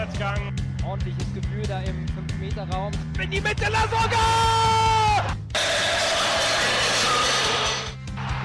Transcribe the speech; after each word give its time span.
Vorwärtsgang. 0.00 0.54
Ordentliches 0.86 1.34
Gefühl 1.34 1.62
da 1.68 1.80
im 1.80 2.06
5-Meter-Raum. 2.06 2.92
In 3.22 3.30
die 3.30 3.40
Mitte, 3.40 3.70
Lasogga! 3.70 4.16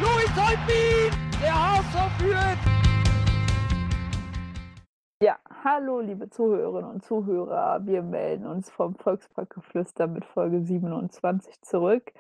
Louis 0.02 0.30
Holtbein! 0.36 1.18
Der 1.42 1.54
HSV 1.54 2.12
führt! 2.18 2.58
Ja, 5.22 5.38
hallo 5.64 6.02
liebe 6.02 6.30
Zuhörerinnen 6.30 6.92
und 6.92 7.06
Zuhörer. 7.06 7.86
Wir 7.86 8.04
melden 8.04 8.46
uns 8.48 8.70
vom 8.70 8.96
Volksparkgeflüster 8.96 10.08
mit 10.08 10.26
Folge 10.26 10.62
27 10.62 11.62
zurück 11.62 12.12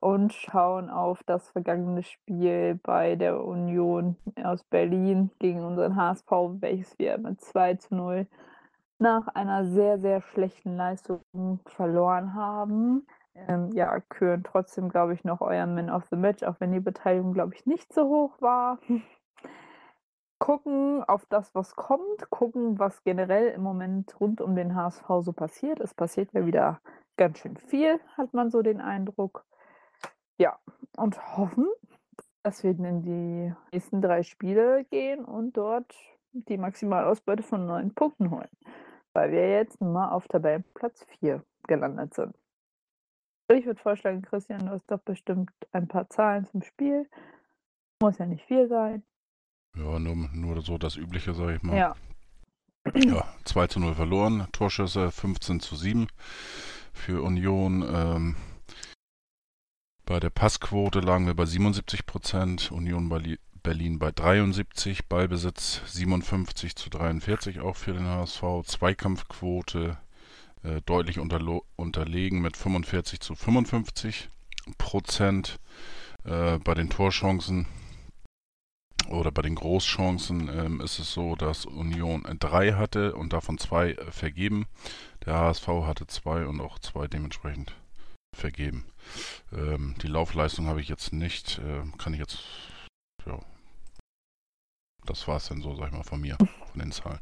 und 0.00 0.32
schauen 0.32 0.90
auf 0.90 1.22
das 1.22 1.48
vergangene 1.50 2.02
Spiel 2.02 2.80
bei 2.82 3.14
der 3.14 3.44
Union 3.44 4.16
aus 4.42 4.64
Berlin 4.64 5.30
gegen 5.38 5.62
unseren 5.62 5.94
HSV, 5.94 6.30
welches 6.58 6.98
wir 6.98 7.18
mit 7.18 7.40
2 7.40 7.74
zu 7.74 7.94
0 7.94 8.26
nach 9.00 9.28
einer 9.28 9.64
sehr, 9.64 9.98
sehr 9.98 10.20
schlechten 10.20 10.76
Leistung 10.76 11.22
verloren 11.66 12.34
haben. 12.34 13.06
Ähm, 13.34 13.70
ja, 13.72 14.00
küren 14.00 14.44
trotzdem, 14.44 14.88
glaube 14.88 15.14
ich, 15.14 15.24
noch 15.24 15.40
euer 15.40 15.66
Man 15.66 15.90
of 15.90 16.04
the 16.10 16.16
Match, 16.16 16.42
auch 16.42 16.56
wenn 16.58 16.72
die 16.72 16.80
Beteiligung, 16.80 17.32
glaube 17.32 17.54
ich, 17.54 17.64
nicht 17.64 17.92
so 17.92 18.08
hoch 18.08 18.40
war. 18.40 18.78
gucken 20.38 21.04
auf 21.04 21.26
das, 21.26 21.54
was 21.54 21.76
kommt, 21.76 22.30
gucken, 22.30 22.78
was 22.78 23.04
generell 23.04 23.48
im 23.48 23.62
Moment 23.62 24.18
rund 24.20 24.40
um 24.40 24.56
den 24.56 24.74
HSV 24.74 25.04
so 25.20 25.32
passiert. 25.32 25.80
Es 25.80 25.94
passiert 25.94 26.32
ja 26.32 26.46
wieder 26.46 26.80
ganz 27.16 27.38
schön 27.38 27.56
viel, 27.56 28.00
hat 28.16 28.32
man 28.32 28.50
so 28.50 28.62
den 28.62 28.80
Eindruck. 28.80 29.44
Ja, 30.38 30.58
und 30.96 31.36
hoffen, 31.36 31.68
dass 32.42 32.64
wir 32.64 32.70
in 32.70 33.02
die 33.02 33.54
nächsten 33.72 34.00
drei 34.00 34.22
Spiele 34.22 34.84
gehen 34.84 35.24
und 35.24 35.56
dort 35.58 35.94
die 36.32 36.56
Maximalausbeute 36.56 37.42
von 37.42 37.66
neun 37.66 37.94
Punkten 37.94 38.30
holen 38.30 38.48
weil 39.12 39.32
wir 39.32 39.50
jetzt 39.50 39.80
nun 39.80 39.92
mal 39.92 40.10
auf 40.10 40.28
Tabellenplatz 40.28 41.04
4 41.20 41.42
gelandet 41.66 42.14
sind. 42.14 42.34
Ich 43.52 43.66
würde 43.66 43.80
vorschlagen, 43.80 44.22
Christian, 44.22 44.66
du 44.66 44.72
hast 44.72 44.90
doch 44.90 45.00
bestimmt 45.00 45.50
ein 45.72 45.88
paar 45.88 46.08
Zahlen 46.08 46.46
zum 46.46 46.62
Spiel. 46.62 47.08
Muss 48.00 48.18
ja 48.18 48.26
nicht 48.26 48.44
viel 48.46 48.68
sein. 48.68 49.02
Ja, 49.76 49.98
nur, 49.98 50.14
nur 50.32 50.62
so 50.62 50.78
das 50.78 50.96
Übliche, 50.96 51.34
sage 51.34 51.56
ich 51.56 51.62
mal. 51.62 51.76
Ja. 51.76 51.96
Ja, 52.94 53.24
2 53.44 53.66
zu 53.66 53.80
0 53.80 53.94
verloren, 53.94 54.46
Torschüsse 54.52 55.10
15 55.10 55.60
zu 55.60 55.76
7 55.76 56.06
für 56.92 57.22
Union. 57.22 57.84
Ähm, 57.92 58.36
bei 60.06 60.18
der 60.18 60.30
Passquote 60.30 61.00
lagen 61.00 61.26
wir 61.26 61.34
bei 61.34 61.44
77 61.44 62.06
Prozent, 62.06 62.72
Union 62.72 63.08
bei 63.08 63.38
Berlin 63.62 63.98
bei 63.98 64.10
73, 64.10 65.06
Ballbesitz 65.06 65.82
57 65.86 66.76
zu 66.76 66.90
43 66.90 67.60
auch 67.60 67.76
für 67.76 67.92
den 67.92 68.06
HSV, 68.06 68.42
Zweikampfquote 68.64 69.98
äh, 70.62 70.80
deutlich 70.86 71.18
unterlegen 71.18 72.40
mit 72.40 72.56
45 72.56 73.20
zu 73.20 73.34
55 73.34 74.28
Prozent. 74.78 75.58
Äh, 76.24 76.58
bei 76.58 76.74
den 76.74 76.90
Torchancen 76.90 77.66
oder 79.08 79.32
bei 79.32 79.42
den 79.42 79.54
Großchancen 79.54 80.48
ähm, 80.48 80.80
ist 80.80 80.98
es 80.98 81.12
so, 81.12 81.34
dass 81.34 81.66
Union 81.66 82.24
drei 82.38 82.72
hatte 82.72 83.14
und 83.14 83.32
davon 83.32 83.58
zwei 83.58 83.92
äh, 83.92 84.10
vergeben. 84.10 84.66
Der 85.24 85.34
HSV 85.34 85.66
hatte 85.66 86.06
zwei 86.06 86.46
und 86.46 86.60
auch 86.60 86.78
zwei 86.78 87.06
dementsprechend 87.06 87.74
vergeben. 88.36 88.84
Ähm, 89.52 89.94
die 90.02 90.06
Laufleistung 90.06 90.66
habe 90.66 90.80
ich 90.80 90.88
jetzt 90.88 91.12
nicht, 91.12 91.58
äh, 91.58 91.82
kann 91.98 92.12
ich 92.12 92.20
jetzt 92.20 92.38
ja, 93.26 93.38
das 95.06 95.26
war 95.26 95.36
es 95.36 95.48
dann 95.48 95.60
so, 95.60 95.74
sag 95.74 95.88
ich 95.88 95.92
mal, 95.92 96.04
von 96.04 96.20
mir, 96.20 96.36
von 96.72 96.80
den 96.80 96.92
Zahlen. 96.92 97.20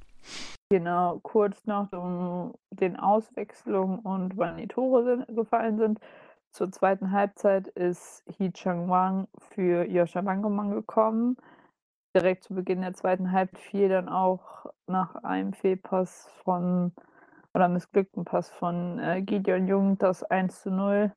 Genau, 0.71 1.19
kurz 1.23 1.65
noch 1.67 1.91
um 1.93 2.55
den 2.71 2.97
Auswechslungen 2.97 4.01
und 4.01 4.37
wann 4.37 4.59
die 4.59 4.69
Tore 4.69 5.05
sind, 5.05 5.35
gefallen 5.35 5.79
sind. 5.79 6.01
Zur 6.51 6.71
zweiten 6.71 7.13
Halbzeit 7.13 7.69
ist 7.69 8.25
Hee 8.37 8.51
Chang 8.51 8.89
Wang 8.89 9.29
für 9.51 9.85
Joscha 9.87 10.25
Wangemann 10.25 10.71
gekommen. 10.71 11.37
Direkt 12.15 12.45
zu 12.45 12.55
Beginn 12.55 12.83
der 12.83 12.95
zweiten 12.95 13.33
Halbzeit 13.33 13.61
fiel 13.61 13.89
dann 13.89 14.09
auch 14.09 14.67
nach 14.87 15.15
einem 15.17 15.53
Fehlpass 15.53 16.29
von 16.45 16.93
oder 17.55 17.69
missglückten 17.69 18.25
Pass 18.25 18.51
von 18.51 18.99
äh, 18.99 19.23
Gideon 19.23 19.67
Jung 19.67 19.99
das 19.99 20.23
1 20.23 20.63
zu 20.63 20.71
0 20.71 21.13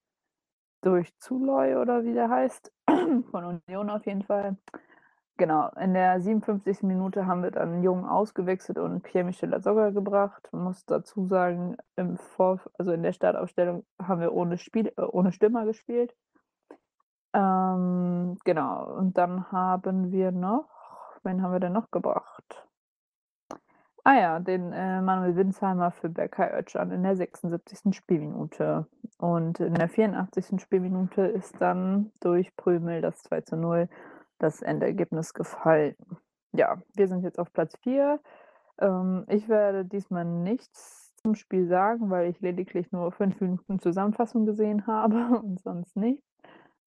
durch 0.81 1.15
Zuloy 1.17 1.75
oder 1.75 2.03
wie 2.03 2.13
der 2.13 2.29
heißt, 2.29 2.71
von 3.31 3.61
Union 3.67 3.89
auf 3.89 4.05
jeden 4.05 4.23
Fall. 4.23 4.57
Genau, 5.37 5.69
in 5.79 5.95
der 5.95 6.21
57. 6.21 6.83
Minute 6.83 7.25
haben 7.25 7.41
wir 7.41 7.51
dann 7.51 7.81
Jung 7.81 8.07
ausgewechselt 8.07 8.77
und 8.77 9.01
Pierre-Michel 9.01 9.53
Azogga 9.53 9.89
gebracht. 9.89 10.47
Muss 10.51 10.85
dazu 10.85 11.25
sagen, 11.25 11.77
im 11.95 12.17
Vor 12.17 12.59
also 12.77 12.91
in 12.91 13.01
der 13.01 13.13
Startaufstellung 13.13 13.83
haben 13.99 14.21
wir 14.21 14.33
ohne, 14.33 14.57
Spiel 14.59 14.93
äh, 14.97 15.01
ohne 15.01 15.31
Stürmer 15.31 15.65
gespielt. 15.65 16.13
Ähm, 17.33 18.37
genau, 18.43 18.93
und 18.97 19.17
dann 19.17 19.51
haben 19.51 20.11
wir 20.11 20.31
noch, 20.31 20.69
wen 21.23 21.41
haben 21.41 21.53
wir 21.53 21.59
denn 21.59 21.73
noch 21.73 21.89
gebracht? 21.89 22.67
Ah 24.03 24.15
ja, 24.15 24.39
den 24.39 24.73
äh, 24.73 24.99
Manuel 25.01 25.35
Winsheimer 25.35 25.91
für 25.91 26.09
Berkay 26.09 26.57
Özcan 26.57 26.91
in 26.91 27.03
der 27.03 27.15
76. 27.15 27.95
Spielminute. 27.95 28.87
Und 29.19 29.59
in 29.59 29.75
der 29.75 29.89
84. 29.89 30.59
Spielminute 30.59 31.21
ist 31.21 31.61
dann 31.61 32.11
durch 32.19 32.55
Prümel 32.55 33.01
das 33.01 33.21
2 33.23 33.41
zu 33.41 33.57
0 33.57 33.87
das 34.39 34.63
Endergebnis 34.63 35.35
gefallen. 35.35 35.95
Ja, 36.51 36.81
wir 36.95 37.07
sind 37.07 37.23
jetzt 37.23 37.37
auf 37.37 37.53
Platz 37.53 37.77
4. 37.83 38.19
Ähm, 38.79 39.25
ich 39.27 39.47
werde 39.47 39.85
diesmal 39.85 40.25
nichts 40.25 41.13
zum 41.21 41.35
Spiel 41.35 41.67
sagen, 41.67 42.09
weil 42.09 42.29
ich 42.31 42.41
lediglich 42.41 42.91
nur 42.91 43.11
fünf 43.11 43.39
Minuten 43.39 43.79
Zusammenfassung 43.79 44.47
gesehen 44.47 44.87
habe 44.87 45.39
und 45.43 45.61
sonst 45.61 45.95
nichts. 45.95 46.25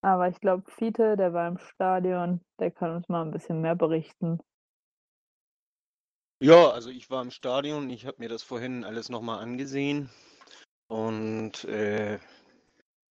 Aber 0.03 0.29
ich 0.29 0.41
glaube, 0.41 0.65
Fiete, 0.69 1.17
der 1.17 1.33
war 1.33 1.47
im 1.47 1.59
Stadion, 1.59 2.41
der 2.59 2.73
kann 2.73 2.91
uns 2.91 3.09
mal 3.09 3.23
ein 3.23 3.31
bisschen 3.31 3.61
mehr 3.61 3.77
berichten. 3.77 4.41
Ja, 6.41 6.71
also 6.71 6.91
ich 6.91 7.11
war 7.11 7.23
im 7.23 7.31
Stadion, 7.31 7.89
ich 7.91 8.07
habe 8.07 8.17
mir 8.19 8.29
das 8.29 8.43
vorhin 8.43 8.85
alles 8.85 9.09
nochmal 9.09 9.41
angesehen 9.41 10.11
und 10.89 11.65
äh, 11.65 12.19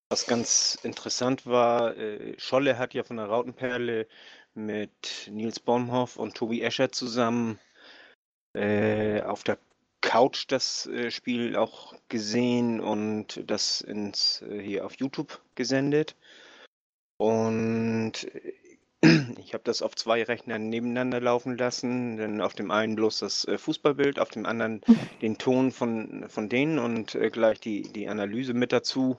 was 0.09 0.28
ganz 0.28 0.78
interessant 0.84 1.47
war, 1.47 1.97
äh, 1.97 2.38
Scholle 2.39 2.78
hat 2.78 2.94
ja 2.94 3.03
von 3.03 3.17
der 3.17 3.25
Rautenperle 3.28 4.07
mit 4.53 5.29
Nils 5.31 5.59
Baumhoff 5.59 6.17
und 6.17 6.35
Tobi 6.35 6.61
Escher 6.61 6.91
zusammen 6.91 7.59
äh, 8.53 9.22
auf 9.22 9.44
der 9.44 9.57
Couch 10.01 10.45
das 10.50 10.85
äh, 10.88 11.09
Spiel 11.09 11.55
auch 11.55 11.95
gesehen 12.09 12.79
und 12.81 13.41
das 13.50 13.81
ins, 13.81 14.41
äh, 14.44 14.61
hier 14.61 14.85
auf 14.85 14.95
YouTube 15.00 15.41
gesendet. 15.55 16.16
Und 17.17 18.25
äh, 18.35 18.53
ich 19.38 19.53
habe 19.53 19.64
das 19.64 19.81
auf 19.81 19.96
zwei 19.96 20.24
Rechnern 20.24 20.69
nebeneinander 20.69 21.19
laufen 21.19 21.58
lassen. 21.58 22.18
Dann 22.18 22.41
auf 22.41 22.53
dem 22.53 22.72
einen 22.72 22.96
bloß 22.96 23.19
das 23.19 23.46
äh, 23.46 23.58
Fußballbild, 23.58 24.19
auf 24.19 24.30
dem 24.30 24.46
anderen 24.46 24.81
den 25.22 25.38
Ton 25.38 25.72
von, 25.72 26.30
von 26.30 26.50
denen 26.50 26.80
und 26.80 27.16
äh, 27.16 27.30
gleich 27.30 27.59
die, 27.59 27.81
die 27.81 28.08
Analyse 28.08 28.53
mit 28.53 28.72
dazu. 28.72 29.18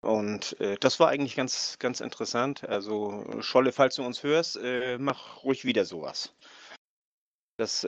Und 0.00 0.58
äh, 0.60 0.76
das 0.80 0.98
war 1.00 1.08
eigentlich 1.08 1.36
ganz, 1.36 1.78
ganz 1.78 2.00
interessant. 2.00 2.66
Also, 2.68 3.24
Scholle, 3.40 3.72
falls 3.72 3.96
du 3.96 4.04
uns 4.04 4.22
hörst, 4.22 4.56
äh, 4.56 4.98
mach 4.98 5.44
ruhig 5.44 5.64
wieder 5.64 5.84
sowas. 5.84 6.34
Das 7.58 7.86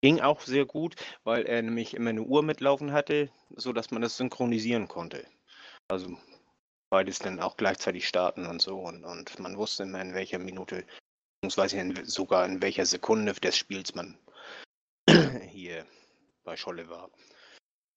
ging 0.00 0.20
auch 0.20 0.40
sehr 0.40 0.64
gut, 0.64 0.94
weil 1.24 1.44
er 1.44 1.60
nämlich 1.60 1.92
immer 1.92 2.08
eine 2.08 2.22
Uhr 2.22 2.42
mitlaufen 2.42 2.92
hatte, 2.92 3.28
sodass 3.54 3.90
man 3.90 4.00
das 4.00 4.16
synchronisieren 4.16 4.88
konnte. 4.88 5.26
Also 5.88 6.16
beides 6.90 7.18
dann 7.18 7.40
auch 7.40 7.56
gleichzeitig 7.56 8.06
starten 8.08 8.46
und 8.46 8.62
so. 8.62 8.78
Und, 8.78 9.04
und 9.04 9.38
man 9.38 9.56
wusste 9.56 9.84
immer, 9.84 10.00
in 10.00 10.14
welcher 10.14 10.38
Minute, 10.38 10.86
beziehungsweise 11.40 11.78
in, 11.78 12.04
sogar 12.04 12.46
in 12.46 12.62
welcher 12.62 12.86
Sekunde 12.86 13.32
des 13.34 13.56
Spiels 13.56 13.94
man 13.94 14.18
hier 15.48 15.86
bei 16.44 16.56
Scholle 16.56 16.88
war. 16.88 17.10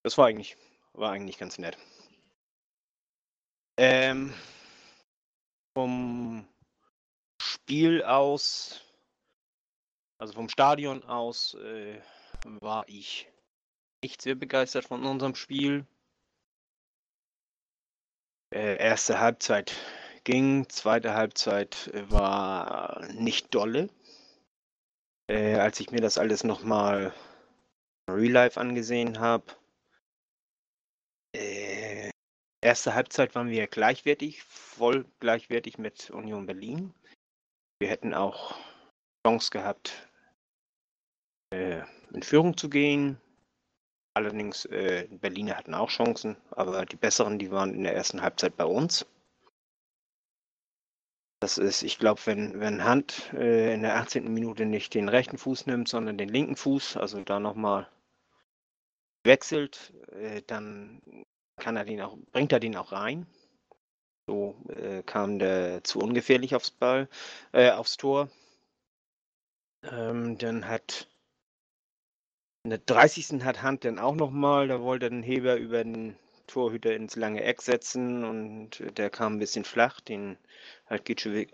Das 0.03 0.17
war 0.17 0.27
eigentlich, 0.27 0.57
war 0.93 1.11
eigentlich 1.11 1.37
ganz 1.37 1.57
nett. 1.57 1.77
Ähm, 3.77 4.33
vom 5.73 6.45
Spiel 7.41 8.03
aus, 8.03 8.81
also 10.17 10.33
vom 10.33 10.49
Stadion 10.49 11.03
aus, 11.03 11.53
äh, 11.53 12.01
war 12.43 12.83
ich 12.87 13.31
nicht 14.03 14.21
sehr 14.21 14.35
begeistert 14.35 14.85
von 14.85 15.05
unserem 15.05 15.35
Spiel. 15.35 15.85
Äh, 18.53 18.77
erste 18.77 19.19
Halbzeit 19.19 19.75
ging, 20.23 20.67
zweite 20.69 21.13
Halbzeit 21.13 21.87
äh, 21.93 22.09
war 22.11 23.05
nicht 23.13 23.53
dolle. 23.53 23.89
Äh, 25.29 25.55
als 25.55 25.79
ich 25.79 25.91
mir 25.91 26.01
das 26.01 26.17
alles 26.17 26.43
nochmal 26.43 27.13
Real 28.09 28.31
Life 28.31 28.59
angesehen 28.59 29.19
habe, 29.19 29.45
Erste 32.61 32.93
Halbzeit 32.93 33.35
waren 33.35 33.49
wir 33.49 33.67
gleichwertig, 33.67 34.43
voll 34.43 35.05
gleichwertig 35.19 35.77
mit 35.77 36.09
Union 36.09 36.45
Berlin. 36.45 36.93
Wir 37.79 37.89
hätten 37.89 38.13
auch 38.13 38.57
Chance 39.25 39.49
gehabt, 39.51 40.09
äh, 41.53 41.81
in 42.13 42.21
Führung 42.21 42.57
zu 42.57 42.69
gehen. 42.69 43.21
Allerdings, 44.13 44.65
äh, 44.65 45.07
Berliner 45.09 45.55
hatten 45.55 45.73
auch 45.73 45.89
Chancen, 45.89 46.35
aber 46.51 46.85
die 46.85 46.95
besseren, 46.95 47.39
die 47.39 47.51
waren 47.51 47.73
in 47.73 47.83
der 47.83 47.95
ersten 47.95 48.21
Halbzeit 48.21 48.57
bei 48.57 48.65
uns. 48.65 49.05
Das 51.41 51.57
ist, 51.57 51.83
ich 51.83 51.99
glaube, 51.99 52.19
wenn, 52.25 52.59
wenn 52.59 52.83
Hand 52.83 53.31
äh, 53.33 53.73
in 53.73 53.81
der 53.81 53.95
18. 53.95 54.33
Minute 54.33 54.65
nicht 54.65 54.93
den 54.93 55.07
rechten 55.07 55.37
Fuß 55.37 55.67
nimmt, 55.67 55.87
sondern 55.87 56.17
den 56.17 56.27
linken 56.27 56.57
Fuß, 56.57 56.97
also 56.97 57.21
da 57.21 57.39
nochmal 57.39 57.87
wechselt, 59.23 59.93
äh, 60.11 60.41
dann 60.47 61.01
kann 61.57 61.77
er 61.77 61.85
den 61.85 62.01
auch, 62.01 62.17
bringt 62.31 62.51
er 62.51 62.59
den 62.59 62.75
auch 62.75 62.91
rein. 62.91 63.25
So 64.27 64.55
äh, 64.69 65.01
kam 65.03 65.39
der 65.39 65.83
zu 65.83 65.99
ungefährlich 65.99 66.55
aufs 66.55 66.71
Ball, 66.71 67.07
äh, 67.53 67.71
aufs 67.71 67.97
Tor. 67.97 68.29
Ähm, 69.83 70.37
dann 70.37 70.67
hat 70.67 71.07
in 72.63 72.71
der 72.71 72.79
30. 72.79 73.43
hat 73.43 73.61
Hand 73.61 73.85
dann 73.85 73.99
auch 73.99 74.15
nochmal, 74.15 74.67
da 74.67 74.81
wollte 74.81 75.09
den 75.09 75.23
Heber 75.23 75.55
über 75.55 75.83
den 75.83 76.17
Torhüter 76.47 76.93
ins 76.95 77.15
lange 77.15 77.43
Eck 77.43 77.61
setzen 77.61 78.23
und 78.23 78.97
der 78.97 79.09
kam 79.09 79.35
ein 79.35 79.39
bisschen 79.39 79.63
flach, 79.63 80.01
den 80.01 80.37
hat 80.87 81.05
Gitschewig 81.05 81.53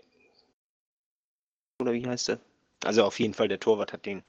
oder 1.80 1.92
wie 1.92 2.06
heißt 2.06 2.30
er? 2.30 2.40
Also 2.84 3.04
auf 3.04 3.18
jeden 3.20 3.34
Fall 3.34 3.48
der 3.48 3.60
Torwart 3.60 3.92
hat 3.92 4.06
den 4.06 4.24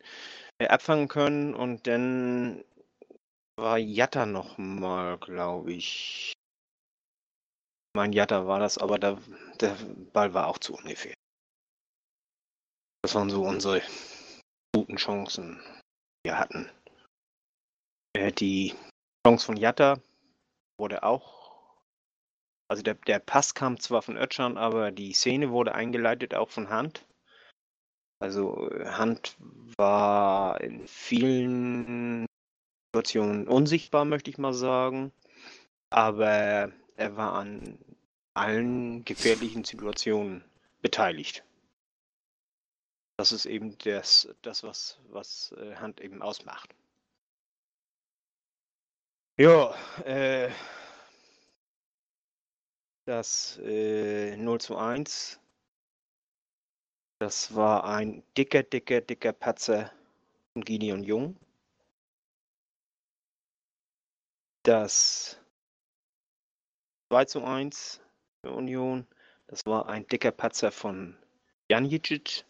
äh, 0.60 0.68
abfangen 0.68 1.08
können 1.08 1.54
und 1.54 1.88
dann 1.88 2.64
war 3.58 3.78
Jatta 3.78 4.26
nochmal, 4.26 5.18
glaube 5.18 5.74
ich. 5.74 6.34
Mein 7.96 8.14
Jatta 8.14 8.46
war 8.46 8.60
das, 8.60 8.78
aber 8.78 9.00
da, 9.00 9.18
der 9.60 9.76
Ball 10.14 10.34
war 10.34 10.48
auch 10.48 10.60
zu 10.60 10.76
ungefähr. 10.76 11.14
Das 13.02 13.16
waren 13.16 13.30
so 13.30 13.44
unsere 13.44 13.82
guten 14.76 14.98
Chancen, 14.98 15.60
wir 16.28 16.38
hatten. 16.38 16.70
Äh, 18.14 18.34
die 18.34 18.76
Chance 19.26 19.46
von 19.46 19.56
Jatta 19.56 20.02
wurde 20.78 21.04
auch, 21.04 21.80
also 22.70 22.84
der, 22.84 22.96
der 22.96 23.20
Pass 23.20 23.56
kam 23.56 23.80
zwar 23.80 24.02
von 24.02 24.18
Ötschan, 24.18 24.58
aber 24.58 24.92
die 24.92 25.14
Szene 25.14 25.52
wurde 25.52 25.74
eingeleitet 25.74 26.36
auch 26.36 26.50
von 26.50 26.70
Hand. 26.70 27.06
Also 28.20 28.70
Hand 28.84 29.38
war 29.78 30.60
in 30.60 30.86
vielen 30.88 32.26
Situationen 32.92 33.48
unsichtbar, 33.48 34.04
möchte 34.04 34.30
ich 34.30 34.38
mal 34.38 34.54
sagen. 34.54 35.14
Aber 35.92 36.74
er 36.98 37.16
war 37.16 37.36
an 37.36 37.78
allen 38.34 39.06
gefährlichen 39.06 39.64
Situationen 39.64 40.44
beteiligt. 40.82 41.47
Das 43.18 43.32
ist 43.32 43.48
eben 43.48 43.76
das, 43.80 44.30
das 44.44 44.62
was, 44.62 45.00
was 45.10 45.52
äh, 45.58 45.76
Hand 45.76 46.02
eben 46.02 46.22
ausmacht. 46.22 46.76
Ja, 49.40 49.76
äh, 50.06 50.52
das 53.06 53.58
äh, 53.64 54.38
0 54.38 54.62
zu 54.62 54.78
1, 54.78 55.40
das 57.20 57.56
war 57.56 57.86
ein 57.86 58.24
dicker, 58.38 58.62
dicker, 58.62 59.02
dicker 59.02 59.34
Patzer 59.34 59.92
von 60.54 60.64
Gideon 60.64 61.04
Jung. 61.04 61.38
Das 64.62 65.40
2 67.10 67.26
zu 67.26 67.44
1 67.44 68.00
für 68.42 68.52
Union, 68.52 69.08
das 69.48 69.66
war 69.66 69.88
ein 69.88 70.08
dicker 70.08 70.32
Patzer 70.32 70.72
von 70.72 71.18
Janicic. 71.70 72.46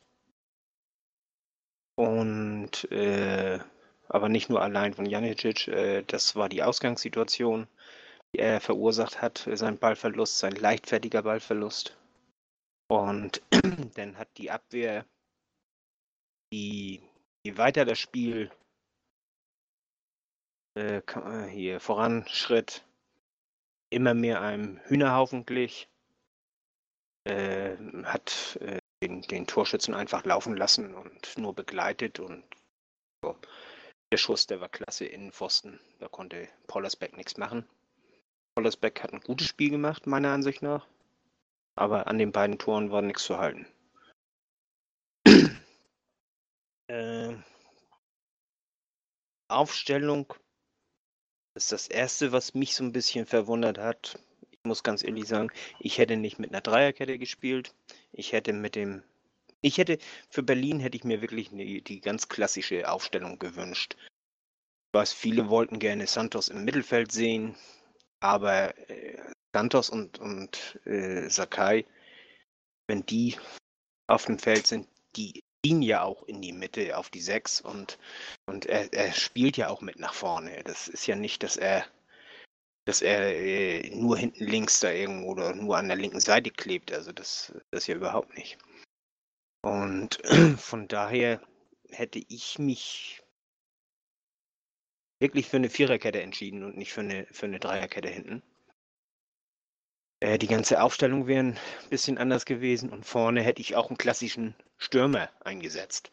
Und 1.97 2.89
äh, 2.91 3.59
aber 4.07 4.29
nicht 4.29 4.49
nur 4.49 4.61
allein 4.61 4.93
von 4.93 5.05
Janicic. 5.05 5.67
Äh, 5.67 6.03
das 6.03 6.35
war 6.35 6.49
die 6.49 6.63
Ausgangssituation, 6.63 7.67
die 8.33 8.39
er 8.39 8.61
verursacht 8.61 9.21
hat, 9.21 9.47
sein 9.51 9.77
Ballverlust, 9.77 10.37
sein 10.37 10.53
leichtfertiger 10.53 11.23
Ballverlust. 11.23 11.97
Und 12.89 13.41
dann 13.95 14.17
hat 14.17 14.29
die 14.37 14.51
Abwehr, 14.51 15.05
die, 16.53 17.01
je 17.43 17.57
weiter 17.57 17.83
das 17.83 17.99
Spiel 17.99 18.51
äh, 20.77 20.97
äh, 20.99 21.47
hier 21.49 21.79
voranschritt, 21.79 22.85
immer 23.89 24.13
mehr 24.13 24.41
einem 24.41 24.79
Hühnerhaufen 24.85 25.45
glich, 25.45 25.89
äh, 27.25 27.75
hat 28.03 28.57
äh, 28.61 28.79
den, 29.07 29.21
den 29.21 29.47
Torschützen 29.47 29.93
einfach 29.93 30.25
laufen 30.25 30.55
lassen 30.55 30.93
und 30.93 31.37
nur 31.37 31.53
begleitet 31.53 32.19
und 32.19 32.43
so. 33.23 33.35
Der 34.11 34.17
Schuss, 34.17 34.47
der 34.47 34.61
war 34.61 34.69
klasse 34.69 35.05
Innenpfosten. 35.05 35.79
Da 35.99 36.07
konnte 36.07 36.47
Pollersbeck 36.67 37.15
nichts 37.17 37.37
machen. 37.37 37.67
Pollersbeck 38.55 39.03
hat 39.03 39.13
ein 39.13 39.21
gutes 39.21 39.47
Spiel 39.47 39.69
gemacht, 39.69 40.07
meiner 40.07 40.31
Ansicht 40.31 40.61
nach. 40.61 40.87
Aber 41.75 42.07
an 42.07 42.17
den 42.17 42.31
beiden 42.31 42.57
Toren 42.57 42.91
war 42.91 43.01
nichts 43.01 43.23
zu 43.23 43.37
halten. 43.37 43.67
äh, 46.87 47.35
Aufstellung 49.49 50.33
ist 51.55 51.71
das 51.71 51.87
Erste, 51.87 52.31
was 52.31 52.53
mich 52.53 52.75
so 52.75 52.83
ein 52.83 52.93
bisschen 52.93 53.25
verwundert 53.25 53.77
hat. 53.77 54.19
Ich 54.63 54.67
muss 54.67 54.83
ganz 54.83 55.03
ehrlich 55.03 55.27
sagen, 55.27 55.49
ich 55.79 55.97
hätte 55.97 56.17
nicht 56.17 56.39
mit 56.39 56.51
einer 56.51 56.61
Dreierkette 56.61 57.17
gespielt. 57.17 57.73
Ich 58.11 58.33
hätte 58.33 58.53
mit 58.53 58.75
dem 58.75 59.03
ich 59.61 59.77
hätte, 59.77 59.97
für 60.29 60.43
Berlin 60.43 60.79
hätte 60.79 60.97
ich 60.97 61.03
mir 61.03 61.21
wirklich 61.21 61.49
die, 61.49 61.81
die 61.81 61.99
ganz 61.99 62.29
klassische 62.29 62.89
Aufstellung 62.89 63.39
gewünscht. 63.39 63.95
Ich 63.99 64.99
weiß, 64.99 65.13
viele 65.13 65.49
wollten 65.49 65.79
gerne 65.79 66.07
Santos 66.07 66.49
im 66.49 66.63
Mittelfeld 66.63 67.11
sehen, 67.11 67.55
aber 68.19 68.77
äh, 68.89 69.17
Santos 69.53 69.89
und, 69.89 70.19
und 70.19 70.79
äh, 70.85 71.29
Sakai, 71.29 71.85
wenn 72.87 73.05
die 73.05 73.35
auf 74.07 74.25
dem 74.25 74.39
Feld 74.39 74.67
sind, 74.67 74.87
die 75.15 75.43
ziehen 75.65 75.81
ja 75.81 76.03
auch 76.03 76.23
in 76.23 76.41
die 76.41 76.53
Mitte 76.53 76.95
auf 76.97 77.09
die 77.09 77.21
Sechs 77.21 77.59
und, 77.59 77.97
und 78.45 78.67
er, 78.67 78.93
er 78.93 79.11
spielt 79.11 79.57
ja 79.57 79.69
auch 79.69 79.81
mit 79.81 79.99
nach 79.99 80.13
vorne. 80.13 80.63
Das 80.63 80.87
ist 80.87 81.07
ja 81.07 81.15
nicht, 81.15 81.41
dass 81.43 81.57
er 81.57 81.85
dass 82.87 83.01
er 83.01 83.35
äh, 83.35 83.89
nur 83.89 84.17
hinten 84.17 84.45
links 84.45 84.79
da 84.79 84.89
irgendwo 84.89 85.31
oder 85.31 85.53
nur 85.53 85.77
an 85.77 85.89
der 85.89 85.97
linken 85.97 86.21
Seite 86.21 86.51
klebt. 86.51 86.93
Also 86.93 87.11
das, 87.11 87.53
das 87.69 87.85
ja 87.85 87.95
überhaupt 87.95 88.33
nicht. 88.37 88.57
Und 89.61 90.21
von 90.57 90.87
daher 90.87 91.41
hätte 91.89 92.23
ich 92.29 92.59
mich 92.59 93.21
wirklich 95.19 95.49
für 95.49 95.57
eine 95.57 95.69
Viererkette 95.69 96.21
entschieden 96.21 96.63
und 96.63 96.77
nicht 96.77 96.93
für 96.93 97.01
eine, 97.01 97.25
für 97.29 97.47
eine 97.47 97.59
Dreierkette 97.59 98.07
hinten. 98.07 98.41
Äh, 100.21 100.37
die 100.37 100.47
ganze 100.47 100.81
Aufstellung 100.81 101.27
wäre 101.27 101.43
ein 101.43 101.59
bisschen 101.89 102.17
anders 102.17 102.45
gewesen 102.45 102.89
und 102.89 103.05
vorne 103.05 103.41
hätte 103.41 103.59
ich 103.59 103.75
auch 103.75 103.89
einen 103.89 103.97
klassischen 103.97 104.55
Stürmer 104.77 105.29
eingesetzt. 105.41 106.09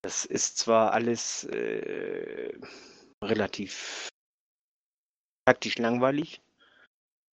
Das 0.00 0.24
ist 0.24 0.56
zwar 0.56 0.94
alles 0.94 1.44
äh, 1.44 2.58
relativ 3.22 4.09
taktisch 5.50 5.78
langweilig, 5.78 6.40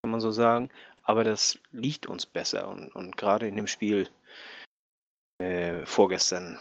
kann 0.02 0.10
man 0.10 0.20
so 0.20 0.32
sagen, 0.32 0.72
aber 1.04 1.24
das 1.24 1.60
liegt 1.70 2.08
uns 2.08 2.26
besser 2.26 2.68
und, 2.68 2.90
und 2.96 3.16
gerade 3.16 3.48
in 3.48 3.56
dem 3.56 3.68
Spiel 3.68 4.10
äh, 5.40 5.86
vorgestern 5.86 6.60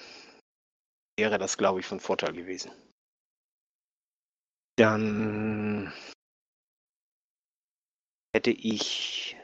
wäre 1.19 1.39
das, 1.39 1.57
glaube 1.57 1.81
ich, 1.81 1.87
von 1.87 1.99
Vorteil 1.99 2.35
gewesen. 2.35 2.71
Dann 4.79 5.95
hätte 8.35 8.51
ich 8.51 9.39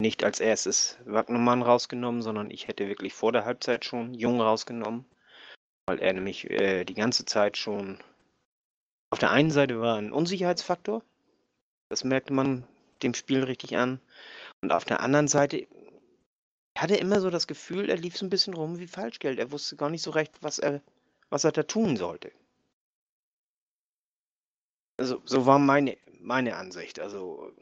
nicht 0.00 0.24
als 0.24 0.40
erstes 0.40 0.98
Wagnermann 1.04 1.62
rausgenommen, 1.62 2.22
sondern 2.22 2.50
ich 2.50 2.66
hätte 2.66 2.88
wirklich 2.88 3.14
vor 3.14 3.30
der 3.30 3.44
Halbzeit 3.44 3.84
schon 3.84 4.12
Jung 4.14 4.40
rausgenommen, 4.40 5.04
weil 5.86 6.00
er 6.00 6.14
nämlich 6.14 6.50
äh, 6.50 6.84
die 6.84 6.94
ganze 6.94 7.24
Zeit 7.24 7.56
schon 7.56 8.02
auf 9.12 9.20
der 9.20 9.30
einen 9.30 9.52
Seite 9.52 9.78
war 9.78 9.98
ein 9.98 10.10
Unsicherheitsfaktor, 10.10 11.04
das 11.92 12.04
merkte 12.04 12.32
man 12.32 12.64
dem 13.02 13.12
Spiel 13.12 13.44
richtig 13.44 13.76
an, 13.76 14.00
und 14.62 14.72
auf 14.72 14.86
der 14.86 15.00
anderen 15.00 15.28
Seite 15.28 15.66
hatte 16.78 16.96
immer 16.96 17.20
so 17.20 17.28
das 17.28 17.46
Gefühl, 17.46 17.90
er 17.90 17.98
lief 17.98 18.16
so 18.16 18.24
ein 18.24 18.30
bisschen 18.30 18.54
rum 18.54 18.78
wie 18.78 18.86
Falschgeld. 18.86 19.38
Er 19.38 19.52
wusste 19.52 19.76
gar 19.76 19.90
nicht 19.90 20.02
so 20.02 20.10
recht, 20.10 20.32
was 20.40 20.58
er, 20.58 20.80
was 21.28 21.44
er 21.44 21.52
da 21.52 21.64
tun 21.64 21.98
sollte. 21.98 22.32
Also, 24.98 25.20
so 25.26 25.44
war 25.44 25.58
meine, 25.58 25.98
meine 26.20 26.56
Ansicht. 26.56 26.98
Also, 26.98 27.52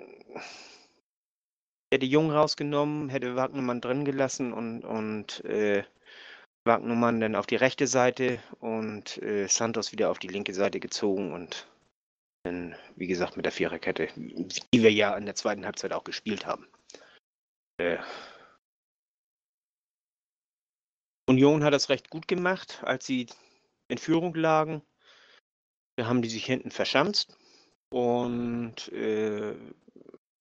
hätte 1.92 2.06
Jung 2.06 2.30
rausgenommen, 2.30 3.08
hätte 3.08 3.34
Wagnermann 3.34 3.80
drin 3.80 4.04
gelassen 4.04 4.52
und, 4.52 4.84
und 4.84 5.44
äh, 5.44 5.82
Wagnermann 6.64 7.20
dann 7.20 7.34
auf 7.34 7.46
die 7.46 7.56
rechte 7.56 7.88
Seite 7.88 8.40
und 8.60 9.20
äh, 9.22 9.48
Santos 9.48 9.90
wieder 9.90 10.10
auf 10.10 10.20
die 10.20 10.28
linke 10.28 10.54
Seite 10.54 10.78
gezogen 10.78 11.32
und 11.32 11.66
wie 12.44 13.06
gesagt, 13.06 13.36
mit 13.36 13.44
der 13.44 13.52
Viererkette, 13.52 14.08
die 14.16 14.82
wir 14.82 14.92
ja 14.92 15.16
in 15.16 15.26
der 15.26 15.34
zweiten 15.34 15.64
Halbzeit 15.64 15.92
auch 15.92 16.04
gespielt 16.04 16.46
haben. 16.46 16.66
Äh, 17.78 17.98
Union 21.28 21.62
hat 21.62 21.74
das 21.74 21.90
recht 21.90 22.10
gut 22.10 22.26
gemacht, 22.26 22.80
als 22.82 23.06
sie 23.06 23.26
in 23.88 23.98
Führung 23.98 24.34
lagen. 24.34 24.82
wir 25.96 26.08
haben 26.08 26.22
die 26.22 26.28
sich 26.28 26.46
hinten 26.46 26.70
verschanzt 26.70 27.36
und 27.90 28.88
äh, 28.92 29.54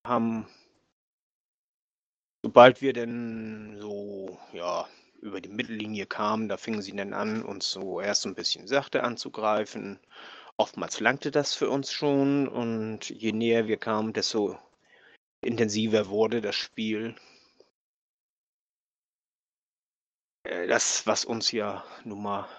haben, 0.06 0.48
sobald 2.44 2.82
wir 2.82 2.94
denn 2.94 3.78
so, 3.80 4.40
ja, 4.54 4.88
über 5.22 5.42
die 5.42 5.50
Mittellinie 5.50 6.06
kamen, 6.06 6.48
da 6.48 6.58
fingen 6.58 6.82
sie 6.82 6.96
dann 6.96 7.14
an, 7.14 7.44
uns 7.44 7.70
so 7.72 8.00
erst 8.00 8.26
ein 8.26 8.36
bisschen 8.36 8.68
sachte 8.68 9.04
anzugreifen. 9.04 10.00
Oftmals 10.60 11.00
langte 11.00 11.32
das 11.32 11.56
für 11.56 11.70
uns 11.70 11.94
schon 11.94 12.50
und 12.50 13.10
je 13.10 13.32
näher 13.32 13.68
wir 13.68 13.78
kamen, 13.78 14.12
desto 14.12 14.60
intensiver 15.40 16.10
wurde 16.10 16.42
das 16.42 16.58
Spiel. 16.58 17.16
Äh, 20.44 20.68
das, 20.68 21.08
was 21.08 21.24
uns 21.24 21.54
ja 21.54 21.86
nun 22.04 22.24
mal 22.24 22.50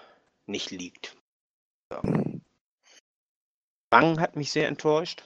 nicht 0.47 0.71
liegt. 0.71 1.15
Ja. 1.93 2.01
Bang 3.91 4.19
hat 4.19 4.35
mich 4.35 4.51
sehr 4.51 4.67
enttäuscht, 4.67 5.23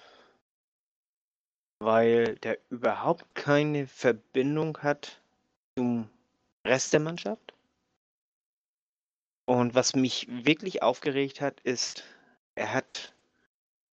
weil 1.80 2.36
der 2.40 2.60
überhaupt 2.70 3.24
keine 3.36 3.88
Verbindung 3.88 4.80
hat 4.80 5.22
zum 5.78 6.10
Rest 6.68 6.92
der 6.92 7.00
Mannschaft. 7.00 7.54
Und 9.48 9.76
was 9.76 9.96
mich 9.96 10.28
wirklich 10.28 10.84
aufgeregt 10.84 11.40
hat, 11.40 11.62
ist, 11.62 12.04
er 12.56 12.74
hat, 12.74 13.14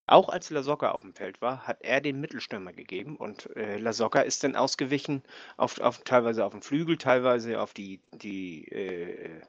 auch 0.06 0.28
als 0.28 0.50
Lasocca 0.50 0.90
auf 0.92 1.02
dem 1.02 1.14
Feld 1.14 1.40
war, 1.40 1.66
hat 1.66 1.82
er 1.82 2.00
den 2.00 2.20
Mittelstürmer 2.20 2.72
gegeben 2.72 3.16
und 3.16 3.54
äh, 3.56 3.78
Lasocca 3.78 4.20
ist 4.22 4.44
dann 4.44 4.56
ausgewichen, 4.56 5.22
auf, 5.56 5.80
auf, 5.80 6.02
teilweise 6.04 6.44
auf 6.44 6.52
den 6.52 6.62
Flügel, 6.62 6.98
teilweise 6.98 7.60
auf 7.60 7.74
die, 7.74 8.00
die, 8.12 8.68
äh, 8.68 9.42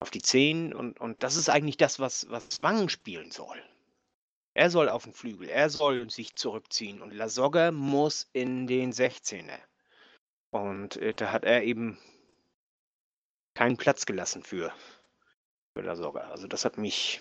auf 0.00 0.10
die 0.10 0.22
Zehen 0.22 0.74
und, 0.74 1.00
und 1.00 1.22
das 1.22 1.36
ist 1.36 1.50
eigentlich 1.50 1.76
das, 1.76 2.00
was, 2.00 2.28
was 2.30 2.62
Wangen 2.62 2.88
spielen 2.88 3.30
soll. 3.30 3.62
Er 4.54 4.70
soll 4.70 4.88
auf 4.88 5.04
den 5.04 5.12
Flügel, 5.12 5.48
er 5.48 5.70
soll 5.70 6.10
sich 6.10 6.34
zurückziehen 6.34 7.00
und 7.00 7.12
Lasogga 7.12 7.70
muss 7.70 8.28
in 8.32 8.66
den 8.66 8.92
16er. 8.92 9.58
Und 10.50 10.96
äh, 10.96 11.14
da 11.14 11.30
hat 11.30 11.44
er 11.44 11.62
eben 11.62 11.98
keinen 13.54 13.76
Platz 13.76 14.06
gelassen 14.06 14.42
für, 14.42 14.72
für 15.74 15.82
Lasogga. 15.82 16.22
Also 16.30 16.48
das 16.48 16.64
hat 16.64 16.78
mich 16.78 17.20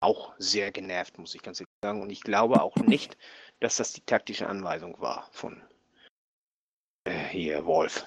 auch 0.00 0.34
sehr 0.38 0.72
genervt, 0.72 1.18
muss 1.18 1.34
ich 1.34 1.42
ganz 1.42 1.60
ehrlich 1.60 1.72
sagen. 1.82 2.02
Und 2.02 2.10
ich 2.10 2.22
glaube 2.22 2.62
auch 2.62 2.76
nicht, 2.76 3.16
dass 3.60 3.76
das 3.76 3.92
die 3.92 4.02
taktische 4.02 4.48
Anweisung 4.48 5.00
war 5.00 5.28
von 5.32 5.62
äh, 7.04 7.28
hier 7.28 7.64
Wolf. 7.66 8.06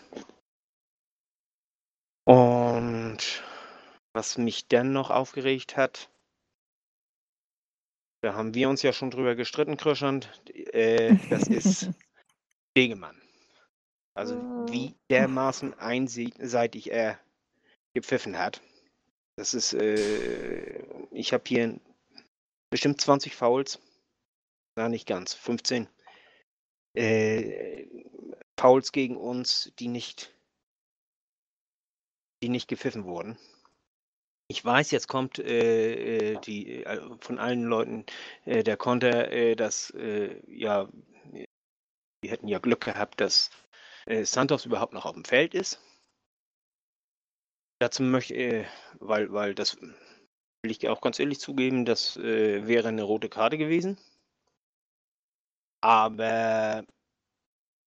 Und 2.26 3.44
was 4.14 4.38
mich 4.38 4.68
dann 4.68 4.92
noch 4.92 5.10
aufgeregt 5.10 5.78
hat, 5.78 6.10
da 8.22 8.34
haben 8.34 8.54
wir 8.54 8.70
uns 8.70 8.82
ja 8.82 8.92
schon 8.92 9.12
drüber 9.12 9.36
gestritten, 9.36 9.78
Kröschand. 9.78 10.30
Äh, 10.50 11.16
das 11.30 11.48
ist 11.48 11.90
Degemann. 12.78 13.20
Also 14.14 14.36
wie 14.70 14.96
dermaßen 15.10 15.74
einseitig 15.80 16.92
er 16.92 17.18
gepfiffen 17.94 18.38
hat. 18.38 18.62
Das 19.40 19.54
ist, 19.54 19.72
äh, 19.72 20.84
ich 21.12 21.32
habe 21.32 21.46
hier 21.48 21.80
bestimmt 22.70 23.00
20 23.00 23.38
Fouls. 23.38 23.80
Na, 24.76 24.90
nicht 24.90 25.08
ganz, 25.08 25.34
15. 25.34 25.88
Äh, 26.94 27.86
Fouls 28.60 28.92
gegen 28.92 29.16
uns, 29.16 29.72
die 29.80 29.88
nicht, 29.88 30.36
die 32.44 32.50
nicht 32.50 32.68
gepfiffen 32.68 33.06
wurden. 33.06 33.40
Ich 34.50 34.66
weiß, 34.66 34.92
jetzt 34.92 35.08
kommt 35.08 35.40
äh, 35.40 36.34
äh 36.34 36.40
die, 36.42 36.84
äh, 36.84 37.00
von 37.22 37.40
allen 37.40 37.64
Leuten 37.64 38.06
äh, 38.44 38.62
der 38.62 38.76
Konter, 38.76 39.32
äh, 39.32 39.56
dass 39.56 39.92
äh, 39.92 40.42
ja, 40.54 40.90
wir 41.32 42.32
hätten 42.32 42.50
ja 42.50 42.60
Glück 42.60 42.82
gehabt, 42.82 43.22
dass 43.22 43.52
Santos 44.24 44.66
überhaupt 44.66 44.94
noch 44.94 45.06
auf 45.06 45.14
dem 45.14 45.24
Feld 45.24 45.54
ist. 45.54 45.80
Dazu 47.80 48.04
möchte, 48.04 48.66
weil, 49.00 49.32
weil 49.32 49.56
das 49.56 49.82
will 49.82 50.72
ich 50.72 50.88
auch 50.90 51.02
ganz 51.02 51.20
ehrlich 51.20 51.40
zugeben, 51.40 51.86
das 51.86 52.18
wäre 52.18 52.90
eine 52.90 53.04
rote 53.04 53.30
Karte 53.30 53.58
gewesen. 53.58 53.98
Aber 55.82 56.84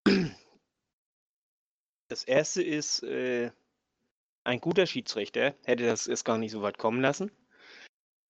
das 2.08 2.24
erste 2.24 2.62
ist, 2.62 3.04
ein 4.44 4.60
guter 4.60 4.86
Schiedsrichter 4.86 5.54
hätte 5.64 5.86
das 5.86 6.06
erst 6.06 6.24
gar 6.24 6.38
nicht 6.38 6.52
so 6.52 6.62
weit 6.62 6.78
kommen 6.78 7.00
lassen. 7.00 7.30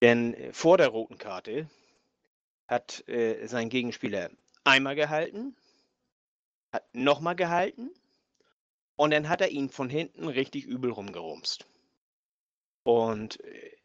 Denn 0.02 0.34
äh, 0.34 0.52
vor 0.52 0.78
der 0.78 0.88
roten 0.88 1.18
Karte 1.18 1.70
hat 2.68 3.06
äh, 3.08 3.46
sein 3.46 3.68
Gegenspieler 3.68 4.30
einmal 4.64 4.94
gehalten, 4.94 5.56
hat 6.72 6.84
nochmal 6.94 7.36
gehalten 7.36 7.90
und 9.02 9.10
dann 9.10 9.28
hat 9.28 9.40
er 9.40 9.48
ihn 9.48 9.68
von 9.68 9.90
hinten 9.90 10.28
richtig 10.28 10.64
übel 10.64 10.92
rumgerumst. 10.92 11.66
Und 12.84 13.42
äh, 13.42 13.76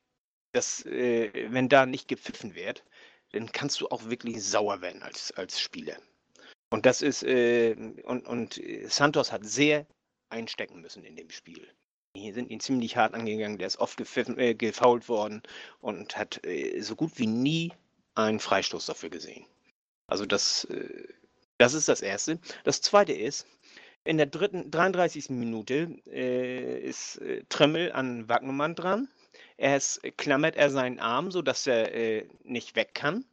das, 0.51 0.85
äh, 0.85 1.31
wenn 1.51 1.69
da 1.69 1.87
nicht 1.87 2.07
gepfiffen 2.07 2.53
wird, 2.53 2.83
dann 3.31 3.51
kannst 3.51 3.81
du 3.81 3.87
auch 3.87 4.11
wirklich 4.11 4.43
sauer 4.43 4.81
werden 4.81 5.01
als, 5.01 5.31
als 5.31 5.59
Spieler. 5.59 5.97
Und 6.69 6.85
das 6.85 7.01
ist, 7.01 7.23
äh, 7.23 7.75
und, 8.03 8.27
und 8.27 8.59
äh, 8.59 8.85
Santos 8.89 9.31
hat 9.31 9.43
sehr 9.43 9.87
einstecken 10.29 10.81
müssen 10.81 11.03
in 11.03 11.15
dem 11.15 11.31
Spiel. 11.31 11.67
Die 12.15 12.31
sind 12.31 12.51
ihn 12.51 12.59
ziemlich 12.59 12.95
hart 12.95 13.15
angegangen. 13.15 13.57
Der 13.57 13.65
ist 13.65 13.79
oft 13.79 13.99
äh, 14.17 14.53
gefault 14.53 15.09
worden 15.09 15.41
und 15.81 16.15
hat 16.15 16.45
äh, 16.45 16.79
so 16.81 16.95
gut 16.95 17.13
wie 17.15 17.25
nie 17.25 17.73
einen 18.13 18.39
Freistoß 18.39 18.85
dafür 18.85 19.09
gesehen. 19.09 19.47
Also 20.05 20.27
das, 20.27 20.65
äh, 20.65 21.07
das 21.57 21.73
ist 21.73 21.89
das 21.89 22.03
Erste. 22.03 22.39
Das 22.65 22.81
Zweite 22.83 23.13
ist, 23.13 23.47
in 24.07 24.17
der 24.17 24.27
dritten, 24.27 24.71
33. 24.71 25.29
Minute 25.31 25.99
äh, 26.07 26.79
ist 26.79 27.17
äh, 27.17 27.43
Tremmel 27.49 27.91
an 27.91 28.29
Wagnumann 28.29 28.73
dran. 28.73 29.09
Erst 29.57 30.01
klammert 30.17 30.55
er 30.55 30.69
seinen 30.69 30.99
Arm, 30.99 31.29
sodass 31.29 31.67
er 31.67 31.93
äh, 31.93 32.27
nicht 32.43 32.75
weg 32.75 32.93
kann. 32.93 33.25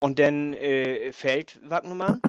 Und 0.00 0.18
dann 0.18 0.54
äh, 0.54 1.12
fällt 1.12 1.60
Wagnumann. 1.62 2.20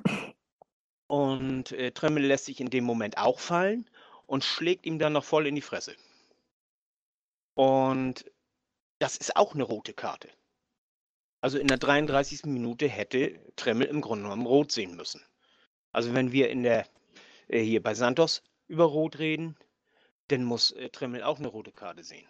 Und 1.08 1.72
äh, 1.72 1.92
Tremmel 1.92 2.26
lässt 2.26 2.46
sich 2.46 2.62
in 2.62 2.70
dem 2.70 2.84
Moment 2.84 3.18
auch 3.18 3.40
fallen 3.40 3.90
und 4.28 4.44
schlägt 4.44 4.86
ihm 4.86 5.00
dann 5.00 5.14
noch 5.14 5.24
voll 5.24 5.48
in 5.48 5.56
die 5.56 5.62
Fresse. 5.62 5.96
Und 7.56 8.26
das 9.00 9.18
ist 9.18 9.36
auch 9.36 9.56
eine 9.56 9.64
rote 9.64 9.94
Karte. 9.94 10.30
Also 11.42 11.58
in 11.58 11.68
der 11.68 11.78
33. 11.78 12.46
Minute 12.46 12.88
hätte 12.88 13.40
Tremmel 13.56 13.88
im 13.88 14.02
Grunde 14.02 14.24
genommen 14.26 14.46
rot 14.46 14.72
sehen 14.72 14.96
müssen. 14.96 15.22
Also 15.92 16.14
wenn 16.14 16.32
wir 16.32 16.50
in 16.50 16.64
der 16.64 16.86
äh, 17.48 17.62
hier 17.62 17.82
bei 17.82 17.94
Santos 17.94 18.42
über 18.68 18.86
Rot 18.86 19.20
reden, 19.20 19.56
dann 20.30 20.44
muss 20.44 20.72
äh, 20.72 20.90
Tremmel 20.90 21.24
auch 21.24 21.40
eine 21.40 21.48
rote 21.48 21.72
Karte 21.72 22.04
sehen. 22.04 22.28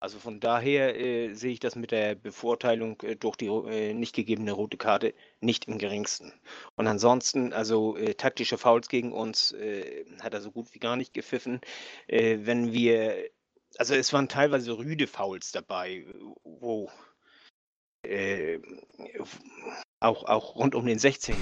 Also 0.00 0.20
von 0.20 0.38
daher 0.38 0.96
äh, 0.98 1.34
sehe 1.34 1.52
ich 1.52 1.60
das 1.60 1.74
mit 1.74 1.90
der 1.90 2.14
Bevorteilung 2.14 3.00
äh, 3.02 3.16
durch 3.16 3.34
die 3.36 3.46
äh, 3.46 3.94
nicht 3.94 4.14
gegebene 4.14 4.52
rote 4.52 4.76
Karte 4.76 5.12
nicht 5.40 5.66
im 5.66 5.78
geringsten. 5.78 6.32
Und 6.76 6.86
ansonsten, 6.86 7.52
also 7.52 7.96
äh, 7.96 8.14
taktische 8.14 8.58
Fouls 8.58 8.88
gegen 8.88 9.12
uns 9.12 9.52
äh, 9.52 10.04
hat 10.20 10.34
er 10.34 10.40
so 10.40 10.52
gut 10.52 10.72
wie 10.72 10.78
gar 10.78 10.96
nicht 10.96 11.14
gepfiffen. 11.14 11.60
Wenn 12.08 12.72
wir, 12.72 13.28
also 13.76 13.94
es 13.94 14.12
waren 14.12 14.28
teilweise 14.28 14.78
rüde 14.78 15.06
Fouls 15.06 15.52
dabei, 15.52 16.06
wo 16.44 16.90
auch, 20.00 20.24
auch 20.24 20.56
rund 20.56 20.74
um 20.74 20.86
den 20.86 20.98
16er. 20.98 21.34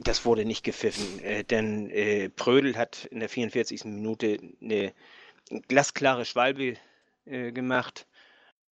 Das 0.00 0.24
wurde 0.24 0.44
nicht 0.44 0.64
gepfiffen, 0.64 1.20
denn 1.50 2.32
Prödel 2.36 2.76
hat 2.76 3.04
in 3.06 3.20
der 3.20 3.28
44. 3.28 3.84
Minute 3.84 4.38
eine 4.60 4.92
glasklare 5.68 6.24
Schwalbe 6.24 6.76
äh, 7.24 7.52
gemacht. 7.52 8.06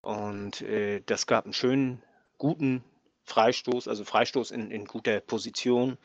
Und 0.02 0.60
äh, 0.62 1.00
das 1.06 1.26
gab 1.26 1.44
einen 1.44 1.54
schönen, 1.54 2.02
guten 2.38 2.84
Freistoß, 3.24 3.88
also 3.88 4.04
Freistoß 4.04 4.50
in, 4.50 4.70
in 4.70 4.84
guter 4.84 5.20
Position 5.20 5.98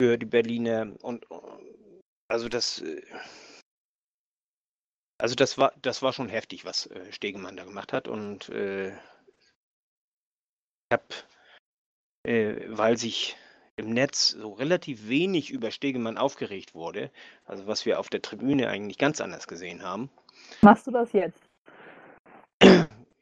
für 0.00 0.18
die 0.18 0.26
Berliner. 0.26 0.92
Und 1.02 1.26
also 2.28 2.48
das, 2.48 2.82
äh, 2.82 3.02
also 5.18 5.34
das 5.34 5.58
war, 5.58 5.72
das 5.80 6.02
war 6.02 6.12
schon 6.12 6.28
heftig, 6.28 6.64
was 6.64 6.86
äh, 6.86 7.12
Stegemann 7.12 7.56
da 7.56 7.64
gemacht 7.64 7.92
hat. 7.92 8.08
Und 8.08 8.48
äh, 8.48 8.88
ich 8.88 8.94
habe, 10.92 11.04
äh, 12.24 12.56
weil 12.68 12.98
sich 12.98 13.36
im 13.76 13.90
Netz 13.90 14.30
so 14.30 14.52
relativ 14.52 15.08
wenig 15.08 15.50
über 15.50 15.70
Stegemann 15.70 16.18
aufgeregt 16.18 16.74
wurde, 16.74 17.10
also 17.44 17.66
was 17.66 17.86
wir 17.86 17.98
auf 18.00 18.08
der 18.08 18.22
Tribüne 18.22 18.68
eigentlich 18.68 18.98
ganz 18.98 19.20
anders 19.20 19.46
gesehen 19.48 19.82
haben. 19.82 20.10
Machst 20.60 20.86
du 20.86 20.90
das 20.90 21.12
jetzt? 21.12 21.40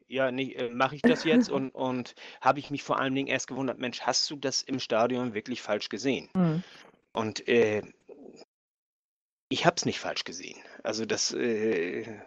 Ja, 0.09 0.31
nee, 0.31 0.53
äh, 0.53 0.69
mache 0.71 0.97
ich 0.97 1.03
das 1.03 1.25
jetzt 1.25 1.49
und, 1.49 1.71
und 1.75 2.15
habe 2.43 2.59
ich 2.59 2.71
mich 2.71 2.83
vor 2.83 2.99
allen 2.99 3.15
Dingen 3.15 3.29
erst 3.29 3.49
gewundert, 3.49 3.79
Mensch, 3.79 4.03
hast 4.03 4.31
du 4.31 4.37
das 4.37 4.63
im 4.63 4.79
Stadion 4.79 5.35
wirklich 5.35 5.63
falsch 5.63 5.89
gesehen? 5.89 6.29
Mhm. 6.35 6.63
Und 7.15 7.49
äh, 7.49 7.83
ich 9.49 9.65
habe 9.67 9.77
es 9.77 9.87
nicht 9.87 10.01
falsch 10.01 10.25
gesehen. 10.25 10.59
Also 10.83 11.07
das, 11.07 11.33
äh, 11.33 12.21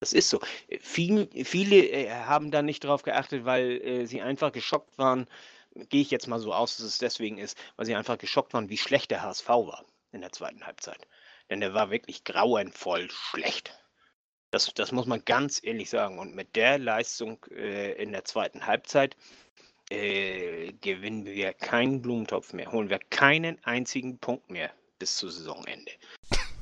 Das 0.00 0.12
ist 0.12 0.30
so. 0.30 0.40
Viel, 0.80 1.28
viele 1.44 1.76
äh, 1.76 2.10
haben 2.10 2.50
da 2.50 2.62
nicht 2.62 2.84
drauf 2.84 3.02
geachtet, 3.02 3.44
weil 3.44 3.80
äh, 3.82 4.06
sie 4.06 4.22
einfach 4.22 4.52
geschockt 4.52 4.96
waren. 4.98 5.26
Gehe 5.88 6.02
ich 6.02 6.10
jetzt 6.10 6.26
mal 6.26 6.40
so 6.40 6.52
aus, 6.52 6.76
dass 6.76 6.86
es 6.86 6.98
deswegen 6.98 7.38
ist, 7.38 7.58
weil 7.76 7.86
sie 7.86 7.94
einfach 7.94 8.18
geschockt 8.18 8.54
waren, 8.54 8.68
wie 8.68 8.78
schlecht 8.78 9.10
der 9.10 9.22
HSV 9.22 9.48
war 9.48 9.84
in 10.12 10.20
der 10.20 10.32
zweiten 10.32 10.66
Halbzeit. 10.66 11.06
Denn 11.50 11.60
der 11.60 11.74
war 11.74 11.90
wirklich 11.90 12.24
grauenvoll 12.24 13.08
schlecht. 13.10 13.78
Das, 14.50 14.72
das 14.74 14.92
muss 14.92 15.06
man 15.06 15.24
ganz 15.24 15.62
ehrlich 15.62 15.90
sagen. 15.90 16.18
Und 16.18 16.34
mit 16.34 16.56
der 16.56 16.78
Leistung 16.78 17.44
äh, 17.50 17.92
in 17.92 18.12
der 18.12 18.24
zweiten 18.24 18.66
Halbzeit 18.66 19.16
äh, 19.90 20.72
gewinnen 20.80 21.24
wir 21.26 21.52
keinen 21.52 22.02
Blumentopf 22.02 22.52
mehr, 22.52 22.72
holen 22.72 22.90
wir 22.90 22.98
keinen 22.98 23.62
einzigen 23.64 24.18
Punkt 24.18 24.50
mehr 24.50 24.70
bis 24.98 25.16
zu 25.16 25.28
Saisonende. 25.28 25.92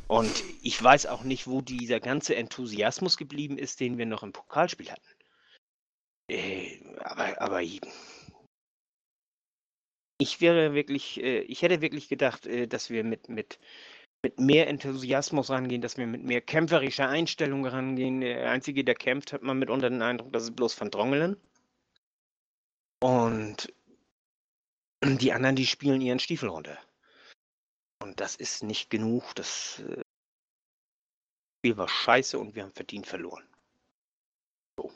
Und 0.09 0.45
ich 0.63 0.81
weiß 0.81 1.07
auch 1.07 1.25
nicht, 1.25 1.49
wo 1.49 1.61
dieser 1.61 1.99
ganze 1.99 2.37
Enthusiasmus 2.37 3.17
geblieben 3.17 3.59
ist, 3.59 3.81
den 3.81 3.99
wir 3.99 4.07
noch 4.07 4.23
im 4.23 4.33
Pokalspiel 4.33 4.91
hatten. 4.91 5.09
Äh, 6.29 6.81
aber, 7.01 7.41
aber 7.41 7.63
ich 10.19 10.41
wäre 10.41 10.75
wirklich, 10.75 11.23
äh, 11.23 11.41
ich 11.41 11.63
hätte 11.63 11.81
wirklich 11.81 12.09
gedacht, 12.09 12.47
äh, 12.47 12.67
dass 12.67 12.91
wir 12.91 13.05
mit, 13.05 13.29
mit, 13.29 13.59
mit 14.23 14.39
mehr 14.39 14.69
Enthusiasmus 14.69 15.51
rangehen, 15.51 15.83
dass 15.83 15.97
wir 15.97 16.07
mit 16.07 16.25
mehr 16.25 16.41
kämpferischer 16.41 17.09
Einstellung 17.09 17.67
rangehen. 17.67 18.21
Der 18.21 18.51
Einzige, 18.51 18.85
der 18.85 18.95
kämpft, 18.95 19.33
hat 19.33 19.43
man 19.43 19.59
mitunter 19.59 19.91
den 19.91 20.03
Eindruck, 20.03 20.33
das 20.33 20.45
ist 20.45 20.57
bloß 20.57 20.81
Van 20.81 20.91
Drongelen. 20.91 21.37
Und 23.03 23.73
die 25.05 25.33
anderen, 25.33 25.57
die 25.57 25.67
spielen 25.67 26.01
ihren 26.01 26.19
Stiefel 26.19 26.49
runter. 26.49 26.79
Und 28.03 28.21
das 28.21 28.37
ist 28.37 28.63
nicht 28.63 28.91
genug. 28.91 29.35
Das 29.35 29.81
äh, 29.81 30.03
Spiel 31.59 31.77
war 31.77 31.89
scheiße 31.89 32.39
und 32.39 32.55
wir 32.55 32.63
haben 32.63 32.73
verdient 32.73 33.07
verloren. 33.07 33.47
So. 34.79 34.93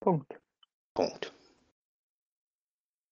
Punkt. 0.00 0.40
Punkt. 0.94 1.34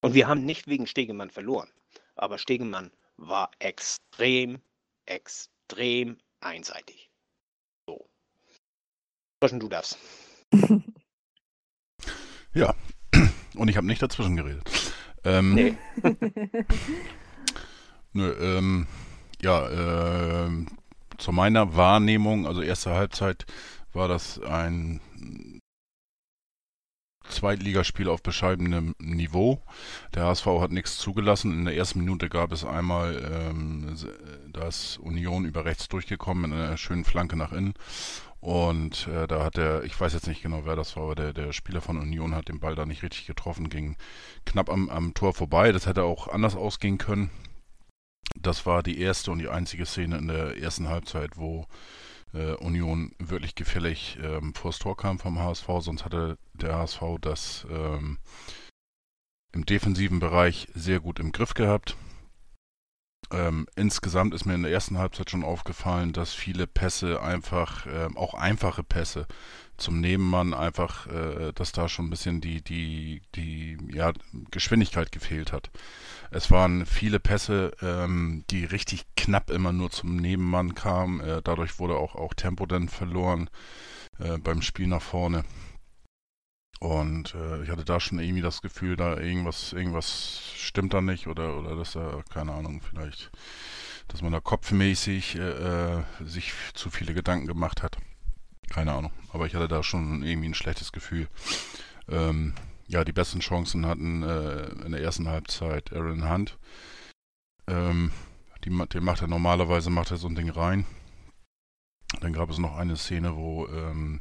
Und 0.06 0.14
wir 0.14 0.28
haben 0.28 0.44
nicht 0.44 0.68
wegen 0.68 0.86
Stegemann 0.86 1.30
verloren. 1.30 1.68
Aber 2.14 2.38
Stegemann 2.38 2.92
war 3.16 3.50
extrem, 3.58 4.60
extrem 5.04 6.18
einseitig. 6.38 7.10
So. 7.88 8.08
Zwischen 9.40 9.58
du 9.58 9.68
darfst. 9.68 9.98
Ja, 12.54 12.74
und 13.56 13.68
ich 13.68 13.76
habe 13.76 13.86
nicht 13.86 14.00
dazwischen 14.00 14.36
geredet. 14.36 14.94
Ähm, 15.24 15.54
Nee. 15.54 15.76
Nö, 18.12 18.32
ähm, 18.40 18.86
ja, 19.42 19.68
ähm, 20.46 20.68
zu 21.18 21.32
meiner 21.32 21.76
Wahrnehmung, 21.76 22.46
also 22.46 22.62
erste 22.62 22.92
Halbzeit 22.92 23.44
war 23.92 24.08
das 24.08 24.40
ein 24.40 25.00
Zweitligaspiel 27.28 28.08
auf 28.08 28.22
bescheidenem 28.22 28.94
Niveau. 28.98 29.62
Der 30.14 30.24
HSV 30.24 30.46
hat 30.60 30.70
nichts 30.70 30.96
zugelassen. 30.96 31.52
In 31.52 31.64
der 31.64 31.76
ersten 31.76 32.00
Minute 32.00 32.28
gab 32.28 32.52
es 32.52 32.64
einmal, 32.64 33.22
ähm, 33.30 33.96
da 34.52 34.68
ist 34.68 34.98
Union 34.98 35.44
über 35.44 35.64
rechts 35.64 35.88
durchgekommen 35.88 36.50
mit 36.50 36.58
einer 36.58 36.76
schönen 36.76 37.04
Flanke 37.04 37.36
nach 37.36 37.52
innen. 37.52 37.74
Und 38.40 39.08
äh, 39.08 39.26
da 39.26 39.44
hat 39.44 39.56
der, 39.56 39.82
ich 39.84 39.98
weiß 39.98 40.12
jetzt 40.12 40.28
nicht 40.28 40.42
genau, 40.42 40.64
wer 40.64 40.76
das 40.76 40.96
war, 40.96 41.04
aber 41.04 41.14
der, 41.14 41.32
der 41.32 41.52
Spieler 41.52 41.80
von 41.80 41.98
Union 41.98 42.34
hat 42.34 42.48
den 42.48 42.60
Ball 42.60 42.74
da 42.74 42.86
nicht 42.86 43.02
richtig 43.02 43.26
getroffen, 43.26 43.68
ging 43.70 43.96
knapp 44.44 44.70
am, 44.70 44.88
am 44.88 45.14
Tor 45.14 45.34
vorbei. 45.34 45.72
Das 45.72 45.86
hätte 45.86 46.04
auch 46.04 46.28
anders 46.28 46.54
ausgehen 46.54 46.98
können. 46.98 47.30
Das 48.40 48.66
war 48.66 48.82
die 48.82 49.00
erste 49.00 49.30
und 49.32 49.38
die 49.38 49.48
einzige 49.48 49.86
Szene 49.86 50.18
in 50.18 50.28
der 50.28 50.58
ersten 50.58 50.88
Halbzeit, 50.88 51.36
wo 51.36 51.66
äh, 52.34 52.52
Union 52.54 53.12
wirklich 53.18 53.54
gefällig 53.54 54.18
ähm, 54.22 54.54
vors 54.54 54.78
Tor 54.78 54.96
kam 54.96 55.18
vom 55.18 55.38
HSV, 55.38 55.66
sonst 55.80 56.04
hatte 56.04 56.38
der 56.62 56.76
HSV 56.76 57.02
das 57.20 57.66
ähm, 57.70 58.18
im 59.52 59.66
defensiven 59.66 60.20
Bereich 60.20 60.68
sehr 60.74 61.00
gut 61.00 61.18
im 61.18 61.32
Griff 61.32 61.54
gehabt. 61.54 61.96
Ähm, 63.32 63.66
insgesamt 63.74 64.34
ist 64.34 64.44
mir 64.44 64.54
in 64.54 64.62
der 64.62 64.70
ersten 64.70 64.98
Halbzeit 64.98 65.30
schon 65.30 65.42
aufgefallen, 65.42 66.12
dass 66.12 66.32
viele 66.32 66.68
Pässe 66.68 67.20
einfach, 67.20 67.86
ähm, 67.86 68.16
auch 68.16 68.34
einfache 68.34 68.84
Pässe 68.84 69.26
zum 69.76 70.00
Nebenmann 70.00 70.54
einfach, 70.54 71.08
äh, 71.08 71.52
dass 71.52 71.72
da 71.72 71.88
schon 71.88 72.06
ein 72.06 72.10
bisschen 72.10 72.40
die, 72.40 72.62
die, 72.62 73.22
die 73.34 73.78
ja, 73.92 74.12
Geschwindigkeit 74.52 75.10
gefehlt 75.10 75.52
hat. 75.52 75.70
Es 76.30 76.50
waren 76.52 76.86
viele 76.86 77.18
Pässe, 77.18 77.72
ähm, 77.82 78.44
die 78.50 78.64
richtig 78.64 79.04
knapp 79.16 79.50
immer 79.50 79.72
nur 79.72 79.90
zum 79.90 80.16
Nebenmann 80.16 80.74
kamen. 80.74 81.20
Äh, 81.20 81.42
dadurch 81.42 81.80
wurde 81.80 81.96
auch, 81.96 82.14
auch 82.14 82.32
Tempo 82.32 82.64
dann 82.64 82.88
verloren 82.88 83.50
äh, 84.18 84.38
beim 84.38 84.62
Spiel 84.62 84.86
nach 84.86 85.02
vorne. 85.02 85.44
Und 86.78 87.34
äh, 87.34 87.62
ich 87.62 87.70
hatte 87.70 87.84
da 87.84 88.00
schon 88.00 88.18
irgendwie 88.18 88.42
das 88.42 88.60
Gefühl, 88.60 88.96
da 88.96 89.18
irgendwas, 89.18 89.72
irgendwas 89.72 90.42
stimmt 90.56 90.92
da 90.92 91.00
nicht 91.00 91.26
oder, 91.26 91.58
oder 91.58 91.74
dass 91.76 91.92
da, 91.92 92.22
keine 92.30 92.52
Ahnung, 92.52 92.82
vielleicht, 92.82 93.30
dass 94.08 94.22
man 94.22 94.32
da 94.32 94.40
kopfmäßig 94.40 95.36
äh, 95.36 96.02
sich 96.20 96.52
zu 96.74 96.90
viele 96.90 97.14
Gedanken 97.14 97.46
gemacht 97.46 97.82
hat. 97.82 97.96
Keine 98.68 98.92
Ahnung. 98.92 99.12
Aber 99.32 99.46
ich 99.46 99.54
hatte 99.54 99.68
da 99.68 99.82
schon 99.82 100.22
irgendwie 100.22 100.48
ein 100.48 100.54
schlechtes 100.54 100.92
Gefühl. 100.92 101.28
Ähm, 102.08 102.54
ja, 102.88 103.04
die 103.04 103.12
besten 103.12 103.40
Chancen 103.40 103.86
hatten 103.86 104.22
äh, 104.22 104.66
in 104.84 104.92
der 104.92 105.00
ersten 105.00 105.28
Halbzeit 105.28 105.92
Aaron 105.92 106.28
Hunt. 106.30 106.58
Ähm, 107.68 108.12
die, 108.64 108.70
den 108.70 109.04
macht 109.04 109.22
er 109.22 109.28
normalerweise, 109.28 109.90
macht 109.90 110.10
er 110.10 110.16
so 110.16 110.28
ein 110.28 110.34
Ding 110.34 110.50
rein. 110.50 110.84
Dann 112.20 112.32
gab 112.32 112.50
es 112.50 112.58
noch 112.58 112.76
eine 112.76 112.96
Szene, 112.96 113.36
wo 113.36 113.66
ähm, 113.66 114.20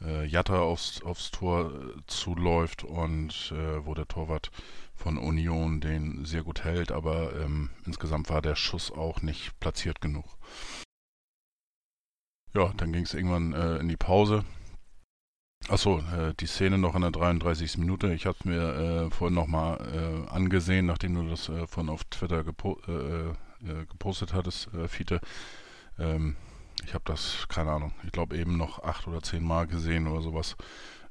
äh, 0.00 0.24
Jatta 0.26 0.60
aufs, 0.60 1.02
aufs 1.02 1.30
Tor 1.30 1.72
äh, 1.72 2.00
zuläuft 2.06 2.84
und 2.84 3.52
äh, 3.54 3.84
wo 3.84 3.94
der 3.94 4.08
Torwart 4.08 4.50
von 4.94 5.18
Union 5.18 5.80
den 5.80 6.24
sehr 6.24 6.42
gut 6.42 6.64
hält, 6.64 6.92
aber 6.92 7.34
ähm, 7.40 7.70
insgesamt 7.86 8.30
war 8.30 8.42
der 8.42 8.56
Schuss 8.56 8.90
auch 8.92 9.22
nicht 9.22 9.58
platziert 9.60 10.00
genug. 10.00 10.26
Ja, 12.54 12.72
dann 12.76 12.92
ging 12.92 13.04
es 13.04 13.14
irgendwann 13.14 13.52
äh, 13.54 13.78
in 13.78 13.88
die 13.88 13.96
Pause. 13.96 14.44
Achso, 15.68 15.98
äh, 15.98 16.34
die 16.38 16.46
Szene 16.46 16.76
noch 16.76 16.94
in 16.94 17.02
der 17.02 17.12
33. 17.12 17.78
Minute. 17.78 18.12
Ich 18.12 18.26
habe 18.26 18.36
es 18.38 18.44
mir 18.44 19.06
äh, 19.06 19.10
vorhin 19.10 19.34
nochmal 19.34 20.26
äh, 20.28 20.30
angesehen, 20.30 20.86
nachdem 20.86 21.14
du 21.14 21.28
das 21.30 21.48
äh, 21.48 21.66
von 21.66 21.88
auf 21.88 22.04
Twitter 22.04 22.44
gepo 22.44 22.78
äh, 22.88 23.28
äh, 23.64 23.86
gepostet 23.88 24.34
hattest, 24.34 24.72
äh, 24.74 24.88
Fiete. 24.88 25.20
Ähm, 25.98 26.36
ich 26.84 26.94
habe 26.94 27.04
das, 27.04 27.46
keine 27.48 27.70
Ahnung, 27.70 27.92
ich 28.04 28.12
glaube 28.12 28.36
eben 28.36 28.56
noch 28.56 28.82
acht 28.82 29.06
oder 29.06 29.22
zehn 29.22 29.44
Mal 29.44 29.66
gesehen 29.66 30.06
oder 30.06 30.22
sowas. 30.22 30.56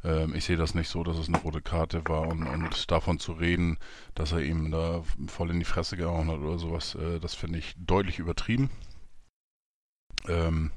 Ähm, 0.03 0.36
ich 0.36 0.45
sehe 0.45 0.57
das 0.57 0.75
nicht 0.75 0.89
so, 0.89 1.03
dass 1.03 1.17
es 1.17 1.27
eine 1.27 1.38
rote 1.38 1.62
Karte 1.62 2.01
war 2.07 2.27
und, 2.27 2.43
und 2.43 2.91
davon 2.91 3.19
zu 3.19 3.34
reden, 3.34 3.77
dass 4.15 4.31
er 4.31 4.41
ihm 4.41 4.71
da 4.71 5.03
voll 5.27 5.51
in 5.51 5.60
die 5.60 5.65
Fresse 5.65 5.97
gehauen 5.97 6.29
hat 6.29 6.39
oder 6.39 6.57
sowas, 6.57 6.95
äh, 6.95 7.19
das 7.19 7.36
finde 7.36 7.60
ich 7.60 7.75
deutlich 7.77 8.19
übertrieben. 8.19 8.69
Ähm, 10.27 10.71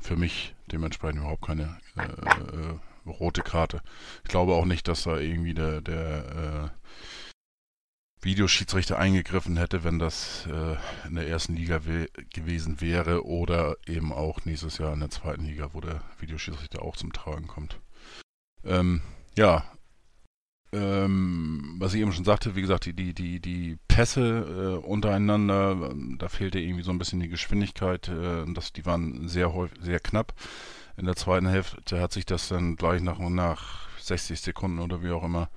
für 0.00 0.16
mich 0.16 0.54
dementsprechend 0.72 1.20
überhaupt 1.20 1.46
keine 1.46 1.78
äh, 1.96 2.02
äh, 2.02 2.78
rote 3.06 3.42
Karte. 3.42 3.82
Ich 4.24 4.30
glaube 4.30 4.54
auch 4.54 4.64
nicht, 4.64 4.88
dass 4.88 5.04
da 5.04 5.18
irgendwie 5.18 5.54
der, 5.54 5.80
der 5.80 6.70
äh, 6.72 6.90
Videoschiedsrichter 8.22 8.98
eingegriffen 8.98 9.56
hätte, 9.56 9.82
wenn 9.82 9.98
das 9.98 10.46
äh, 10.46 10.76
in 11.08 11.14
der 11.14 11.26
ersten 11.28 11.54
Liga 11.54 11.80
gewesen 12.32 12.80
wäre 12.80 13.24
oder 13.24 13.76
eben 13.86 14.12
auch 14.12 14.44
nächstes 14.44 14.78
Jahr 14.78 14.92
in 14.92 15.00
der 15.00 15.10
zweiten 15.10 15.46
Liga, 15.46 15.70
wo 15.72 15.80
der 15.80 16.02
Videoschiedsrichter 16.18 16.82
auch 16.82 16.96
zum 16.96 17.12
Tragen 17.12 17.46
kommt. 17.46 17.80
Ähm, 18.64 19.00
ja, 19.38 19.64
ähm, 20.72 21.76
was 21.78 21.94
ich 21.94 22.00
eben 22.00 22.12
schon 22.12 22.24
sagte, 22.24 22.54
wie 22.54 22.60
gesagt, 22.60 22.84
die, 22.84 22.92
die, 22.92 23.12
die, 23.14 23.40
die 23.40 23.78
Pässe 23.88 24.80
äh, 24.82 24.86
untereinander, 24.86 25.92
da 26.18 26.28
fehlte 26.28 26.60
irgendwie 26.60 26.84
so 26.84 26.92
ein 26.92 26.98
bisschen 26.98 27.20
die 27.20 27.28
Geschwindigkeit, 27.28 28.08
äh, 28.08 28.44
das, 28.52 28.72
die 28.72 28.86
waren 28.86 29.28
sehr 29.28 29.52
häufig, 29.52 29.78
sehr 29.82 29.98
knapp. 29.98 30.34
In 30.96 31.06
der 31.06 31.16
zweiten 31.16 31.48
Hälfte 31.48 32.00
hat 32.00 32.12
sich 32.12 32.26
das 32.26 32.48
dann 32.48 32.76
gleich 32.76 33.00
nach 33.00 33.18
und 33.18 33.34
nach 33.34 33.88
60 34.00 34.40
Sekunden 34.40 34.78
oder 34.78 35.02
wie 35.02 35.10
auch 35.10 35.24
immer 35.24 35.48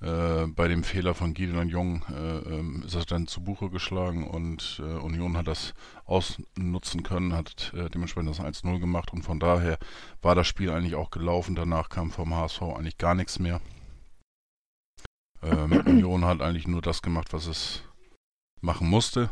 äh, 0.00 0.46
bei 0.46 0.68
dem 0.68 0.84
Fehler 0.84 1.14
von 1.14 1.32
Gideon 1.32 1.68
Jung 1.68 2.04
äh, 2.10 2.38
ähm, 2.38 2.82
ist 2.84 2.94
das 2.94 3.06
dann 3.06 3.26
zu 3.26 3.42
Buche 3.42 3.70
geschlagen 3.70 4.28
und 4.28 4.82
äh, 4.84 4.98
Union 4.98 5.36
hat 5.36 5.46
das 5.46 5.72
ausnutzen 6.04 7.02
können, 7.02 7.32
hat 7.32 7.72
äh, 7.74 7.88
dementsprechend 7.88 8.30
das 8.30 8.40
1-0 8.44 8.78
gemacht 8.78 9.12
und 9.12 9.22
von 9.22 9.40
daher 9.40 9.78
war 10.20 10.34
das 10.34 10.46
Spiel 10.46 10.70
eigentlich 10.70 10.96
auch 10.96 11.10
gelaufen. 11.10 11.54
Danach 11.54 11.88
kam 11.88 12.10
vom 12.10 12.34
HSV 12.34 12.62
eigentlich 12.62 12.98
gar 12.98 13.14
nichts 13.14 13.38
mehr. 13.38 13.60
Ähm, 15.42 15.72
Union 15.86 16.24
hat 16.26 16.42
eigentlich 16.42 16.68
nur 16.68 16.82
das 16.82 17.00
gemacht, 17.00 17.32
was 17.32 17.46
es 17.46 17.82
machen 18.60 18.88
musste. 18.88 19.30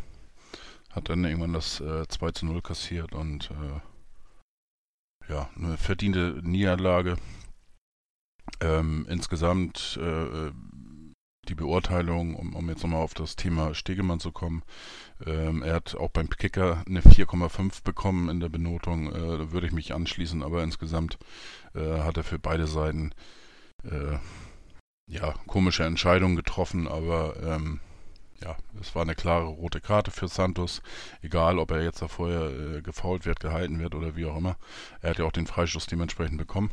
Hat 0.90 1.10
dann 1.10 1.24
irgendwann 1.24 1.52
das 1.52 1.80
äh, 1.80 2.06
2 2.08 2.30
zu 2.30 2.46
0 2.46 2.62
kassiert 2.62 3.12
und 3.12 3.50
äh, 3.50 3.80
ja, 5.32 5.50
eine 5.56 5.76
verdiente 5.76 6.40
Niederlage. 6.42 7.16
Ähm, 8.60 9.06
insgesamt 9.08 9.98
äh, 10.00 10.50
die 11.48 11.54
Beurteilung, 11.54 12.34
um, 12.34 12.54
um 12.54 12.68
jetzt 12.68 12.82
nochmal 12.82 13.02
auf 13.02 13.14
das 13.14 13.36
Thema 13.36 13.74
Stegemann 13.74 14.20
zu 14.20 14.32
kommen. 14.32 14.62
Ähm, 15.26 15.62
er 15.62 15.74
hat 15.74 15.94
auch 15.94 16.10
beim 16.10 16.28
Kicker 16.30 16.82
eine 16.86 17.00
4,5 17.00 17.82
bekommen 17.84 18.28
in 18.28 18.40
der 18.40 18.48
Benotung. 18.48 19.12
Äh, 19.12 19.52
würde 19.52 19.66
ich 19.66 19.72
mich 19.72 19.94
anschließen, 19.94 20.42
aber 20.42 20.62
insgesamt 20.62 21.18
äh, 21.74 22.00
hat 22.00 22.16
er 22.16 22.24
für 22.24 22.38
beide 22.38 22.66
Seiten 22.66 23.12
äh, 23.84 24.18
ja, 25.06 25.34
komische 25.46 25.84
Entscheidungen 25.84 26.36
getroffen, 26.36 26.88
aber 26.88 27.36
ähm, 27.42 27.80
ja, 28.42 28.56
es 28.80 28.94
war 28.94 29.02
eine 29.02 29.14
klare 29.14 29.46
rote 29.46 29.80
Karte 29.80 30.10
für 30.10 30.28
Santos. 30.28 30.82
Egal, 31.22 31.58
ob 31.58 31.70
er 31.70 31.82
jetzt 31.82 32.02
da 32.02 32.08
vorher 32.08 32.76
äh, 32.76 32.82
gefault 32.82 33.26
wird, 33.26 33.40
gehalten 33.40 33.78
wird 33.80 33.94
oder 33.94 34.16
wie 34.16 34.26
auch 34.26 34.36
immer. 34.36 34.56
Er 35.00 35.10
hat 35.10 35.18
ja 35.18 35.24
auch 35.24 35.32
den 35.32 35.46
Freistoß 35.46 35.86
dementsprechend 35.86 36.38
bekommen. 36.38 36.70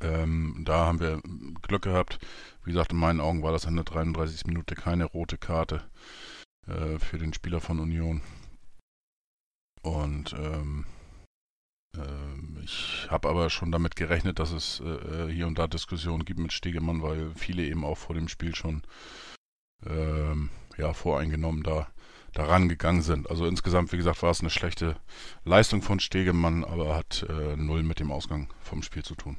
Ähm, 0.00 0.62
da 0.64 0.86
haben 0.86 1.00
wir 1.00 1.22
Glück 1.62 1.82
gehabt. 1.82 2.18
Wie 2.64 2.72
gesagt, 2.72 2.92
in 2.92 2.98
meinen 2.98 3.20
Augen 3.20 3.42
war 3.42 3.52
das 3.52 3.64
in 3.64 3.76
der 3.76 3.84
33. 3.84 4.46
Minute 4.46 4.74
keine 4.74 5.04
rote 5.04 5.38
Karte 5.38 5.82
äh, 6.66 6.98
für 6.98 7.18
den 7.18 7.32
Spieler 7.32 7.60
von 7.60 7.80
Union. 7.80 8.20
Und 9.82 10.34
ähm, 10.34 10.84
äh, 11.96 12.62
ich 12.62 13.06
habe 13.10 13.28
aber 13.28 13.50
schon 13.50 13.72
damit 13.72 13.96
gerechnet, 13.96 14.38
dass 14.38 14.50
es 14.50 14.80
äh, 14.80 15.28
hier 15.32 15.46
und 15.46 15.58
da 15.58 15.66
Diskussionen 15.66 16.24
gibt 16.24 16.40
mit 16.40 16.52
Stegemann, 16.52 17.02
weil 17.02 17.32
viele 17.34 17.62
eben 17.64 17.84
auch 17.84 17.98
vor 17.98 18.14
dem 18.14 18.28
Spiel 18.28 18.54
schon 18.54 18.82
ähm, 19.86 20.50
ja, 20.76 20.92
voreingenommen 20.92 21.62
da 21.62 21.88
daran 22.32 22.68
gegangen 22.68 23.00
sind. 23.00 23.30
Also 23.30 23.46
insgesamt, 23.46 23.92
wie 23.92 23.96
gesagt, 23.96 24.22
war 24.22 24.30
es 24.30 24.40
eine 24.40 24.50
schlechte 24.50 24.96
Leistung 25.44 25.80
von 25.80 26.00
Stegemann, 26.00 26.64
aber 26.64 26.94
hat 26.94 27.24
äh, 27.30 27.56
null 27.56 27.82
mit 27.82 27.98
dem 27.98 28.12
Ausgang 28.12 28.52
vom 28.60 28.82
Spiel 28.82 29.02
zu 29.02 29.14
tun 29.14 29.38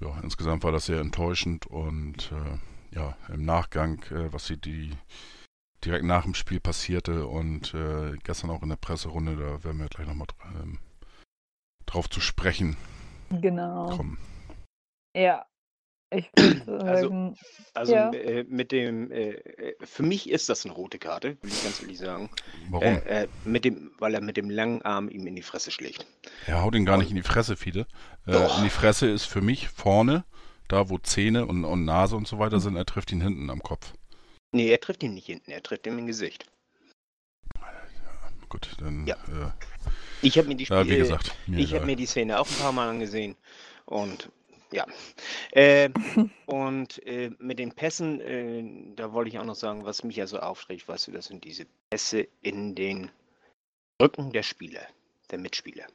ja, 0.00 0.18
insgesamt 0.22 0.64
war 0.64 0.72
das 0.72 0.86
sehr 0.86 1.00
enttäuschend 1.00 1.66
und 1.66 2.32
äh, 2.32 2.94
ja, 2.96 3.16
im 3.28 3.44
Nachgang, 3.44 4.02
äh, 4.10 4.32
was 4.32 4.46
sie 4.46 4.56
die 4.56 4.92
direkt 5.84 6.04
nach 6.04 6.24
dem 6.24 6.34
Spiel 6.34 6.60
passierte 6.60 7.26
und 7.26 7.74
äh, 7.74 8.16
gestern 8.24 8.50
auch 8.50 8.62
in 8.62 8.68
der 8.68 8.76
Presserunde, 8.76 9.36
da 9.36 9.62
werden 9.64 9.78
wir 9.78 9.88
gleich 9.88 10.06
nochmal 10.06 10.26
ähm, 10.60 10.78
drauf 11.86 12.08
zu 12.10 12.20
sprechen 12.20 12.76
Genau. 13.30 13.86
kommen. 13.88 14.18
Ja. 15.14 15.46
Ich 16.10 16.30
würde 16.36 16.62
Also- 16.84 17.08
sagen, 17.08 17.36
Also 17.74 17.92
Ja. 17.94 18.10
äh, 18.12 18.44
mit 18.48 18.72
dem, 18.72 19.10
äh, 19.12 19.30
äh, 19.32 19.76
für 19.84 20.02
mich 20.02 20.28
ist 20.30 20.48
das 20.48 20.64
eine 20.64 20.74
rote 20.74 20.98
Karte, 20.98 21.36
will 21.42 21.50
ich 21.50 21.62
ganz 21.62 21.80
ehrlich 21.82 21.98
sagen. 21.98 22.30
Warum? 22.70 22.84
Äh, 22.84 23.24
äh, 23.24 23.28
mit 23.44 23.64
dem, 23.64 23.90
weil 23.98 24.14
er 24.14 24.20
mit 24.20 24.36
dem 24.36 24.48
langen 24.50 24.82
Arm 24.82 25.08
ihm 25.08 25.26
in 25.26 25.36
die 25.36 25.42
Fresse 25.42 25.70
schlägt. 25.70 26.06
er 26.46 26.62
haut 26.62 26.74
ihn 26.74 26.86
gar 26.86 26.96
nicht 26.98 27.10
in 27.10 27.16
die 27.16 27.22
Fresse, 27.22 27.56
Fiete. 27.56 27.86
Äh, 28.26 28.32
in 28.58 28.64
die 28.64 28.70
Fresse 28.70 29.06
ist 29.08 29.24
für 29.26 29.40
mich 29.42 29.68
vorne, 29.68 30.24
da 30.68 30.88
wo 30.88 30.98
Zähne 30.98 31.46
und, 31.46 31.64
und 31.64 31.84
Nase 31.84 32.16
und 32.16 32.26
so 32.26 32.38
weiter 32.38 32.60
sind, 32.60 32.76
er 32.76 32.86
trifft 32.86 33.12
ihn 33.12 33.20
hinten 33.20 33.50
am 33.50 33.62
Kopf. 33.62 33.92
Nee, 34.52 34.68
er 34.70 34.80
trifft 34.80 35.02
ihn 35.02 35.14
nicht 35.14 35.26
hinten, 35.26 35.50
er 35.50 35.62
trifft 35.62 35.86
ihm 35.86 35.98
im 35.98 36.06
Gesicht. 36.06 36.46
Gut, 38.48 38.70
dann, 38.78 39.06
Ja. 39.06 39.14
äh, 39.16 39.50
Ich 40.22 40.38
habe 40.38 40.48
mir 40.48 40.54
die 40.56 40.64
ja, 40.64 40.82
gesagt, 40.82 41.34
mir 41.46 41.58
Ich 41.58 41.66
habe 41.68 41.76
egal. 41.76 41.86
mir 41.86 41.96
die 41.96 42.06
Szene 42.06 42.40
auch 42.40 42.48
ein 42.48 42.56
paar 42.56 42.72
Mal 42.72 42.88
angesehen 42.88 43.36
und 43.84 44.30
ja. 44.72 44.86
Äh, 45.52 45.90
und 46.46 47.04
äh, 47.06 47.30
mit 47.38 47.58
den 47.58 47.72
Pässen, 47.72 48.20
äh, 48.20 48.94
da 48.96 49.12
wollte 49.12 49.30
ich 49.30 49.38
auch 49.38 49.44
noch 49.44 49.54
sagen, 49.54 49.84
was 49.84 50.04
mich 50.04 50.16
ja 50.16 50.26
so 50.26 50.38
aufregt, 50.38 50.88
weißt 50.88 51.08
du, 51.08 51.12
das 51.12 51.26
sind 51.26 51.44
diese 51.44 51.66
Pässe 51.90 52.28
in 52.42 52.74
den 52.74 53.10
Rücken 54.00 54.32
der 54.32 54.42
Spieler, 54.42 54.86
der 55.30 55.38
Mitspieler. 55.38 55.86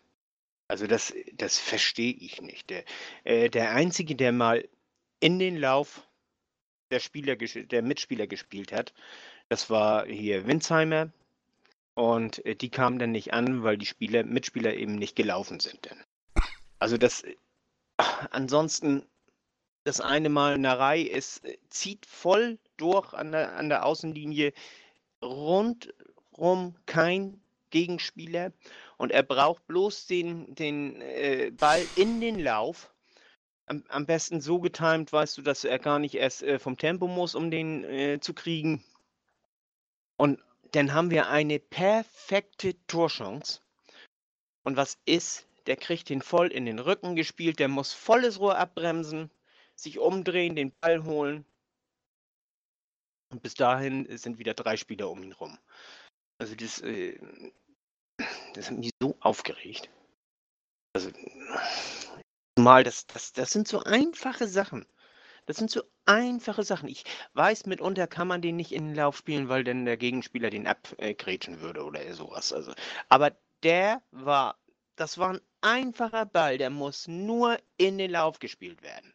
Also 0.68 0.88
das, 0.88 1.14
das 1.34 1.60
verstehe 1.60 2.14
ich 2.14 2.42
nicht. 2.42 2.70
Der, 2.70 2.84
äh, 3.24 3.50
der 3.50 3.72
Einzige, 3.72 4.16
der 4.16 4.32
mal 4.32 4.68
in 5.20 5.40
den 5.40 5.58
Lauf 5.58 6.08
der, 6.92 7.00
Spieler, 7.00 7.36
der 7.36 7.82
Mitspieler 7.82 8.28
gespielt 8.28 8.72
hat, 8.72 8.94
das 9.50 9.70
war 9.70 10.06
hier 10.06 10.48
Winsheimer. 10.48 11.12
Und 11.96 12.44
äh, 12.46 12.56
die 12.56 12.70
kamen 12.70 12.98
dann 12.98 13.12
nicht 13.12 13.34
an, 13.34 13.64
weil 13.64 13.78
die 13.78 13.86
Spieler, 13.86 14.24
Mitspieler 14.24 14.74
eben 14.74 14.96
nicht 14.96 15.16
gelaufen 15.16 15.60
sind. 15.60 15.86
Dann. 15.86 16.04
Also 16.80 16.98
das, 16.98 17.24
ansonsten, 18.32 19.06
das 19.84 20.02
eine 20.02 20.30
Mal 20.30 20.58
Narei, 20.58 21.08
es 21.08 21.40
äh, 21.40 21.58
zieht 21.70 22.06
voll 22.06 22.60
durch 22.78 23.14
an 23.14 23.32
der, 23.32 23.54
an 23.56 23.70
der 23.70 23.86
Außenlinie, 23.86 24.54
rundrum 25.22 26.76
kein 26.86 27.42
Gegenspieler 27.70 28.54
und 28.98 29.12
er 29.12 29.24
braucht 29.24 29.66
bloß 29.68 30.08
den, 30.08 30.54
den 30.56 31.02
äh, 31.02 31.52
Ball 31.52 31.90
in 31.96 32.22
den 32.22 32.40
Lauf. 32.40 32.94
Am, 33.66 33.84
am 33.90 34.06
besten 34.06 34.42
so 34.42 34.60
getimt, 34.60 35.12
weißt 35.12 35.38
du, 35.38 35.42
dass 35.42 35.64
er 35.64 35.80
gar 35.80 36.00
nicht 36.00 36.16
erst 36.16 36.44
äh, 36.44 36.60
vom 36.60 36.78
Tempo 36.78 37.08
muss, 37.08 37.34
um 37.34 37.50
den 37.50 37.84
äh, 37.84 38.20
zu 38.20 38.34
kriegen. 38.34 38.84
Und 40.18 40.40
dann 40.74 40.94
haben 40.94 41.12
wir 41.12 41.30
eine 41.30 41.60
perfekte 41.60 42.76
Torchance. 42.88 43.62
Und 44.64 44.78
was 44.78 44.98
ist? 45.06 45.48
Der 45.68 45.78
kriegt 45.78 46.10
den 46.10 46.22
voll 46.22 46.48
in 46.48 46.66
den 46.66 46.80
Rücken 46.80 47.16
gespielt, 47.16 47.60
der 47.60 47.68
muss 47.68 47.94
volles 47.94 48.40
Rohr 48.40 48.58
abbremsen, 48.58 49.32
sich 49.76 50.00
umdrehen, 50.00 50.56
den 50.56 50.72
Ball 50.82 51.04
holen. 51.04 51.46
Und 53.32 53.42
bis 53.42 53.56
dahin 53.56 54.18
sind 54.18 54.38
wieder 54.38 54.54
drei 54.54 54.78
Spieler 54.78 55.10
um 55.10 55.24
ihn 55.24 55.32
rum. 55.32 55.58
Also 56.38 56.56
das, 56.56 56.82
äh, 56.82 57.20
das 58.54 58.70
hat 58.70 58.78
mich 58.78 58.92
so 59.02 59.16
aufgeregt. 59.22 59.90
Also 60.94 61.12
mal, 62.60 62.84
das, 62.84 63.08
das, 63.08 63.34
das 63.34 63.52
sind 63.52 63.68
so 63.68 63.80
einfache 63.84 64.48
Sachen. 64.48 64.86
Das 65.46 65.58
sind 65.58 65.72
so 65.72 65.84
einfache 66.06 66.64
Sachen. 66.64 66.88
Ich 66.88 67.04
weiß, 67.34 67.66
mitunter 67.66 68.08
kann 68.08 68.28
man 68.28 68.42
den 68.42 68.56
nicht 68.56 68.72
in 68.72 68.88
den 68.88 68.96
Lauf 68.96 69.18
spielen, 69.18 69.50
weil 69.50 69.64
dann 69.64 69.86
der 69.86 69.98
Gegenspieler 69.98 70.50
den 70.50 70.68
abgrätschen 70.68 71.62
würde 71.62 71.84
oder 71.84 72.14
sowas. 72.14 72.54
Also, 72.54 72.74
aber 73.10 73.36
der 73.64 74.02
war, 74.12 74.58
das 74.96 75.18
war 75.18 75.32
ein 75.32 75.42
einfacher 75.64 76.26
Ball, 76.26 76.58
der 76.58 76.70
muss 76.70 77.08
nur 77.08 77.60
in 77.78 77.98
den 77.98 78.12
Lauf 78.12 78.40
gespielt 78.40 78.82
werden. 78.84 79.14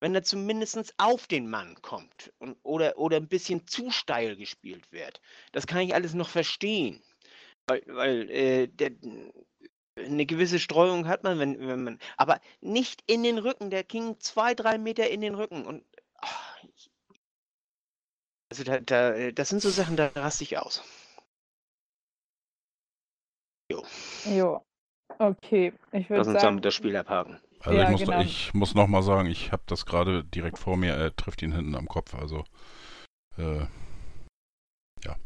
Wenn 0.00 0.14
er 0.14 0.22
zumindest 0.24 0.94
auf 0.98 1.26
den 1.26 1.50
Mann 1.50 1.80
kommt 1.82 2.32
und, 2.38 2.56
oder, 2.62 2.98
oder 2.98 3.16
ein 3.18 3.28
bisschen 3.28 3.66
zu 3.66 3.90
steil 3.90 4.36
gespielt 4.36 4.92
wird, 4.92 5.20
das 5.52 5.66
kann 5.66 5.80
ich 5.80 5.94
alles 5.94 6.14
noch 6.14 6.28
verstehen. 6.28 7.02
Weil, 7.68 7.82
weil 7.86 8.30
äh, 8.30 8.68
der, 8.68 8.92
eine 9.96 10.26
gewisse 10.26 10.58
Streuung 10.58 11.06
hat 11.08 11.24
man, 11.24 11.38
wenn, 11.38 11.58
wenn 11.60 11.84
man. 11.84 11.98
Aber 12.16 12.40
nicht 12.60 13.02
in 13.06 13.22
den 13.22 13.38
Rücken. 13.38 13.70
Der 13.70 13.84
ging 13.84 14.18
zwei, 14.20 14.54
drei 14.54 14.78
Meter 14.78 15.08
in 15.10 15.20
den 15.20 15.34
Rücken. 15.34 15.66
Und 15.66 15.84
ah, 16.20 16.28
ich- 16.74 16.90
also 18.50 18.62
da, 18.64 18.80
da, 18.80 19.30
das 19.32 19.48
sind 19.48 19.62
so 19.62 19.70
Sachen, 19.70 19.96
da 19.96 20.08
raste 20.08 20.44
ich 20.44 20.58
aus. 20.58 20.82
jo. 24.24 24.67
Okay, 25.18 25.72
ich 25.92 26.08
würde 26.08 26.18
Lass 26.18 26.28
uns 26.28 26.40
sagen, 26.40 26.46
damit 26.46 26.64
das 26.64 26.74
Spiel 26.74 26.96
abhaken. 26.96 27.40
Also 27.60 27.78
Ja, 27.78 27.84
ich 27.84 27.90
muss, 27.90 28.00
genau. 28.00 28.20
ich 28.20 28.54
muss 28.54 28.74
nochmal 28.74 29.02
sagen, 29.02 29.28
ich 29.28 29.50
habe 29.50 29.62
das 29.66 29.84
gerade 29.84 30.22
direkt 30.24 30.58
vor 30.58 30.76
mir, 30.76 30.94
er 30.94 31.14
trifft 31.16 31.42
ihn 31.42 31.52
hinten 31.52 31.74
am 31.74 31.88
Kopf, 31.88 32.14
also 32.14 32.44
äh, 33.36 33.66
ja, 35.04 35.16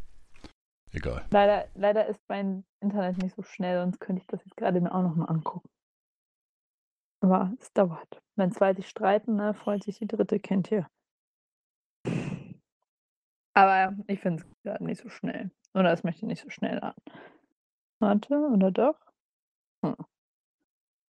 egal. 0.92 1.26
leider, 1.30 1.68
leider 1.74 2.06
ist 2.06 2.20
mein 2.28 2.64
Internet 2.80 3.18
nicht 3.18 3.36
so 3.36 3.42
schnell, 3.42 3.78
sonst 3.80 4.00
könnte 4.00 4.22
ich 4.22 4.26
das 4.28 4.42
jetzt 4.44 4.56
gerade 4.56 4.80
mir 4.80 4.94
auch 4.94 5.02
nochmal 5.02 5.28
angucken. 5.28 5.68
Aber 7.20 7.52
es 7.60 7.72
dauert. 7.72 8.20
Wenn 8.34 8.50
zwei 8.50 8.74
sich 8.74 8.88
streiten, 8.88 9.36
ne, 9.36 9.54
freut 9.54 9.84
sich 9.84 9.98
die 9.98 10.08
dritte, 10.08 10.40
kennt 10.40 10.72
ihr. 10.72 10.88
Aber 13.54 13.94
ich 14.06 14.20
finde 14.20 14.42
es 14.42 14.62
gerade 14.64 14.84
nicht 14.84 15.02
so 15.02 15.08
schnell. 15.08 15.50
Oder 15.74 15.92
es 15.92 16.02
möchte 16.02 16.26
nicht 16.26 16.42
so 16.42 16.50
schnell 16.50 16.80
an. 16.80 16.94
Warte, 18.00 18.34
oder 18.34 18.70
doch? 18.70 18.96
Hm. 19.84 19.96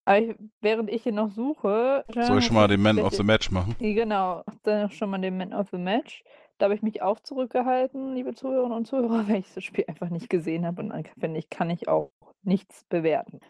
Aber 0.04 0.18
ich, 0.18 0.34
während 0.60 0.90
ich 0.90 1.04
hier 1.04 1.12
noch 1.12 1.30
suche. 1.30 2.04
Soll 2.12 2.38
ich 2.38 2.46
schon 2.46 2.56
mal 2.56 2.66
den 2.66 2.82
Man 2.82 2.98
of 2.98 3.14
the 3.14 3.22
Match 3.22 3.50
machen? 3.50 3.76
Genau, 3.78 4.42
dann 4.64 4.90
schon 4.90 5.10
mal 5.10 5.18
den 5.18 5.36
Man 5.36 5.52
of 5.52 5.68
the 5.70 5.78
Match. 5.78 6.24
Da 6.58 6.66
habe 6.66 6.74
ich 6.74 6.82
mich 6.82 7.02
auch 7.02 7.20
zurückgehalten, 7.20 8.14
liebe 8.14 8.34
Zuhörerinnen 8.34 8.76
und 8.76 8.86
Zuhörer, 8.86 9.26
weil 9.28 9.40
ich 9.40 9.54
das 9.54 9.64
Spiel 9.64 9.84
einfach 9.86 10.10
nicht 10.10 10.28
gesehen 10.28 10.66
habe. 10.66 10.82
Und 10.82 10.90
dann 10.90 11.04
finde 11.18 11.38
ich, 11.38 11.50
kann 11.50 11.70
ich 11.70 11.88
auch 11.88 12.10
nichts 12.42 12.84
bewerten. 12.88 13.40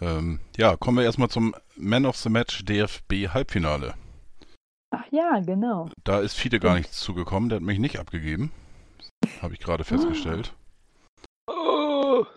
Ähm, 0.00 0.40
ja, 0.56 0.76
kommen 0.76 0.98
wir 0.98 1.04
erstmal 1.04 1.28
zum 1.28 1.54
Man 1.76 2.06
of 2.06 2.16
the 2.16 2.28
Match 2.28 2.64
DFB 2.64 3.28
Halbfinale. 3.32 3.94
Ach 4.90 5.06
ja, 5.10 5.40
genau. 5.40 5.88
Da 6.04 6.20
ist 6.20 6.34
Fiete 6.34 6.60
gar 6.60 6.74
nichts 6.74 7.00
zugekommen, 7.00 7.48
der 7.48 7.56
hat 7.56 7.64
mich 7.64 7.78
nicht 7.78 7.98
abgegeben. 7.98 8.52
Habe 9.42 9.54
ich 9.54 9.60
gerade 9.60 9.84
festgestellt. 9.84 10.54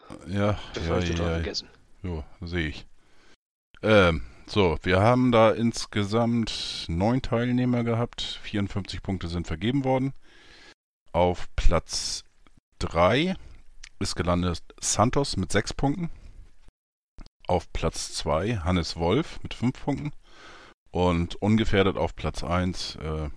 Oh, 0.10 0.30
Ja, 0.30 0.60
das 0.73 0.88
ja, 0.88 0.93
habe 0.93 1.04
ich 1.04 1.10
total 1.12 1.26
ja, 1.26 1.32
ja. 1.32 1.36
vergessen. 1.36 1.69
Jo, 2.04 2.23
sehe 2.41 2.67
ich. 2.67 2.88
Ähm, 3.82 4.23
so, 4.45 4.78
wir 4.84 5.02
haben 5.02 5.32
da 5.32 5.52
insgesamt 5.52 6.86
neun 6.88 7.21
Teilnehmer 7.21 7.84
gehabt. 7.84 8.21
54 8.43 9.02
Punkte 9.02 9.28
sind 9.28 9.47
vergeben 9.47 9.84
worden. 9.84 10.13
Auf 11.12 11.47
Platz 11.56 12.23
3 12.80 13.36
ist 14.00 14.15
gelandet 14.15 14.63
Santos 14.80 15.38
mit 15.38 15.52
6 15.52 15.73
Punkten. 15.73 16.10
Auf 17.47 17.71
Platz 17.73 18.13
2 18.13 18.58
Hannes 18.58 18.95
Wolf 18.97 19.41
mit 19.43 19.54
5 19.54 19.84
Punkten. 19.84 20.12
Und 20.91 21.36
ungefährdet 21.36 21.97
auf 21.97 22.15
Platz 22.15 22.43
1, 22.43 22.95
äh, 22.95 23.30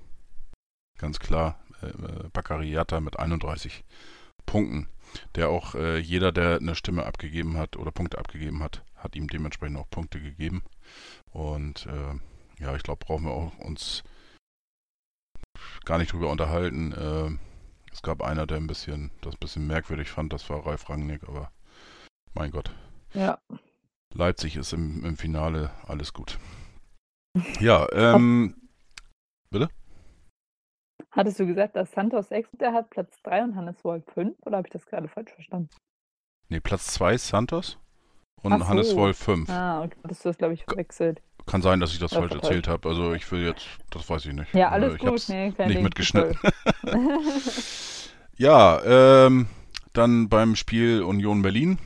ganz 0.98 1.18
klar, 1.18 1.58
äh, 1.82 2.28
Baccariata 2.32 3.00
mit 3.00 3.18
31 3.18 3.84
Punkten. 4.46 4.88
Der 5.34 5.48
auch 5.48 5.74
äh, 5.74 5.98
jeder, 5.98 6.32
der 6.32 6.56
eine 6.56 6.74
Stimme 6.74 7.06
abgegeben 7.06 7.56
hat 7.56 7.76
oder 7.76 7.90
Punkte 7.90 8.18
abgegeben 8.18 8.62
hat, 8.62 8.84
hat 8.96 9.16
ihm 9.16 9.28
dementsprechend 9.28 9.78
auch 9.78 9.88
Punkte 9.90 10.20
gegeben. 10.20 10.62
Und 11.32 11.86
äh, 11.86 12.62
ja, 12.62 12.74
ich 12.76 12.82
glaube, 12.82 13.04
brauchen 13.04 13.24
wir 13.24 13.32
auch 13.32 13.56
uns 13.58 14.02
gar 15.84 15.98
nicht 15.98 16.12
drüber 16.12 16.30
unterhalten. 16.30 16.92
Äh, 16.92 17.38
es 17.92 18.02
gab 18.02 18.22
einer, 18.22 18.46
der 18.46 18.58
ein 18.58 18.66
bisschen, 18.66 19.10
das 19.20 19.34
ein 19.34 19.40
bisschen 19.40 19.66
merkwürdig 19.66 20.08
fand, 20.08 20.32
das 20.32 20.48
war 20.50 20.66
Ralf 20.66 20.88
Rangnick, 20.88 21.24
aber 21.24 21.50
mein 22.34 22.50
Gott. 22.50 22.70
Ja. 23.14 23.38
Leipzig 24.14 24.56
ist 24.56 24.72
im, 24.72 25.04
im 25.04 25.16
Finale 25.16 25.70
alles 25.86 26.12
gut. 26.12 26.38
Ja, 27.60 27.86
ähm. 27.92 28.56
Bitte? 29.50 29.68
Hattest 31.12 31.40
du 31.40 31.46
gesagt, 31.46 31.76
dass 31.76 31.90
Santos 31.92 32.28
6 32.28 32.50
der 32.60 32.72
hat 32.72 32.90
Platz 32.90 33.20
3 33.24 33.44
und 33.44 33.56
Hannes 33.56 33.82
Wolf 33.84 34.04
5? 34.14 34.36
Oder 34.42 34.58
habe 34.58 34.68
ich 34.68 34.72
das 34.72 34.86
gerade 34.86 35.08
falsch 35.08 35.32
verstanden? 35.32 35.68
Nee, 36.48 36.60
Platz 36.60 36.86
2 36.88 37.14
ist 37.14 37.28
Santos 37.28 37.78
und 38.42 38.58
so. 38.58 38.68
Hannes 38.68 38.94
Wolf 38.96 39.18
5. 39.18 39.50
Ah, 39.50 39.82
okay. 39.84 39.96
Hattest 40.04 40.24
du 40.24 40.28
das, 40.28 40.38
glaube 40.38 40.54
ich, 40.54 40.64
verwechselt. 40.64 41.20
Kann 41.46 41.62
sein, 41.62 41.80
dass 41.80 41.92
ich 41.92 41.98
das 41.98 42.12
Ja, 42.12 42.20
falsch 42.20 42.34
erzählt 42.34 42.68
habe. 42.68 42.88
Also 42.88 43.12
ich 43.14 43.30
will 43.32 43.42
jetzt, 43.44 43.66
das 43.90 44.08
weiß 44.08 44.26
ich 44.26 44.34
nicht. 44.34 44.54
Ja, 44.54 44.68
Äh, 44.68 44.72
alles 44.72 44.94
ich 44.94 45.00
gut. 45.00 45.28
Nee, 45.28 45.46
nicht 45.48 45.58
Ding. 45.58 45.82
mitgeschnitten. 45.82 46.38
Ja, 48.36 48.80
ähm, 49.26 49.48
dann 49.92 50.30
beim 50.30 50.56
Spiel 50.56 51.02
Union 51.02 51.42
Berlin. 51.42 51.78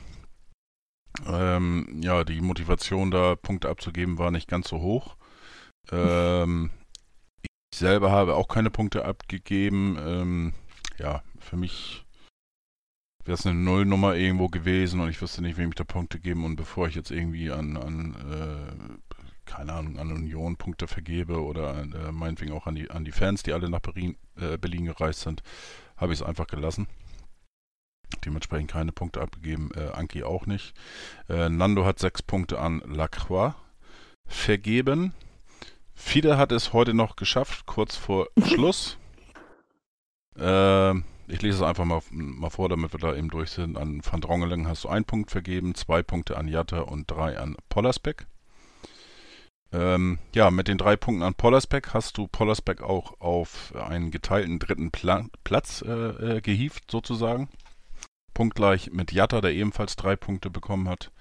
Ähm, 1.27 1.99
ja, 2.01 2.23
die 2.23 2.39
Motivation 2.39 3.11
da 3.11 3.35
Punkte 3.35 3.67
abzugeben 3.67 4.17
war 4.17 4.31
nicht 4.31 4.47
ganz 4.47 4.69
so 4.69 4.79
hoch. 4.79 5.15
Ähm, 5.91 6.71
ich 7.75 7.79
selber 7.79 8.09
habe 8.09 8.35
auch 8.35 8.47
keine 8.47 8.71
Punkte 8.71 9.03
abgegeben. 9.03 9.97
Ähm, 9.99 10.53
ja, 10.97 11.23
für 11.39 11.57
mich 11.57 12.05
wäre 13.25 13.35
es 13.35 13.45
eine 13.45 13.59
Nullnummer 13.59 14.15
irgendwo 14.15 14.47
gewesen 14.47 15.01
und 15.01 15.09
ich 15.09 15.21
wüsste 15.21 15.41
nicht, 15.41 15.57
wem 15.57 15.69
ich 15.69 15.75
da 15.75 15.83
Punkte 15.83 16.19
geben 16.19 16.45
und 16.45 16.55
bevor 16.55 16.87
ich 16.87 16.95
jetzt 16.95 17.11
irgendwie 17.11 17.51
an, 17.51 17.75
an 17.75 18.15
äh, 18.31 19.11
keine 19.43 19.73
Ahnung, 19.73 19.99
an 19.99 20.13
Union 20.13 20.55
Punkte 20.55 20.87
vergebe 20.87 21.43
oder 21.43 21.81
äh, 21.81 22.13
meinetwegen 22.13 22.53
auch 22.53 22.65
an 22.65 22.75
die, 22.75 22.89
an 22.89 23.03
die 23.03 23.11
Fans, 23.11 23.43
die 23.43 23.51
alle 23.51 23.69
nach 23.69 23.81
Berlin, 23.81 24.15
äh, 24.39 24.57
Berlin 24.57 24.85
gereist 24.85 25.19
sind, 25.21 25.43
habe 25.97 26.13
ich 26.13 26.21
es 26.21 26.25
einfach 26.25 26.47
gelassen. 26.47 26.87
Dementsprechend 28.23 28.71
keine 28.71 28.93
Punkte 28.93 29.19
abgegeben, 29.19 29.71
äh, 29.75 29.89
Anki 29.89 30.23
auch 30.23 30.45
nicht. 30.45 30.73
Äh, 31.27 31.49
Nando 31.49 31.83
hat 31.83 31.99
sechs 31.99 32.21
Punkte 32.21 32.57
an 32.57 32.79
Lacroix 32.85 33.53
vergeben. 34.27 35.13
Fide 35.95 36.37
hat 36.37 36.51
es 36.51 36.73
heute 36.73 36.93
noch 36.93 37.15
geschafft, 37.15 37.65
kurz 37.65 37.95
vor 37.95 38.27
Schluss. 38.45 38.97
Ähm, 40.37 41.05
ich 41.27 41.41
lese 41.41 41.57
es 41.57 41.63
einfach 41.63 41.85
mal, 41.85 42.01
mal 42.11 42.49
vor, 42.49 42.69
damit 42.69 42.93
wir 42.93 42.99
da 42.99 43.15
eben 43.15 43.29
durch 43.29 43.51
sind. 43.51 43.77
An 43.77 44.01
Van 44.03 44.21
Drongelen 44.21 44.67
hast 44.67 44.83
du 44.83 44.89
einen 44.89 45.05
Punkt 45.05 45.31
vergeben, 45.31 45.73
zwei 45.73 46.03
Punkte 46.03 46.37
an 46.37 46.47
Jatta 46.47 46.81
und 46.81 47.09
drei 47.09 47.39
an 47.39 47.55
Pollersbeck. 47.69 48.27
Ähm, 49.71 50.19
ja, 50.33 50.51
mit 50.51 50.67
den 50.67 50.77
drei 50.77 50.95
Punkten 50.95 51.23
an 51.23 51.33
Pollersbeck 51.33 51.93
hast 51.93 52.17
du 52.17 52.27
Pollersbeck 52.27 52.81
auch 52.81 53.19
auf 53.19 53.73
einen 53.75 54.11
geteilten 54.11 54.59
dritten 54.59 54.91
Pla 54.91 55.25
Platz 55.43 55.81
äh, 55.81 56.37
äh, 56.37 56.41
gehievt, 56.41 56.91
sozusagen. 56.91 57.49
Punktgleich 58.33 58.91
mit 58.91 59.11
Jatta, 59.11 59.41
der 59.41 59.53
ebenfalls 59.53 59.95
drei 59.95 60.15
Punkte 60.15 60.49
bekommen 60.49 60.87
hat. 60.87 61.11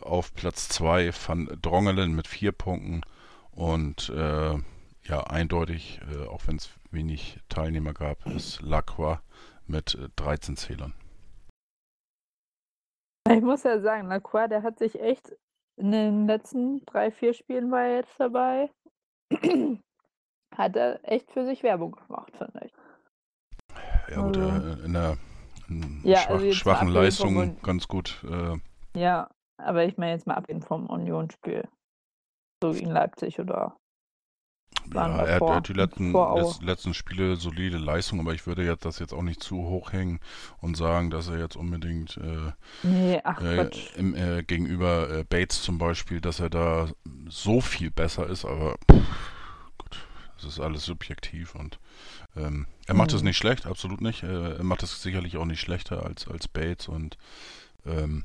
Auf 0.00 0.34
Platz 0.34 0.68
zwei 0.68 1.12
Van 1.12 1.48
Drongelen 1.60 2.14
mit 2.14 2.26
vier 2.26 2.52
Punkten. 2.52 3.02
Und 3.56 4.10
äh, 4.10 4.54
ja, 5.04 5.20
eindeutig, 5.28 6.00
äh, 6.12 6.26
auch 6.26 6.46
wenn 6.46 6.56
es 6.56 6.68
wenig 6.90 7.40
Teilnehmer 7.48 7.94
gab, 7.94 8.24
ist 8.26 8.60
Lacroix 8.60 9.18
mit 9.66 9.94
äh, 9.94 10.08
13 10.16 10.56
Zählern. 10.56 10.92
Ich 13.28 13.42
muss 13.42 13.62
ja 13.64 13.80
sagen, 13.80 14.08
Lacroix, 14.08 14.48
der 14.48 14.62
hat 14.62 14.78
sich 14.78 15.00
echt 15.00 15.34
in 15.76 15.90
den 15.90 16.26
letzten 16.26 16.84
drei, 16.86 17.10
vier 17.10 17.32
Spielen 17.34 17.70
war 17.70 17.82
er 17.82 17.96
jetzt 17.96 18.14
dabei. 18.20 18.70
hat 20.54 20.76
er 20.76 21.00
echt 21.02 21.30
für 21.32 21.44
sich 21.46 21.62
Werbung 21.62 21.92
gemacht, 22.06 22.32
finde 22.36 22.60
ich. 22.66 22.72
Ja, 24.10 24.22
gut, 24.22 24.36
Also- 24.36 24.68
äh, 24.68 24.84
in 24.84 25.16
in 25.68 26.00
Ja, 26.04 26.18
schwach, 26.18 26.30
also 26.34 26.52
schwachen 26.52 26.88
Leistung 26.88 27.60
ganz 27.62 27.88
gut. 27.88 28.22
Äh, 28.30 28.56
Ja, 28.96 29.28
aber 29.56 29.84
ich 29.84 29.96
meine 29.98 30.12
jetzt 30.12 30.26
mal 30.26 30.34
abgesehen 30.34 30.62
vom 30.62 30.86
Union-Spiel. 30.86 31.66
So 32.62 32.72
gegen 32.72 32.90
Leipzig 32.90 33.38
oder 33.38 33.76
ja, 34.94 35.24
er, 35.24 35.36
hat- 35.36 35.68
die 35.68 35.72
letzten, 35.72 36.12
letzten 36.60 36.94
Spiele 36.94 37.36
solide 37.36 37.76
Leistung, 37.76 38.20
aber 38.20 38.34
ich 38.34 38.46
würde 38.46 38.64
jetzt 38.64 38.84
das 38.84 38.98
jetzt 38.98 39.12
auch 39.12 39.22
nicht 39.22 39.42
zu 39.42 39.56
hoch 39.56 39.92
hängen 39.92 40.20
und 40.60 40.76
sagen, 40.76 41.10
dass 41.10 41.28
er 41.28 41.38
jetzt 41.38 41.56
unbedingt 41.56 42.16
äh, 42.18 42.52
Nee, 42.82 43.20
ach 43.24 43.42
äh, 43.44 43.68
im, 43.96 44.14
äh, 44.14 44.42
gegenüber 44.44 45.10
äh, 45.10 45.24
Bates 45.24 45.62
zum 45.62 45.78
Beispiel, 45.78 46.20
dass 46.20 46.40
er 46.40 46.50
da 46.50 46.88
so 47.28 47.60
viel 47.60 47.90
besser 47.90 48.28
ist, 48.28 48.44
aber 48.44 48.76
pff, 48.90 49.06
gut, 49.78 50.06
das 50.36 50.44
ist 50.46 50.60
alles 50.60 50.84
subjektiv 50.84 51.54
und 51.54 51.78
ähm, 52.36 52.66
er 52.86 52.94
macht 52.94 53.12
es 53.14 53.22
Mhm. 53.22 53.24
nicht 53.24 53.38
schlecht, 53.38 53.66
absolut 53.66 54.00
nicht. 54.02 54.22
Äh, 54.24 54.56
er 54.58 54.64
macht 54.64 54.82
es 54.82 55.02
sicherlich 55.02 55.36
auch 55.36 55.46
nicht 55.46 55.60
schlechter 55.60 56.04
als, 56.04 56.28
als 56.28 56.48
Bates 56.48 56.88
und 56.88 57.18
ähm, 57.86 58.24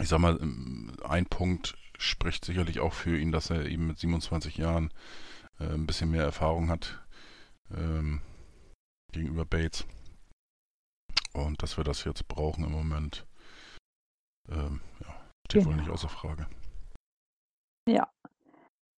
ich 0.00 0.08
sag 0.08 0.18
mal, 0.20 0.38
ähm, 0.40 0.92
ein 1.08 1.26
Punkt 1.26 1.74
spricht 1.98 2.44
sicherlich 2.44 2.80
auch 2.80 2.92
für 2.92 3.16
ihn, 3.18 3.32
dass 3.32 3.50
er 3.50 3.66
eben 3.66 3.86
mit 3.86 3.98
27 3.98 4.56
Jahren 4.56 4.92
äh, 5.60 5.64
ein 5.64 5.86
bisschen 5.86 6.10
mehr 6.10 6.24
Erfahrung 6.24 6.68
hat 6.70 7.02
ähm, 7.74 8.20
gegenüber 9.12 9.44
Bates. 9.44 9.86
Und 11.32 11.62
dass 11.62 11.76
wir 11.76 11.84
das 11.84 12.04
jetzt 12.04 12.28
brauchen 12.28 12.64
im 12.64 12.72
Moment, 12.72 13.26
ähm, 14.48 14.80
ja, 15.00 15.14
steht 15.46 15.64
wohl 15.64 15.72
Genau. 15.72 15.82
nicht 15.82 15.92
außer 15.92 16.08
Frage. 16.08 16.46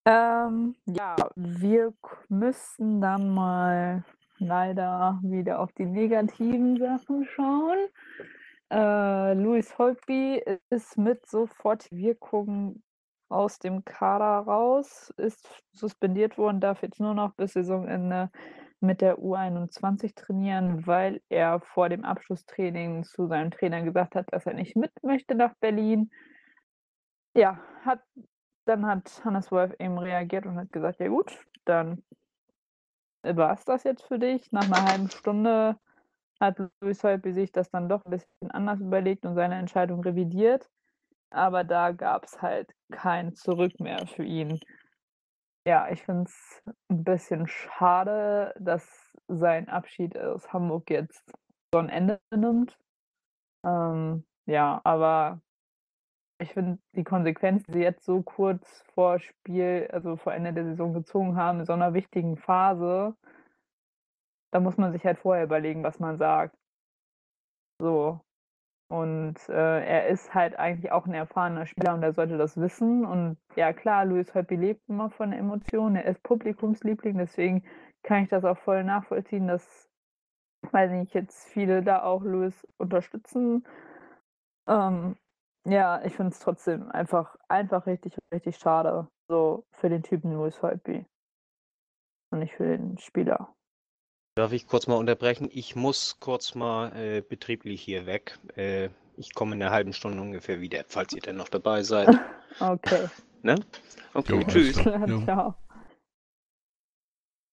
Ähm, 0.07 0.77
ja, 0.87 1.17
wir 1.35 1.93
müssten 2.29 3.01
dann 3.01 3.35
mal 3.35 4.05
leider 4.39 5.19
wieder 5.25 5.59
auf 5.59 5.73
die 5.73 5.85
negativen 5.85 6.79
Sachen 6.79 7.27
schauen. 7.35 7.89
Äh, 8.71 9.35
Luis 9.35 9.77
Holtby 9.79 10.45
ist 10.71 10.97
mit 10.97 11.27
Sofortwirkung 11.27 12.85
aus 13.29 13.59
dem 13.59 13.85
Kader 13.85 14.47
raus, 14.47 15.13
ist 15.17 15.49
suspendiert 15.73 16.39
worden, 16.39 16.61
darf 16.61 16.83
jetzt 16.83 17.01
nur 17.01 17.15
noch 17.15 17.35
bis 17.35 17.55
Saisonende 17.55 18.31
mit 18.81 19.01
der 19.01 19.19
U21 19.19 20.15
trainieren, 20.15 20.87
weil 20.87 21.21
er 21.29 21.61
vor 21.61 21.89
dem 21.89 22.05
Abschlusstraining 22.05 23.05
zu 23.05 23.27
seinem 23.27 23.51
Trainer 23.51 23.83
gesagt 23.83 24.15
hat, 24.15 24.27
dass 24.33 24.47
er 24.47 24.55
nicht 24.55 24.77
mit 24.77 24.93
möchte 25.03 25.35
nach 25.35 25.55
Berlin. 25.61 26.11
Ja, 27.35 27.61
hat 27.85 28.01
dann 28.67 28.87
hat 28.87 29.25
Hannes 29.25 29.51
Wolf 29.51 29.73
eben 29.79 29.99
reagiert 29.99 30.45
und 30.47 30.59
hat 30.59 30.73
gesagt, 30.73 30.99
ja 31.01 31.09
gut, 31.09 31.33
dann 31.65 32.03
war 33.23 33.53
es 33.55 33.65
das 33.65 33.85
jetzt 33.85 34.03
für 34.03 34.19
dich. 34.19 34.53
Nach 34.53 34.65
einer 34.65 34.85
halben 34.85 35.11
Stunde 35.11 35.79
hat 36.41 36.59
Luis 36.81 37.03
Holtby 37.03 37.33
sich 37.33 37.53
das 37.53 37.71
dann 37.71 37.89
doch 37.89 38.05
ein 38.05 38.11
bisschen 38.11 38.51
anders 38.51 38.81
überlegt 38.81 39.25
und 39.25 39.35
seine 39.35 39.57
Entscheidung 39.57 40.01
revidiert. 40.01 40.69
Aber 41.31 41.65
da 41.65 41.93
gab 41.93 42.25
es 42.25 42.41
halt 42.41 42.71
kein 42.91 43.35
Zurück 43.35 43.79
mehr 43.81 44.07
für 44.07 44.25
ihn. 44.25 44.61
Ja, 45.67 45.89
ich 45.91 46.03
finde 46.05 46.25
es 46.25 46.63
ein 46.89 47.03
bisschen 47.03 47.49
schade, 47.49 48.55
dass 48.59 49.13
sein 49.29 49.69
Abschied 49.69 50.17
aus 50.17 50.53
Hamburg 50.53 50.89
jetzt 50.91 51.29
so 51.73 51.81
ein 51.81 51.89
Ende 51.89 52.21
nimmt. 52.31 52.79
Ähm, 53.65 54.25
ja, 54.47 54.81
aber 54.85 55.41
ich 56.39 56.53
finde 56.53 56.79
die 56.93 57.05
Konsequenz, 57.05 57.65
die 57.65 57.73
sie 57.73 57.83
jetzt 57.83 58.05
so 58.05 58.23
kurz 58.23 58.85
vor 58.95 59.19
Spiel, 59.19 59.89
also 59.93 60.17
vor 60.17 60.35
Ende 60.35 60.53
der 60.53 60.65
Saison 60.65 60.93
gezogen 60.93 61.37
haben, 61.37 61.61
in 61.61 61.67
so 61.67 61.73
einer 61.73 61.95
wichtigen 61.95 62.37
Phase, 62.37 63.17
da 64.53 64.61
muss 64.61 64.77
man 64.77 64.93
sich 64.93 65.05
halt 65.05 65.19
vorher 65.19 65.45
überlegen, 65.45 65.83
was 65.83 65.99
man 65.99 66.19
sagt. 66.19 66.57
So. 67.81 68.26
Und 68.89 69.37
äh, 69.49 69.85
er 69.85 70.07
ist 70.07 70.33
halt 70.33 70.57
eigentlich 70.59 70.93
auch 70.93 71.07
ein 71.07 71.15
erfahrener 71.15 71.67
Spieler 71.67 71.95
und 71.95 72.03
er 72.03 72.13
sollte 72.13 72.39
das 72.39 72.57
wissen. 72.57 73.05
Und 73.05 73.37
ja, 73.57 73.73
klar, 73.73 74.05
Luis 74.05 74.33
Holtby 74.35 74.57
lebt 74.57 74.89
immer 74.89 75.11
von 75.11 75.33
Emotionen. 75.33 75.97
Er 75.97 76.05
ist 76.05 76.23
Publikumsliebling, 76.23 77.19
deswegen 77.19 77.65
kann 78.05 78.23
ich 78.23 78.29
das 78.29 78.45
auch 78.45 78.59
voll 78.59 78.85
nachvollziehen, 78.85 79.49
dass, 79.49 79.91
weiß 80.71 80.93
nicht, 80.93 81.15
jetzt 81.15 81.49
viele 81.49 81.83
da 81.83 82.05
auch 82.05 82.23
Luis 82.23 82.67
unterstützen. 82.79 83.67
Ähm, 84.69 85.17
ja, 85.65 86.01
ich 86.05 86.15
finde 86.15 86.31
es 86.31 86.39
trotzdem 86.39 86.89
einfach, 86.93 87.37
einfach 87.49 87.87
richtig, 87.87 88.17
richtig 88.33 88.57
schade. 88.59 89.09
So 89.29 89.65
für 89.73 89.89
den 89.89 90.05
Typen 90.05 90.33
Louis 90.33 90.63
Holtby. 90.63 91.05
Und 92.31 92.39
nicht 92.39 92.55
für 92.55 92.67
den 92.67 92.99
Spieler. 92.99 93.56
Darf 94.37 94.53
ich 94.53 94.67
kurz 94.67 94.87
mal 94.87 94.97
unterbrechen? 94.97 95.49
Ich 95.51 95.77
muss 95.77 96.19
kurz 96.21 96.55
mal 96.55 96.95
äh, 96.95 97.23
betrieblich 97.23 97.81
hier 97.81 98.05
weg. 98.05 98.39
Äh, 98.55 98.91
ich 99.17 99.33
komme 99.35 99.55
in 99.57 99.63
einer 99.63 99.73
halben 99.73 99.95
Stunde 99.95 100.21
ungefähr 100.21 100.61
wieder, 100.61 100.85
falls 100.89 101.15
ihr 101.15 101.23
denn 101.23 101.37
noch 101.37 101.49
dabei 101.49 101.83
seid. 101.83 102.09
Okay. 102.59 103.09
Ne? 103.43 103.57
Okay, 104.15 104.33
Jo, 104.41 104.43
tschüss. 104.45 104.79
klar. 104.79 105.07
Ciao. 105.25 105.55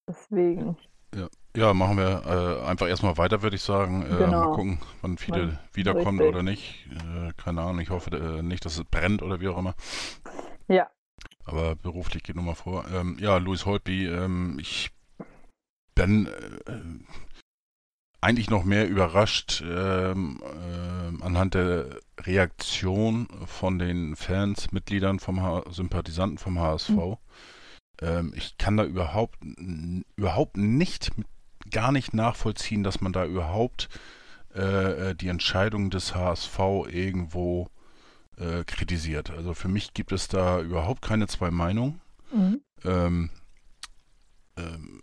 Deswegen. 0.07 0.77
Ja, 1.13 1.27
ja 1.57 1.73
machen 1.73 1.97
wir 1.97 2.23
äh, 2.63 2.65
einfach 2.65 2.87
erstmal 2.87 3.17
weiter, 3.17 3.41
würde 3.41 3.57
ich 3.57 3.63
sagen. 3.63 4.03
Äh, 4.05 4.15
Genau. 4.15 4.31
Mal 4.45 4.55
gucken, 4.55 4.79
wann 5.01 5.17
Fide 5.17 5.47
Wann- 5.49 5.59
wiederkommt 5.73 6.21
richtig. 6.21 6.33
oder 6.33 6.43
nicht. 6.43 6.87
Äh, 6.89 7.33
keine 7.35 7.63
Ahnung, 7.63 7.81
ich 7.81 7.89
hoffe 7.89 8.15
äh, 8.15 8.41
nicht, 8.41 8.63
dass 8.63 8.77
es 8.77 8.85
brennt 8.85 9.21
oder 9.21 9.41
wie 9.41 9.49
auch 9.49 9.57
immer. 9.57 9.75
Ja. 10.69 10.89
Aber 11.43 11.75
beruflich 11.75 12.23
geht 12.23 12.37
nun 12.37 12.45
mal 12.45 12.55
vor. 12.55 12.85
Ähm, 12.93 13.17
ja, 13.19 13.35
Louis 13.35 13.65
Holtby, 13.65 14.07
ähm, 14.07 14.57
ich 14.61 14.89
bin 15.95 16.27
äh, 16.27 16.73
eigentlich 18.21 18.49
noch 18.49 18.63
mehr 18.63 18.87
überrascht 18.87 19.61
ähm, 19.65 20.41
ähm, 20.43 21.21
anhand 21.21 21.55
der 21.55 21.99
Reaktion 22.21 23.27
von 23.45 23.79
den 23.79 24.15
Fans, 24.15 24.71
Mitgliedern 24.71 25.19
vom 25.19 25.41
H 25.41 25.63
Sympathisanten 25.71 26.37
vom 26.37 26.59
HSV. 26.59 26.89
Mhm. 26.89 27.17
Ähm, 28.01 28.33
ich 28.35 28.57
kann 28.57 28.77
da 28.77 28.85
überhaupt 28.85 29.39
überhaupt 30.15 30.57
nicht 30.57 31.11
gar 31.69 31.91
nicht 31.91 32.13
nachvollziehen, 32.13 32.83
dass 32.83 33.01
man 33.01 33.13
da 33.13 33.25
überhaupt 33.25 33.89
äh, 34.55 35.09
äh, 35.09 35.15
die 35.15 35.27
Entscheidung 35.27 35.89
des 35.89 36.15
HSV 36.15 36.59
irgendwo 36.89 37.69
äh, 38.37 38.63
kritisiert. 38.63 39.31
Also 39.31 39.53
für 39.53 39.67
mich 39.67 39.93
gibt 39.93 40.11
es 40.11 40.27
da 40.27 40.61
überhaupt 40.61 41.01
keine 41.01 41.27
zwei 41.27 41.51
Meinungen. 41.51 42.01
Mhm. 42.31 42.61
Ähm, 42.83 43.29
ähm, 44.57 45.01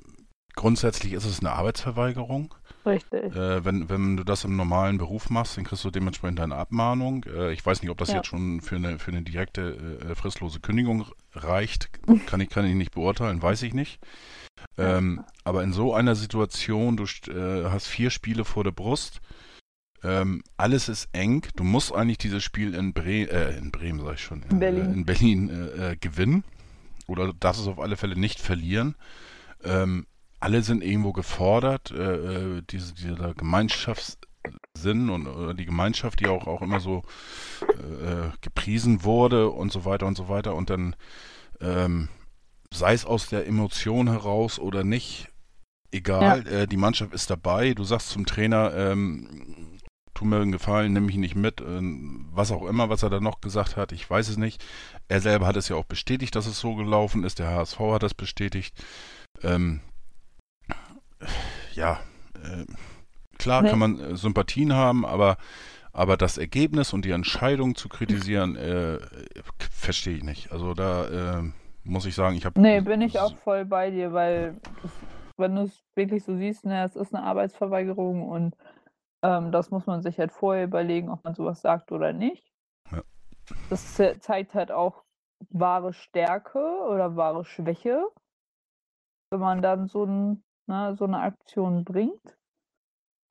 grundsätzlich 0.55 1.13
ist 1.13 1.25
es 1.25 1.41
eine 1.41 1.53
Arbeitsverweigerung. 1.53 2.55
Richtig. 2.87 3.37
Äh, 3.37 3.65
wenn, 3.65 3.89
wenn 3.91 4.17
du 4.17 4.25
das 4.25 4.45
im 4.45 4.57
normalen 4.57 4.97
Beruf 4.99 5.29
machst, 5.29 5.57
dann 5.57 5.65
kriegst 5.65 5.85
du 5.85 5.91
dementsprechend 5.91 6.41
eine 6.41 6.57
Abmahnung. 6.57 7.25
Äh, 7.25 7.53
ich 7.53 7.65
weiß 7.65 7.83
nicht, 7.83 7.91
ob 7.91 7.99
das 7.99 8.09
Ja. 8.09 8.17
jetzt 8.17 8.27
schon 8.27 8.61
für 8.61 8.77
eine, 8.77 8.99
für 8.99 9.11
eine 9.11 9.23
direkte 9.23 10.01
äh, 10.11 10.15
fristlose 10.15 10.61
Kündigung 10.61 11.07
reicht. 11.35 11.91
Kann 12.27 12.41
ich, 12.41 12.49
kann 12.49 12.65
ich 12.65 12.75
nicht 12.75 12.93
beurteilen, 12.93 13.43
weiß 13.43 13.63
ich 13.63 13.75
nicht. 13.75 14.01
Ja. 14.79 14.99
Ähm, 14.99 15.25
aber 15.45 15.63
in 15.63 15.73
so 15.73 15.95
einer 15.95 16.15
Situation, 16.15 16.97
du 16.97 17.05
äh, 17.05 17.71
hast 17.71 17.87
vier 17.87 18.11
Spiele 18.11 18.45
vor 18.45 18.65
der 18.65 18.73
Brust, 18.73 19.21
ähm, 20.03 20.43
alles 20.57 20.89
ist 20.89 21.11
eng. 21.13 21.47
Du 21.57 21.65
musst 21.65 21.95
eigentlich 21.95 22.19
dieses 22.19 22.43
Spiel 22.43 22.75
in, 22.75 22.95
Bre 22.95 23.31
äh, 23.31 23.59
in 23.59 23.71
Bremen, 23.71 24.01
sag 24.01 24.15
ich 24.15 24.23
schon, 24.23 24.43
In 24.51 24.59
Berlin. 24.59 24.87
Äh, 24.87 24.93
in 24.95 25.05
Berlin 25.05 25.97
gewinnen. 26.01 26.45
Oder 27.07 27.33
darfst 27.35 27.61
es 27.61 27.67
auf 27.69 27.81
alle 27.81 27.97
Fälle 27.97 28.17
nicht 28.17 28.41
verlieren. 28.41 28.95
Ähm, 29.65 30.07
alle 30.41 30.63
sind 30.63 30.83
irgendwo 30.83 31.13
gefordert, 31.13 31.91
äh, 31.91 32.57
äh, 32.59 32.63
diese, 32.71 32.95
dieser 32.95 33.35
Gemeinschaftssinn 33.35 35.11
und 35.11 35.27
oder 35.27 35.55
die 35.55 35.67
Gemeinschaft, 35.67 36.21
die 36.21 36.27
auch, 36.27 36.47
auch 36.47 36.63
immer 36.63 36.81
so 36.81 37.03
äh, 37.63 38.27
äh, 38.27 38.31
gepriesen 38.41 39.05
wurde 39.05 39.51
und 39.51 39.71
so 39.71 39.85
weiter 39.85 40.07
und 40.07 40.17
so 40.17 40.29
weiter. 40.29 40.55
Und 40.55 40.71
dann 40.71 40.97
ähm, 41.61 42.09
sei 42.73 42.95
es 42.95 43.05
aus 43.05 43.29
der 43.29 43.47
Emotion 43.47 44.09
heraus 44.09 44.59
oder 44.59 44.83
nicht, 44.83 45.29
egal, 45.93 46.47
äh, 46.47 46.67
die 46.67 46.79
Mannschaft 46.79 47.13
ist 47.13 47.31
dabei. 47.31 47.75
Du 47.75 47.85
sagst 47.85 48.09
zum 48.09 48.25
Trainer, 48.25 48.73
ähm, 48.75 49.79
tu 50.15 50.25
mir 50.25 50.41
einen 50.41 50.53
Gefallen, 50.53 50.95
nimm 50.95 51.07
mich 51.07 51.17
nicht 51.17 51.35
mit, 51.35 51.61
ähm, 51.61 52.29
was 52.33 52.51
auch 52.51 52.67
immer, 52.67 52.89
was 52.89 53.03
er 53.03 53.11
da 53.11 53.21
noch 53.21 53.41
gesagt 53.43 53.77
hat, 53.77 53.93
ich 53.93 54.09
weiß 54.09 54.29
es 54.29 54.37
nicht. 54.39 54.65
Er 55.09 55.21
selber 55.21 55.47
hat 55.47 55.57
es 55.57 55.69
ja 55.69 55.77
auch 55.77 55.85
bestätigt, 55.85 56.35
dass 56.35 56.47
es 56.47 56.59
so 56.61 56.75
gelaufen 56.77 57.25
ist. 57.25 57.39
Der 57.39 57.51
HSV 57.51 57.79
hat 57.79 58.03
das 58.03 58.15
bestätigt. 58.15 58.75
Ähm, 59.43 59.81
ja, 61.75 62.01
äh, 62.35 62.65
klar 63.39 63.63
Nee. 63.63 63.71
kann 63.71 63.79
man 63.79 63.99
äh, 63.99 64.17
Sympathien 64.17 64.73
haben, 64.75 65.05
aber, 65.05 65.37
aber 65.93 66.17
das 66.17 66.39
Ergebnis 66.39 66.93
und 66.93 67.05
die 67.05 67.11
Entscheidung 67.11 67.75
zu 67.75 67.89
kritisieren, 67.89 68.57
äh, 68.57 68.99
verstehe 69.71 70.17
ich 70.17 70.25
nicht. 70.25 70.53
Also 70.53 70.75
da 70.75 71.41
äh, 71.41 71.43
muss 71.85 72.07
ich 72.07 72.15
sagen, 72.15 72.37
ich 72.37 72.45
habe. 72.45 72.61
Nee, 72.61 72.81
bin 72.81 73.01
ich 73.01 73.19
auch 73.19 73.37
voll 73.39 73.65
bei 73.65 73.91
dir, 73.91 74.13
weil 74.13 74.57
das, 74.83 74.93
wenn 75.37 75.57
du 75.57 75.63
es 75.63 75.83
wirklich 75.95 76.25
so 76.25 76.37
siehst, 76.37 76.65
ne, 76.65 76.85
es 76.85 76.97
ist 76.97 77.15
eine 77.15 77.25
Arbeitsverweigerung 77.25 78.29
und 78.29 78.57
ähm, 79.23 79.53
das 79.53 79.71
muss 79.71 79.87
man 79.87 80.03
sich 80.03 80.19
halt 80.19 80.33
vorher 80.33 80.65
überlegen, 80.65 81.11
ob 81.11 81.25
man 81.25 81.35
sowas 81.35 81.61
sagt 81.61 81.93
oder 81.93 82.13
nicht. 82.13 82.53
Ja. 82.91 83.03
Das 83.69 83.95
ze- 83.95 84.19
zeigt 84.21 84.55
halt 84.55 84.71
auch 84.71 85.03
wahre 85.49 85.93
Stärke 85.93 86.59
oder 86.89 87.17
wahre 87.17 87.45
Schwäche, 87.45 88.05
wenn 89.31 89.41
man 89.41 89.63
dann 89.63 89.89
so, 89.89 90.05
ein, 90.05 90.43
ne, 90.71 90.97
so 90.99 91.05
eine 91.05 91.19
Aktion 91.21 91.85
bringt. 91.85 92.37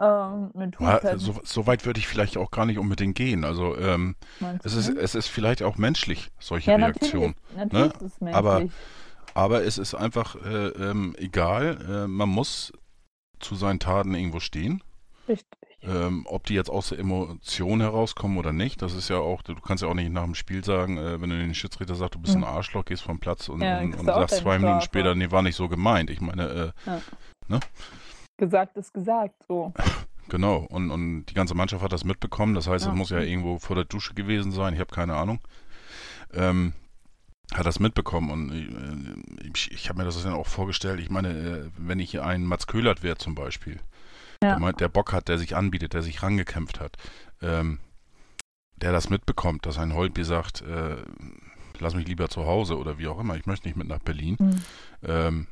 Ähm, 0.01 0.51
Ja, 0.79 1.17
so, 1.17 1.41
so 1.43 1.67
weit 1.67 1.85
würde 1.85 1.99
ich 1.99 2.07
vielleicht 2.07 2.37
auch 2.37 2.51
gar 2.51 2.65
nicht 2.65 2.77
unbedingt 2.77 3.15
gehen. 3.15 3.43
Also 3.43 3.75
ähm, 3.77 4.15
es, 4.63 4.73
ist, 4.73 4.89
es 4.89 5.13
ist 5.15 5.27
vielleicht 5.27 5.61
auch 5.61 5.77
menschlich, 5.77 6.29
solche 6.39 6.71
ja, 6.71 6.77
Reaktionen. 6.77 7.35
natürlich, 7.55 7.73
natürlich 7.73 8.01
ist 8.01 8.21
es 8.21 8.33
Aber- 8.33 8.59
menschlich. 8.59 8.79
Aber 9.35 9.63
es 9.63 9.77
ist 9.77 9.93
einfach 9.93 10.35
äh, 10.43 10.67
ähm, 10.69 11.15
egal. 11.17 11.77
Äh, 11.87 12.07
man 12.07 12.29
muss 12.29 12.73
zu 13.39 13.55
seinen 13.55 13.79
Taten 13.79 14.15
irgendwo 14.15 14.39
stehen. 14.39 14.83
Richtig. 15.27 15.58
Ähm, 15.81 16.25
ob 16.27 16.45
die 16.45 16.55
jetzt 16.55 16.69
aus 16.69 16.89
der 16.89 16.99
Emotion 16.99 17.79
herauskommen 17.79 18.37
oder 18.37 18.51
nicht, 18.51 18.81
das 18.81 18.93
ist 18.93 19.07
ja 19.09 19.17
auch, 19.17 19.41
du 19.43 19.55
kannst 19.55 19.81
ja 19.81 19.87
auch 19.89 19.93
nicht 19.93 20.11
nach 20.11 20.25
dem 20.25 20.35
Spiel 20.35 20.61
sagen, 20.63 20.97
äh, 20.97 21.21
wenn 21.21 21.29
du 21.29 21.37
den 21.37 21.53
Schiedsrichter 21.55 21.95
sagst, 21.95 22.15
du 22.15 22.19
bist 22.19 22.35
ein 22.35 22.41
Hm. 22.41 22.49
Arschloch, 22.49 22.83
gehst 22.83 23.01
vom 23.03 23.19
Platz 23.19 23.47
und, 23.47 23.61
Ja, 23.61 23.79
und, 23.79 23.93
und 23.95 24.05
sagst 24.05 24.35
zwei 24.37 24.57
Minuten 24.59 24.81
Strafe. 24.81 24.85
später, 24.85 25.15
nee, 25.15 25.31
war 25.31 25.41
nicht 25.41 25.55
so 25.55 25.69
gemeint. 25.69 26.09
Ich 26.09 26.19
meine, 26.19 26.73
äh, 27.49 27.59
Gesagt 28.37 28.77
ist 28.77 28.93
gesagt, 28.93 29.35
so. 29.47 29.73
genau, 30.29 30.57
und, 30.69 30.91
und 30.91 31.25
die 31.25 31.33
ganze 31.33 31.55
Mannschaft 31.55 31.83
hat 31.83 31.91
das 31.93 32.03
mitbekommen, 32.05 32.53
das 32.55 32.67
heißt, 32.67 32.85
Ja. 32.85 32.91
es 32.91 32.97
muss 32.97 33.09
ja 33.09 33.19
irgendwo 33.19 33.57
vor 33.59 33.75
der 33.75 33.85
Dusche 33.85 34.13
gewesen 34.13 34.51
sein, 34.51 34.73
ich 34.73 34.79
habe 34.79 34.93
keine 34.93 35.15
Ahnung. 35.15 35.39
Ähm, 36.33 36.73
hat 37.53 37.65
das 37.65 37.79
mitbekommen 37.79 38.29
und 38.29 38.51
äh, 38.51 39.47
ich, 39.55 39.71
ich 39.71 39.89
habe 39.89 39.97
mir 39.99 40.05
das 40.05 40.21
dann 40.21 40.33
auch 40.33 40.45
vorgestellt, 40.47 40.99
ich 40.99 41.09
meine, 41.09 41.29
äh, 41.29 41.69
wenn 41.77 41.99
ich 41.99 42.19
ein 42.21 42.43
Mats 42.45 42.67
Köhlert 42.67 43.01
wäre 43.01 43.17
zum 43.17 43.33
Beispiel, 43.33 43.79
Ja. 44.43 44.71
der, 44.71 44.87
Bock 44.87 45.11
hat, 45.11 45.27
der 45.27 45.37
sich 45.37 45.55
anbietet, 45.55 45.93
der 45.93 46.01
sich 46.01 46.23
rangekämpft 46.23 46.79
hat, 46.79 46.95
ähm, 47.41 47.79
der 48.77 48.93
das 48.93 49.09
mitbekommt, 49.09 49.65
dass 49.65 49.77
ein 49.77 49.93
Holtby 49.93 50.23
sagt, 50.23 50.61
äh, 50.61 50.95
lass 51.79 51.93
mich 51.93 52.07
lieber 52.07 52.29
zu 52.29 52.45
Hause 52.45 52.77
oder 52.77 52.97
wie 52.97 53.07
auch 53.07 53.19
immer, 53.19 53.35
ich 53.35 53.45
möchte 53.45 53.67
nicht 53.67 53.75
mit 53.75 53.87
nach 53.87 53.99
Berlin. 53.99 54.37
Hm. 54.37 54.63
Ähm, 55.03 55.47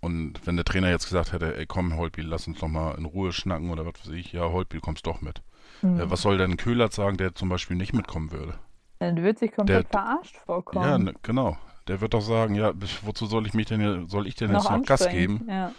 und 0.00 0.46
wenn 0.46 0.54
der 0.54 0.64
Trainer 0.64 0.88
jetzt 0.90 1.08
gesagt 1.08 1.32
hätte, 1.32 1.56
ey 1.56 1.66
komm 1.66 1.96
Holtby, 1.96 2.22
lass 2.22 2.46
uns 2.46 2.60
doch 2.60 2.68
mal 2.68 2.94
in 2.96 3.04
Ruhe 3.04 3.32
schnacken 3.32 3.70
oder 3.70 3.84
was 3.84 3.94
weiß 4.06 4.12
ich, 4.14 4.32
ja 4.32 4.42
Holtby, 4.42 4.76
du 4.76 4.82
kommst 4.82 5.06
doch 5.06 5.20
mit. 5.20 5.42
Hm. 5.80 5.98
Äh, 5.98 6.08
was 6.10 6.22
soll 6.22 6.38
denn 6.38 6.56
Köhlert 6.56 6.92
sagen, 6.92 7.16
der 7.16 7.34
zum 7.34 7.48
Beispiel 7.48 7.76
nicht 7.76 7.92
mitkommen 7.92 8.30
würde? 8.30 8.54
Dann 9.00 9.16
wird 9.22 9.40
sich 9.40 9.50
komplett 9.52 9.92
Der- 9.92 10.00
verarscht 10.00 10.36
vorkommen. 10.36 10.84
Ja, 10.84 10.98
ne, 10.98 11.14
genau. 11.22 11.58
Der 11.88 12.00
wird 12.00 12.14
doch 12.14 12.20
sagen, 12.20 12.54
ja, 12.54 12.72
wozu 13.02 13.26
soll 13.26 13.46
ich 13.48 13.54
mich 13.54 13.66
denn, 13.66 14.08
soll 14.08 14.28
ich 14.28 14.36
denn 14.36 14.52
noch 14.52 14.64
jetzt 14.70 14.78
noch 14.78 14.86
Gas 14.86 15.08
geben, 15.08 15.46
Ja, 15.48 15.72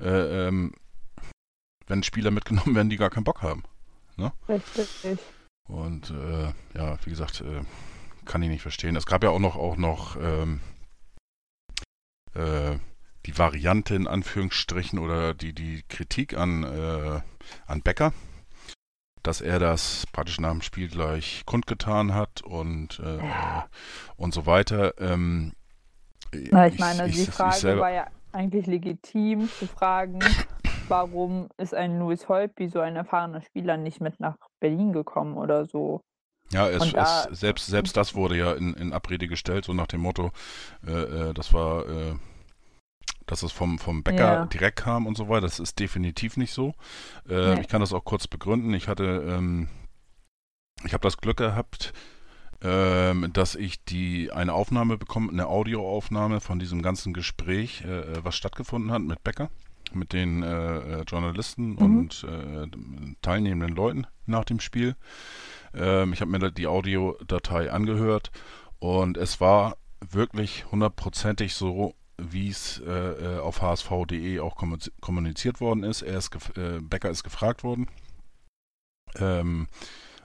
äh, 0.00 0.48
ähm, 0.48 0.72
wenn 1.92 2.02
Spieler 2.02 2.30
mitgenommen 2.30 2.74
werden, 2.74 2.88
die 2.88 2.96
gar 2.96 3.10
keinen 3.10 3.24
Bock 3.24 3.42
haben? 3.42 3.62
richtig. 4.48 5.18
Und 5.68 6.10
äh, 6.10 6.52
ja, 6.74 6.96
wie 7.04 7.10
gesagt, 7.10 7.40
äh, 7.42 7.62
kann 8.24 8.42
ich 8.42 8.48
nicht 8.48 8.62
verstehen. 8.62 8.96
Es 8.96 9.04
gab 9.06 9.22
ja 9.22 9.30
auch 9.30 9.38
noch 9.38 9.56
auch 9.56 9.76
noch 9.76 10.16
ähm, 10.16 10.60
äh, 12.34 12.76
die 13.26 13.36
Variante 13.38 13.94
in 13.94 14.06
Anführungsstrichen 14.06 14.98
oder 14.98 15.34
die, 15.34 15.52
die 15.52 15.82
Kritik 15.88 16.36
an, 16.36 16.62
äh, 16.64 17.20
an 17.66 17.82
Becker, 17.82 18.12
dass 19.22 19.40
er 19.40 19.58
das 19.58 20.06
praktisch 20.12 20.40
nach 20.40 20.50
dem 20.50 20.62
Spiel 20.62 20.88
gleich 20.88 21.42
kundgetan 21.46 22.14
hat 22.14 22.40
und, 22.42 22.98
äh, 23.00 23.20
und 24.16 24.32
so 24.34 24.46
weiter. 24.46 24.94
Ähm, 25.00 25.52
Na, 26.50 26.66
ich 26.68 26.78
meine, 26.78 27.06
ich- 27.06 27.16
die 27.16 27.22
ich 27.22 27.30
Frage 27.30 27.56
selber- 27.60 27.82
war 27.82 27.90
ja 27.92 28.06
eigentlich 28.32 28.66
legitim 28.66 29.48
zu 29.58 29.66
fragen, 29.66 30.18
warum 30.88 31.48
ist 31.56 31.74
ein 31.74 31.98
Louis 31.98 32.28
Holtby, 32.28 32.68
so 32.68 32.80
ein 32.80 32.96
erfahrener 32.96 33.40
Spieler, 33.42 33.76
nicht 33.76 34.00
mit 34.00 34.20
nach 34.20 34.36
Berlin 34.60 34.92
gekommen 34.92 35.36
oder 35.36 35.66
so. 35.66 36.00
Ja, 36.50 36.68
es, 36.68 36.92
da- 36.92 37.26
es, 37.30 37.40
selbst, 37.40 37.66
selbst 37.66 37.96
das 37.96 38.14
wurde 38.14 38.36
ja 38.36 38.52
in, 38.52 38.74
in 38.74 38.92
Abrede 38.92 39.26
gestellt, 39.28 39.64
so 39.64 39.72
nach 39.72 39.86
dem 39.86 40.00
Motto, 40.00 40.30
äh, 40.86 40.90
äh, 41.30 41.34
das 41.34 41.54
war, 41.54 41.88
äh, 41.88 42.14
dass 43.26 43.42
es 43.42 43.52
vom, 43.52 43.78
vom 43.78 44.02
Bäcker 44.02 44.34
Ja. 44.34 44.46
direkt 44.46 44.76
kam 44.80 45.06
und 45.06 45.16
so 45.16 45.28
weiter. 45.28 45.42
Das 45.42 45.60
ist 45.60 45.78
definitiv 45.78 46.36
nicht 46.36 46.52
so. 46.52 46.74
Äh, 47.28 47.54
Nee. 47.54 47.60
Ich 47.62 47.68
kann 47.68 47.80
das 47.80 47.92
auch 47.94 48.04
kurz 48.04 48.26
begründen. 48.26 48.74
Ich 48.74 48.88
hatte, 48.88 49.04
ähm, 49.26 49.68
ich 50.84 50.92
habe 50.92 51.02
das 51.02 51.16
Glück 51.16 51.38
gehabt, 51.38 51.92
ähm, 52.60 53.30
dass 53.32 53.54
ich 53.54 53.84
die 53.84 54.30
eine 54.32 54.52
Aufnahme 54.52 54.98
bekommen, 54.98 55.30
eine 55.30 55.46
Audioaufnahme 55.46 56.40
von 56.40 56.58
diesem 56.58 56.82
ganzen 56.82 57.12
Gespräch, 57.14 57.82
äh, 57.84 58.22
was 58.24 58.36
stattgefunden 58.36 58.90
hat 58.92 59.02
mit 59.02 59.22
Becker, 59.24 59.50
mit 59.94 60.12
den 60.12 60.42
äh, 60.42 61.00
äh, 61.00 61.02
Journalisten 61.06 61.70
Mhm. 61.72 61.80
und 61.80 62.24
äh, 62.24 62.66
teilnehmenden 63.22 63.74
Leuten 63.76 64.06
nach 64.26 64.44
dem 64.44 64.60
Spiel. 64.60 64.96
Ähm, 65.74 66.12
ich 66.12 66.20
habe 66.20 66.30
mir 66.30 66.50
die 66.50 66.66
Audiodatei 66.66 67.70
angehört 67.70 68.30
und 68.78 69.16
es 69.16 69.40
war 69.40 69.76
wirklich 70.00 70.70
hundertprozentig 70.70 71.54
so, 71.54 71.94
wie 72.18 72.48
es 72.48 72.80
äh, 72.86 72.90
äh, 72.90 73.38
auf 73.38 73.62
hsv.de 73.62 74.40
auch 74.40 74.56
kommuniz- 74.56 74.90
kommuniziert 75.00 75.60
worden 75.60 75.82
ist. 75.84 76.02
Er 76.02 76.18
ist 76.18 76.34
äh, 76.56 76.80
Becker 76.80 77.10
ist 77.10 77.24
gefragt 77.24 77.64
worden, 77.64 77.88
ähm, 79.16 79.66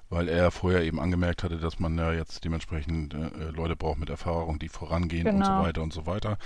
weil 0.09 0.29
er 0.29 0.51
vorher 0.51 0.83
eben 0.83 0.99
angemerkt 0.99 1.43
hatte, 1.43 1.57
dass 1.57 1.79
man 1.79 1.97
ja 1.97 2.13
jetzt 2.13 2.43
dementsprechend 2.45 3.13
äh, 3.13 3.49
Leute 3.51 3.75
braucht 3.75 3.99
mit 3.99 4.09
Erfahrung, 4.09 4.57
die 4.59 4.69
vorangehen 4.69 5.27
und 5.27 5.45
so 5.45 5.51
Genau. 5.51 5.63
weiter 5.63 5.81
und 5.81 5.91
so 5.93 6.05
weiter. 6.05 6.37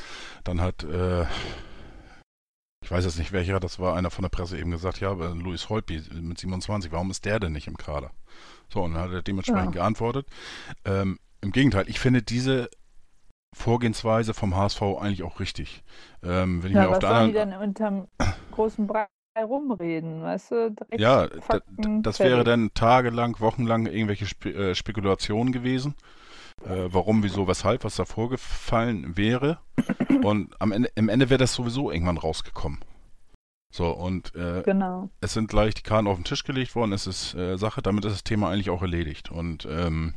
Dann 0.44 0.62
hat 0.62 0.84
äh, 0.84 1.26
ich 2.84 2.90
weiß 2.90 3.06
jetzt 3.06 3.20
nicht 3.20 3.32
welcher, 3.32 3.60
das 3.60 3.80
war 3.80 3.96
einer 3.96 4.10
von 4.10 4.24
der 4.24 4.30
Presse 4.30 4.58
eben 4.58 4.72
gesagt, 4.72 5.00
ja, 5.00 5.12
aber 5.12 5.30
Louis 5.36 5.70
Holtby 5.70 6.02
mit 6.20 6.40
27, 6.40 6.92
warum 6.92 7.12
ist 7.12 7.26
der 7.26 7.40
denn 7.40 7.54
nicht 7.54 7.68
im 7.68 7.78
Kader? 7.78 8.12
So, 8.70 8.82
und 8.82 8.94
dann 8.94 9.04
hat 9.04 9.12
er 9.12 9.22
dementsprechend 9.22 9.76
ja. 9.76 9.82
geantwortet. 9.82 10.28
Ähm, 10.86 11.20
Im 11.42 11.52
Gegenteil, 11.52 11.86
ich 11.88 12.00
finde 12.00 12.24
diese 12.24 12.70
Vorgehensweise 13.54 14.34
vom 14.34 14.56
HSV 14.56 14.82
eigentlich 14.82 15.24
auch 15.24 15.40
richtig. 15.40 15.84
Ähm, 16.24 16.64
wenn 16.64 16.72
ich 16.72 16.76
ja, 16.76 16.84
mir 16.84 16.88
auf 16.88 16.94
was 16.96 17.00
der 17.00 17.10
sollen 17.10 17.22
anderen, 17.22 17.50
die 17.50 17.56
denn 17.56 17.62
unterm 17.62 18.08
großen 18.52 18.88
Brei 18.88 19.08
rumreden, 19.38 20.22
weißt 20.24 20.52
du? 20.52 20.76
Ja, 20.98 21.28
das 22.02 22.20
wäre 22.20 22.44
dann 22.44 22.74
tagelang, 22.74 23.40
wochenlang 23.40 23.86
irgendwelche 23.86 24.26
Spe 24.26 24.54
äh, 24.54 24.76
Spekulationen 24.76 25.54
gewesen. 25.54 25.96
Äh, 26.66 26.94
warum, 26.94 27.24
wieso, 27.24 27.48
weshalb, 27.48 27.84
was 27.84 27.96
da 27.96 28.06
vorgefallen 28.06 29.18
wäre. 29.18 29.60
Und 30.24 30.60
am 30.62 30.72
Ende, 30.72 30.90
im 30.96 31.10
Ende 31.10 31.30
wäre 31.30 31.40
das 31.40 31.54
sowieso 31.54 31.92
irgendwann 31.92 32.18
rausgekommen. 32.18 32.80
So, 33.74 33.90
und 33.90 34.36
äh, 34.36 34.62
Genau. 34.64 35.10
es 35.22 35.34
sind 35.34 35.50
gleich 35.50 35.74
die 35.74 35.82
Karten 35.82 36.08
auf 36.08 36.18
den 36.18 36.26
Tisch 36.26 36.44
gelegt 36.44 36.76
worden, 36.76 36.92
es 36.92 37.08
ist 37.08 37.34
äh, 37.36 37.58
Sache, 37.58 37.82
damit 37.82 38.04
ist 38.06 38.14
das 38.14 38.24
Thema 38.24 38.50
eigentlich 38.50 38.70
auch 38.70 38.82
erledigt. 38.82 39.32
Und 39.32 39.66
ähm, 39.70 40.14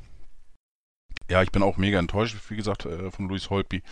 ja, 1.30 1.40
ich 1.42 1.52
bin 1.52 1.62
auch 1.62 1.76
mega 1.76 1.98
enttäuscht, 1.98 2.36
wie 2.48 2.56
gesagt, 2.56 2.84
äh, 2.84 3.10
von 3.10 3.28
Luis 3.28 3.48
Holtby. 3.50 3.82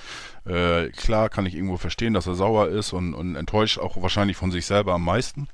Äh, 0.44 0.88
klar 0.90 1.28
kann 1.30 1.46
ich 1.46 1.54
irgendwo 1.54 1.76
verstehen, 1.78 2.12
dass 2.12 2.26
er 2.26 2.34
sauer 2.34 2.68
ist 2.68 2.92
und, 2.92 3.14
und 3.14 3.36
enttäuscht 3.36 3.78
auch 3.78 4.02
wahrscheinlich 4.02 4.36
von 4.36 4.50
sich 4.50 4.66
selber 4.66 4.94
am 4.94 5.04
meisten 5.04 5.48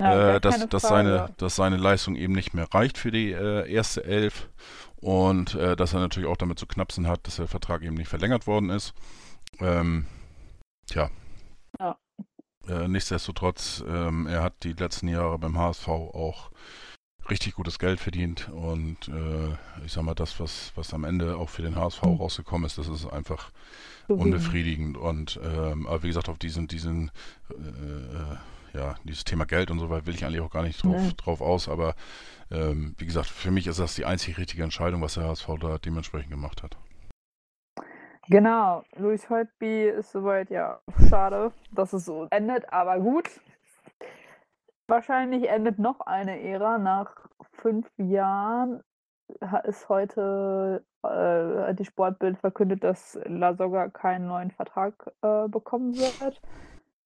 Ja, 0.00 0.36
äh, 0.36 0.40
dass, 0.40 0.66
dass, 0.68 0.82
seine, 0.82 1.30
dass 1.36 1.56
seine 1.56 1.76
Leistung 1.76 2.14
eben 2.16 2.32
nicht 2.32 2.54
mehr 2.54 2.68
reicht 2.72 2.96
für 2.96 3.10
die 3.10 3.32
äh, 3.32 3.70
erste 3.70 4.04
Elf 4.04 4.48
und 5.02 5.54
äh, 5.54 5.76
dass 5.76 5.92
er 5.92 6.00
natürlich 6.00 6.28
auch 6.28 6.36
damit 6.38 6.58
zu 6.58 6.66
knapsen 6.66 7.06
hat, 7.06 7.26
dass 7.26 7.36
der 7.36 7.48
Vertrag 7.48 7.82
eben 7.82 7.96
nicht 7.96 8.08
verlängert 8.08 8.46
worden 8.46 8.70
ist. 8.70 8.94
Ähm, 9.60 10.06
tja. 10.86 11.10
Ja. 11.78 11.98
Äh, 12.68 12.88
nichtsdestotrotz, 12.88 13.84
ähm, 13.86 14.26
er 14.26 14.42
hat 14.42 14.54
die 14.62 14.72
letzten 14.72 15.08
Jahre 15.08 15.38
beim 15.38 15.58
HSV 15.58 15.88
auch 15.88 16.50
richtig 17.28 17.54
gutes 17.54 17.78
Geld 17.78 18.00
verdient 18.00 18.48
und 18.48 19.08
äh, 19.08 19.52
ich 19.84 19.92
sag 19.92 20.02
mal, 20.04 20.14
das, 20.14 20.40
was, 20.40 20.72
was 20.74 20.92
am 20.94 21.04
Ende 21.04 21.36
auch 21.36 21.48
für 21.48 21.62
den 21.62 21.76
HSV 21.76 22.02
Mhm. 22.02 22.16
rausgekommen 22.16 22.66
ist, 22.66 22.78
das 22.78 22.88
ist 22.88 23.06
einfach 23.06 23.50
unbefriedigend 24.08 24.96
und 24.96 25.38
ähm, 25.42 25.86
aber 25.86 26.02
wie 26.02 26.08
gesagt 26.08 26.28
auf 26.28 26.38
diesen 26.38 26.66
diesen 26.66 27.10
äh, 27.50 28.76
ja 28.76 28.96
dieses 29.04 29.24
Thema 29.24 29.44
Geld 29.46 29.70
und 29.70 29.78
so 29.78 29.88
weiter 29.88 30.06
will 30.06 30.14
ich 30.14 30.24
eigentlich 30.24 30.40
auch 30.40 30.50
gar 30.50 30.64
nicht 30.64 30.82
drauf, 30.82 31.00
Nee. 31.00 31.12
drauf 31.16 31.40
aus 31.40 31.68
aber 31.68 31.94
ähm, 32.52 32.94
wie 32.98 33.06
gesagt 33.06 33.26
für 33.26 33.50
mich 33.50 33.66
ist 33.66 33.80
das 33.80 33.94
die 33.94 34.04
einzig 34.04 34.38
richtige 34.38 34.62
Entscheidung 34.62 35.02
was 35.02 35.14
der 35.14 35.24
HSV 35.24 35.48
da 35.60 35.78
dementsprechend 35.78 36.30
gemacht 36.30 36.62
hat 36.62 36.76
Genau, 38.28 38.84
Louis 38.96 39.28
Holtby 39.28 39.88
ist 39.88 40.12
soweit, 40.12 40.48
ja, 40.48 40.80
schade, 41.08 41.52
dass 41.72 41.92
es 41.92 42.04
so 42.04 42.28
endet, 42.30 42.72
aber 42.72 43.00
gut. 43.00 43.28
Wahrscheinlich 44.86 45.48
endet 45.48 45.78
noch 45.78 46.00
eine 46.00 46.40
Ära. 46.40 46.78
Nach 46.78 47.26
fünf 47.50 47.90
Jahren 47.98 48.82
ist 49.64 49.88
heute 49.88 50.84
äh, 51.02 51.74
die 51.74 51.84
Sportbild 51.84 52.38
verkündet, 52.38 52.84
dass 52.84 53.18
La 53.24 53.54
Soga 53.54 53.88
keinen 53.88 54.28
neuen 54.28 54.50
Vertrag 54.52 55.12
äh, 55.22 55.48
bekommen 55.48 55.96
wird. 55.96 56.40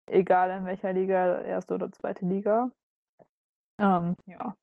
Egal 0.07 0.51
in 0.51 0.65
welcher 0.65 0.93
Liga, 0.93 1.41
erste 1.41 1.75
oder 1.75 1.91
zweite 1.91 2.25
Liga. 2.25 2.71
Ähm, 3.79 4.15
ja, 4.25 4.55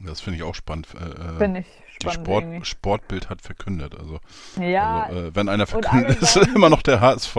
das 0.00 0.20
finde 0.20 0.36
ich 0.38 0.42
auch 0.44 0.54
spannend 0.54 0.88
äh, 0.94 1.04
äh, 1.04 1.38
finde 1.38 1.60
ich 1.60 1.66
die 1.66 2.02
spannend 2.10 2.26
Sport, 2.26 2.44
irgendwie. 2.44 2.64
Sportbild 2.64 3.30
hat 3.30 3.42
verkündet 3.42 3.96
also, 3.98 4.20
Ja, 4.60 5.02
also 5.04 5.20
äh, 5.20 5.34
wenn 5.34 5.48
einer 5.48 5.66
verkündet 5.66 6.18
ist 6.22 6.36
immer 6.36 6.70
noch 6.70 6.82
der 6.82 7.00
HSV 7.00 7.36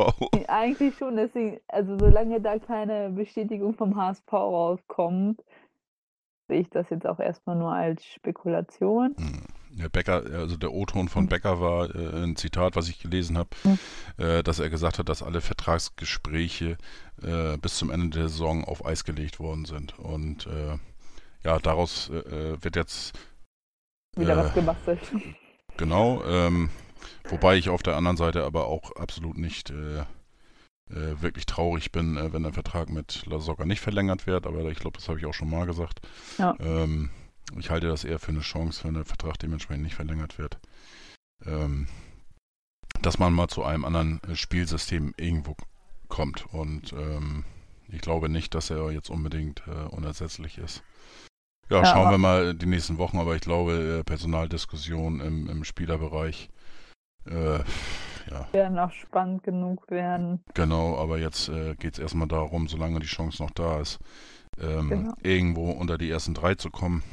Eigentlich 0.47 0.95
schon, 0.97 1.15
deswegen, 1.15 1.59
also 1.67 1.97
solange 1.97 2.41
da 2.41 2.59
keine 2.59 3.09
Bestätigung 3.11 3.73
vom 3.75 3.95
HSV 3.95 4.31
rauskommt, 4.33 5.41
sehe 6.49 6.61
ich 6.61 6.69
das 6.69 6.89
jetzt 6.89 7.05
auch 7.05 7.19
erstmal 7.19 7.55
nur 7.55 7.71
als 7.73 8.03
Spekulation. 8.05 9.15
Hm. 9.17 9.41
Der 9.71 9.87
Becker, 9.87 10.23
also 10.33 10.57
der 10.57 10.73
O-Ton 10.73 11.07
von 11.09 11.25
Mhm. 11.25 11.29
Becker 11.29 11.61
war 11.61 11.93
äh, 11.95 12.23
ein 12.23 12.35
Zitat, 12.35 12.75
was 12.75 12.89
ich 12.89 12.99
gelesen 12.99 13.37
habe, 13.37 13.49
Mhm. 13.63 13.79
äh, 14.17 14.41
dass 14.43 14.59
er 14.59 14.69
gesagt 14.71 14.97
hat, 14.97 15.07
dass 15.07 15.21
alle 15.21 15.41
Vertragsgespräche 15.41 16.77
äh, 17.21 17.55
bis 17.57 17.77
zum 17.77 17.91
Ende 17.91 18.09
der 18.09 18.29
Saison 18.29 18.65
auf 18.65 18.83
Eis 18.83 19.03
gelegt 19.05 19.39
worden 19.39 19.65
sind. 19.65 19.97
Und 19.99 20.47
äh, 20.47 20.77
ja, 21.43 21.59
daraus 21.59 22.09
äh, 22.09 22.17
äh, 22.17 22.63
wird 22.63 22.75
jetzt 22.75 23.17
Wieder 24.15 24.33
Äh, 24.33 24.37
was 24.37 24.53
gebastelt. 24.53 24.99
genau, 25.77 26.23
ähm, 26.25 26.69
wobei 27.29 27.57
ich 27.57 27.69
auf 27.69 27.83
der 27.83 27.95
anderen 27.95 28.17
Seite 28.17 28.43
aber 28.43 28.67
auch 28.67 28.95
absolut 28.95 29.37
nicht 29.37 29.69
äh, 29.71 30.03
wirklich 30.91 31.45
traurig 31.45 31.91
bin, 31.91 32.15
wenn 32.33 32.41
der 32.41 32.51
Vertrag 32.53 32.89
mit 32.89 33.23
La 33.27 33.37
Soga 33.39 33.63
nicht 33.63 33.79
verlängert 33.79 34.25
wird, 34.25 34.47
aber 34.47 34.65
ich 34.71 34.79
glaube, 34.79 34.97
das 34.97 35.07
habe 35.07 35.19
ich 35.19 35.25
auch 35.27 35.35
schon 35.35 35.49
mal 35.49 35.67
gesagt. 35.67 35.99
Ja. 36.39 36.55
Ähm, 36.59 37.11
ich 37.59 37.69
halte 37.69 37.87
das 37.87 38.03
eher 38.03 38.17
für 38.17 38.31
eine 38.31 38.39
Chance, 38.39 38.83
wenn 38.85 38.95
der 38.95 39.05
Vertrag 39.05 39.37
dementsprechend 39.37 39.83
nicht 39.83 39.93
verlängert 39.95 40.39
wird. 40.39 40.57
Ähm, 41.45 41.87
dass 43.03 43.19
man 43.19 43.33
mal 43.33 43.47
zu 43.49 43.63
einem 43.63 43.85
anderen 43.85 44.19
Spielsystem 44.33 45.13
irgendwo 45.17 45.55
kommt. 46.07 46.45
Und 46.53 46.91
ähm, 46.93 47.45
ich 47.87 48.01
glaube 48.01 48.27
nicht, 48.27 48.55
dass 48.55 48.69
er 48.71 48.91
jetzt 48.91 49.09
unbedingt 49.11 49.61
äh, 49.67 49.87
unersetzlich 49.89 50.57
ist. 50.57 50.81
Ja, 51.69 51.85
schauen 51.85 52.09
wir 52.09 52.17
mal 52.17 52.55
die 52.55 52.65
nächsten 52.65 52.97
Wochen, 52.97 53.19
aber 53.19 53.35
ich 53.35 53.41
glaube, 53.41 53.99
äh, 53.99 54.03
Personaldiskussion 54.03 55.19
im, 55.19 55.47
im 55.49 55.63
Spielerbereich, 55.63 56.49
äh, 57.27 57.59
ja, 57.59 58.47
Werden 58.51 58.79
auch 58.79 58.91
spannend 58.91 59.43
genug 59.43 59.89
werden. 59.91 60.43
Genau, 60.55 60.97
aber 60.97 61.19
jetzt 61.19 61.47
äh, 61.49 61.75
geht 61.75 61.93
es 61.93 61.99
erstmal 61.99 62.27
darum, 62.27 62.67
solange 62.67 62.99
die 62.99 63.07
Chance 63.07 63.43
noch 63.43 63.51
da 63.51 63.79
ist, 63.79 63.99
ähm, 64.59 64.89
Genau. 64.89 65.13
irgendwo 65.21 65.71
unter 65.71 65.97
die 65.97 66.09
ersten 66.09 66.33
drei 66.33 66.55
zu 66.55 66.71
kommen, 66.71 67.03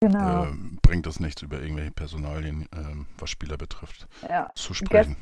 Genau. 0.00 0.44
ähm, 0.44 0.78
bringt 0.82 1.06
es 1.06 1.20
nichts 1.20 1.42
über 1.42 1.60
irgendwelche 1.60 1.92
Personalien, 1.92 2.66
ähm, 2.74 3.06
was 3.18 3.30
Spieler 3.30 3.58
betrifft, 3.58 4.08
ja. 4.28 4.50
zu 4.54 4.72
sprechen. 4.72 5.16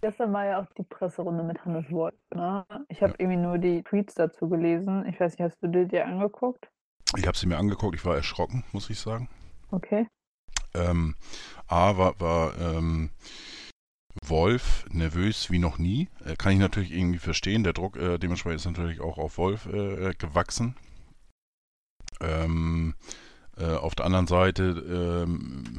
Gestern 0.00 0.32
war 0.32 0.44
ja 0.44 0.60
auch 0.60 0.72
die 0.76 0.82
Presserunde 0.82 1.42
mit 1.44 1.64
Hannes 1.64 1.90
Wolf. 1.90 2.14
Ne? 2.34 2.64
Ich 2.88 3.02
habe 3.02 3.12
Ja. 3.12 3.20
irgendwie 3.20 3.40
nur 3.40 3.58
die 3.58 3.82
Tweets 3.82 4.14
dazu 4.14 4.48
gelesen. 4.48 5.06
Ich 5.06 5.18
weiß 5.20 5.32
nicht, 5.32 5.42
hast 5.42 5.62
du 5.62 5.68
dir 5.68 5.86
die 5.86 6.00
angeguckt? 6.00 6.68
Ich 7.16 7.26
habe 7.26 7.36
sie 7.36 7.46
mir 7.46 7.58
angeguckt, 7.58 7.94
ich 7.94 8.04
war 8.04 8.16
erschrocken, 8.16 8.64
muss 8.72 8.90
ich 8.90 8.98
sagen. 8.98 9.28
Okay. 9.70 10.06
Ähm, 10.74 11.14
A 11.66 11.96
war, 11.96 12.18
war 12.20 12.58
ähm, 12.58 13.10
Wolf 14.22 14.84
nervös 14.90 15.50
wie 15.50 15.58
noch 15.58 15.78
nie. 15.78 16.08
Äh, 16.24 16.36
kann 16.36 16.52
ich 16.52 16.58
natürlich 16.58 16.92
irgendwie 16.92 17.18
verstehen. 17.18 17.62
Der 17.64 17.72
Druck 17.72 17.96
äh, 17.96 18.18
dementsprechend 18.18 18.60
ist 18.60 18.66
natürlich 18.66 19.00
auch 19.00 19.18
auf 19.18 19.38
Wolf 19.38 19.66
äh, 19.66 20.12
gewachsen. 20.14 20.76
Ähm, 22.20 22.94
äh, 23.56 23.74
auf 23.74 23.94
der 23.94 24.06
anderen 24.06 24.26
Seite, 24.26 25.24
ähm, 25.26 25.78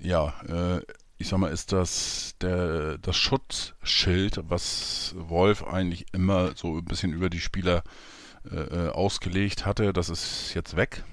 ja, 0.00 0.40
äh, 0.42 0.82
ich 1.18 1.28
sag 1.28 1.38
mal, 1.38 1.52
ist 1.52 1.72
das 1.72 2.34
der, 2.40 2.98
das 2.98 3.16
Schutzschild, 3.16 4.40
was 4.48 5.14
Wolf 5.16 5.62
eigentlich 5.62 6.06
immer 6.12 6.56
so 6.56 6.78
ein 6.78 6.84
bisschen 6.84 7.12
über 7.12 7.30
die 7.30 7.40
Spieler 7.40 7.78
äh, 7.78 8.15
äh, 8.50 8.88
ausgelegt 8.88 9.66
hatte, 9.66 9.92
das 9.92 10.08
ist 10.08 10.54
jetzt 10.54 10.76
weg. 10.76 11.04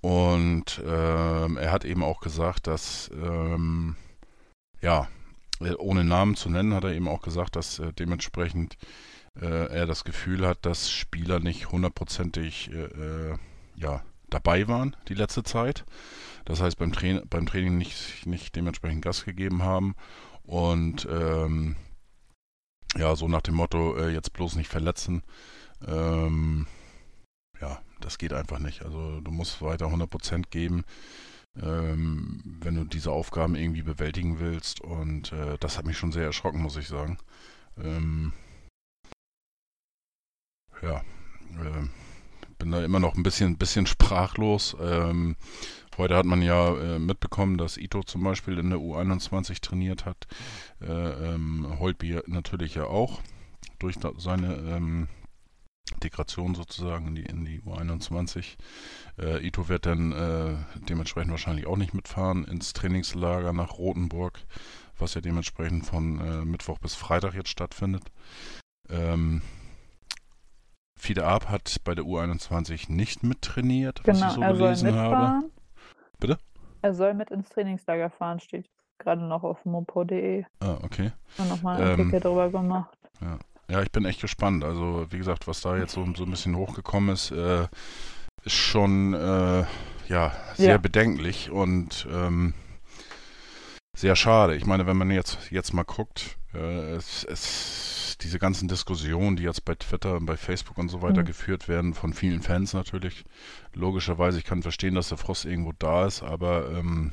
Und 0.00 0.82
ähm, 0.84 1.56
er 1.58 1.72
hat 1.72 1.84
eben 1.84 2.02
auch 2.02 2.20
gesagt, 2.20 2.66
dass, 2.66 3.10
ähm, 3.12 3.96
ja, 4.80 5.08
äh, 5.60 5.74
ohne 5.74 6.04
Namen 6.04 6.36
zu 6.36 6.48
nennen, 6.48 6.74
hat 6.74 6.84
er 6.84 6.94
eben 6.94 7.08
auch 7.08 7.20
gesagt, 7.20 7.56
dass 7.56 7.78
äh, 7.78 7.92
dementsprechend 7.92 8.78
äh, 9.40 9.66
er 9.66 9.86
das 9.86 10.04
Gefühl 10.04 10.46
hat, 10.46 10.64
dass 10.64 10.90
Spieler 10.90 11.38
nicht 11.38 11.70
hundertprozentig 11.70 12.70
äh, 12.72 12.84
äh, 12.84 13.36
ja, 13.76 14.02
dabei 14.30 14.68
waren 14.68 14.96
die 15.08 15.14
letzte 15.14 15.42
Zeit. 15.42 15.84
Das 16.44 16.60
heißt, 16.60 16.78
beim, 16.78 16.92
Tra 16.92 17.20
beim 17.28 17.46
Training 17.46 17.76
nicht, 17.76 18.26
nicht 18.26 18.56
dementsprechend 18.56 19.02
Gas 19.02 19.24
gegeben 19.24 19.62
haben. 19.62 19.94
Und 20.44 21.06
ähm, 21.10 21.76
ja, 22.96 23.14
so 23.14 23.28
nach 23.28 23.42
dem 23.42 23.54
Motto, 23.54 23.96
äh, 23.96 24.10
jetzt 24.10 24.32
bloß 24.32 24.56
nicht 24.56 24.68
verletzen. 24.68 25.22
Ähm, 25.86 26.66
ja, 27.60 27.80
das 28.00 28.18
geht 28.18 28.32
einfach 28.32 28.58
nicht. 28.58 28.82
Also 28.82 29.20
du 29.20 29.30
musst 29.30 29.62
weiter 29.62 29.86
100% 29.86 30.50
geben, 30.50 30.84
ähm, 31.60 32.42
wenn 32.44 32.74
du 32.74 32.84
diese 32.84 33.12
Aufgaben 33.12 33.54
irgendwie 33.54 33.82
bewältigen 33.82 34.38
willst. 34.38 34.80
Und 34.80 35.32
äh, 35.32 35.56
das 35.58 35.78
hat 35.78 35.86
mich 35.86 35.98
schon 35.98 36.12
sehr 36.12 36.24
erschrocken, 36.24 36.62
muss 36.62 36.76
ich 36.76 36.88
sagen. 36.88 37.18
Ähm, 37.78 38.32
ja, 40.82 40.96
äh, 40.98 41.88
bin 42.58 42.70
da 42.70 42.84
immer 42.84 43.00
noch 43.00 43.16
ein 43.16 43.22
bisschen, 43.22 43.56
bisschen 43.56 43.86
sprachlos. 43.86 44.76
Ähm, 44.80 45.36
heute 45.96 46.16
hat 46.16 46.26
man 46.26 46.42
ja 46.42 46.76
äh, 46.76 46.98
mitbekommen, 46.98 47.58
dass 47.58 47.76
Ito 47.76 48.02
zum 48.02 48.22
Beispiel 48.22 48.58
in 48.58 48.70
der 48.70 48.78
U21 48.78 49.60
trainiert 49.60 50.04
hat. 50.04 50.26
Äh, 50.80 50.86
ähm, 50.86 51.78
Holtby 51.78 52.20
natürlich 52.26 52.74
ja 52.74 52.84
auch 52.84 53.20
durch 53.78 53.98
da, 53.98 54.12
seine 54.18 54.56
ähm, 54.56 55.08
Integration 55.92 56.54
sozusagen 56.54 57.08
in 57.08 57.14
die, 57.14 57.24
in 57.24 57.44
die 57.44 57.60
U21. 57.60 58.56
Äh, 59.18 59.46
Ito 59.46 59.68
wird 59.68 59.86
dann 59.86 60.12
äh, 60.12 60.56
dementsprechend 60.88 61.30
wahrscheinlich 61.30 61.66
auch 61.66 61.76
nicht 61.76 61.94
mitfahren 61.94 62.44
ins 62.44 62.72
Trainingslager 62.72 63.52
nach 63.52 63.78
Rothenburg, 63.78 64.40
was 64.98 65.14
ja 65.14 65.20
dementsprechend 65.20 65.86
von 65.86 66.20
äh, 66.20 66.44
Mittwoch 66.44 66.78
bis 66.78 66.94
Freitag 66.94 67.34
jetzt 67.34 67.48
stattfindet. 67.50 68.04
Ähm, 68.88 69.42
Fiete 70.96 71.24
Arp 71.24 71.48
hat 71.48 71.76
bei 71.84 71.94
der 71.94 72.04
U21 72.04 72.92
nicht 72.92 73.22
mittrainiert, 73.22 74.02
was 74.04 74.18
Genau, 74.18 74.28
ich 74.28 74.34
so 74.34 74.42
er 74.42 74.56
soll 74.56 74.68
gelesen 74.68 74.94
habe. 74.96 75.50
Bitte? 76.18 76.38
Er 76.82 76.94
soll 76.94 77.14
mit 77.14 77.30
ins 77.30 77.48
Trainingslager 77.48 78.10
fahren, 78.10 78.38
steht 78.40 78.68
gerade 78.98 79.22
noch 79.22 79.42
auf 79.42 79.64
mopo.de. 79.64 80.44
Ah, 80.60 80.78
okay. 80.82 81.12
Und 81.38 81.48
nochmal 81.48 81.76
einen 81.76 81.84
Ähm, 81.84 81.90
Artikel 82.00 82.20
drüber 82.20 82.50
gemacht. 82.50 82.98
Ja, 83.22 83.38
ich 83.82 83.90
bin 83.92 84.04
echt 84.04 84.20
gespannt. 84.20 84.64
Also, 84.64 85.06
wie 85.10 85.18
gesagt, 85.18 85.46
was 85.46 85.60
da 85.60 85.76
jetzt 85.76 85.92
so, 85.92 86.04
so 86.16 86.24
ein 86.24 86.30
bisschen 86.30 86.56
hochgekommen 86.56 87.10
ist, 87.14 87.30
äh, 87.30 87.68
ist 88.44 88.54
schon 88.54 89.14
äh, 89.14 89.64
ja, 90.08 90.32
sehr 90.56 90.70
Ja. 90.72 90.78
bedenklich 90.78 91.50
und 91.50 92.06
ähm, 92.10 92.54
sehr 93.96 94.16
schade. 94.16 94.56
Ich 94.56 94.66
meine, 94.66 94.86
wenn 94.86 94.96
man 94.96 95.10
jetzt, 95.10 95.50
jetzt 95.50 95.72
mal 95.74 95.84
guckt, 95.84 96.36
äh, 96.54 96.94
es, 96.94 97.24
es, 97.24 98.16
diese 98.22 98.38
ganzen 98.38 98.66
Diskussionen, 98.68 99.36
die 99.36 99.42
jetzt 99.44 99.64
bei 99.64 99.74
Twitter 99.74 100.16
und 100.16 100.26
bei 100.26 100.36
Facebook 100.36 100.78
und 100.78 100.88
so 100.88 101.02
weiter 101.02 101.22
Mhm. 101.22 101.26
geführt 101.26 101.68
werden, 101.68 101.94
von 101.94 102.12
vielen 102.14 102.42
Fans 102.42 102.72
natürlich, 102.72 103.24
logischerweise, 103.74 104.38
ich 104.38 104.44
kann 104.44 104.62
verstehen, 104.62 104.94
dass 104.94 105.08
der 105.10 105.18
Frost 105.18 105.44
irgendwo 105.44 105.72
da 105.78 106.06
ist, 106.06 106.22
aber 106.22 106.70
ähm, 106.70 107.12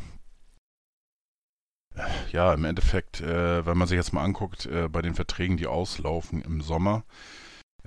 ja, 2.32 2.54
im 2.54 2.66
Endeffekt, 2.66 3.22
äh, 3.22 3.66
wenn 3.66 3.78
man 3.78 3.88
sich 3.88 3.96
jetzt 3.98 4.14
mal 4.14 4.24
anguckt, 4.24 4.66
äh, 4.66 4.88
bei 4.90 5.02
den 5.02 5.16
Verträgen, 5.16 5.58
die 5.58 5.68
auslaufen 5.68 6.42
im 6.42 6.62
Sommer, 6.62 7.04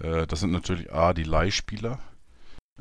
äh, 0.00 0.26
das 0.26 0.40
sind 0.40 0.52
natürlich 0.52 0.92
A, 0.92 1.12
die 1.12 1.24
Leihspieler. 1.24 1.98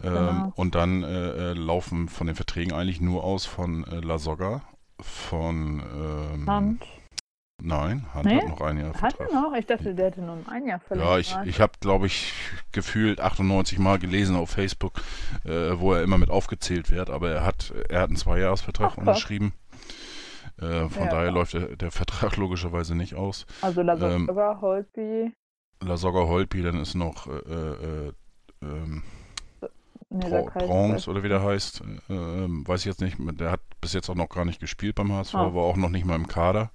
Ähm, 0.02 0.12
Genau. 0.14 0.54
Und 0.56 0.76
dann 0.76 1.04
äh, 1.04 1.08
äh, 1.52 1.54
laufen 1.54 2.08
von 2.08 2.28
den 2.28 2.36
Verträgen 2.36 2.72
eigentlich 2.74 3.02
nur 3.02 3.24
aus 3.24 3.46
von 3.46 3.86
äh, 3.86 4.00
La 4.00 4.18
Soga, 4.18 4.62
von 5.02 5.84
ähm, 5.94 6.50
Hand. 6.50 6.86
Nein, 7.62 8.06
Hand 8.14 8.26
Nee? 8.26 8.38
hat 8.38 8.48
noch 8.48 8.62
ein 8.62 8.78
Jahr 8.78 8.94
Hat 8.94 8.98
Vertrag. 8.98 9.28
er 9.30 9.42
noch? 9.42 9.54
Ich 9.54 9.66
dachte, 9.66 9.94
der 9.94 10.06
hätte 10.06 10.22
nur 10.22 10.38
ein 10.50 10.66
Jahr 10.66 10.80
verlängert. 10.80 11.12
Ja, 11.12 11.18
ich, 11.44 11.50
ich 11.50 11.60
habe, 11.60 11.74
glaube 11.82 12.06
ich, 12.08 12.32
gefühlt 12.72 13.20
98 13.20 13.78
Mal 13.80 14.00
gelesen 14.00 14.38
auf 14.38 14.52
Facebook, 14.52 15.02
wo 15.44 15.94
er 15.94 16.02
immer 16.04 16.18
mit 16.18 16.30
aufgezählt 16.30 16.90
wird, 16.90 17.10
aber 17.10 17.32
er 17.32 17.44
hat, 17.46 17.74
er 17.90 18.00
hat 18.00 18.08
einen 18.08 18.16
Zweijahresvertrag 18.16 18.92
Ach, 18.94 18.98
unterschrieben. 18.98 19.52
Äh, 20.62 20.90
von 20.90 21.04
Ja. 21.04 21.10
daher 21.10 21.32
läuft 21.32 21.54
der, 21.54 21.76
der 21.76 21.92
Vertrag 21.92 22.36
logischerweise 22.38 22.96
nicht 22.96 23.16
aus. 23.16 23.46
Also 23.62 23.82
ähm, 23.82 23.88
Lasoga, 23.88 24.60
Holtby, 24.62 25.32
La 25.82 25.98
Soga 25.98 26.20
Holpi, 26.28 26.62
dann 26.62 26.80
ist 26.82 26.96
noch 26.96 27.28
äh, 27.28 27.32
äh, 28.08 28.14
ähm, 28.62 29.04
nee, 30.10 30.44
Bronze 30.54 31.10
oder 31.10 31.24
wie 31.24 31.30
der 31.30 31.42
heißt, 31.42 31.82
äh, 32.10 32.14
ähm, 32.14 32.68
weiß 32.68 32.82
ich 32.82 32.86
jetzt 32.88 33.02
nicht. 33.02 33.18
Der 33.40 33.52
hat 33.52 33.62
bis 33.80 33.94
jetzt 33.94 34.10
auch 34.10 34.16
noch 34.16 34.28
gar 34.30 34.44
nicht 34.46 34.60
gespielt 34.60 34.96
beim 34.96 35.14
HSV, 35.14 35.36
Ah. 35.36 35.54
war 35.54 35.64
auch 35.64 35.78
noch 35.78 35.90
nicht 35.90 36.06
mal 36.06 36.16
im 36.16 36.28
Kader. 36.28 36.72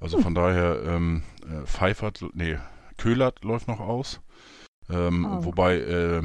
Also 0.00 0.18
von 0.20 0.34
daher, 0.34 0.82
ähm, 0.86 1.22
äh, 1.48 1.64
Pfeifert, 1.66 2.22
nee, 2.34 2.58
Köhlert 2.98 3.42
läuft 3.44 3.68
noch 3.68 3.80
aus. 3.80 4.20
Ähm, 4.90 5.24
Ah. 5.24 5.38
Wobei 5.44 5.76
äh, 5.78 6.22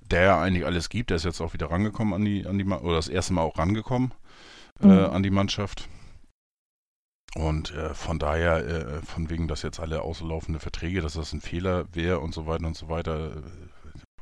der 0.00 0.22
ja 0.22 0.40
eigentlich 0.40 0.66
alles 0.66 0.88
gibt, 0.88 1.10
der 1.10 1.16
ist 1.18 1.24
jetzt 1.24 1.40
auch 1.40 1.54
wieder 1.54 1.70
rangekommen 1.70 2.12
an 2.14 2.24
die, 2.24 2.44
an 2.46 2.58
die 2.58 2.64
oder 2.64 2.96
das 2.96 3.08
erste 3.08 3.32
Mal 3.34 3.42
auch 3.42 3.56
rangekommen 3.58 4.12
äh, 4.82 4.86
Mhm. 4.86 4.92
an 5.14 5.22
die 5.22 5.30
Mannschaft. 5.30 5.88
Und 7.34 7.72
äh, 7.72 7.94
von 7.94 8.18
daher, 8.18 8.56
äh, 8.66 9.02
von 9.02 9.30
wegen, 9.30 9.48
dass 9.48 9.62
jetzt 9.62 9.80
alle 9.80 10.02
auslaufende 10.02 10.60
Verträge, 10.60 11.00
dass 11.00 11.14
das 11.14 11.32
ein 11.32 11.40
Fehler 11.40 11.86
wäre 11.94 12.20
und 12.20 12.34
so 12.34 12.46
weiter 12.46 12.66
und 12.66 12.76
so 12.76 12.88
weiter, 12.88 13.36
äh, 13.36 13.42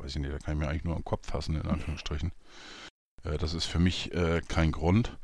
weiß 0.00 0.14
ich 0.14 0.22
nicht, 0.22 0.32
da 0.32 0.38
kann 0.38 0.54
ich 0.54 0.60
mir 0.60 0.68
eigentlich 0.68 0.84
nur 0.84 0.96
am 0.96 1.04
Kopf 1.04 1.26
fassen, 1.26 1.56
in 1.56 1.66
Anführungsstrichen. 1.66 2.32
Äh, 3.24 3.38
das 3.38 3.54
ist 3.54 3.64
für 3.64 3.80
mich 3.80 4.14
äh, 4.14 4.42
kein 4.46 4.70
Grund. 4.70 5.18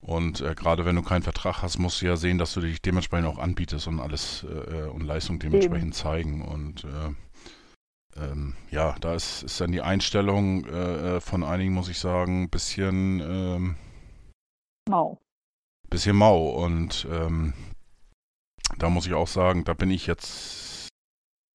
Und 0.00 0.40
äh, 0.40 0.54
gerade 0.54 0.86
wenn 0.86 0.96
du 0.96 1.02
keinen 1.02 1.22
Vertrag 1.22 1.60
hast, 1.62 1.78
musst 1.78 2.00
du 2.00 2.06
ja 2.06 2.16
sehen, 2.16 2.38
dass 2.38 2.54
du 2.54 2.62
dich 2.62 2.80
dementsprechend 2.80 3.28
auch 3.28 3.38
anbietest 3.38 3.86
und 3.86 4.00
alles 4.00 4.44
und 4.44 5.02
Leistung 5.02 5.38
dementsprechend 5.38 5.94
zeigen. 5.94 6.40
Und 6.40 6.84
äh, 6.84 8.18
ähm, 8.18 8.56
ja, 8.70 8.96
da 9.02 9.14
ist, 9.14 9.42
ist 9.42 9.60
dann 9.60 9.72
die 9.72 9.82
Einstellung 9.82 10.64
von 11.20 11.44
einigen, 11.44 11.74
muss 11.74 11.90
ich 11.90 11.98
sagen, 11.98 12.44
ein 12.44 12.50
bisschen 12.50 13.20
ähm, 13.20 13.76
Mau. 14.88 15.20
Bisschen 15.90 16.16
mau 16.16 16.48
und 16.50 17.06
ähm, 17.10 17.52
da 18.78 18.88
muss 18.88 19.06
ich 19.06 19.14
auch 19.14 19.28
sagen, 19.28 19.64
da 19.64 19.74
bin 19.74 19.90
ich 19.90 20.06
jetzt 20.06 20.88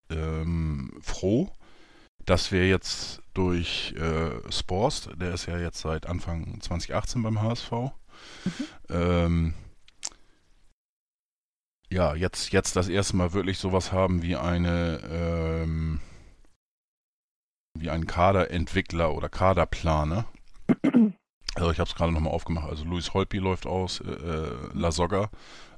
ähm, 0.09 0.91
froh, 1.01 1.49
dass 2.25 2.51
wir 2.51 2.67
jetzt 2.67 3.21
durch 3.33 3.93
äh, 3.97 4.51
Sporst, 4.51 5.09
der 5.15 5.33
ist 5.33 5.45
ja 5.45 5.57
jetzt 5.57 5.79
seit 5.79 6.05
Anfang 6.05 6.59
2018 6.61 7.23
beim 7.23 7.41
HSV, 7.41 7.71
ähm, 8.89 9.53
ja, 11.89 12.15
jetzt, 12.15 12.51
jetzt 12.51 12.75
das 12.75 12.87
erste 12.87 13.15
Mal 13.15 13.33
wirklich 13.33 13.57
sowas 13.57 13.91
haben 13.91 14.21
wie 14.21 14.35
eine 14.35 14.99
ähm, 15.09 16.01
wie 17.77 17.89
ein 17.89 18.07
Kaderentwickler 18.07 19.13
oder 19.13 19.29
Kaderplaner. 19.29 20.25
Also 21.55 21.71
ich 21.71 21.79
habe 21.79 21.89
es 21.89 21.95
gerade 21.95 22.11
nochmal 22.11 22.33
aufgemacht. 22.33 22.69
Also 22.69 22.83
Luis 22.85 23.13
Holpi 23.13 23.37
läuft 23.37 23.65
aus, 23.65 24.01
äh, 24.01 24.09
äh, 24.11 24.51
La 24.73 24.91
Soga, 24.91 25.29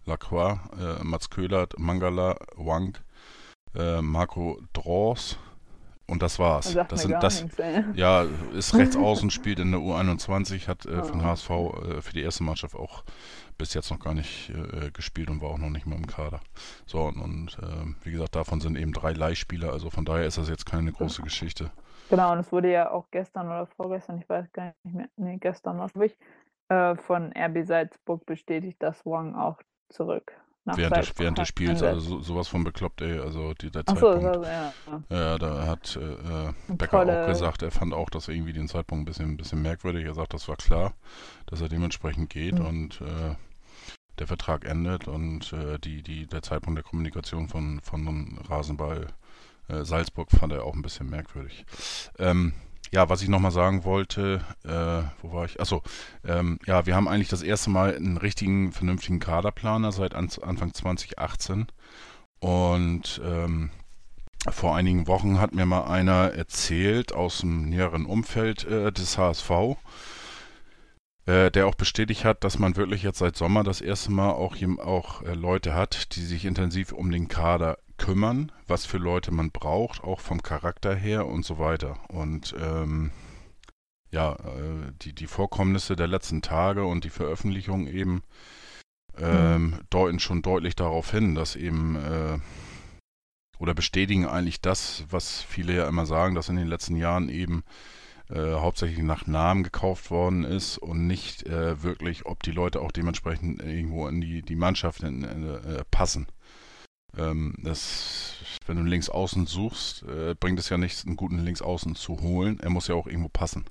Lacroix, 0.06 0.60
äh, 0.80 1.04
Mats 1.04 1.30
Köhlert, 1.30 1.78
Mangala, 1.78 2.36
Wang, 2.56 2.98
äh, 3.76 4.02
Marco 4.02 4.60
Draws 4.74 5.38
und 6.08 6.22
das 6.24 6.40
war's. 6.40 6.72
Sagt 6.72 6.92
Das 6.92 7.02
sind 7.02 7.12
das. 7.22 7.44
nichts. 7.44 7.58
Ja, 7.96 8.26
ist 8.54 8.74
rechts 8.74 8.96
außen, 8.96 9.30
spielt 9.30 9.60
in 9.60 9.72
der 9.72 9.82
U21, 9.82 10.68
hat 10.68 10.86
äh, 10.86 11.04
von 11.04 11.22
Ah. 11.22 11.26
HSV 11.26 11.50
äh, 11.50 12.02
für 12.02 12.14
die 12.14 12.22
erste 12.22 12.44
Mannschaft 12.44 12.76
auch 12.76 13.04
bis 13.58 13.74
jetzt 13.74 13.92
noch 13.92 14.00
gar 14.00 14.14
nicht 14.14 14.50
äh, 14.50 14.92
gespielt 14.92 15.30
und 15.30 15.42
war 15.42 15.50
auch 15.50 15.58
noch 15.58 15.70
nicht 15.70 15.86
mal 15.86 15.96
im 15.96 16.08
Kader. 16.08 16.40
So, 16.86 17.02
und, 17.04 17.18
und 17.20 17.58
äh, 17.62 17.94
wie 18.06 18.12
gesagt, 18.12 18.36
davon 18.36 18.62
sind 18.62 18.78
eben 18.78 18.94
drei 18.94 19.14
Leihspieler, 19.14 19.74
also 19.74 19.90
von 19.90 20.06
daher 20.06 20.26
ist 20.26 20.38
das 20.38 20.48
jetzt 20.50 20.66
keine 20.66 20.92
große 20.92 21.22
Geschichte. 21.24 21.72
Genau, 22.10 22.32
und 22.32 22.40
es 22.40 22.52
wurde 22.52 22.72
ja 22.72 22.92
auch 22.92 23.10
gestern 23.12 23.48
oder 23.48 23.66
vorgestern, 23.68 24.18
ich 24.20 24.30
weiß 24.30 24.52
gar 24.54 24.74
nicht 24.84 24.96
mehr, 24.96 25.10
nee, 25.18 25.38
gestern 25.38 25.78
war 25.80 25.90
es, 25.94 26.18
äh, 26.70 26.96
von 26.96 27.34
RB 27.36 27.66
Salzburg 27.66 28.26
bestätigt, 28.26 28.82
dass 28.82 29.06
Wang 29.06 29.36
auch 29.36 29.62
zurück 29.90 30.34
nach 30.66 30.78
Während 30.78 30.98
des, 30.98 31.18
während 31.18 31.38
des 31.38 31.48
Spiels, 31.48 31.82
also 31.82 32.00
so, 32.00 32.20
sowas 32.20 32.50
von 32.50 32.64
bekloppt, 32.66 33.02
ey, 33.02 33.20
also 33.20 33.54
die, 33.54 33.72
der 33.72 33.84
Achso, 33.86 34.12
Zeitpunkt. 34.14 34.36
das 34.36 34.42
war, 34.42 34.52
ja. 34.52 34.74
ja. 35.10 35.38
Da 35.38 35.66
hat 35.68 35.96
äh, 35.96 36.00
äh, 36.02 36.54
Becker 36.68 36.98
tolle- 37.00 37.24
auch 37.24 37.28
gesagt, 37.28 37.62
er 37.62 37.72
fand 37.72 37.94
auch, 37.94 38.10
dass 38.10 38.28
irgendwie 38.28 38.52
den 38.52 38.68
Zeitpunkt 38.68 39.04
ein 39.04 39.06
bisschen, 39.06 39.30
ein 39.32 39.38
bisschen 39.38 39.62
merkwürdig. 39.62 40.06
Er 40.06 40.14
sagt, 40.14 40.34
das 40.34 40.48
war 40.50 40.58
klar, 40.58 40.94
dass 41.46 41.62
er 41.62 41.70
dementsprechend 41.70 42.30
geht 42.30 42.60
Mhm. 42.60 42.66
und 42.66 43.02
äh, 43.02 43.36
der 44.20 44.28
Vertrag 44.28 44.66
endet 44.66 45.08
und 45.08 45.54
äh, 45.54 45.78
die, 45.80 46.02
die, 46.04 46.28
der 46.28 46.42
Zeitpunkt 46.42 46.78
der 46.78 46.84
Kommunikation 46.84 47.48
von, 47.48 47.80
von 47.82 48.38
Rasenball 48.50 49.08
äh, 49.68 49.84
Salzburg 49.84 50.32
fand 50.32 50.54
er 50.54 50.64
auch 50.64 50.76
ein 50.76 50.82
bisschen 50.82 51.10
merkwürdig. 51.10 51.66
Ähm, 52.20 52.54
ja, 52.92 53.10
was 53.10 53.22
ich 53.22 53.28
nochmal 53.28 53.52
sagen 53.52 53.84
wollte, 53.84 54.42
äh, 54.64 55.04
wo 55.22 55.34
war 55.34 55.46
ich? 55.46 55.60
Achso, 55.60 55.84
ähm, 56.26 56.60
ja, 56.66 56.86
wir 56.86 56.96
haben 56.96 57.08
eigentlich 57.08 57.28
das 57.30 57.44
erste 57.44 57.70
Mal 57.70 57.96
einen 57.96 58.18
richtigen, 58.18 58.72
vernünftigen 58.72 59.20
Kaderplaner 59.20 59.92
seit 59.92 60.16
an, 60.16 60.30
Anfang 60.42 60.74
2018 60.74 61.68
und 62.40 63.22
ähm, 63.24 63.72
vor 64.50 64.76
einigen 64.76 65.08
Wochen 65.08 65.40
hat 65.40 65.54
mir 65.54 65.66
mal 65.66 65.86
einer 65.86 66.34
erzählt 66.34 67.14
aus 67.14 67.40
dem 67.40 67.70
näheren 67.70 68.06
Umfeld 68.06 68.64
äh, 68.66 68.92
des 68.92 69.18
HSV, 69.18 69.52
äh, 71.26 71.52
der 71.52 71.68
auch 71.68 71.76
bestätigt 71.76 72.24
hat, 72.24 72.44
dass 72.44 72.58
man 72.58 72.78
wirklich 72.78 73.04
jetzt 73.04 73.20
seit 73.20 73.36
Sommer 73.36 73.64
das 73.64 73.82
erste 73.82 74.12
Mal 74.12 74.32
auch, 74.32 74.56
auch 74.80 75.24
äh, 75.24 75.34
Leute 75.34 75.74
hat, 75.74 76.16
die 76.16 76.22
sich 76.22 76.46
intensiv 76.46 76.94
um 76.94 77.12
den 77.12 77.28
Kader 77.28 77.80
kümmern, 77.98 78.52
was 78.68 78.86
für 78.86 78.98
Leute 78.98 79.32
man 79.32 79.52
braucht, 79.52 80.04
auch 80.04 80.20
vom 80.20 80.42
Charakter 80.44 80.96
her 80.96 81.28
und 81.28 81.46
so 81.46 81.60
weiter. 81.60 81.98
Und 82.10 82.56
ähm, 82.60 83.12
ja, 84.12 84.34
äh, 84.34 84.92
die, 85.02 85.14
die 85.14 85.28
Vorkommnisse 85.28 85.96
der 85.96 86.08
letzten 86.08 86.42
Tage 86.42 86.86
und 86.86 87.04
die 87.04 87.10
Veröffentlichung 87.10 87.88
eben 87.88 88.24
ähm, 89.18 89.80
deuten 89.90 90.20
schon 90.20 90.42
deutlich 90.42 90.76
darauf 90.76 91.12
hin, 91.12 91.36
dass 91.36 91.56
eben 91.56 91.96
äh, 91.96 92.40
oder 93.60 93.74
bestätigen 93.74 94.28
eigentlich 94.28 94.62
das, 94.62 95.04
was 95.10 95.42
viele 95.42 95.76
ja 95.76 95.88
immer 95.88 96.06
sagen, 96.06 96.36
dass 96.36 96.50
in 96.50 96.56
den 96.56 96.68
letzten 96.68 96.96
Jahren 96.96 97.28
eben 97.28 97.64
äh, 98.30 98.54
hauptsächlich 98.54 99.00
nach 99.00 99.26
Namen 99.26 99.64
gekauft 99.64 100.12
worden 100.12 100.44
ist 100.44 100.78
und 100.78 101.08
nicht 101.08 101.46
äh, 101.48 101.82
wirklich, 101.82 102.26
ob 102.26 102.44
die 102.44 102.52
Leute 102.52 102.82
auch 102.82 102.92
dementsprechend 102.92 103.62
irgendwo 103.62 104.08
in 104.08 104.22
die, 104.22 104.42
die 104.42 104.56
Mannschaft 104.56 105.02
in, 105.02 105.24
äh, 105.24 105.84
passen. 105.90 106.28
Ähm, 107.18 107.56
das, 107.60 108.34
wenn 108.66 108.78
du 108.78 108.84
links 108.84 109.10
außen 109.10 109.46
suchst, 109.46 110.04
äh, 110.04 110.36
bringt 110.40 110.60
es 110.60 110.70
ja 110.70 110.78
nichts, 110.78 111.06
einen 111.06 111.16
guten 111.16 111.40
links 111.40 111.62
außen 111.62 111.96
zu 111.96 112.22
holen. 112.22 112.60
Er 112.60 112.70
muss 112.70 112.88
ja 112.88 112.96
auch 112.96 113.08
irgendwo 113.08 113.30
passen. 113.30 113.66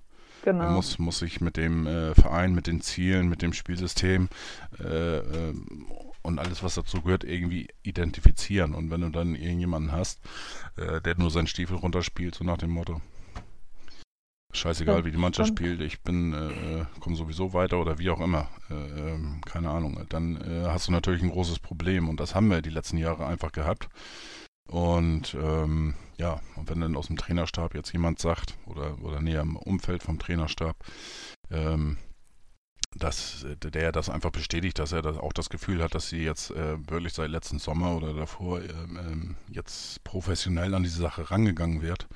Er 0.44 0.52
Genau. 0.52 0.70
muss, 0.70 0.98
muss 1.00 1.18
sich 1.18 1.40
mit 1.40 1.56
dem 1.56 1.86
äh, 1.88 2.14
Verein, 2.14 2.54
mit 2.54 2.68
den 2.68 2.80
Zielen, 2.80 3.28
mit 3.28 3.42
dem 3.42 3.52
Spielsystem 3.52 4.28
äh, 4.78 5.16
ähm, 5.18 5.86
und 6.22 6.38
alles, 6.38 6.62
was 6.62 6.76
dazu 6.76 7.02
gehört, 7.02 7.24
irgendwie 7.24 7.68
identifizieren. 7.82 8.72
Und 8.74 8.90
wenn 8.90 9.00
du 9.00 9.10
dann 9.10 9.34
irgendjemanden 9.34 9.90
hast, 9.92 10.20
äh, 10.76 11.00
der 11.00 11.18
nur 11.18 11.30
seinen 11.30 11.46
Stiefel 11.48 11.76
runterspielt, 11.76 12.34
so 12.36 12.44
nach 12.44 12.58
dem 12.58 12.70
Motto, 12.70 13.00
scheißegal, 14.56 15.04
wie 15.04 15.10
die 15.10 15.18
Mannschaft 15.18 15.48
spielt, 15.48 15.80
ich 15.80 16.00
bin, 16.02 16.32
äh, 16.32 16.84
komme 17.00 17.16
sowieso 17.16 17.52
weiter 17.52 17.78
oder 17.78 17.98
wie 17.98 18.10
auch 18.10 18.20
immer, 18.20 18.48
äh, 18.70 18.74
ähm, 18.74 19.40
keine 19.44 19.70
Ahnung, 19.70 20.04
dann 20.08 20.36
äh, 20.36 20.66
hast 20.66 20.88
du 20.88 20.92
natürlich 20.92 21.22
ein 21.22 21.30
großes 21.30 21.58
Problem. 21.58 22.08
Und 22.08 22.20
das 22.20 22.34
haben 22.34 22.50
wir 22.50 22.62
die 22.62 22.70
letzten 22.70 22.98
Jahre 22.98 23.26
einfach 23.26 23.52
gehabt. 23.52 23.88
Und 24.68 25.36
ähm, 25.40 25.94
ja, 26.18 26.40
und 26.56 26.68
wenn 26.68 26.80
dann 26.80 26.96
aus 26.96 27.06
dem 27.06 27.16
Trainerstab 27.16 27.74
jetzt 27.74 27.92
jemand 27.92 28.18
sagt, 28.18 28.54
oder, 28.66 29.00
oder 29.02 29.20
näher 29.20 29.42
im 29.42 29.56
Umfeld 29.56 30.02
vom 30.02 30.18
Trainerstab, 30.18 30.76
ähm, 31.50 31.98
dass 32.98 33.46
der 33.62 33.92
das 33.92 34.08
einfach 34.08 34.30
bestätigt, 34.30 34.78
dass 34.78 34.92
er 34.92 35.02
das 35.02 35.18
auch 35.18 35.32
das 35.32 35.50
Gefühl 35.50 35.82
hat, 35.82 35.94
dass 35.94 36.08
sie 36.08 36.22
jetzt 36.22 36.50
äh, 36.50 36.78
wirklich 36.90 37.12
seit 37.12 37.30
letzten 37.30 37.58
Sommer 37.58 37.94
oder 37.94 38.14
davor 38.14 38.60
ähm 38.62 39.36
jetzt 39.50 40.02
professionell 40.02 40.74
an 40.74 40.82
diese 40.82 41.00
Sache 41.00 41.30
rangegangen 41.30 41.82
wird, 41.82 42.08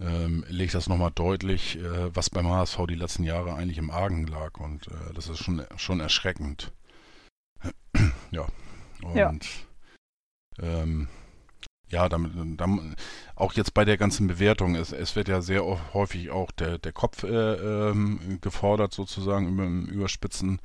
ähm, 0.00 0.44
legt 0.48 0.74
das 0.74 0.88
nochmal 0.88 1.10
deutlich, 1.14 1.78
äh, 1.78 2.14
was 2.14 2.30
beim 2.30 2.48
HSV 2.48 2.86
die 2.88 2.94
letzten 2.94 3.24
Jahre 3.24 3.54
eigentlich 3.54 3.78
im 3.78 3.90
Argen 3.90 4.26
lag. 4.26 4.58
Und 4.58 4.88
äh, 4.88 5.14
das 5.14 5.28
ist 5.28 5.38
schon, 5.38 5.62
schon 5.76 6.00
erschreckend. 6.00 6.72
ja. 8.30 8.46
Und 9.02 9.16
ja. 9.16 9.32
Ähm, 10.60 11.08
ja, 11.90 12.08
damit, 12.08 12.32
damit, 12.60 12.96
auch 13.34 13.54
jetzt 13.54 13.72
bei 13.72 13.84
der 13.84 13.96
ganzen 13.96 14.26
Bewertung, 14.26 14.74
es, 14.74 14.92
es 14.92 15.16
wird 15.16 15.28
ja 15.28 15.40
sehr 15.40 15.64
häufig 15.94 16.30
auch 16.30 16.50
der, 16.50 16.78
der 16.78 16.92
Kopf 16.92 17.22
äh, 17.22 17.28
ähm, 17.28 18.38
gefordert, 18.40 18.92
sozusagen, 18.92 19.48
über, 19.48 19.64
überspitzen, 19.90 20.60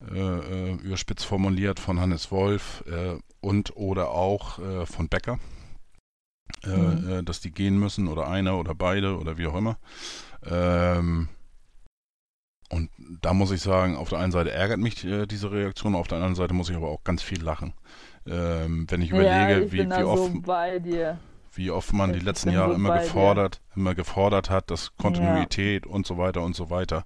äh, 0.00 0.18
äh, 0.18 0.74
überspitzt 0.74 1.26
formuliert 1.26 1.80
von 1.80 2.00
Hannes 2.00 2.30
Wolf 2.30 2.84
äh, 2.86 3.18
und 3.40 3.76
oder 3.76 4.10
auch 4.10 4.58
von 4.86 5.08
Becker, 5.08 5.38
äh, 6.64 6.68
mhm. 6.68 7.24
dass 7.24 7.40
die 7.40 7.50
gehen 7.50 7.78
müssen 7.78 8.08
oder 8.08 8.28
einer 8.28 8.58
oder 8.58 8.74
beide 8.74 9.18
oder 9.18 9.38
wie 9.38 9.46
auch 9.46 9.56
immer. 9.56 9.78
Ähm, 10.44 11.28
und 12.70 12.90
da 13.22 13.32
muss 13.32 13.50
ich 13.50 13.62
sagen, 13.62 13.96
auf 13.96 14.10
der 14.10 14.18
einen 14.18 14.32
Seite 14.32 14.50
ärgert 14.50 14.78
mich 14.78 14.96
diese 14.96 15.50
Reaktion, 15.50 15.94
auf 15.94 16.06
der 16.06 16.16
anderen 16.16 16.34
Seite 16.34 16.52
muss 16.52 16.68
ich 16.68 16.76
aber 16.76 16.88
auch 16.88 17.02
ganz 17.02 17.22
viel 17.22 17.42
lachen. 17.42 17.72
Ähm, 18.26 18.86
wenn 18.90 19.00
ich 19.00 19.10
überlege, 19.10 19.30
ja, 19.30 19.58
ich 19.60 19.72
wie, 19.72 19.88
wie, 19.88 20.04
oft, 20.04 20.32
so 20.32 21.16
wie 21.54 21.70
oft 21.70 21.92
man 21.94 22.10
ich 22.10 22.18
die 22.18 22.24
letzten 22.24 22.50
Jahre 22.50 22.70
so 22.70 22.74
immer 22.76 22.98
gefordert, 22.98 23.56
dir. 23.56 23.80
immer 23.80 23.94
gefordert 23.94 24.50
hat, 24.50 24.70
dass 24.70 24.94
Kontinuität 24.96 25.86
ja. 25.86 25.92
und 25.92 26.06
so 26.06 26.18
weiter 26.18 26.42
und 26.42 26.54
so 26.54 26.68
weiter. 26.68 27.04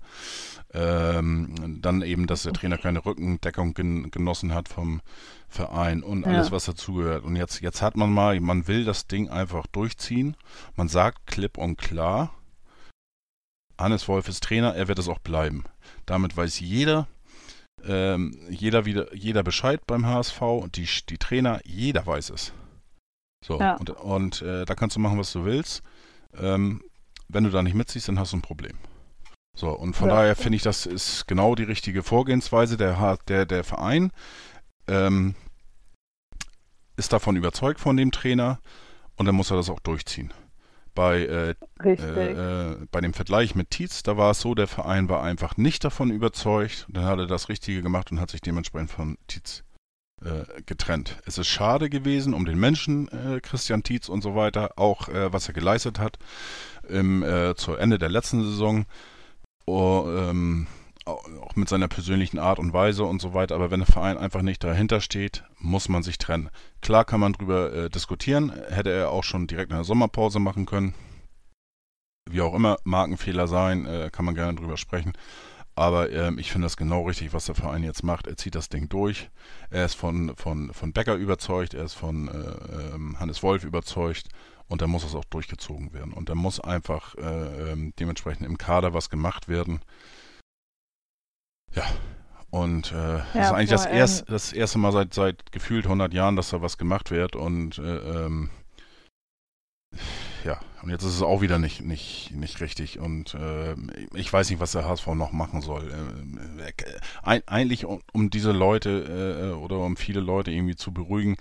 Ähm, 0.75 1.81
dann 1.83 2.01
eben, 2.01 2.27
dass 2.27 2.45
der 2.45 2.55
Trainer 2.55 2.79
keine 2.79 3.05
Rückendeckung 3.05 3.75
gen 3.75 4.11
genossen 4.11 4.55
hat 4.55 4.69
vom 4.71 5.03
Verein 5.49 6.03
und 6.03 6.25
alles, 6.25 6.47
ja. 6.47 6.53
was 6.53 6.65
dazugehört. 6.65 7.25
Und 7.25 7.37
jetzt, 7.37 7.61
jetzt 7.61 7.83
hat 7.83 7.97
man 7.97 8.11
mal, 8.11 8.41
man 8.41 8.67
will 8.69 8.85
das 8.85 9.07
Ding 9.07 9.29
einfach 9.29 9.67
durchziehen. 9.67 10.35
Man 10.75 10.89
sagt 10.89 11.27
klipp 11.27 11.59
und 11.59 11.77
klar, 11.77 12.33
Hannes 13.79 14.09
Wolf 14.09 14.29
ist 14.29 14.43
Trainer, 14.43 14.75
er 14.75 14.89
wird 14.89 14.99
es 14.99 15.09
auch 15.09 15.19
bleiben. 15.19 15.65
Damit 16.07 16.37
weiß 16.37 16.61
jeder, 16.61 17.07
ähm, 17.85 18.39
jeder 18.49 18.85
wieder, 18.85 19.15
jeder 19.15 19.43
Bescheid 19.43 19.87
beim 19.87 20.07
HSV 20.07 20.41
und 20.41 20.77
die, 20.77 20.89
die 21.09 21.19
Trainer, 21.19 21.61
jeder 21.65 22.07
weiß 22.07 22.31
es. 22.31 22.53
So, 23.45 23.59
ja. 23.59 23.75
und, 23.77 23.91
und 23.91 24.43
äh, 24.43 24.65
da 24.65 24.75
kannst 24.75 24.97
du 24.97 25.01
machen, 25.01 25.19
was 25.19 25.33
du 25.33 25.45
willst. 25.45 25.83
Ähm, 26.35 26.83
wenn 27.29 27.45
du 27.45 27.51
da 27.51 27.63
nicht 27.63 27.75
mitziehst, 27.75 28.09
dann 28.09 28.19
hast 28.19 28.33
du 28.33 28.37
ein 28.37 28.43
Problem. 28.43 28.79
So, 29.55 29.71
und 29.71 29.95
von 29.95 30.09
ja. 30.09 30.17
daher 30.17 30.37
finde 30.37 30.57
ich, 30.57 30.63
das 30.63 30.87
ist 30.87 31.27
genau 31.27 31.55
die 31.55 31.65
richtige 31.65 32.03
Vorgehensweise. 32.03 32.77
Der, 32.77 33.19
der, 33.29 33.45
der 33.47 33.65
Verein 33.65 34.11
ähm, 34.89 35.35
ist 36.97 37.13
davon 37.13 37.37
überzeugt 37.37 37.81
von 37.81 37.97
dem 37.97 38.13
Trainer 38.13 38.61
und 39.17 39.27
dann 39.27 39.35
muss 39.35 39.51
er 39.51 39.57
das 39.57 39.71
auch 39.71 39.81
durchziehen. 39.81 40.33
Bei, 40.95 41.21
äh, 41.21 41.55
äh, 41.83 41.93
äh, 41.93 42.77
bei 42.91 43.01
dem 43.01 43.15
Vergleich 43.15 43.55
mit 43.55 43.71
Tietz, 43.71 44.03
da 44.03 44.19
war 44.19 44.33
es 44.33 44.41
so, 44.41 44.55
der 44.55 44.67
Verein 44.67 45.09
war 45.09 45.23
einfach 45.23 45.57
nicht 45.57 45.85
davon 45.85 46.11
überzeugt. 46.11 46.87
Dann 46.91 47.05
hat 47.05 47.19
er 47.19 47.27
das 47.27 47.49
Richtige 47.49 47.83
gemacht 47.83 48.13
und 48.13 48.21
hat 48.21 48.31
sich 48.31 48.43
dementsprechend 48.43 48.91
von 48.91 49.17
Tietz 49.27 49.65
äh, 50.23 50.45
getrennt. 50.67 51.19
Es 51.25 51.39
ist 51.39 51.49
schade 51.49 51.89
gewesen 51.89 52.35
um 52.35 52.45
den 52.45 52.59
Menschen, 52.59 53.09
äh, 53.09 53.41
Christian 53.41 53.83
Tietz 53.83 54.11
und 54.11 54.23
so 54.23 54.35
weiter, 54.35 54.73
auch 54.77 55.09
äh, 55.09 55.33
was 55.33 55.49
er 55.49 55.55
geleistet 55.55 55.99
hat 55.99 56.19
im, 56.89 57.25
zu 57.57 57.77
Ende 57.77 57.97
der 57.97 58.09
letzten 58.09 58.43
Saison. 58.43 58.87
Oh, 59.67 60.05
ähm, 60.09 60.67
auch 61.05 61.57
mit 61.57 61.69
seiner 61.69 61.89
persönlichen 61.89 62.39
Art 62.39 62.59
und 62.59 62.73
Weise 62.73 63.05
und 63.05 63.21
so 63.21 63.35
weiter. 63.35 63.55
Aber 63.55 63.71
wenn 63.71 63.81
der 63.81 63.93
Verein 63.93 64.19
einfach 64.19 64.43
nicht 64.43 64.63
dahinter 64.63 65.01
steht, 65.01 65.45
muss 65.59 65.89
man 65.89 66.03
sich 66.03 66.19
trennen. 66.19 66.51
Klar 66.81 67.05
kann 67.05 67.21
man 67.21 67.33
drüber 67.33 67.73
äh, 67.73 67.91
diskutieren. 67.91 68.53
Hätte 68.69 68.91
er 68.91 69.11
auch 69.11 69.25
schon 69.25 69.47
direkt 69.47 69.71
in 69.71 69.77
der 69.77 69.85
Sommerpause 69.85 70.39
machen 70.39 70.67
können. 70.67 70.95
Wie 72.31 72.41
auch 72.41 72.55
immer, 72.55 72.79
Markenfehler 72.85 73.49
sein, 73.49 73.85
äh, 73.87 74.11
kann 74.13 74.25
man 74.25 74.37
gerne 74.37 74.55
drüber 74.55 74.77
sprechen. 74.77 75.13
Aber 75.75 76.13
ähm, 76.13 76.39
ich 76.39 76.53
finde 76.53 76.67
das 76.67 76.77
genau 76.77 77.07
richtig, 77.07 77.33
was 77.33 77.47
der 77.47 77.55
Verein 77.55 77.83
jetzt 77.83 78.05
macht. 78.05 78.27
Er 78.27 78.37
zieht 78.37 78.55
das 78.55 78.69
Ding 78.69 78.89
durch. 78.89 79.31
Er 79.71 79.87
ist 79.87 79.95
von, 79.95 80.37
von, 80.37 80.73
von 80.73 80.93
Becker 80.93 81.15
überzeugt, 81.15 81.75
er 81.75 81.85
ist 81.85 81.95
von 81.95 82.29
äh, 82.29 82.95
ähm, 82.95 83.19
Hannes 83.19 83.43
Wolf 83.43 83.65
überzeugt 83.65 84.29
und 84.73 84.81
da 84.81 84.87
muss 84.87 85.05
es 85.05 85.15
auch 85.15 85.27
durchgezogen 85.27 85.93
werden. 85.93 86.15
Und 86.15 86.31
da 86.31 86.35
muss 86.35 86.59
einfach 86.59 87.15
äh, 87.17 87.73
ähm, 87.73 87.93
dementsprechend 87.99 88.47
im 88.47 88.57
Kader 88.57 88.95
was 88.95 89.11
gemacht 89.11 89.47
werden. 89.47 89.81
Ja, 91.75 91.85
und 92.49 92.91
äh, 92.91 93.19
ja, 93.19 93.27
das 93.35 93.47
ist 93.47 93.53
eigentlich 93.53 93.71
das, 93.71 93.87
erst, 93.87 94.31
das 94.31 94.53
erste 94.55 94.79
Mal 94.79 94.93
seit, 94.93 95.13
seit 95.13 95.53
gefühlt 95.53 95.85
100 95.85 96.15
Jahren, 96.15 96.37
dass 96.37 96.49
da 96.49 96.63
was 96.63 96.79
gemacht 96.79 97.11
wird. 97.11 97.37
Und 97.37 97.79
äh, 97.79 97.83
ähm, 98.27 98.49
und 100.83 100.91
jetzt 100.91 101.05
ist 101.05 101.15
es 101.15 101.23
auch 101.23 101.41
wieder 101.41 101.59
nicht, 101.61 101.81
nicht, 101.83 102.33
nicht 102.35 102.61
richtig. 102.61 102.99
Und 102.99 103.35
äh, 103.35 103.75
ich 104.15 104.33
weiß 104.33 104.51
nicht, 104.51 104.59
was 104.59 104.73
der 104.73 104.85
HSV 104.85 105.07
noch 105.09 105.31
machen 105.31 105.61
soll. 105.61 105.93
Äh, 106.61 106.71
äh 106.71 107.43
eigentlich, 107.47 107.85
um, 107.85 108.31
diese 108.31 108.51
Leute 108.51 109.53
äh, 109.53 109.57
oder 109.57 109.79
um 109.79 109.97
viele 109.97 110.21
Leute 110.21 110.51
irgendwie 110.51 110.75
zu 110.75 110.93
beruhigen, 110.93 111.37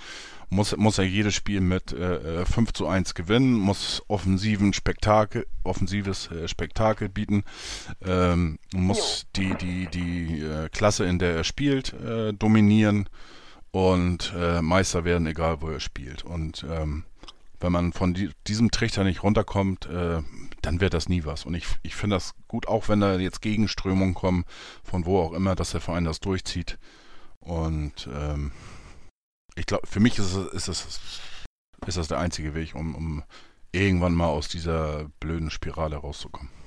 muss, 0.50 0.76
muss 0.78 1.00
er 1.00 1.06
jedes 1.06 1.34
Spiel 1.34 1.62
mit 1.62 1.92
äh, 1.92 2.46
5 2.46 2.70
äh, 2.70 2.74
zu 2.74 2.88
1 2.88 3.16
gewinnen, 3.16 3.54
muss 3.54 4.04
offensiven 4.08 4.74
Spektakel, 4.74 5.48
offensives 5.64 6.30
äh, 6.30 6.48
Spektakel 6.48 7.10
bieten, 7.10 7.44
ähm, 8.06 8.60
muss 8.74 9.26
die, 9.36 9.56
die, 9.56 9.88
die 9.88 10.42
äh, 10.42 10.70
Klasse, 10.70 11.06
in 11.06 11.18
der 11.18 11.36
er 11.36 11.44
spielt, 11.46 11.94
äh, 11.94 12.34
dominieren 12.34 13.10
und 13.72 14.34
äh, 14.38 14.62
Meister 14.62 15.06
werden, 15.06 15.26
egal 15.26 15.62
wo 15.62 15.70
er 15.70 15.80
spielt. 15.80 16.24
Und 16.24 16.66
ähm, 16.70 17.06
wenn 17.62 17.72
man 17.72 17.94
von 17.94 18.14
die, 18.14 18.32
diesem 18.48 18.72
Trichter 18.72 19.04
nicht 19.04 19.24
runterkommt, 19.24 19.86
äh, 19.86 20.22
dann 20.62 20.82
wird 20.82 20.94
das 20.94 21.10
nie 21.10 21.26
was. 21.26 21.46
Und 21.46 21.54
ich, 21.54 21.66
ich 21.84 21.96
finde 21.96 22.16
das 22.16 22.34
gut, 22.48 22.68
auch 22.68 22.90
wenn 22.90 23.00
da 23.00 23.18
jetzt 23.18 23.42
Gegenströmungen 23.42 24.14
kommen, 24.14 24.46
von 24.84 25.06
wo 25.06 25.20
auch 25.20 25.34
immer, 25.34 25.56
dass 25.56 25.72
der 25.72 25.82
Verein 25.82 26.06
das 26.06 26.20
durchzieht. 26.20 26.78
Und 27.40 28.10
ähm, 28.14 28.52
ich 29.56 29.66
glaube, 29.66 29.88
für 29.88 30.00
mich 30.00 30.18
ist, 30.18 30.34
es, 30.34 30.68
ist, 30.68 30.86
es, 30.86 31.00
ist 31.88 31.98
das 31.98 32.08
der 32.08 32.20
einzige 32.20 32.54
Weg, 32.54 32.76
um, 32.76 32.96
um 32.96 33.24
irgendwann 33.72 34.14
mal 34.14 34.28
aus 34.28 34.48
dieser 34.48 35.10
blöden 35.20 35.50
Spirale 35.50 35.98
rauszukommen. 35.98 36.61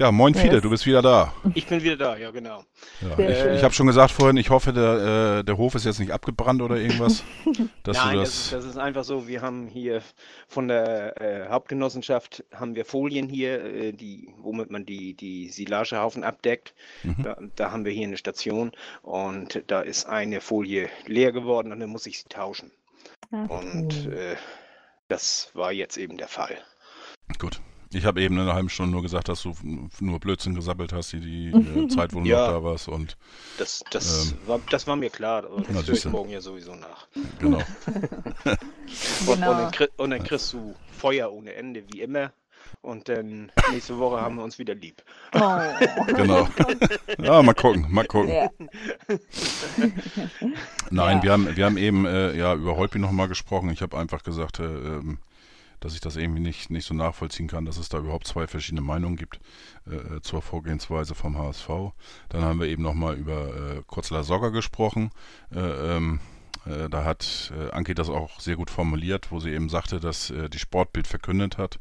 Ja, 0.00 0.10
moin 0.10 0.32
yes. 0.32 0.42
Fide, 0.42 0.62
du 0.62 0.70
bist 0.70 0.86
wieder 0.86 1.02
da. 1.02 1.34
Ich 1.52 1.66
bin 1.66 1.82
wieder 1.82 1.98
da, 1.98 2.16
ja 2.16 2.30
genau. 2.30 2.64
Ja, 3.02 3.18
ich 3.18 3.58
ich 3.58 3.62
habe 3.62 3.74
schon 3.74 3.86
gesagt 3.86 4.10
vorhin, 4.10 4.38
ich 4.38 4.48
hoffe, 4.48 4.72
der, 4.72 5.40
äh, 5.40 5.44
der 5.44 5.58
Hof 5.58 5.74
ist 5.74 5.84
jetzt 5.84 6.00
nicht 6.00 6.10
abgebrannt 6.10 6.62
oder 6.62 6.76
irgendwas. 6.76 7.22
Dass 7.82 7.98
Nein, 7.98 8.16
das... 8.16 8.28
Das, 8.28 8.34
ist, 8.34 8.52
das, 8.54 8.64
ist, 8.64 8.78
einfach 8.78 9.04
so, 9.04 9.28
wir 9.28 9.42
haben 9.42 9.66
hier 9.66 10.00
von 10.48 10.68
der 10.68 11.20
äh, 11.20 11.48
Hauptgenossenschaft 11.50 12.44
haben 12.54 12.76
wir 12.76 12.86
Folien 12.86 13.28
hier, 13.28 13.62
äh, 13.62 13.92
die, 13.92 14.32
womit 14.38 14.70
man 14.70 14.86
die, 14.86 15.12
die 15.12 15.50
Silagehaufen 15.50 16.24
abdeckt. 16.24 16.72
Mhm. 17.02 17.22
Da, 17.22 17.36
da, 17.56 17.70
haben 17.70 17.84
wir 17.84 17.92
hier 17.92 18.06
eine 18.06 18.16
Station 18.16 18.72
und 19.02 19.62
da 19.66 19.82
ist 19.82 20.06
eine 20.06 20.40
Folie 20.40 20.88
leer 21.08 21.32
geworden 21.32 21.72
und 21.72 21.80
dann 21.80 21.90
muss 21.90 22.06
ich 22.06 22.20
sie 22.20 22.28
tauschen. 22.30 22.70
Ach, 23.32 23.50
und 23.50 24.06
äh, 24.06 24.36
das 25.08 25.50
war 25.52 25.72
jetzt 25.72 25.98
eben 25.98 26.16
der 26.16 26.28
Fall. 26.28 26.56
Gut. 27.38 27.60
Ich 27.92 28.04
habe 28.04 28.22
eben 28.22 28.36
in 28.36 28.42
einer 28.42 28.54
halben 28.54 28.68
Stunde 28.68 28.92
nur 28.92 29.02
gesagt, 29.02 29.28
dass 29.28 29.42
du 29.42 29.52
nur 29.98 30.20
Blödsinn 30.20 30.54
gesabbelt 30.54 30.92
hast, 30.92 31.12
die, 31.12 31.20
die 31.20 31.48
äh, 31.48 31.88
Zeit, 31.88 32.14
wo 32.14 32.20
du 32.20 32.26
ja, 32.26 32.46
noch 32.46 32.54
da 32.54 32.64
warst. 32.64 32.88
Und, 32.88 33.16
das, 33.58 33.82
das, 33.90 34.30
ähm, 34.30 34.38
war, 34.46 34.60
das 34.70 34.86
war 34.86 34.94
mir 34.94 35.10
klar. 35.10 35.42
Das 35.42 35.50
na, 35.68 35.82
höre 35.82 35.94
ich 35.94 36.04
morgen 36.04 36.30
ja 36.30 36.40
sowieso 36.40 36.76
nach. 36.76 37.08
Genau. 37.40 37.58
und, 37.86 37.94
genau. 39.26 39.32
Und, 39.32 39.40
dann, 39.40 39.88
und, 39.96 40.10
dann, 40.10 40.22
kriegst 40.22 40.52
du 40.52 40.74
Feuer 40.96 41.32
ohne 41.32 41.54
Ende, 41.54 41.82
wie 41.92 42.00
immer. 42.00 42.32
Und 42.82 43.08
dann 43.08 43.50
nächste 43.72 43.98
Woche 43.98 44.20
haben 44.20 44.36
wir 44.36 44.44
uns 44.44 44.58
wieder 44.58 44.74
lieb. 44.74 45.02
Oh. 45.34 45.58
genau. 46.06 46.48
Ja, 47.18 47.42
mal 47.42 47.54
gucken, 47.54 47.86
mal 47.90 48.06
gucken. 48.06 48.30
Ja. 48.32 48.48
Nein, 50.90 51.16
ja. 51.18 51.22
wir, 51.22 51.32
haben, 51.32 51.56
wir 51.56 51.64
haben 51.64 51.76
eben 51.76 52.06
äh, 52.06 52.36
ja, 52.36 52.54
über 52.54 52.76
Holpi 52.76 53.00
nochmal 53.00 53.26
gesprochen. 53.26 53.70
Ich 53.70 53.82
habe 53.82 53.98
einfach 53.98 54.22
gesagt, 54.22 54.60
äh, 54.60 54.64
ähm, 54.64 55.18
dass 55.80 55.94
ich 55.94 56.00
das 56.00 56.16
irgendwie 56.16 56.40
nicht, 56.40 56.70
nicht 56.70 56.86
so 56.86 56.94
nachvollziehen 56.94 57.48
kann, 57.48 57.64
dass 57.64 57.78
es 57.78 57.88
da 57.88 57.98
überhaupt 57.98 58.26
zwei 58.26 58.46
verschiedene 58.46 58.82
Meinungen 58.82 59.16
gibt 59.16 59.40
äh, 59.86 60.20
zur 60.20 60.42
Vorgehensweise 60.42 61.14
vom 61.14 61.36
HSV. 61.38 61.68
Dann 62.28 62.42
haben 62.42 62.60
wir 62.60 62.68
eben 62.68 62.82
nochmal 62.82 63.16
über 63.16 63.48
äh, 63.48 63.82
Kurzler 63.86 64.22
Sogger 64.24 64.50
gesprochen. 64.50 65.10
Äh, 65.54 65.58
ähm, 65.96 66.20
äh, 66.66 66.88
da 66.88 67.04
hat 67.04 67.52
äh, 67.58 67.70
Anke 67.70 67.94
das 67.94 68.08
auch 68.08 68.40
sehr 68.40 68.56
gut 68.56 68.70
formuliert, 68.70 69.30
wo 69.30 69.40
sie 69.40 69.50
eben 69.50 69.68
sagte, 69.68 70.00
dass 70.00 70.30
äh, 70.30 70.48
die 70.48 70.58
Sportbild 70.58 71.06
verkündet 71.06 71.58
hat. 71.58 71.78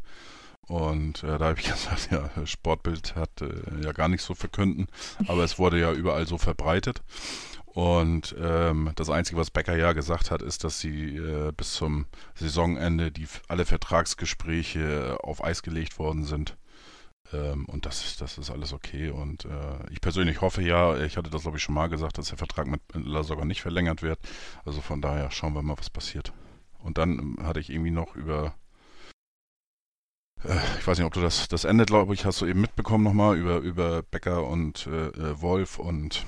Und 0.67 1.23
äh, 1.23 1.37
da 1.37 1.45
habe 1.45 1.59
ich 1.59 1.65
gesagt, 1.71 2.09
ja, 2.11 2.29
Sportbild 2.45 3.15
hat 3.15 3.41
äh, 3.41 3.83
ja 3.83 3.91
gar 3.91 4.07
nichts 4.07 4.25
so 4.25 4.35
verkünden, 4.35 4.87
aber 5.27 5.43
es 5.43 5.57
wurde 5.59 5.79
ja 5.79 5.91
überall 5.91 6.27
so 6.27 6.37
verbreitet. 6.37 7.01
Und 7.73 8.35
ähm, 8.39 8.91
das 8.95 9.09
Einzige, 9.09 9.39
was 9.39 9.51
Becker 9.51 9.77
ja 9.77 9.93
gesagt 9.93 10.31
hat, 10.31 10.41
ist, 10.41 10.63
dass 10.63 10.79
sie 10.79 11.17
äh, 11.17 11.51
bis 11.55 11.73
zum 11.73 12.07
Saisonende 12.33 13.11
die 13.11 13.27
alle 13.47 13.65
Vertragsgespräche 13.65 15.19
auf 15.21 15.43
Eis 15.43 15.61
gelegt 15.61 15.99
worden 15.99 16.25
sind. 16.25 16.57
Ähm, 17.31 17.65
und 17.65 17.85
das, 17.85 18.17
das 18.17 18.37
ist 18.39 18.49
alles 18.49 18.73
okay. 18.73 19.09
Und 19.09 19.45
äh, 19.45 19.91
ich 19.91 20.01
persönlich 20.01 20.41
hoffe 20.41 20.63
ja, 20.63 20.97
ich 20.97 21.15
hatte 21.15 21.29
das 21.29 21.43
glaube 21.43 21.57
ich 21.57 21.63
schon 21.63 21.75
mal 21.75 21.89
gesagt, 21.89 22.17
dass 22.17 22.29
der 22.29 22.37
Vertrag 22.37 22.67
mit 22.67 22.81
Lasogga 22.93 23.45
nicht 23.45 23.61
verlängert 23.61 24.01
wird. 24.01 24.19
Also 24.65 24.81
von 24.81 25.01
daher 25.01 25.29
schauen 25.29 25.53
wir 25.53 25.61
mal, 25.61 25.77
was 25.77 25.91
passiert. 25.91 26.33
Und 26.79 26.97
dann 26.97 27.19
ähm, 27.19 27.37
hatte 27.43 27.59
ich 27.59 27.69
irgendwie 27.69 27.91
noch 27.91 28.15
über 28.15 28.55
äh, 30.43 30.57
ich 30.79 30.87
weiß 30.87 30.97
nicht, 30.97 31.07
ob 31.07 31.13
du 31.13 31.21
das, 31.21 31.47
das 31.47 31.65
Ende, 31.65 31.85
glaube 31.85 32.13
ich, 32.13 32.25
hast 32.25 32.41
du 32.41 32.45
eben 32.45 32.61
mitbekommen 32.61 33.03
nochmal 33.03 33.37
über, 33.37 33.57
über 33.59 34.01
Becker 34.03 34.45
und 34.47 34.87
äh, 34.87 35.07
äh 35.09 35.41
Wolf 35.41 35.79
und 35.79 36.25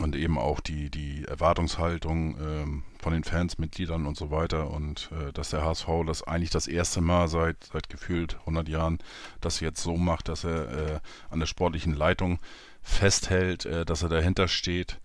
und 0.00 0.16
eben 0.16 0.38
auch 0.38 0.60
die, 0.60 0.90
die 0.90 1.24
Erwartungshaltung 1.24 2.36
ähm, 2.40 2.82
von 2.98 3.12
den 3.12 3.24
Fans, 3.24 3.58
Mitgliedern 3.58 4.06
und 4.06 4.16
so 4.16 4.30
weiter 4.30 4.70
und 4.70 5.10
äh, 5.12 5.32
dass 5.32 5.50
der 5.50 5.62
HSV 5.62 5.86
das 6.06 6.22
eigentlich 6.22 6.50
das 6.50 6.66
erste 6.66 7.00
Mal 7.00 7.28
seit, 7.28 7.64
seit 7.64 7.88
gefühlt 7.88 8.38
100 8.40 8.68
Jahren 8.68 8.98
das 9.40 9.60
jetzt 9.60 9.82
so 9.82 9.96
macht, 9.96 10.28
dass 10.28 10.44
er 10.44 10.94
äh, 10.94 11.00
an 11.30 11.40
der 11.40 11.46
sportlichen 11.46 11.94
Leitung 11.94 12.38
festhält, 12.82 13.66
äh, 13.66 13.84
dass 13.84 14.02
er 14.02 14.08
dahinter 14.08 14.48
steht 14.48 15.00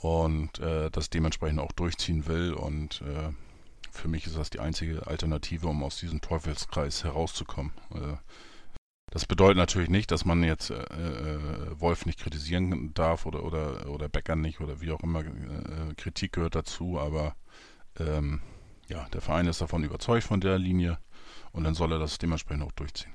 und 0.00 0.60
äh, 0.60 0.90
das 0.90 1.10
dementsprechend 1.10 1.58
auch 1.58 1.72
durchziehen 1.72 2.26
will 2.26 2.54
und 2.54 3.02
äh, 3.02 3.32
für 3.90 4.08
mich 4.08 4.26
ist 4.26 4.36
das 4.36 4.50
die 4.50 4.60
einzige 4.60 5.06
Alternative, 5.06 5.68
um 5.68 5.82
aus 5.84 5.98
diesem 5.98 6.20
Teufelskreis 6.20 7.04
herauszukommen. 7.04 7.72
Äh, 9.14 9.18
das 9.18 9.26
bedeutet 9.26 9.56
natürlich 9.56 9.90
nicht, 9.90 10.10
dass 10.10 10.24
man 10.24 10.42
jetzt 10.42 10.70
äh, 10.70 10.74
äh, 10.74 11.80
Wolf 11.80 12.06
nicht 12.06 12.20
kritisieren 12.20 12.92
darf 12.94 13.26
oder, 13.26 13.44
oder, 13.44 13.88
oder 13.88 14.08
Becker 14.08 14.36
nicht 14.36 14.60
oder 14.60 14.80
wie 14.80 14.90
auch 14.90 15.00
immer. 15.00 15.20
Äh, 15.20 15.94
Kritik 15.96 16.32
gehört 16.32 16.54
dazu, 16.54 16.98
aber 16.98 17.34
ähm, 17.98 18.40
ja, 18.88 19.06
der 19.12 19.20
Verein 19.20 19.46
ist 19.46 19.60
davon 19.60 19.84
überzeugt 19.84 20.24
von 20.24 20.40
der 20.40 20.58
Linie 20.58 20.98
und 21.52 21.64
dann 21.64 21.74
soll 21.74 21.92
er 21.92 21.98
das 21.98 22.18
dementsprechend 22.18 22.64
auch 22.64 22.72
durchziehen. 22.72 23.12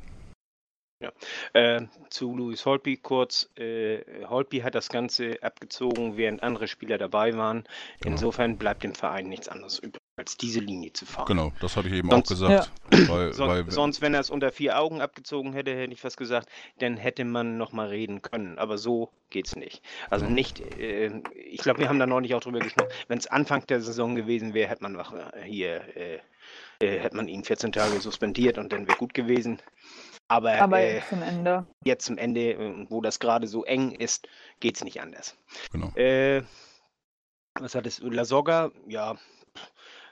Ja. 1.02 1.12
Äh, 1.54 1.88
zu 2.10 2.36
Louis 2.36 2.66
Holtby 2.66 2.98
kurz. 2.98 3.50
Äh, 3.56 4.26
Holtby 4.26 4.60
hat 4.60 4.76
das 4.76 4.90
Ganze 4.90 5.42
abgezogen, 5.42 6.18
während 6.18 6.44
andere 6.44 6.68
Spieler 6.68 6.98
dabei 6.98 7.38
waren. 7.38 7.64
Genau. 8.02 8.16
Insofern 8.16 8.58
bleibt 8.58 8.84
dem 8.84 8.94
Verein 8.94 9.30
nichts 9.30 9.48
anderes 9.48 9.80
übrig 9.80 10.02
als 10.20 10.36
diese 10.36 10.60
Linie 10.60 10.92
zu 10.94 11.06
fahren. 11.06 11.26
Genau, 11.26 11.54
das 11.62 11.78
habe 11.78 11.88
ich 11.88 11.94
eben 11.96 12.10
sonst, 12.10 12.26
auch 12.26 12.30
gesagt. 12.30 12.72
Ja. 12.92 13.10
Weil, 13.10 13.34
sonst, 13.34 13.50
weil, 13.50 13.72
sonst, 13.72 14.02
wenn 14.02 14.14
er 14.14 14.20
es 14.20 14.30
unter 14.30 14.52
vier 14.52 14.78
Augen 14.78 15.02
abgezogen 15.02 15.54
hätte, 15.54 15.74
hätte 15.74 15.94
ich 15.94 16.04
was 16.04 16.18
gesagt, 16.18 16.50
dann 16.80 16.98
hätte 16.98 17.24
man 17.24 17.58
nochmal 17.58 17.88
reden 17.88 18.22
können. 18.22 18.60
Aber 18.60 18.78
so 18.78 19.12
geht 19.30 19.48
es 19.48 19.56
nicht. 19.56 19.82
Also 20.10 20.26
genau. 20.26 20.36
nicht, 20.36 20.60
äh, 20.78 21.22
ich 21.50 21.62
glaube, 21.62 21.80
wir 21.80 21.90
haben 21.90 22.00
da 22.00 22.06
noch 22.06 22.20
nicht 22.20 22.36
auch 22.36 22.42
drüber 22.42 22.60
gesprochen. 22.60 22.90
Wenn 23.08 23.18
es 23.18 23.28
Anfang 23.28 23.66
der 23.68 23.82
Saison 23.82 24.16
gewesen 24.16 24.54
wäre, 24.54 24.70
hätte 24.70 24.84
man 24.84 24.96
äh, 24.96 25.42
hier, 25.46 25.82
äh, 25.96 26.20
äh, 26.82 27.00
hätte 27.00 27.16
man 27.16 27.30
ihn 27.30 27.44
14 27.44 27.72
Tage 27.72 28.00
suspendiert 28.02 28.58
und 28.58 28.74
dann 28.74 28.88
wäre 28.88 28.98
gut 28.98 29.14
gewesen. 29.14 29.62
Aber, 30.30 30.54
Aber 30.62 30.80
äh, 30.80 30.96
jetzt 30.96 31.10
zum 31.10 31.22
Ende. 31.22 31.68
Jetzt 31.84 32.06
zum 32.06 32.18
Ende, 32.18 32.54
äh, 32.54 32.86
wo 32.90 33.02
das 33.02 33.20
gerade 33.20 33.48
so 33.48 33.66
eng 33.66 33.92
ist, 33.92 34.28
geht 34.60 34.76
es 34.78 34.84
nicht 34.84 35.02
anders. 35.02 35.38
Genau. 35.72 35.92
was 37.60 37.76
hat 37.76 37.86
es? 37.86 38.00
La 38.02 38.24
Soga, 38.24 38.72
ja, 38.88 39.18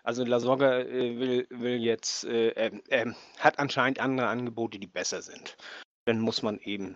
also 0.08 0.24
Lasogga 0.24 0.80
äh, 0.80 1.20
will, 1.20 1.48
will 1.50 1.84
jetzt, 1.84 2.24
äh, 2.24 2.52
äh, 2.52 3.14
hat 3.40 3.60
anscheinend 3.60 4.00
andere 4.00 4.30
Angebote, 4.30 4.80
die 4.80 4.88
besser 4.88 5.22
sind. 5.22 5.58
Dann 6.06 6.22
muss 6.22 6.42
man 6.42 6.60
eben, 6.60 6.96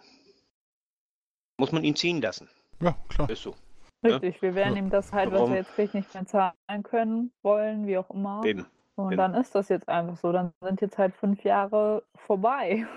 muss 1.58 1.74
man 1.74 1.84
ihn 1.84 1.98
ziehen 1.98 2.22
lassen. 2.22 2.50
Ja, 2.82 2.96
klar. 3.10 3.30
Ist 3.30 3.44
so. 3.44 3.54
Richtig, 4.02 4.36
ja? 4.36 4.42
wir 4.42 4.56
werden 4.56 4.78
ja. 4.78 4.84
ihm 4.84 4.90
das 4.90 5.12
halt, 5.12 5.30
Warum? 5.30 5.44
was 5.44 5.50
wir 5.50 5.58
jetzt 5.58 5.72
vielleicht 5.72 5.94
nicht 5.94 6.14
mehr 6.14 6.26
zahlen 6.26 6.84
können, 6.84 7.34
wollen, 7.42 7.86
wie 7.86 7.98
auch 7.98 8.10
immer. 8.12 8.46
Eben. 8.46 8.66
Und 8.96 9.18
dann 9.18 9.34
ist 9.34 9.56
das 9.56 9.68
jetzt 9.68 9.90
einfach 9.90 10.16
so. 10.16 10.32
Dann 10.32 10.54
sind 10.62 10.80
jetzt 10.80 10.98
halt 10.98 11.14
fünf 11.14 11.44
Jahre 11.44 12.04
vorbei. 12.16 12.88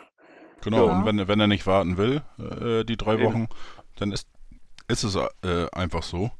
Genau, 0.62 0.86
ja. 0.86 0.92
und 0.96 1.04
wenn, 1.04 1.28
wenn 1.28 1.40
er 1.40 1.46
nicht 1.46 1.66
warten 1.66 1.96
will, 1.96 2.22
äh, 2.38 2.84
die 2.84 2.96
drei 2.96 3.22
Wochen, 3.22 3.48
dann 3.96 4.12
ist, 4.12 4.28
ist 4.88 5.04
es 5.04 5.16
äh, 5.16 5.66
einfach 5.72 6.02
so. 6.02 6.30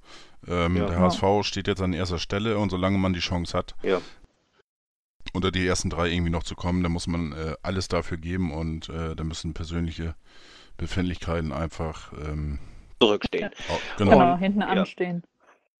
Ähm, 0.46 0.76
ja. 0.76 0.86
Der 0.86 0.98
HSV 0.98 1.22
steht 1.42 1.68
jetzt 1.68 1.82
an 1.82 1.92
erster 1.92 2.18
Stelle 2.18 2.58
und 2.58 2.70
solange 2.70 2.98
man 2.98 3.12
die 3.12 3.20
Chance 3.20 3.56
hat, 3.56 3.74
ja. 3.82 4.00
unter 5.32 5.50
die 5.50 5.66
ersten 5.66 5.90
drei 5.90 6.08
irgendwie 6.08 6.30
noch 6.30 6.42
zu 6.42 6.54
kommen, 6.54 6.82
dann 6.82 6.92
muss 6.92 7.06
man 7.06 7.32
äh, 7.32 7.54
alles 7.62 7.88
dafür 7.88 8.18
geben 8.18 8.52
und 8.52 8.88
äh, 8.88 9.14
da 9.14 9.24
müssen 9.24 9.54
persönliche 9.54 10.14
Befindlichkeiten 10.76 11.52
einfach 11.52 12.12
ähm, 12.12 12.58
zurückstehen. 13.00 13.50
Auch, 13.68 13.96
genau. 13.98 14.10
genau. 14.12 14.36
hinten 14.36 14.60
ja. 14.60 14.68
anstehen. 14.68 15.22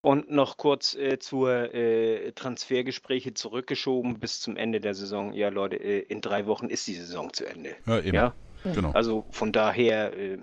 Und 0.05 0.31
noch 0.31 0.59
kurz 0.59 0.95
äh, 0.95 1.19
zur 1.19 1.73
äh, 1.73 2.33
Transfergespräche 2.33 3.33
zurückgeschoben 3.33 4.21
bis 4.21 4.39
zum 4.39 4.55
Ende 4.59 4.79
der 4.79 4.95
Saison. 4.95 5.33
Ja, 5.33 5.49
Leute, 5.49 5.77
äh, 5.77 6.01
in 6.01 6.21
drei 6.21 6.45
Wochen 6.45 6.67
ist 6.67 6.87
die 6.87 6.93
Saison 6.93 7.33
zu 7.33 7.47
Ende. 7.47 7.75
Ja, 7.87 8.01
eben. 8.01 8.15
Ja? 8.15 8.35
Genau. 8.65 8.91
Also 8.91 9.25
von 9.31 9.51
daher 9.51 10.13
äh, 10.13 10.39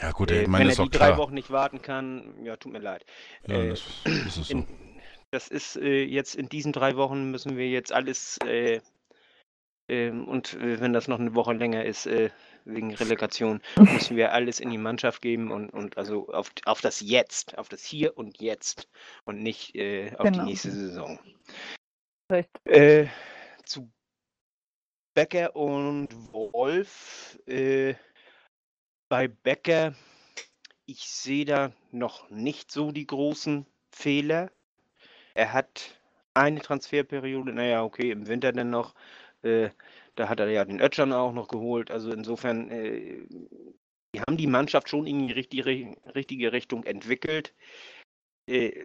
ja, 0.00 0.10
gut, 0.12 0.30
äh, 0.30 0.42
ich 0.42 0.48
meine, 0.48 0.70
Wenn 0.70 0.78
er 0.78 0.84
die 0.84 0.90
drei 0.90 1.06
klar. 1.08 1.18
Wochen 1.18 1.34
nicht 1.34 1.50
warten 1.50 1.82
kann, 1.82 2.34
ja, 2.42 2.56
tut 2.56 2.72
mir 2.72 2.78
leid. 2.78 3.04
Ja, 3.46 3.56
äh, 3.56 3.68
das, 3.68 3.82
das, 4.04 4.36
ist 4.38 4.48
so. 4.48 4.54
In, 4.54 4.66
das 5.30 5.48
ist 5.48 5.76
äh, 5.76 6.02
jetzt 6.02 6.34
in 6.34 6.48
diesen 6.48 6.72
drei 6.72 6.96
Wochen 6.96 7.30
müssen 7.30 7.58
wir 7.58 7.68
jetzt 7.68 7.92
alles 7.92 8.38
äh, 8.46 8.80
ähm, 9.88 10.26
und 10.26 10.54
äh, 10.54 10.80
wenn 10.80 10.94
das 10.94 11.08
noch 11.08 11.20
eine 11.20 11.34
Woche 11.34 11.52
länger 11.52 11.84
ist, 11.84 12.06
äh, 12.06 12.30
wegen 12.64 12.94
Relegation, 12.94 13.60
müssen 13.76 14.16
wir 14.16 14.32
alles 14.32 14.60
in 14.60 14.70
die 14.70 14.78
Mannschaft 14.78 15.22
geben 15.22 15.50
und, 15.50 15.70
und 15.70 15.96
also 15.98 16.28
auf, 16.28 16.50
auf 16.64 16.80
das 16.80 17.00
Jetzt, 17.00 17.58
auf 17.58 17.68
das 17.68 17.84
Hier 17.84 18.16
und 18.16 18.40
Jetzt 18.40 18.88
und 19.24 19.42
nicht 19.42 19.70
auf 19.70 20.24
genau. 20.24 20.44
die 20.44 20.50
nächste 20.50 20.70
Saison. 20.70 21.18
Recht. 22.30 22.50
zu 23.64 23.90
Becker 25.14 25.54
und 25.54 26.08
Wolf 26.32 27.38
bei 29.08 29.28
Becker, 29.28 29.94
ich 30.86 31.08
sehe 31.08 31.44
da 31.44 31.72
noch 31.92 32.28
nicht 32.30 32.70
so 32.72 32.90
die 32.90 33.06
großen 33.06 33.66
Fehler. 33.92 34.50
Er 35.34 35.52
hat 35.52 36.00
eine 36.34 36.60
Transferperiode, 36.60 37.52
naja, 37.52 37.84
okay, 37.84 38.10
im 38.10 38.26
Winter 38.26 38.52
dann 38.52 38.70
noch. 38.70 38.94
Äh, 39.42 39.70
da 40.14 40.28
hat 40.28 40.40
er 40.40 40.48
ja 40.48 40.64
den 40.64 40.80
Ötschern 40.80 41.12
auch 41.12 41.32
noch 41.32 41.48
geholt. 41.48 41.90
Also 41.90 42.12
insofern, 42.12 42.70
äh, 42.70 43.26
die 44.14 44.20
haben 44.20 44.36
die 44.36 44.46
Mannschaft 44.46 44.88
schon 44.88 45.06
in 45.06 45.26
die 45.26 45.32
richtige, 45.32 45.64
richtige 46.14 46.52
Richtung 46.52 46.84
entwickelt. 46.84 47.54
Äh, 48.48 48.84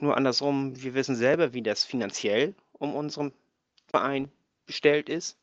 nur 0.00 0.16
andersrum, 0.16 0.80
wir 0.82 0.94
wissen 0.94 1.16
selber, 1.16 1.54
wie 1.54 1.62
das 1.62 1.84
finanziell 1.84 2.54
um 2.72 2.94
unseren 2.94 3.32
Verein 3.90 4.30
bestellt 4.66 5.08
ist. 5.08 5.38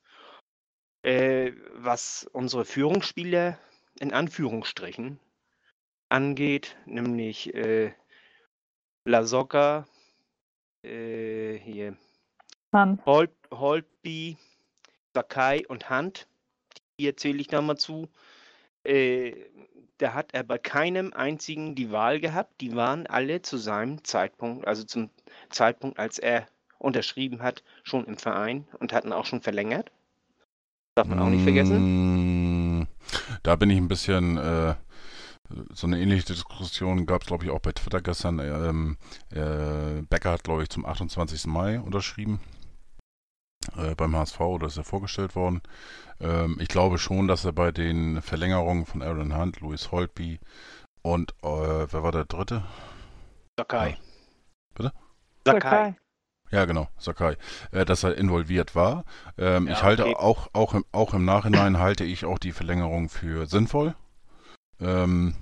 Äh, 1.03 1.53
was 1.73 2.29
unsere 2.31 2.63
Führungsspieler 2.63 3.57
in 3.99 4.13
Anführungsstrichen 4.13 5.19
angeht, 6.09 6.77
nämlich 6.85 7.53
äh, 7.55 7.93
La 9.05 9.23
Soca, 9.23 9.87
äh, 10.83 11.57
hier 11.57 11.97
Holt, 13.05 13.31
Holtby, 13.51 14.37
Sakai 15.13 15.65
und 15.67 15.89
Hunt. 15.89 16.27
Hier 16.97 17.17
zähle 17.17 17.39
ich 17.39 17.47
da 17.47 17.61
mal 17.61 17.77
zu. 17.77 18.09
Äh, 18.83 19.33
da 19.97 20.13
hat 20.13 20.33
er 20.33 20.43
bei 20.43 20.57
keinem 20.57 21.13
einzigen 21.13 21.75
die 21.75 21.91
Wahl 21.91 22.19
gehabt. 22.19 22.59
Die 22.61 22.75
waren 22.75 23.05
alle 23.07 23.41
zu 23.41 23.57
seinem 23.57 24.03
Zeitpunkt, 24.03 24.67
also 24.67 24.83
zum 24.83 25.09
Zeitpunkt, 25.49 25.99
als 25.99 26.17
er 26.17 26.47
unterschrieben 26.79 27.43
hat, 27.43 27.63
schon 27.83 28.05
im 28.05 28.17
Verein 28.17 28.67
und 28.79 28.93
hatten 28.93 29.13
auch 29.13 29.25
schon 29.25 29.41
verlängert. 29.41 29.91
Darf 30.95 31.07
man 31.07 31.19
auch 31.19 31.29
nicht 31.29 31.43
vergessen. 31.43 32.79
Mm, 32.79 32.87
da 33.43 33.55
bin 33.55 33.69
ich 33.69 33.77
ein 33.77 33.87
bisschen, 33.87 34.37
äh, 34.37 34.75
so 35.73 35.87
eine 35.87 35.99
ähnliche 35.99 36.25
Diskussion 36.25 37.05
gab 37.05 37.21
es, 37.21 37.27
glaube 37.27 37.45
ich, 37.45 37.51
auch 37.51 37.59
bei 37.59 37.71
Twitter 37.71 38.01
gestern. 38.01 38.39
Ähm, 38.39 38.97
äh, 39.29 40.01
Becker 40.09 40.31
hat, 40.31 40.43
glaube 40.43 40.63
ich, 40.63 40.69
zum 40.69 40.85
28. 40.85 41.45
Mai 41.45 41.79
unterschrieben. 41.79 42.39
Äh, 43.77 43.95
beim 43.95 44.15
HSV 44.15 44.39
oder 44.39 44.67
ist 44.67 44.77
er 44.77 44.83
vorgestellt 44.83 45.35
worden. 45.35 45.61
Ähm, 46.19 46.57
ich 46.59 46.67
glaube 46.67 46.97
schon, 46.97 47.27
dass 47.27 47.45
er 47.45 47.53
bei 47.53 47.71
den 47.71 48.21
Verlängerungen 48.21 48.85
von 48.85 49.01
Aaron 49.01 49.37
Hunt, 49.37 49.59
Louis 49.59 49.91
Holtby 49.91 50.39
und 51.03 51.31
äh, 51.43 51.47
wer 51.47 52.03
war 52.03 52.11
der 52.11 52.25
dritte? 52.25 52.63
Sakai. 53.57 53.89
Ja. 53.91 53.97
Bitte? 54.73 54.93
Sakai. 55.45 55.95
Ja, 56.51 56.65
genau, 56.65 56.89
Sakai, 56.97 57.37
äh, 57.71 57.85
dass 57.85 58.03
er 58.03 58.17
involviert 58.17 58.75
war. 58.75 59.05
Ähm, 59.37 59.67
ja, 59.67 59.73
ich 59.73 59.83
halte 59.83 60.05
okay. 60.05 60.15
auch, 60.15 60.49
auch, 60.53 60.73
im, 60.73 60.85
auch 60.91 61.13
im 61.13 61.23
Nachhinein 61.23 61.79
halte 61.79 62.03
ich 62.03 62.25
auch 62.25 62.39
die 62.39 62.51
Verlängerung 62.51 63.07
für 63.07 63.45
sinnvoll. 63.45 63.95
Ähm, 64.81 65.35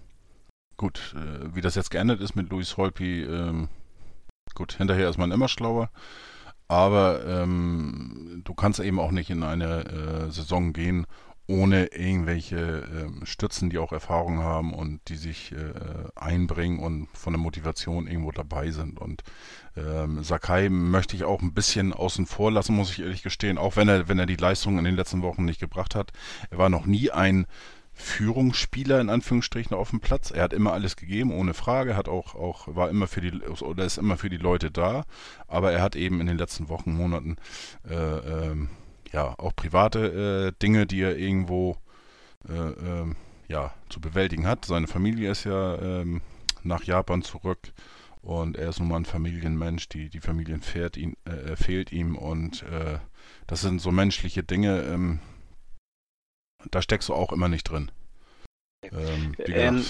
gut, 0.78 1.16
äh, 1.18 1.56
wie 1.56 1.62
das 1.62 1.76
jetzt 1.76 1.90
geendet 1.90 2.22
ist 2.22 2.36
mit 2.36 2.52
Luis 2.52 2.78
Holpi, 2.78 3.24
ähm, 3.24 3.70
gut, 4.54 4.74
hinterher 4.74 5.10
ist 5.10 5.18
man 5.18 5.32
immer 5.32 5.48
schlauer. 5.48 5.90
Aber 6.70 7.26
ähm, 7.26 8.42
du 8.46 8.54
kannst 8.54 8.80
eben 8.80 9.00
auch 9.00 9.12
nicht 9.12 9.32
in 9.32 9.44
eine 9.44 9.86
äh, 9.86 10.32
Saison 10.32 10.72
gehen, 10.72 11.06
ohne 11.48 11.88
irgendwelche 11.88 12.88
ähm, 12.96 13.26
Stützen, 13.26 13.72
die 13.72 13.80
auch 13.80 13.92
Erfahrung 13.92 14.44
haben 14.44 14.76
und 14.76 15.00
die 15.08 15.16
sich 15.16 15.52
äh, 15.52 15.74
einbringen 16.16 16.78
und 16.78 17.08
von 17.14 17.34
der 17.34 17.42
Motivation 17.42 18.06
irgendwo 18.06 18.32
dabei 18.32 18.70
sind. 18.70 19.00
Und 19.00 19.24
ähm, 19.76 20.24
Sakai 20.24 20.70
möchte 20.70 21.16
ich 21.16 21.24
auch 21.24 21.42
ein 21.42 21.56
bisschen 21.56 21.92
außen 21.92 22.28
vor 22.28 22.52
lassen, 22.52 22.76
muss 22.76 22.92
ich 22.92 23.00
ehrlich 23.00 23.24
gestehen, 23.24 23.58
auch 23.58 23.76
wenn 23.76 23.90
er, 23.90 24.08
wenn 24.08 24.20
er 24.20 24.28
die 24.28 24.36
Leistung 24.36 24.78
in 24.78 24.84
den 24.84 24.96
letzten 24.96 25.24
Wochen 25.24 25.44
nicht 25.44 25.60
gebracht 25.60 25.96
hat. 25.96 26.12
Er 26.52 26.60
war 26.60 26.70
noch 26.70 26.86
nie 26.86 27.10
ein 27.10 27.48
Führungsspieler 28.00 29.02
in 29.02 29.10
Anführungsstrichen 29.10 29.76
auf 29.76 29.90
dem 29.90 30.00
Platz. 30.00 30.32
Er 30.32 30.44
hat 30.44 30.54
immer 30.54 30.72
alles 30.72 30.96
gegeben, 30.96 31.34
ohne 31.34 31.54
Frage, 31.54 31.98
hat 31.98 32.08
auch, 32.08 32.34
auch, 32.34 32.74
war 32.74 32.90
immer 32.90 33.08
für 33.08 33.20
die 33.20 33.38
oder 33.42 33.84
ist 33.84 33.98
immer 33.98 34.16
für 34.16 34.30
die 34.30 34.38
Leute 34.38 34.72
da, 34.72 35.04
aber 35.48 35.74
er 35.74 35.82
hat 35.82 35.98
eben 35.98 36.22
in 36.22 36.28
den 36.28 36.38
letzten 36.38 36.70
Wochen, 36.70 36.94
Monaten 36.94 37.36
äh, 37.88 37.94
ähm, 37.94 38.70
ja 39.12 39.38
auch 39.38 39.54
private 39.54 40.54
äh, 40.56 40.62
Dinge, 40.62 40.88
die 40.88 41.02
er 41.02 41.18
irgendwo 41.18 41.78
äh, 42.48 42.54
ähm, 42.54 43.18
ja, 43.50 43.74
zu 43.90 44.00
bewältigen 44.00 44.48
hat. 44.48 44.64
Seine 44.64 44.88
Familie 44.88 45.32
ist 45.32 45.44
ja 45.44 45.76
ähm, 45.82 46.22
nach 46.64 46.84
Japan 46.84 47.22
zurück 47.22 47.74
und 48.22 48.56
er 48.56 48.70
ist 48.70 48.80
nun 48.80 48.88
mal 48.88 48.98
ein 48.98 49.06
Familienmensch. 49.06 49.90
Die, 49.90 50.10
die 50.10 50.22
Familie 50.22 50.60
fährt 50.60 50.96
ihn, 50.96 51.18
äh, 51.26 51.58
fehlt 51.58 51.92
ihm 51.92 52.16
und 52.16 52.64
äh, 52.64 53.00
das 53.46 53.60
sind 53.60 53.82
so 53.82 53.92
menschliche 53.92 54.44
Dinge, 54.44 54.84
ähm, 54.84 55.20
da 56.72 56.82
steckst 56.82 57.10
du 57.10 57.14
auch 57.14 57.32
immer 57.32 57.48
nicht 57.48 57.64
drin. 57.66 57.92
Ähm, 58.84 59.36
ähm, 59.40 59.86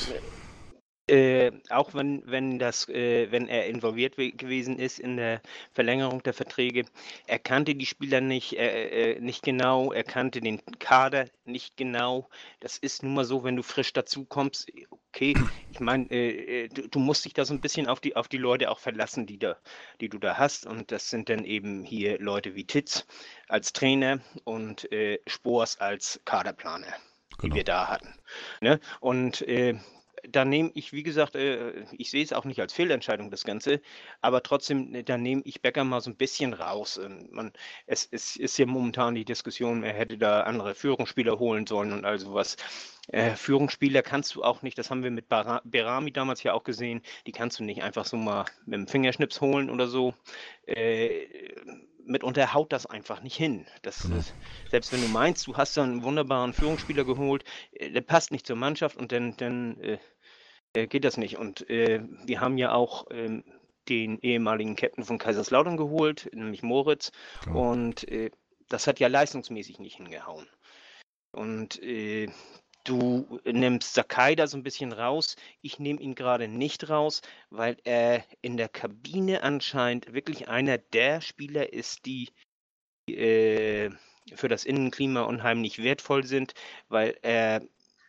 äh, 1.10 1.52
auch 1.70 1.94
wenn, 1.94 2.24
wenn, 2.26 2.60
das, 2.60 2.88
äh, 2.90 3.32
wenn 3.32 3.48
er 3.48 3.68
involviert 3.68 4.16
gewesen 4.16 4.80
ist 4.80 5.00
in 5.00 5.18
der 5.18 5.42
Verlängerung 5.74 6.24
der 6.24 6.34
Verträge, 6.34 6.86
er 7.28 7.40
kannte 7.40 7.76
die 7.76 7.86
Spieler 7.86 8.22
nicht, 8.22 8.54
äh, 8.58 9.14
äh, 9.14 9.20
nicht 9.20 9.44
genau, 9.44 9.92
er 9.92 10.04
kannte 10.04 10.42
den 10.42 10.62
Kader 10.80 11.26
nicht 11.46 11.76
genau. 11.78 12.30
Das 12.60 12.78
ist 12.78 13.04
nun 13.04 13.16
mal 13.16 13.26
so, 13.26 13.44
wenn 13.44 13.56
du 13.56 13.64
frisch 13.64 13.92
dazu 13.94 14.26
kommst. 14.26 14.72
Okay, 15.10 15.36
ich 15.72 15.80
meine, 15.80 16.06
äh, 16.12 16.66
äh, 16.66 16.68
du, 16.70 16.88
du, 16.88 17.00
musst 17.00 17.26
dich 17.26 17.34
da 17.34 17.44
so 17.44 17.54
ein 17.54 17.62
bisschen 17.62 17.88
auf 17.88 18.00
die, 18.00 18.16
auf 18.16 18.28
die 18.28 18.38
Leute 18.38 18.70
auch 18.70 18.80
verlassen, 18.80 19.26
die, 19.26 19.40
da, 19.40 19.58
die 20.00 20.10
du 20.10 20.20
da 20.20 20.38
hast. 20.38 20.66
Und 20.68 20.92
das 20.92 21.10
sind 21.10 21.30
dann 21.30 21.44
eben 21.44 21.84
hier 21.84 22.20
Leute 22.20 22.56
wie 22.56 22.66
Titz 22.66 23.08
als 23.48 23.74
Trainer 23.74 24.20
und 24.44 24.88
Spors 25.28 25.80
als 25.80 26.22
Kaderplaner. 26.26 26.94
Genau. 27.40 27.54
die 27.54 27.58
wir 27.60 27.64
da 27.64 27.88
hatten. 27.88 28.14
Ne? 28.62 28.80
Und 29.00 29.42
äh, 29.48 29.76
da 30.28 30.46
nehme 30.46 30.72
ich, 30.74 30.94
wie 30.94 31.04
gesagt, 31.04 31.36
äh, 31.36 31.86
ich 31.92 32.10
sehe 32.10 32.24
es 32.24 32.34
auch 32.34 32.46
nicht 32.46 32.60
als 32.60 32.74
Fehlentscheidung, 32.74 33.32
das 33.32 33.44
Ganze, 33.44 33.82
aber 34.22 34.44
trotzdem, 34.44 34.94
äh, 34.96 35.04
da 35.04 35.18
nehme 35.18 35.42
ich 35.46 35.62
Becker 35.62 35.84
mal 35.84 36.02
so 36.02 36.10
ein 36.10 36.16
bisschen 36.18 36.54
raus. 36.54 36.98
Ähm, 36.98 37.28
man, 37.32 37.54
es, 37.86 38.08
es 38.12 38.36
ist 38.36 38.58
ja 38.58 38.66
momentan 38.66 39.16
die 39.16 39.26
Diskussion, 39.26 39.84
er 39.84 39.94
hätte 39.94 40.18
da 40.18 40.42
andere 40.42 40.76
Führungsspieler 40.76 41.40
holen 41.40 41.68
sollen 41.68 41.94
und 41.94 42.06
all 42.06 42.20
sowas. 42.20 42.58
Äh, 43.08 43.36
Führungsspieler 43.36 44.02
kannst 44.04 44.36
du 44.36 44.44
auch 44.44 44.62
nicht, 44.62 44.78
das 44.78 44.92
haben 44.92 45.04
wir 45.04 45.12
mit 45.12 45.28
Berami 45.30 46.12
damals 46.12 46.44
ja 46.44 46.54
auch 46.54 46.64
gesehen, 46.64 47.02
die 47.26 47.32
kannst 47.32 47.60
du 47.60 47.64
nicht 47.64 47.82
einfach 47.82 48.06
so 48.06 48.18
mal 48.18 48.46
mit 48.66 48.80
dem 48.80 48.88
Fingerschnips 48.88 49.42
holen 49.42 49.70
oder 49.70 49.88
so. 49.88 50.14
Äh, 50.68 51.26
mitunter 52.06 52.54
haut 52.54 52.72
das 52.72 52.86
einfach 52.86 53.22
nicht 53.22 53.36
hin. 53.36 53.66
Das 53.82 54.04
genau. 54.04 54.18
ist, 54.18 54.34
selbst 54.70 54.92
wenn 54.94 55.02
du 55.02 55.08
meinst, 55.08 55.48
du 55.48 55.56
hast 55.56 55.78
da 55.78 55.84
einen 55.84 56.04
wunderbaren 56.04 56.54
Führungsspieler 56.54 57.04
geholt, 57.04 57.44
äh, 57.72 57.92
der 57.92 58.02
passt 58.02 58.32
nicht 58.32 58.48
zur 58.48 58.56
Mannschaft 58.56 58.98
und 58.98 59.12
dann, 59.12 59.36
dann 59.38 59.80
äh, 59.80 59.98
äh, 60.74 60.88
geht 60.88 61.06
das 61.06 61.18
nicht. 61.18 61.38
Und 61.38 61.70
äh, 61.70 62.02
wir 62.26 62.42
haben 62.42 62.58
ja 62.58 62.74
auch 62.74 63.08
ähm, 63.12 63.44
den 63.88 64.20
ehemaligen 64.20 64.76
Captain 64.76 65.04
von 65.04 65.18
Kaiserslautern 65.18 65.78
geholt, 65.78 66.30
nämlich 66.34 66.64
Moritz. 66.64 67.12
Genau. 67.44 67.72
Und 67.72 68.08
äh, 68.08 68.32
das 68.68 68.88
hat 68.88 69.00
ja 69.00 69.08
leistungsmäßig 69.08 69.80
nicht 69.80 69.98
hingehauen. 69.98 70.48
Und 71.32 71.82
äh, 71.82 72.30
Du 72.84 73.40
nimmst 73.44 73.94
Sakai 73.94 74.36
da 74.36 74.48
so 74.48 74.58
ein 74.58 74.64
bisschen 74.64 74.94
raus. 74.94 75.36
Ich 75.62 75.80
nehme 75.80 76.02
ihn 76.02 76.16
gerade 76.16 76.48
nicht 76.48 76.90
raus, 76.90 77.22
weil 77.50 77.78
er 77.84 78.24
in 78.42 78.58
der 78.58 78.70
Kabine 78.70 79.44
anscheinend 79.44 80.14
wirklich 80.14 80.48
einer 80.48 80.78
der 80.78 81.22
Spieler 81.22 81.74
ist, 81.74 82.06
die 82.06 82.30
äh, 83.10 83.90
für 84.34 84.48
das 84.48 84.66
Innenklima 84.66 85.24
unheimlich 85.24 85.82
wertvoll 85.82 86.24
sind, 86.24 86.54
weil 86.88 87.18
er 87.22 87.62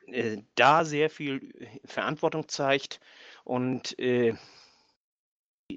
äh, 0.07 0.39
da 0.55 0.85
sehr 0.85 1.11
viel 1.11 1.53
Verantwortung 1.85 2.49
zeigt 2.49 3.01
und 3.45 3.99
äh, 3.99 4.35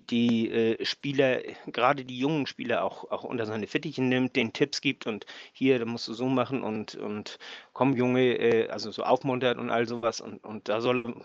die 0.01 0.49
äh, 0.49 0.85
Spieler, 0.85 1.41
gerade 1.67 2.05
die 2.05 2.17
jungen 2.17 2.47
Spieler 2.47 2.83
auch, 2.83 3.09
auch 3.11 3.23
unter 3.23 3.45
seine 3.45 3.67
Fittiche 3.67 4.01
nimmt, 4.01 4.35
den 4.35 4.53
Tipps 4.53 4.81
gibt 4.81 5.07
und 5.07 5.25
hier, 5.53 5.79
da 5.79 5.85
musst 5.85 6.07
du 6.07 6.13
so 6.13 6.27
machen 6.27 6.63
und, 6.63 6.95
und 6.95 7.39
komm 7.73 7.95
Junge, 7.95 8.37
äh, 8.37 8.69
also 8.69 8.91
so 8.91 9.03
aufmuntert 9.03 9.57
und 9.57 9.69
all 9.69 9.87
sowas 9.87 10.21
und, 10.21 10.43
und 10.43 10.69
da 10.69 10.81
soll, 10.81 11.23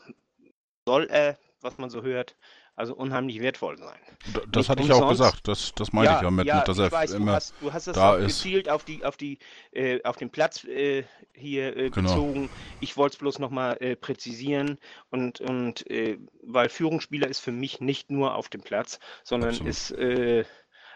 soll 0.86 1.06
er, 1.10 1.38
was 1.60 1.78
man 1.78 1.90
so 1.90 2.02
hört, 2.02 2.36
also 2.78 2.94
unheimlich 2.94 3.40
wertvoll 3.40 3.76
sein. 3.76 3.98
Das, 4.32 4.42
das 4.50 4.68
hatte 4.68 4.82
ich 4.82 4.92
auch 4.92 5.08
gesagt, 5.08 5.48
das, 5.48 5.72
das 5.74 5.92
meine 5.92 6.06
ja, 6.06 6.16
ich 6.16 6.22
ja 6.22 6.30
mit, 6.30 6.46
ja, 6.46 6.56
mit 6.58 6.68
dass 6.68 6.78
er 6.78 6.92
weiß, 6.92 7.12
immer 7.12 7.26
du 7.26 7.32
hast, 7.32 7.54
du 7.60 7.72
hast 7.72 7.86
das 7.88 7.96
da 7.96 8.16
ist. 8.16 8.26
gezielt 8.26 8.68
auf 8.68 8.84
die, 8.84 9.04
auf 9.04 9.16
die, 9.16 9.38
äh, 9.72 10.00
auf 10.04 10.16
den 10.16 10.30
Platz 10.30 10.62
äh, 10.64 11.02
hier 11.32 11.76
äh, 11.76 11.90
genau. 11.90 12.08
bezogen. 12.08 12.50
Ich 12.80 12.96
wollte 12.96 13.14
es 13.14 13.18
bloß 13.18 13.40
nochmal 13.40 13.78
äh, 13.80 13.96
präzisieren 13.96 14.78
und, 15.10 15.40
und 15.40 15.90
äh, 15.90 16.18
weil 16.42 16.68
Führungsspieler 16.68 17.26
ist 17.26 17.40
für 17.40 17.52
mich 17.52 17.80
nicht 17.80 18.10
nur 18.10 18.36
auf 18.36 18.48
dem 18.48 18.60
Platz, 18.60 19.00
sondern 19.24 19.50
Absolut. 19.50 19.70
ist 19.70 19.90
äh, 19.92 20.44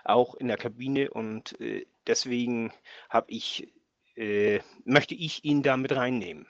auch 0.04 0.36
in 0.36 0.46
der 0.46 0.58
Kabine 0.58 1.10
und 1.10 1.60
äh, 1.60 1.86
deswegen 2.06 2.72
habe 3.10 3.30
ich, 3.30 3.72
möchte 4.84 5.14
ich 5.14 5.42
ihn 5.42 5.62
da 5.62 5.78
mit 5.78 5.96
reinnehmen. 5.96 6.46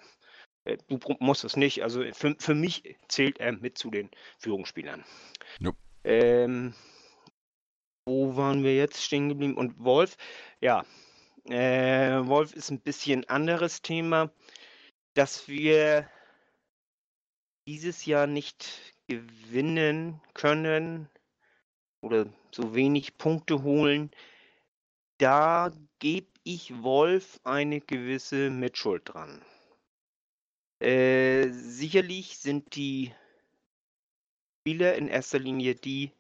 Äh, 0.64 0.78
du 0.88 0.98
musst 1.20 1.44
es 1.44 1.56
nicht. 1.56 1.82
Also 1.82 2.04
für, 2.12 2.36
für 2.38 2.54
mich 2.54 2.96
zählt 3.08 3.38
er 3.38 3.52
mit 3.52 3.78
zu 3.78 3.90
den 3.90 4.10
Führungsspielern. 4.38 5.04
Nope. 5.58 5.78
Ähm, 6.04 6.74
wo 8.06 8.36
waren 8.36 8.64
wir 8.64 8.74
jetzt 8.74 9.02
stehen 9.02 9.28
geblieben? 9.28 9.56
Und 9.56 9.78
Wolf, 9.78 10.16
ja, 10.60 10.84
äh, 11.44 12.26
Wolf 12.26 12.54
ist 12.54 12.70
ein 12.70 12.80
bisschen 12.80 13.28
anderes 13.28 13.82
Thema, 13.82 14.32
dass 15.14 15.48
wir 15.48 16.08
dieses 17.66 18.04
Jahr 18.06 18.26
nicht 18.26 18.94
gewinnen 19.06 20.20
können 20.34 21.08
oder 22.00 22.26
so 22.50 22.74
wenig 22.74 23.16
Punkte 23.18 23.62
holen. 23.62 24.10
Da 25.18 25.70
gebe 26.00 26.26
ich 26.42 26.82
Wolf 26.82 27.38
eine 27.44 27.80
gewisse 27.80 28.50
Mitschuld 28.50 29.02
dran. 29.04 29.44
Äh, 30.82 31.50
sicherlich 31.52 32.38
sind 32.38 32.74
die 32.74 33.12
Spieler 34.60 34.96
in 34.96 35.06
erster 35.06 35.38
Linie 35.38 35.76
die, 35.76 36.10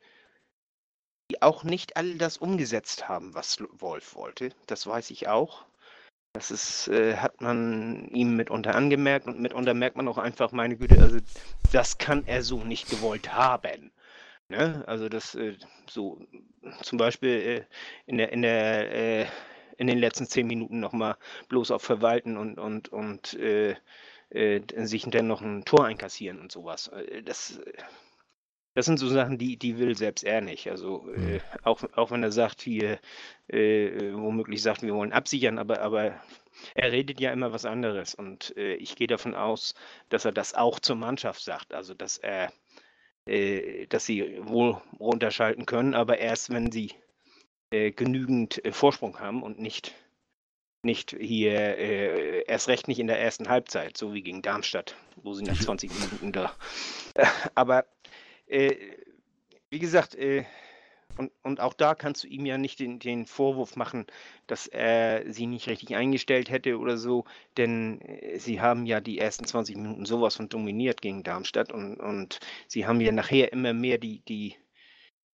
die 1.30 1.42
auch 1.42 1.64
nicht 1.64 1.96
all 1.96 2.14
das 2.14 2.36
umgesetzt 2.36 3.08
haben, 3.08 3.34
was 3.34 3.58
Wolf 3.72 4.14
wollte. 4.14 4.50
Das 4.66 4.86
weiß 4.86 5.10
ich 5.10 5.26
auch. 5.26 5.64
Das 6.34 6.50
ist, 6.52 6.88
äh, 6.88 7.16
hat 7.16 7.40
man 7.40 8.08
ihm 8.08 8.36
mitunter 8.36 8.74
angemerkt 8.76 9.26
und 9.26 9.40
mitunter 9.40 9.74
merkt 9.74 9.96
man 9.96 10.06
auch 10.06 10.18
einfach, 10.18 10.52
meine 10.52 10.76
Güte, 10.76 11.00
also 11.02 11.18
das 11.72 11.98
kann 11.98 12.24
er 12.26 12.42
so 12.42 12.62
nicht 12.62 12.88
gewollt 12.88 13.32
haben. 13.32 13.90
Ne? 14.48 14.84
Also 14.86 15.08
das 15.08 15.34
äh, 15.34 15.56
so 15.90 16.20
zum 16.82 16.98
Beispiel 16.98 17.30
äh, 17.30 17.64
in 18.06 18.18
der, 18.18 18.32
in 18.32 18.42
der 18.42 18.94
äh, 19.22 19.26
in 19.78 19.88
den 19.88 19.98
letzten 19.98 20.26
zehn 20.26 20.46
Minuten 20.46 20.78
nochmal 20.78 21.16
bloß 21.48 21.72
auf 21.72 21.82
Verwalten 21.82 22.36
und 22.36 22.58
und 22.58 22.90
und 22.90 23.34
äh, 23.34 23.74
sich 24.34 25.04
dann 25.04 25.26
noch 25.26 25.42
ein 25.42 25.64
Tor 25.64 25.84
einkassieren 25.84 26.40
und 26.40 26.50
sowas. 26.50 26.88
Äh, 26.88 27.22
das, 27.22 27.60
das 28.74 28.86
sind 28.86 28.98
so 28.98 29.08
Sachen, 29.08 29.38
die, 29.38 29.56
die 29.56 29.78
will 29.78 29.96
selbst 29.96 30.24
er 30.24 30.40
nicht. 30.40 30.70
Also 30.70 31.08
äh, 31.14 31.18
mhm. 31.18 31.40
auch, 31.62 31.82
auch 31.94 32.10
wenn 32.10 32.22
er 32.22 32.32
sagt, 32.32 32.62
hier 32.62 32.98
äh, 33.48 34.12
womöglich 34.14 34.62
sagt, 34.62 34.82
wir 34.82 34.94
wollen 34.94 35.12
absichern, 35.12 35.58
aber, 35.58 35.80
aber 35.82 36.20
er 36.74 36.92
redet 36.92 37.20
ja 37.20 37.32
immer 37.32 37.52
was 37.52 37.66
anderes. 37.66 38.14
Und 38.14 38.56
äh, 38.56 38.74
ich 38.74 38.96
gehe 38.96 39.06
davon 39.06 39.34
aus, 39.34 39.74
dass 40.08 40.24
er 40.24 40.32
das 40.32 40.54
auch 40.54 40.80
zur 40.80 40.96
Mannschaft 40.96 41.42
sagt. 41.42 41.74
Also 41.74 41.92
dass 41.92 42.16
er, 42.16 42.52
äh, 43.26 43.86
dass 43.88 44.06
sie 44.06 44.38
wohl 44.42 44.80
runterschalten 44.98 45.66
können, 45.66 45.94
aber 45.94 46.18
erst 46.18 46.50
wenn 46.50 46.72
sie 46.72 46.92
genügend 47.70 48.60
Vorsprung 48.70 49.18
haben 49.18 49.42
und 49.42 49.58
nicht 49.58 49.94
nicht 50.82 51.16
hier, 51.18 51.52
äh, 51.78 52.44
erst 52.44 52.68
recht 52.68 52.88
nicht 52.88 52.98
in 52.98 53.06
der 53.06 53.20
ersten 53.20 53.48
Halbzeit, 53.48 53.96
so 53.96 54.14
wie 54.14 54.22
gegen 54.22 54.42
Darmstadt, 54.42 54.96
wo 55.16 55.32
sie 55.34 55.44
nach 55.44 55.58
20 55.58 55.90
Minuten 55.92 56.32
da. 56.32 56.54
aber 57.54 57.86
äh, 58.46 58.74
wie 59.70 59.78
gesagt, 59.78 60.14
äh, 60.14 60.44
und, 61.18 61.30
und 61.42 61.60
auch 61.60 61.74
da 61.74 61.94
kannst 61.94 62.24
du 62.24 62.28
ihm 62.28 62.46
ja 62.46 62.58
nicht 62.58 62.80
den, 62.80 62.98
den 62.98 63.26
Vorwurf 63.26 63.76
machen, 63.76 64.06
dass 64.46 64.66
er 64.66 65.30
sie 65.30 65.46
nicht 65.46 65.68
richtig 65.68 65.94
eingestellt 65.94 66.50
hätte 66.50 66.78
oder 66.78 66.96
so, 66.96 67.24
denn 67.56 68.00
äh, 68.00 68.38
sie 68.38 68.60
haben 68.60 68.86
ja 68.86 69.00
die 69.00 69.18
ersten 69.18 69.44
20 69.44 69.76
Minuten 69.76 70.06
sowas 70.06 70.36
von 70.36 70.48
dominiert 70.48 71.02
gegen 71.02 71.22
Darmstadt 71.22 71.72
und, 71.72 71.96
und 71.96 72.40
sie 72.66 72.86
haben 72.86 73.00
ja 73.00 73.12
nachher 73.12 73.52
immer 73.52 73.74
mehr 73.74 73.98
die, 73.98 74.22
die, 74.26 74.56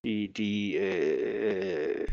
die, 0.04 0.32
die 0.32 0.76
äh, 0.76 2.06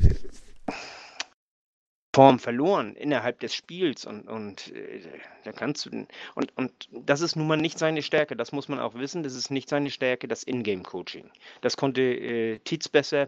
Form 2.16 2.39
verloren 2.39 2.95
innerhalb 2.95 3.41
des 3.41 3.53
Spiels 3.53 4.05
und, 4.05 4.26
und 4.30 4.74
äh, 4.74 5.01
da 5.43 5.51
kannst 5.51 5.86
du 5.86 6.07
und, 6.36 6.57
und 6.57 6.72
das 6.89 7.20
ist 7.20 7.36
nun 7.36 7.45
mal 7.45 7.57
nicht 7.57 7.78
seine 7.78 8.01
Stärke, 8.01 8.38
das 8.38 8.53
muss 8.53 8.70
man 8.70 8.80
auch 8.80 8.95
wissen, 8.95 9.22
das 9.22 9.36
ist 9.36 9.51
nicht 9.51 9.68
seine 9.68 9.89
Stärke, 9.91 10.30
das 10.30 10.47
Ingame-Coaching. 10.47 11.30
Das 11.59 11.76
konnte 11.76 12.01
äh, 12.01 12.59
Tietz 12.59 12.88
besser. 12.88 13.28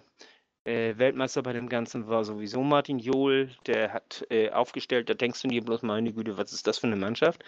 Äh, 0.63 0.97
Weltmeister 0.97 1.43
bei 1.43 1.51
dem 1.51 1.67
Ganzen 1.67 2.07
war 2.07 2.23
sowieso 2.23 2.63
Martin 2.63 2.97
Johl, 2.99 3.49
der 3.65 3.91
hat 3.91 4.25
äh, 4.29 4.51
aufgestellt, 4.51 5.09
da 5.09 5.15
denkst 5.15 5.41
du 5.41 5.49
dir 5.49 5.65
bloß, 5.65 5.81
meine 5.81 6.13
Güte, 6.13 6.37
was 6.37 6.53
ist 6.53 6.65
das 6.65 6.77
für 6.77 6.87
eine 6.87 6.95
Mannschaft? 6.95 7.43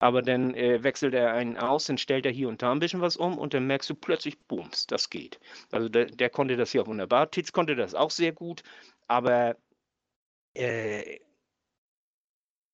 Aber 0.00 0.22
dann 0.22 0.54
äh, 0.54 0.82
wechselt 0.82 1.14
er 1.14 1.32
einen 1.34 1.56
aus, 1.56 1.86
dann 1.86 1.98
stellt 1.98 2.26
er 2.26 2.32
hier 2.32 2.48
und 2.48 2.62
da 2.62 2.72
ein 2.72 2.80
bisschen 2.80 3.00
was 3.00 3.16
um 3.16 3.38
und 3.38 3.54
dann 3.54 3.68
merkst 3.68 3.90
du 3.90 3.94
plötzlich, 3.94 4.40
bums, 4.40 4.88
das 4.88 5.08
geht. 5.08 5.38
Also 5.70 5.88
der, 5.88 6.06
der 6.06 6.30
konnte 6.30 6.56
das 6.56 6.72
hier 6.72 6.84
wunderbar. 6.88 7.30
Tietz 7.30 7.52
konnte 7.52 7.76
das 7.76 7.94
auch 7.94 8.10
sehr 8.10 8.32
gut, 8.32 8.64
aber 9.06 9.54
äh, 10.54 11.20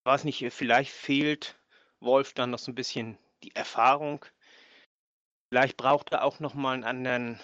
weiß 0.04 0.24
nicht, 0.24 0.44
vielleicht 0.52 0.92
fehlt 0.92 1.58
Wolf 2.00 2.32
dann 2.32 2.50
noch 2.50 2.58
so 2.58 2.70
ein 2.72 2.76
bisschen 2.76 3.18
die 3.42 3.54
Erfahrung. 3.54 4.24
Vielleicht 5.50 5.76
braucht 5.76 6.12
er 6.12 6.24
auch 6.24 6.40
noch 6.40 6.54
mal 6.54 6.74
einen 6.74 6.84
anderen 6.84 7.40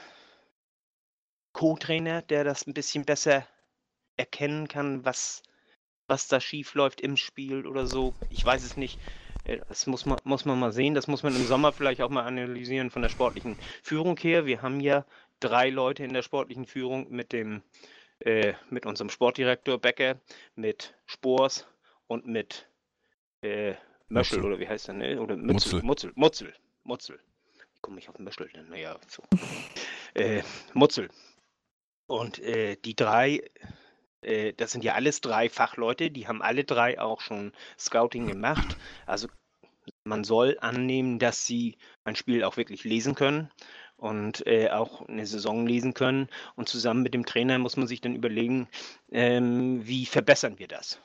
Co-Trainer, 1.53 2.23
der 2.23 2.45
das 2.45 2.67
ein 2.67 2.75
bisschen 2.75 3.05
besser 3.05 3.47
erkennen 4.17 4.69
kann, 4.69 5.05
was, 5.05 5.43
was 6.09 6.29
da 6.29 6.41
schief 6.41 6.75
läuft 6.75 7.01
im 7.01 7.17
Spiel 7.17 7.67
oder 7.67 7.87
so. 7.87 8.15
Ich 8.31 8.45
weiß 8.45 8.65
es 8.65 8.77
nicht. 8.77 8.99
Äh, 9.45 9.59
das 9.69 9.87
muss 9.87 10.07
man, 10.07 10.19
muss 10.25 10.45
man 10.45 10.59
mal 10.59 10.73
sehen. 10.73 10.95
Das 10.95 11.07
muss 11.07 11.23
man 11.23 11.35
im 11.37 11.47
Sommer 11.47 11.73
vielleicht 11.73 12.01
auch 12.03 12.11
mal 12.11 12.25
analysieren 12.25 12.91
von 12.91 13.03
der 13.03 13.09
sportlichen 13.09 13.57
Führung 13.83 14.17
her. 14.19 14.47
Wir 14.47 14.63
haben 14.63 14.81
ja 14.81 15.05
drei 15.41 15.71
Leute 15.71 16.05
in 16.05 16.15
der 16.15 16.23
sportlichen 16.23 16.67
Führung 16.67 17.11
mit 17.11 17.33
dem 17.33 17.63
äh, 18.25 18.55
mit 18.71 18.87
unserem 18.87 19.11
Sportdirektor 19.11 19.79
Becker, 19.79 20.21
mit 20.55 20.95
Spors 21.07 21.67
und 22.07 22.27
mit 22.27 22.69
äh, 23.43 23.75
Möschel, 24.09 24.39
Mutzel. 24.39 24.45
oder 24.45 24.61
wie 24.61 24.69
heißt 24.69 24.89
er, 24.89 24.95
ne? 24.95 25.21
Oder 25.21 25.37
Mützel, 25.37 25.83
Mutzel. 25.83 26.13
Mutzel. 26.15 26.55
Mutzel. 26.85 27.19
Wie 27.75 27.81
komme 27.81 27.99
ich 27.99 28.09
auf 28.09 28.19
Möschel 28.19 28.49
denn? 28.55 28.69
Naja, 28.69 28.99
so. 29.09 29.23
äh, 30.15 30.43
Mutzel. 30.75 31.09
Und 32.07 32.39
äh, 32.41 32.77
die 32.77 32.95
drei, 32.95 33.43
äh, 34.21 34.53
das 34.53 34.73
sind 34.73 34.85
ja 34.85 34.95
alles 34.95 35.21
drei 35.21 35.49
Fachleute, 35.49 36.11
die 36.11 36.29
haben 36.29 36.43
alle 36.43 36.65
drei 36.65 37.01
auch 37.01 37.21
schon 37.21 37.53
Scouting 37.79 38.27
gemacht. 38.27 38.77
Also 39.07 39.29
man 40.05 40.25
soll 40.25 40.59
annehmen, 40.61 41.19
dass 41.19 41.47
sie 41.47 41.79
ein 42.05 42.17
Spiel 42.17 42.45
auch 42.45 42.57
wirklich 42.57 42.85
lesen 42.85 43.15
können 43.15 43.51
und 44.03 44.45
äh, 44.49 44.69
auch 44.71 45.09
eine 45.09 45.25
Saison 45.27 45.65
lesen 45.65 45.95
können. 45.95 46.29
Und 46.57 46.69
zusammen 46.69 47.05
mit 47.05 47.15
dem 47.15 47.25
Trainer 47.25 47.59
muss 47.61 47.77
man 47.77 47.87
sich 47.87 48.01
dann 48.01 48.17
überlegen, 48.17 48.69
ähm, 49.13 49.87
wie 49.87 50.07
verbessern 50.07 50.59
wir 50.59 50.67
das. 50.67 50.99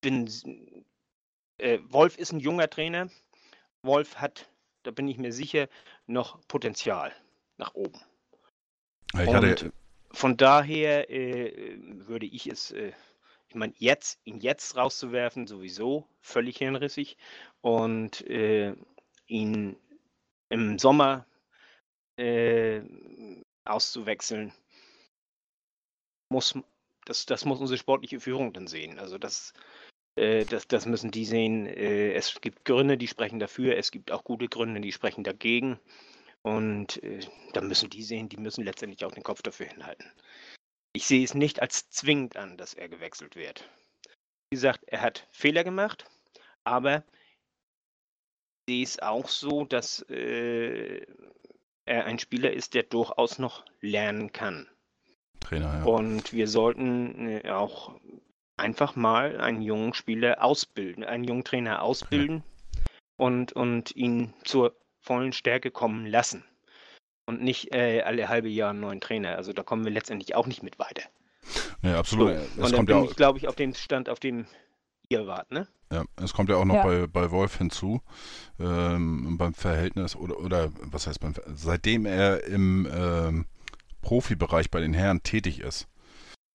Bin, 0.00 0.30
äh, 1.58 1.80
Wolf 1.88 2.18
ist 2.18 2.30
ein 2.30 2.38
junger 2.38 2.70
Trainer. 2.70 3.10
Wolf 3.82 4.14
hat, 4.14 4.48
da 4.84 4.92
bin 4.92 5.08
ich 5.08 5.18
mir 5.18 5.32
sicher, 5.32 5.68
noch 6.06 6.38
Potenzial 6.46 7.12
nach 7.56 7.74
oben. 7.74 7.98
Ich 9.14 9.26
und 9.26 9.72
von 10.12 10.36
daher 10.36 11.10
äh, 11.10 11.78
würde 11.80 12.26
ich 12.26 12.46
es, 12.46 12.70
äh, 12.70 12.92
ich 13.48 13.56
meine, 13.56 13.74
jetzt, 13.78 14.20
ihn 14.22 14.38
jetzt 14.38 14.76
rauszuwerfen, 14.76 15.48
sowieso 15.48 16.06
völlig 16.20 16.58
hirnrissig. 16.58 17.16
Und 17.60 18.24
äh, 18.30 18.76
ihn 19.26 19.74
im 20.48 20.78
Sommer 20.78 21.26
äh, 22.16 22.82
auszuwechseln, 23.64 24.52
muss, 26.30 26.58
das, 27.04 27.26
das 27.26 27.44
muss 27.44 27.60
unsere 27.60 27.78
sportliche 27.78 28.20
Führung 28.20 28.52
dann 28.52 28.66
sehen. 28.66 28.98
Also 28.98 29.18
das, 29.18 29.52
äh, 30.16 30.44
das, 30.44 30.68
das 30.68 30.86
müssen 30.86 31.10
die 31.10 31.24
sehen. 31.24 31.66
Äh, 31.66 32.12
es 32.12 32.40
gibt 32.40 32.64
Gründe, 32.64 32.98
die 32.98 33.08
sprechen 33.08 33.38
dafür, 33.38 33.76
es 33.76 33.90
gibt 33.90 34.10
auch 34.10 34.24
gute 34.24 34.48
Gründe, 34.48 34.80
die 34.80 34.92
sprechen 34.92 35.24
dagegen. 35.24 35.78
Und 36.42 37.02
äh, 37.02 37.20
da 37.54 37.60
müssen 37.60 37.90
die 37.90 38.02
sehen, 38.02 38.28
die 38.28 38.36
müssen 38.36 38.64
letztendlich 38.64 39.04
auch 39.04 39.12
den 39.12 39.24
Kopf 39.24 39.42
dafür 39.42 39.66
hinhalten. 39.66 40.10
Ich 40.92 41.06
sehe 41.06 41.24
es 41.24 41.34
nicht 41.34 41.60
als 41.60 41.90
zwingend 41.90 42.36
an, 42.36 42.56
dass 42.56 42.72
er 42.72 42.88
gewechselt 42.88 43.36
wird. 43.36 43.68
Wie 44.50 44.56
gesagt, 44.56 44.84
er 44.86 45.02
hat 45.02 45.26
Fehler 45.32 45.64
gemacht, 45.64 46.08
aber 46.64 47.04
ich 48.68 48.74
sehe 48.74 48.84
es 48.84 48.98
auch 49.00 49.28
so, 49.28 49.64
dass 49.64 50.02
äh, 50.08 51.04
er 51.86 52.04
ein 52.04 52.18
Spieler 52.18 52.52
ist, 52.52 52.74
der 52.74 52.82
durchaus 52.82 53.38
noch 53.38 53.64
lernen 53.80 54.32
kann. 54.32 54.68
Trainer, 55.40 55.78
ja. 55.78 55.84
Und 55.84 56.32
wir 56.32 56.48
sollten 56.48 57.28
äh, 57.28 57.50
auch 57.50 57.98
einfach 58.56 58.96
mal 58.96 59.40
einen 59.40 59.62
jungen 59.62 59.94
Spieler 59.94 60.42
ausbilden, 60.42 61.04
einen 61.04 61.24
jungen 61.24 61.44
Trainer 61.44 61.82
ausbilden 61.82 62.42
ja. 62.74 62.82
und, 63.16 63.52
und 63.52 63.94
ihn 63.94 64.34
zur 64.44 64.76
vollen 65.00 65.32
Stärke 65.32 65.70
kommen 65.70 66.06
lassen. 66.06 66.44
Und 67.26 67.42
nicht 67.42 67.74
äh, 67.74 68.02
alle 68.02 68.28
halbe 68.28 68.48
Jahr 68.48 68.70
einen 68.70 68.80
neuen 68.80 69.00
Trainer. 69.00 69.36
Also 69.36 69.52
da 69.52 69.62
kommen 69.62 69.84
wir 69.84 69.92
letztendlich 69.92 70.34
auch 70.34 70.46
nicht 70.46 70.62
mit 70.62 70.78
weiter. 70.78 71.02
Ja, 71.82 71.98
absolut. 71.98 72.36
So, 72.56 72.62
und 72.62 72.72
dann 72.72 72.86
bin 72.86 72.98
ja 72.98 73.04
ich, 73.04 73.16
glaube 73.16 73.38
ich, 73.38 73.48
auf 73.48 73.56
dem 73.56 73.74
Stand, 73.74 74.08
auf 74.08 74.20
dem 74.20 74.46
ihr 75.08 75.26
wart, 75.26 75.50
ne? 75.50 75.66
Ja, 75.92 76.04
es 76.16 76.32
kommt 76.32 76.48
ja 76.48 76.56
auch 76.56 76.64
noch 76.64 76.74
ja. 76.74 76.82
Bei, 76.84 77.06
bei 77.06 77.30
Wolf 77.30 77.58
hinzu, 77.58 78.00
ähm, 78.58 79.38
beim 79.38 79.54
Verhältnis 79.54 80.16
oder, 80.16 80.38
oder 80.40 80.70
was 80.80 81.06
heißt 81.06 81.20
beim 81.20 81.34
seitdem 81.54 82.06
er 82.06 82.44
im 82.44 82.88
ähm, 82.92 83.46
Profibereich 84.02 84.70
bei 84.70 84.80
den 84.80 84.94
Herren 84.94 85.22
tätig 85.22 85.60
ist. 85.60 85.86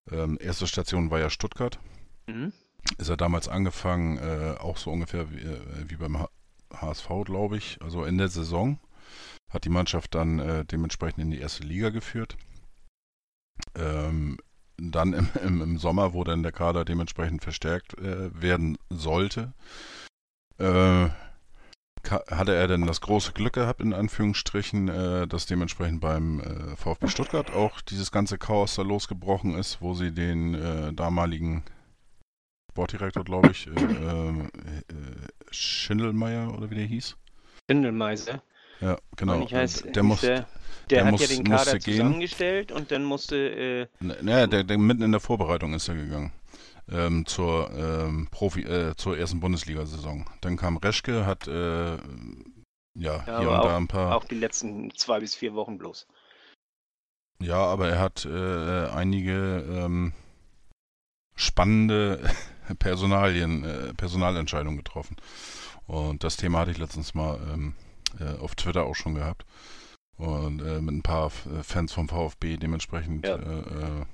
Ähm, 0.10 0.38
erste 0.41 0.68
Station 0.68 1.12
war 1.12 1.20
ja 1.20 1.30
Stuttgart. 1.30 1.80
Mhm. 2.28 2.52
Ist 2.97 3.10
er 3.10 3.18
damals 3.18 3.47
angefangen, 3.47 4.18
äh, 4.18 4.56
auch 4.60 4.78
so 4.78 4.91
ungefähr 4.91 5.32
wie, 5.32 5.39
äh, 5.39 5.60
wie 5.88 5.95
beim 5.95 6.26
HSV, 6.74 7.08
glaube 7.26 7.58
ich, 7.58 7.78
also 7.82 8.04
in 8.04 8.18
der 8.18 8.28
Saison. 8.28 8.80
Hat 9.49 9.66
die 9.66 9.70
Mannschaft 9.70 10.16
dann 10.16 10.39
äh, 10.39 10.66
dementsprechend 10.66 11.20
in 11.20 11.32
die 11.32 11.39
erste 11.39 11.64
Liga 11.64 11.89
geführt. 11.89 12.38
Ähm, 13.76 14.38
dann 14.89 15.13
im, 15.13 15.29
im, 15.43 15.61
im, 15.61 15.77
Sommer, 15.77 16.13
wo 16.13 16.23
dann 16.23 16.43
der 16.43 16.51
Kader 16.51 16.86
dementsprechend 16.86 17.43
verstärkt 17.43 17.97
äh, 17.99 18.29
werden 18.41 18.77
sollte, 18.89 19.53
äh, 20.57 21.09
hatte 22.03 22.55
er 22.55 22.67
denn 22.67 22.88
das 22.88 23.01
große 23.01 23.34
Glück 23.34 23.53
gehabt, 23.53 23.82
in 23.82 23.93
Anführungsstrichen, 23.93 24.88
äh, 24.88 25.27
dass 25.27 25.45
dementsprechend 25.45 26.01
beim 26.01 26.39
äh, 26.39 26.75
VfB 26.75 27.07
Stuttgart 27.07 27.53
auch 27.53 27.82
dieses 27.82 28.11
ganze 28.11 28.38
Chaos 28.38 28.75
da 28.75 28.82
losgebrochen 28.82 29.55
ist, 29.55 29.82
wo 29.82 29.93
sie 29.93 30.11
den 30.11 30.55
äh, 30.55 30.93
damaligen 30.93 31.63
Sportdirektor, 32.71 33.23
glaube 33.23 33.51
ich, 33.51 33.67
äh, 33.67 34.34
Schindelmeier 35.51 36.57
oder 36.57 36.69
wie 36.71 36.75
der 36.75 36.86
hieß? 36.86 37.17
Schindelmeiser. 37.69 38.41
Ja, 38.79 38.97
genau. 39.15 39.45
Der, 39.45 40.47
der, 40.91 41.05
hat 41.05 41.11
muss, 41.11 41.21
ja 41.21 41.27
den 41.27 41.43
Kader 41.43 41.79
zusammengestellt 41.79 42.67
gehen. 42.69 42.77
und 42.77 42.91
dann 42.91 43.03
musste. 43.03 43.35
Äh, 43.35 43.87
naja, 43.99 44.47
der, 44.47 44.63
der, 44.63 44.77
mitten 44.77 45.03
in 45.03 45.11
der 45.11 45.21
Vorbereitung 45.21 45.73
ist 45.73 45.87
er 45.87 45.95
gegangen. 45.95 46.31
Ähm, 46.89 47.25
zur 47.25 47.71
ähm, 47.71 48.27
Profi, 48.31 48.61
äh, 48.63 48.95
zur 48.95 49.17
ersten 49.17 49.39
Bundesliga-Saison. 49.39 50.29
Dann 50.41 50.57
kam 50.57 50.77
Reschke, 50.77 51.25
hat 51.25 51.47
äh, 51.47 51.91
ja, 51.93 51.97
ja, 52.95 53.39
hier 53.39 53.49
und 53.49 53.55
auch, 53.55 53.63
da 53.63 53.77
ein 53.77 53.87
paar. 53.87 54.15
Auch 54.15 54.25
die 54.25 54.35
letzten 54.35 54.93
zwei 54.95 55.19
bis 55.19 55.35
vier 55.35 55.53
Wochen 55.53 55.77
bloß. 55.77 56.07
Ja, 57.39 57.57
aber 57.57 57.89
er 57.89 57.99
hat 57.99 58.25
äh, 58.25 58.87
einige 58.87 59.65
ähm, 59.69 60.13
spannende 61.35 62.21
Personalien, 62.79 63.63
äh, 63.63 63.93
Personalentscheidungen 63.93 64.77
getroffen. 64.77 65.15
Und 65.87 66.23
das 66.23 66.37
Thema 66.37 66.59
hatte 66.59 66.71
ich 66.71 66.77
letztens 66.77 67.13
mal 67.13 67.39
ähm, 67.51 67.73
äh, 68.19 68.37
auf 68.39 68.55
Twitter 68.55 68.85
auch 68.85 68.95
schon 68.95 69.15
gehabt. 69.15 69.45
Und 70.18 70.62
äh, 70.62 70.82
mit 70.82 70.95
ein 70.95 71.01
paar 71.01 71.28
äh, 71.28 71.64
Fans 71.64 71.93
vom 71.93 72.07
VfB 72.07 72.57
dementsprechend 72.57 73.26
ja. 73.26 73.36
Äh, 73.36 73.59
äh, 73.59 74.05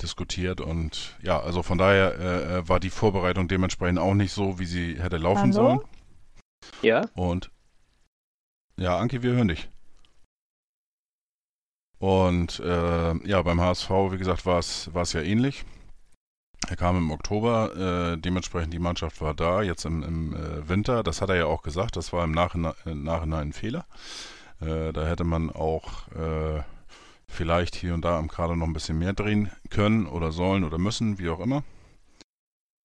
diskutiert. 0.00 0.60
Und 0.60 1.16
ja, 1.22 1.40
also 1.40 1.62
von 1.62 1.78
daher 1.78 2.66
war 2.68 2.80
die 2.80 2.90
Vorbereitung 2.90 3.48
dementsprechend 3.48 3.98
auch 3.98 4.14
nicht 4.14 4.32
so, 4.32 4.58
wie 4.58 4.66
sie 4.66 5.00
hätte 5.00 5.16
laufen 5.16 5.52
Hallo? 5.52 5.52
sollen. 5.52 5.80
Ja. 6.82 7.06
Und 7.14 7.50
ja, 8.76 8.98
Anki, 8.98 9.22
wir 9.22 9.32
hören 9.32 9.48
dich. 9.48 9.68
Und 11.98 12.60
äh, 12.60 13.28
ja, 13.28 13.42
beim 13.42 13.60
HSV, 13.60 13.90
wie 14.10 14.18
gesagt, 14.18 14.46
war 14.46 14.58
es 14.58 15.12
ja 15.12 15.20
ähnlich. 15.20 15.64
Er 16.68 16.76
kam 16.76 16.96
im 16.96 17.10
Oktober, 17.10 18.12
äh, 18.14 18.18
dementsprechend 18.18 18.72
die 18.72 18.78
Mannschaft 18.78 19.20
war 19.20 19.34
da, 19.34 19.62
jetzt 19.62 19.84
im, 19.84 20.02
im 20.02 20.34
äh, 20.34 20.68
Winter. 20.68 21.02
Das 21.02 21.20
hat 21.20 21.30
er 21.30 21.36
ja 21.36 21.46
auch 21.46 21.62
gesagt, 21.62 21.96
das 21.96 22.12
war 22.12 22.24
im 22.24 22.32
Nachhinein, 22.32 22.74
im 22.84 23.02
Nachhinein 23.02 23.48
ein 23.48 23.52
Fehler. 23.52 23.86
Äh, 24.60 24.92
da 24.92 25.06
hätte 25.06 25.24
man 25.24 25.50
auch 25.50 26.08
äh, 26.08 26.62
vielleicht 27.26 27.74
hier 27.74 27.94
und 27.94 28.04
da 28.04 28.18
am 28.18 28.28
Kader 28.28 28.56
noch 28.56 28.66
ein 28.66 28.72
bisschen 28.72 28.98
mehr 28.98 29.12
drehen 29.12 29.50
können 29.70 30.06
oder 30.06 30.32
sollen 30.32 30.64
oder 30.64 30.78
müssen, 30.78 31.18
wie 31.18 31.30
auch 31.30 31.40
immer. 31.40 31.64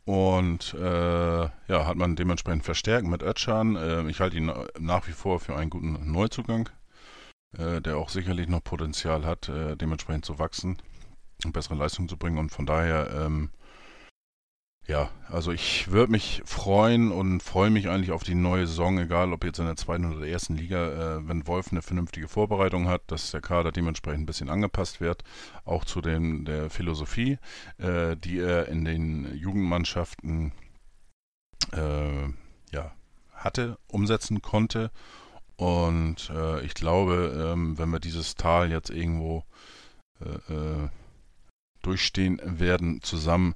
Und 0.06 0.76
äh, 0.76 1.44
ja, 1.44 1.86
hat 1.88 1.98
man 1.98 2.16
dementsprechend 2.16 2.64
verstärkt 2.64 3.08
mit 3.08 3.24
Özcan. 3.24 3.76
Äh, 3.76 4.10
ich 4.10 4.20
halte 4.20 4.38
ihn 4.38 4.52
nach 4.80 5.08
wie 5.08 5.14
vor 5.14 5.40
für 5.40 5.56
einen 5.56 5.70
guten 5.70 6.12
Neuzugang, 6.12 6.70
der 7.58 7.96
auch 7.96 8.10
sicherlich 8.10 8.50
noch 8.50 8.62
Potenzial 8.62 9.26
hat, 9.26 9.50
dementsprechend 9.50 10.26
zu 10.26 10.40
wachsen 10.40 10.78
und 11.46 11.54
bessere 11.54 11.76
Leistungen 11.76 12.10
zu 12.10 12.18
bringen. 12.18 12.38
Und 12.38 12.50
von 12.50 12.66
daher 12.66 13.10
ähm, 13.26 13.50
Ja, 14.88 15.10
also 15.30 15.52
ich 15.52 15.90
würde 15.90 16.12
mich 16.12 16.44
freuen 16.46 17.12
und 17.12 17.42
freue 17.42 17.72
mich 17.72 17.90
eigentlich 17.90 18.12
auf 18.12 18.24
die 18.24 18.36
neue 18.36 18.68
Saison, 18.68 19.00
egal 19.00 19.34
ob 19.34 19.44
jetzt 19.44 19.58
in 19.58 19.66
der 19.66 19.78
zweiten 19.78 20.06
oder 20.06 20.20
der 20.20 20.30
ersten 20.30 20.56
Liga, 20.56 21.18
äh, 21.18 21.28
wenn 21.28 21.48
Wolf 21.48 21.72
eine 21.72 21.82
vernünftige 21.82 22.28
Vorbereitung 22.28 22.88
hat, 22.88 23.02
dass 23.08 23.32
der 23.32 23.42
Kader 23.42 23.72
dementsprechend 23.72 24.24
ein 24.24 24.26
bisschen 24.28 24.50
angepasst 24.50 25.02
wird, 25.02 25.24
auch 25.64 25.86
zu 25.86 26.02
den, 26.02 26.46
der 26.46 26.70
Philosophie, 26.70 27.40
äh, 27.80 28.16
die 28.16 28.38
er 28.38 28.68
in 28.68 28.86
den 28.86 29.36
Jugendmannschaften 29.36 30.52
äh, 31.74 32.28
ja, 32.72 32.92
hatte, 33.34 33.80
umsetzen 33.88 34.44
konnte. 34.44 34.92
Und 35.58 36.30
äh, 36.30 36.64
ich 36.64 36.76
glaube, 36.76 37.54
ähm, 37.54 37.80
wenn 37.80 37.90
wir 37.90 38.00
dieses 38.00 38.36
Tal 38.36 38.70
jetzt 38.70 38.92
irgendwo 38.92 39.46
äh, 40.22 40.54
äh, 40.54 40.90
durchstehen 41.82 42.40
werden 42.44 43.02
zusammen, 43.02 43.56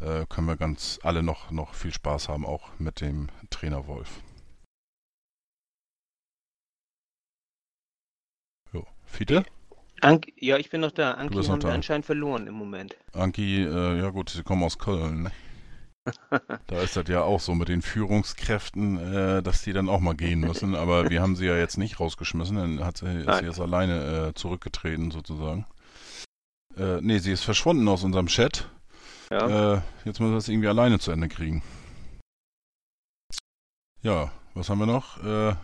äh, 0.00 0.26
können 0.28 0.46
wir 0.46 0.56
ganz 0.56 0.98
alle 1.02 1.22
noch, 1.22 1.50
noch 1.50 1.74
viel 1.74 1.92
Spaß 1.92 2.28
haben, 2.28 2.46
auch 2.46 2.70
mit 2.78 3.00
dem 3.00 3.28
Trainer 3.50 3.86
Wolf. 3.86 4.22
Jo. 8.72 8.86
Fiete? 9.04 9.44
Anki, 10.00 10.32
ja, 10.38 10.56
ich 10.56 10.70
bin 10.70 10.80
noch 10.80 10.92
da. 10.92 11.12
Anki 11.12 11.36
noch 11.36 11.48
haben 11.48 11.62
wir 11.62 11.68
da. 11.68 11.74
anscheinend 11.74 12.06
verloren 12.06 12.46
im 12.46 12.54
Moment. 12.54 12.96
Anki, 13.12 13.62
äh, 13.62 13.98
ja 13.98 14.10
gut, 14.10 14.30
sie 14.30 14.42
kommen 14.42 14.62
aus 14.62 14.78
Köln. 14.78 15.24
Ne? 15.24 15.32
Da 16.66 16.80
ist 16.80 16.96
das 16.96 17.08
ja 17.08 17.22
auch 17.22 17.40
so 17.40 17.54
mit 17.54 17.68
den 17.68 17.82
Führungskräften, 17.82 18.96
äh, 18.96 19.42
dass 19.42 19.62
die 19.62 19.72
dann 19.72 19.88
auch 19.88 20.00
mal 20.00 20.14
gehen 20.14 20.40
müssen. 20.40 20.74
Aber 20.74 21.10
wir 21.10 21.20
haben 21.20 21.36
sie 21.36 21.46
ja 21.46 21.56
jetzt 21.56 21.76
nicht 21.76 22.00
rausgeschmissen. 22.00 22.56
Dann 22.56 22.84
hat 22.84 22.98
sie, 22.98 23.06
ist 23.06 23.26
Nein. 23.26 23.40
sie 23.40 23.46
jetzt 23.46 23.60
alleine 23.60 24.28
äh, 24.28 24.34
zurückgetreten 24.34 25.10
sozusagen. 25.10 25.66
Äh, 26.76 27.00
nee, 27.02 27.18
sie 27.18 27.32
ist 27.32 27.44
verschwunden 27.44 27.86
aus 27.88 28.02
unserem 28.02 28.26
Chat. 28.26 28.70
Ja. 29.30 29.74
Äh, 29.74 29.82
jetzt 30.04 30.20
müssen 30.20 30.32
wir 30.32 30.36
das 30.36 30.48
irgendwie 30.48 30.68
alleine 30.68 30.98
zu 30.98 31.12
Ende 31.12 31.28
kriegen. 31.28 31.62
Ja, 34.02 34.32
was 34.54 34.68
haben 34.68 34.78
wir 34.78 34.86
noch? 34.86 35.22
Äh, 35.22 35.54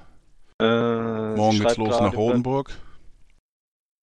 Äh, 0.58 1.36
morgen 1.36 1.58
geht's 1.58 1.76
los 1.76 2.00
nach 2.00 2.14
Rodenburg. 2.14 2.70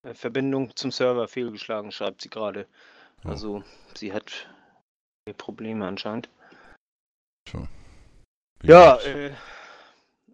Äh, 0.04 0.14
Verbindung 0.14 0.74
zum 0.76 0.92
Server 0.92 1.26
fehlgeschlagen, 1.26 1.90
schreibt 1.90 2.22
sie 2.22 2.30
gerade. 2.30 2.68
Ja. 3.24 3.30
Also, 3.30 3.64
sie 3.94 4.12
hat 4.12 4.48
Probleme 5.36 5.86
anscheinend. 5.86 6.28
Wie 8.60 8.68
Ja, 8.68 8.96
äh, 8.96 9.32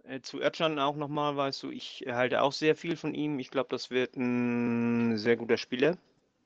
äh, 0.04 0.20
zu 0.20 0.40
Özcan 0.40 0.78
auch 0.78 0.96
nochmal, 0.96 1.36
weißt 1.36 1.62
du, 1.62 1.70
ich 1.70 2.04
halte 2.06 2.42
auch 2.42 2.52
sehr 2.52 2.76
viel 2.76 2.96
von 2.96 3.14
ihm. 3.14 3.38
Ich 3.38 3.50
glaube, 3.50 3.70
das 3.70 3.90
wird 3.90 4.16
ein 4.16 5.16
sehr 5.16 5.36
guter 5.36 5.56
Spieler 5.56 5.96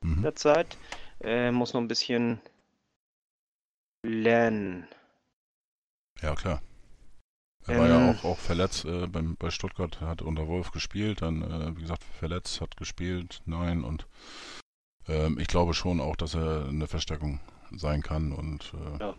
mhm. 0.02 0.22
der 0.22 0.36
Zeit. 0.36 0.76
Äh, 1.20 1.50
muss 1.50 1.72
noch 1.72 1.80
ein 1.80 1.88
bisschen 1.88 2.40
lernen. 4.04 4.86
ja 6.20 6.34
klar. 6.34 6.62
Er 7.66 7.78
war 7.78 7.88
ja 7.88 8.10
Ähm. 8.10 8.18
auch, 8.18 8.24
auch 8.24 8.38
verletzt 8.38 8.84
äh, 8.84 9.06
beim, 9.06 9.36
bei 9.36 9.50
Stuttgart, 9.50 10.00
hat 10.00 10.20
unter 10.20 10.46
Wolf 10.48 10.70
gespielt, 10.70 11.22
dann, 11.22 11.42
äh, 11.42 11.76
wie 11.76 11.80
gesagt, 11.80 12.04
verletzt, 12.04 12.60
hat 12.60 12.76
gespielt, 12.76 13.40
nein, 13.46 13.84
und 13.84 14.06
ähm, 15.08 15.38
ich 15.38 15.48
glaube 15.48 15.72
schon 15.72 16.00
auch, 16.00 16.16
dass 16.16 16.34
er 16.34 16.66
eine 16.68 16.86
Verstärkung 16.86 17.40
sein 17.74 18.02
kann 18.02 18.32
und 18.32 18.74
äh, 18.74 18.98
Ja. 19.00 19.14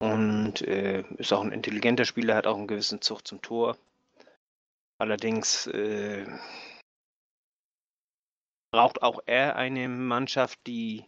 Und 0.00 0.62
äh, 0.62 1.02
ist 1.18 1.32
auch 1.32 1.42
ein 1.42 1.50
intelligenter 1.52 2.04
Spieler, 2.04 2.36
hat 2.36 2.46
auch 2.46 2.56
einen 2.56 2.68
gewissen 2.68 3.00
Zug 3.00 3.26
zum 3.26 3.42
Tor. 3.42 3.76
Allerdings 5.00 5.66
äh, 5.68 6.24
braucht 8.72 9.02
auch 9.02 9.20
er 9.26 9.56
eine 9.56 9.88
Mannschaft, 9.88 10.60
die. 10.66 11.04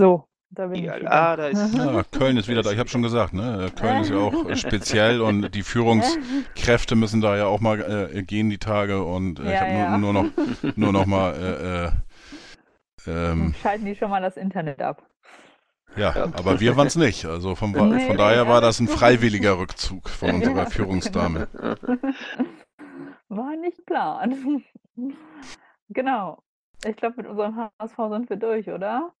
So, 0.00 0.28
da 0.50 0.66
bin 0.66 0.76
ich 0.76 0.82
wieder. 0.94 1.12
ah, 1.12 1.36
da 1.36 1.46
ist. 1.48 1.74
ja, 1.74 2.02
Köln 2.10 2.36
ist 2.36 2.48
wieder 2.48 2.62
da. 2.62 2.72
Ich 2.72 2.78
habe 2.78 2.88
schon 2.88 3.02
gesagt, 3.02 3.32
ne? 3.34 3.70
Köln 3.78 4.02
ist 4.02 4.10
ja 4.10 4.16
auch 4.18 4.32
speziell 4.56 5.20
und 5.20 5.54
die 5.54 5.62
Führungskräfte 5.62 6.96
müssen 6.96 7.20
da 7.20 7.36
ja 7.36 7.46
auch 7.46 7.60
mal 7.60 8.10
äh, 8.12 8.22
gehen 8.22 8.50
die 8.50 8.58
Tage 8.58 9.02
und 9.04 9.38
äh, 9.40 9.42
ich 9.42 9.48
Ja, 9.50 9.60
habe 9.60 9.70
ja. 9.72 9.98
nur, 9.98 10.12
nur 10.12 10.22
noch 10.24 10.76
nur 10.76 10.92
noch 10.92 11.06
mal 11.06 11.92
äh, 13.06 13.10
äh, 13.10 13.30
ähm, 13.30 13.54
Schalten 13.62 13.84
die 13.84 13.94
schon 13.94 14.10
mal 14.10 14.20
das 14.22 14.36
Internet 14.36 14.80
ab. 14.82 15.02
Ja, 15.96 16.14
aber 16.34 16.60
wir 16.60 16.76
waren 16.76 16.86
es 16.86 16.96
nicht. 16.96 17.24
Also 17.24 17.54
von, 17.54 17.72
Nee, 17.72 18.06
von 18.06 18.16
daher 18.16 18.46
war 18.46 18.60
das 18.60 18.78
ein 18.78 18.88
freiwilliger 18.88 19.58
Rückzug 19.58 20.08
von 20.10 20.30
unserer 20.36 20.64
Ja. 20.64 20.66
Führungsdame. 20.66 21.48
War 23.30 23.56
nicht 23.56 23.84
Plan. 23.86 24.62
genau. 25.88 26.42
Ich 26.84 26.96
glaube, 26.96 27.16
mit 27.18 27.26
unserem 27.26 27.56
HSV 27.56 27.96
sind 28.10 28.30
wir 28.30 28.36
durch, 28.36 28.68
oder? 28.68 29.12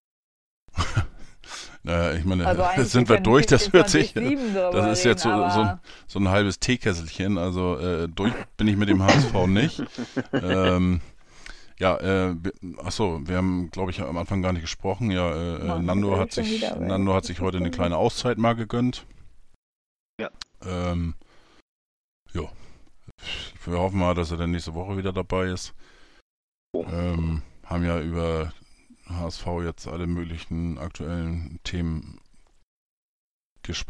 Äh, 1.88 2.18
ich 2.18 2.24
meine, 2.24 2.46
Also 2.46 2.62
eigentlich 2.64 2.88
sind 2.88 3.08
wir 3.08 3.18
durch, 3.20 3.46
das 3.46 3.72
hört 3.72 3.88
sich, 3.88 4.12
24/7 4.14 4.52
drüber 4.52 4.70
das 4.72 4.98
ist 4.98 5.04
jetzt 5.04 5.22
so, 5.22 5.30
so, 5.30 5.34
ein, 5.60 5.80
so 6.06 6.18
ein 6.18 6.28
halbes 6.28 6.60
Teekesselchen. 6.60 7.38
Also 7.38 7.78
äh, 7.78 8.08
durch 8.08 8.32
bin 8.56 8.68
ich 8.68 8.76
mit 8.76 8.88
dem 8.88 9.02
HSV 9.02 9.46
nicht. 9.46 9.82
ähm, 10.32 11.00
ja, 11.78 11.96
äh, 11.96 12.34
wir- 12.42 12.52
ach 12.84 12.92
so, 12.92 13.20
wir 13.24 13.36
haben, 13.36 13.70
glaube 13.70 13.90
ich, 13.90 14.00
am 14.02 14.18
Anfang 14.18 14.42
gar 14.42 14.52
nicht 14.52 14.62
gesprochen. 14.62 15.10
Ja, 15.10 15.30
äh, 15.32 15.56
äh, 15.56 15.64
Mann, 15.64 15.84
Nando 15.86 16.12
ey, 16.12 16.18
hat 16.18 16.32
sich, 16.32 16.50
wieder. 16.50 16.76
Nando 16.78 17.14
hat 17.14 17.24
sich 17.24 17.40
heute 17.40 17.56
eine 17.58 17.70
kleine 17.70 17.96
Auszeit 17.96 18.36
mal 18.36 18.54
gegönnt. 18.54 19.06
Ja. 20.20 20.30
Ähm, 20.66 21.14
jo. 22.32 22.50
Wir 23.64 23.78
hoffen 23.78 23.98
mal, 23.98 24.14
dass 24.14 24.30
er 24.30 24.36
dann 24.36 24.50
nächste 24.50 24.74
Woche 24.74 24.96
wieder 24.96 25.12
dabei 25.12 25.46
ist. 25.46 25.72
Oh. 26.72 26.84
Ähm, 26.92 27.42
haben 27.64 27.84
ja 27.84 28.00
über 28.00 28.52
HSV 29.08 29.46
jetzt 29.64 29.86
alle 29.86 30.06
möglichen 30.06 30.78
aktuellen 30.78 31.58
Themen 31.64 32.20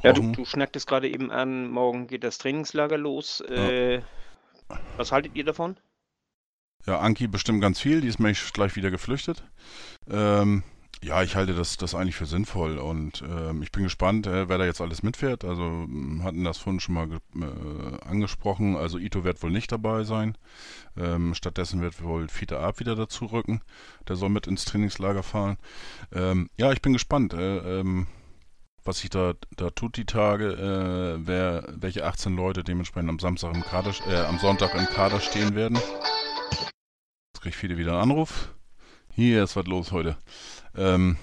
Ja, 0.03 0.13
du, 0.13 0.23
gesprochen. 0.23 0.33
du 0.33 0.45
schnacktest 0.45 0.87
gerade 0.87 1.09
eben 1.09 1.31
an, 1.31 1.69
morgen 1.71 2.07
geht 2.07 2.25
das 2.25 2.39
Trainingslager 2.39 2.99
los. 2.99 3.41
Äh, 3.43 4.03
was 4.97 5.13
haltet 5.13 5.35
ihr 5.37 5.45
davon? 5.45 5.79
Ja, 6.87 7.01
Anki 7.01 7.27
bestimmt 7.27 7.61
ganz 7.61 7.81
viel, 7.81 8.01
die 8.01 8.09
ist 8.09 8.19
mir 8.19 8.33
gleich 8.53 8.77
wieder 8.77 8.91
geflüchtet. 8.91 9.45
Ähm, 10.09 10.63
ja, 11.03 11.23
ich 11.23 11.37
halte 11.37 11.55
das, 11.55 11.77
das 11.77 11.95
eigentlich 11.95 12.17
für 12.17 12.27
sinnvoll 12.27 12.79
und 12.79 13.23
ähm, 13.23 13.63
ich 13.63 13.71
bin 13.71 13.85
gespannt, 13.85 14.27
äh, 14.27 14.49
wer 14.49 14.59
da 14.59 14.65
jetzt 14.65 14.81
alles 14.81 15.03
mitfährt. 15.03 15.45
Also 15.45 15.63
m, 15.63 16.23
hatten 16.25 16.43
das 16.45 16.59
vorhin 16.59 16.81
schon 16.81 16.95
mal 16.95 17.09
äh, 17.11 18.05
angesprochen. 18.09 18.77
Also 18.77 18.99
Ito 18.99 19.23
wird 19.25 19.43
wohl 19.43 19.51
nicht 19.51 19.71
dabei 19.71 20.03
sein. 20.05 20.37
Ähm, 20.97 21.35
stattdessen 21.35 21.81
wird 21.81 22.03
wohl 22.03 22.29
Fiete 22.29 22.59
Ab 22.59 22.81
wieder 22.81 22.97
dazu 22.97 23.27
rücken. 23.27 23.61
Der 24.09 24.17
soll 24.17 24.29
mit 24.29 24.47
ins 24.49 24.65
Trainingslager 24.65 25.23
fahren. 25.23 25.57
Ähm, 26.13 26.51
ja, 26.57 26.73
ich 26.73 26.83
bin 26.83 26.93
gespannt, 26.93 27.33
äh, 27.33 27.81
ähm, 27.81 28.09
was 28.85 28.99
sich 28.99 29.11
da, 29.11 29.35
da 29.57 29.71
tut 29.71 29.97
die 29.97 30.07
Tage, 30.07 30.53
äh, 30.53 31.27
wer, 31.27 31.65
welche 31.77 32.07
18 32.07 32.35
Leute 32.35 32.65
dementsprechend 32.65 33.11
am 33.11 33.19
Samstag 33.19 33.55
im 33.55 33.63
Kader, 33.63 33.93
äh, 34.09 34.17
am 34.25 34.39
Sonntag 34.39 34.75
im 34.75 34.87
Kader 34.87 35.21
stehen 35.21 35.55
werden. 35.55 35.79
Jetzt 37.35 37.43
kriegt 37.43 37.57
viele 37.57 37.77
wieder 37.77 37.93
einen 37.93 38.11
Anruf. 38.11 38.55
Hier 39.19 39.43
ist 39.43 39.57
was 39.57 39.67
los 39.67 39.91
heute. 39.91 40.17
Ähm, 40.77 41.17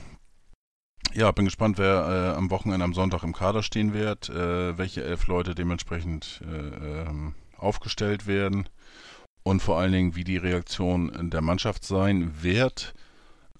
ja, 1.14 1.32
bin 1.32 1.46
gespannt, 1.46 1.78
wer 1.78 2.34
äh, 2.34 2.38
am 2.38 2.52
Wochenende, 2.52 2.84
am 2.84 2.94
Sonntag 2.94 3.24
im 3.24 3.32
Kader 3.32 3.64
stehen 3.64 3.94
wird, 3.94 4.28
äh, 4.28 4.78
welche 4.78 5.02
elf 5.02 5.28
Leute 5.28 5.56
dementsprechend 5.56 6.42
äh, 6.46 7.04
ähm, 7.04 7.36
aufgestellt 7.56 8.28
werden 8.28 8.68
und 9.44 9.62
vor 9.62 9.80
allen 9.80 9.94
Dingen, 9.94 10.16
wie 10.18 10.26
die 10.26 10.36
Reaktion 10.36 11.30
der 11.30 11.40
Mannschaft 11.40 11.86
sein 11.86 12.44
wird 12.44 12.96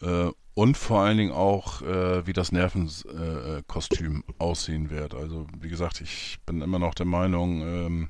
äh, 0.02 0.28
und 0.54 0.76
vor 0.76 1.00
allen 1.00 1.18
Dingen 1.18 1.32
auch, 1.32 1.82
äh, 1.84 2.28
wie 2.28 2.34
das 2.34 2.52
Nervenkostüm 2.52 4.26
äh, 4.28 4.34
aussehen 4.38 4.90
wird. 4.90 5.16
Also, 5.16 5.48
wie 5.58 5.70
gesagt, 5.70 6.02
ich 6.02 6.40
bin 6.46 6.62
immer 6.62 6.80
noch 6.80 6.94
der 6.94 7.06
Meinung, 7.06 7.62
ähm, 7.62 8.10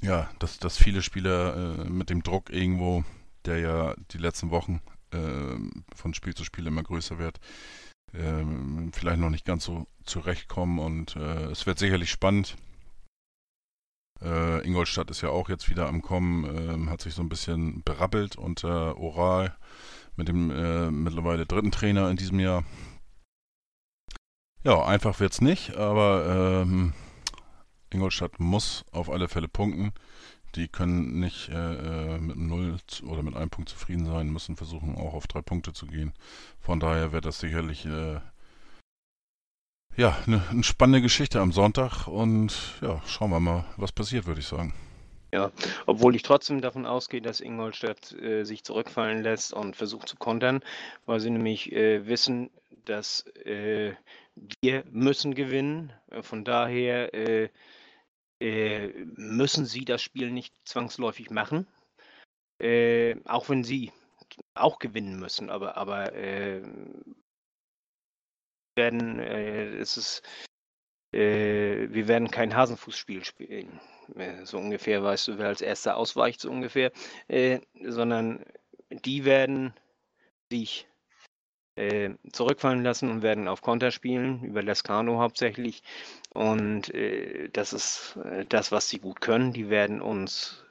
ja, 0.00 0.30
dass, 0.38 0.60
dass 0.60 0.78
viele 0.78 1.02
Spieler 1.02 1.86
mit 1.88 2.08
dem 2.08 2.22
Druck 2.22 2.50
irgendwo, 2.50 3.02
der 3.44 3.58
ja 3.58 3.94
die 4.10 4.18
letzten 4.18 4.50
Wochen 4.50 4.80
äh, 5.12 5.56
von 5.94 6.14
Spiel 6.14 6.34
zu 6.34 6.44
Spiel 6.44 6.66
immer 6.66 6.82
größer 6.82 7.18
wird, 7.18 7.38
ähm, 8.14 8.90
vielleicht 8.92 9.20
noch 9.20 9.30
nicht 9.30 9.44
ganz 9.44 9.64
so 9.64 9.86
zurechtkommen 10.04 10.78
und 10.78 11.16
äh, 11.16 11.44
es 11.46 11.66
wird 11.66 11.78
sicherlich 11.78 12.10
spannend. 12.10 12.56
Äh, 14.20 14.66
Ingolstadt 14.66 15.10
ist 15.10 15.20
ja 15.20 15.28
auch 15.28 15.48
jetzt 15.48 15.70
wieder 15.70 15.88
am 15.88 16.02
Kommen, 16.02 16.44
ähm, 16.44 16.90
hat 16.90 17.00
sich 17.02 17.14
so 17.14 17.22
ein 17.22 17.28
bisschen 17.28 17.82
berappelt 17.84 18.36
unter 18.36 18.98
Oral 18.98 19.56
mit 20.16 20.28
dem 20.28 20.50
äh, 20.50 20.90
mittlerweile 20.90 21.46
dritten 21.46 21.70
Trainer 21.70 22.10
in 22.10 22.16
diesem 22.16 22.40
Jahr. 22.40 22.64
Ja, 24.64 24.84
einfach 24.84 25.20
wird's 25.20 25.40
nicht, 25.40 25.76
aber 25.76 26.62
ähm, 26.62 26.92
Ingolstadt 27.90 28.40
muss 28.40 28.84
auf 28.90 29.08
alle 29.08 29.28
Fälle 29.28 29.48
punkten. 29.48 29.92
Die 30.54 30.68
können 30.68 31.20
nicht 31.20 31.48
äh, 31.50 32.14
äh, 32.14 32.18
mit 32.18 32.36
einem 32.36 32.48
Null 32.48 32.76
oder 33.06 33.22
mit 33.22 33.36
einem 33.36 33.50
Punkt 33.50 33.68
zufrieden 33.68 34.06
sein, 34.06 34.30
müssen 34.30 34.56
versuchen 34.56 34.96
auch 34.96 35.14
auf 35.14 35.26
drei 35.26 35.42
Punkte 35.42 35.72
zu 35.72 35.86
gehen. 35.86 36.12
Von 36.60 36.80
daher 36.80 37.12
wird 37.12 37.24
das 37.24 37.38
sicherlich 37.38 37.84
äh, 37.86 38.20
ja 39.96 40.16
eine, 40.26 40.42
eine 40.50 40.64
spannende 40.64 41.02
Geschichte 41.02 41.40
am 41.40 41.52
Sonntag 41.52 42.06
und 42.06 42.54
ja, 42.80 43.02
schauen 43.06 43.30
wir 43.30 43.40
mal, 43.40 43.64
was 43.76 43.92
passiert, 43.92 44.26
würde 44.26 44.40
ich 44.40 44.46
sagen. 44.46 44.72
Ja, 45.32 45.52
obwohl 45.84 46.16
ich 46.16 46.22
trotzdem 46.22 46.62
davon 46.62 46.86
ausgehe, 46.86 47.20
dass 47.20 47.40
Ingolstadt 47.40 48.12
äh, 48.12 48.44
sich 48.44 48.64
zurückfallen 48.64 49.22
lässt 49.22 49.52
und 49.52 49.76
versucht 49.76 50.08
zu 50.08 50.16
kontern, 50.16 50.60
weil 51.04 51.20
sie 51.20 51.28
nämlich 51.28 51.70
äh, 51.72 52.06
wissen, 52.06 52.50
dass 52.86 53.26
äh, 53.44 53.92
wir 54.62 54.84
müssen 54.90 55.34
gewinnen. 55.34 55.92
Äh, 56.10 56.22
von 56.22 56.44
daher 56.44 57.12
äh, 58.40 58.86
äh, 58.86 59.06
müssen 59.16 59.66
sie 59.66 59.84
das 59.84 60.02
Spiel 60.02 60.30
nicht 60.30 60.54
zwangsläufig 60.64 61.30
machen, 61.30 61.66
auch 63.24 63.48
wenn 63.48 63.62
sie 63.62 63.92
auch 64.54 64.78
gewinnen 64.80 65.18
müssen. 65.20 65.48
Aber, 65.48 65.76
aber 65.76 66.12
werden, 68.76 69.20
es 69.20 69.96
ist, 69.96 70.22
wir 71.12 72.08
werden 72.08 72.30
kein 72.30 72.56
Hasenfußspiel 72.56 73.24
spielen. 73.24 73.80
Äh, 74.16 74.44
so 74.44 74.58
ungefähr, 74.58 75.02
weißt 75.02 75.28
du, 75.28 75.38
wer 75.38 75.48
als 75.48 75.60
erster 75.60 75.96
ausweicht, 75.96 76.40
so 76.40 76.50
ungefähr, 76.50 76.92
äh, 77.28 77.60
sondern 77.84 78.44
die 78.90 79.24
werden 79.24 79.74
sich 80.50 80.88
äh, 81.76 82.14
zurückfallen 82.32 82.82
lassen 82.82 83.10
und 83.10 83.22
werden 83.22 83.48
auf 83.48 83.60
Konter 83.60 83.90
spielen, 83.90 84.42
über 84.42 84.62
Lescano 84.62 85.20
hauptsächlich. 85.20 85.82
Und 86.38 86.94
äh, 86.94 87.48
das 87.48 87.72
ist 87.72 88.16
äh, 88.24 88.44
das, 88.48 88.70
was 88.70 88.88
sie 88.88 89.00
gut 89.00 89.20
können. 89.20 89.52
Die 89.52 89.70
werden 89.70 90.00
uns 90.00 90.64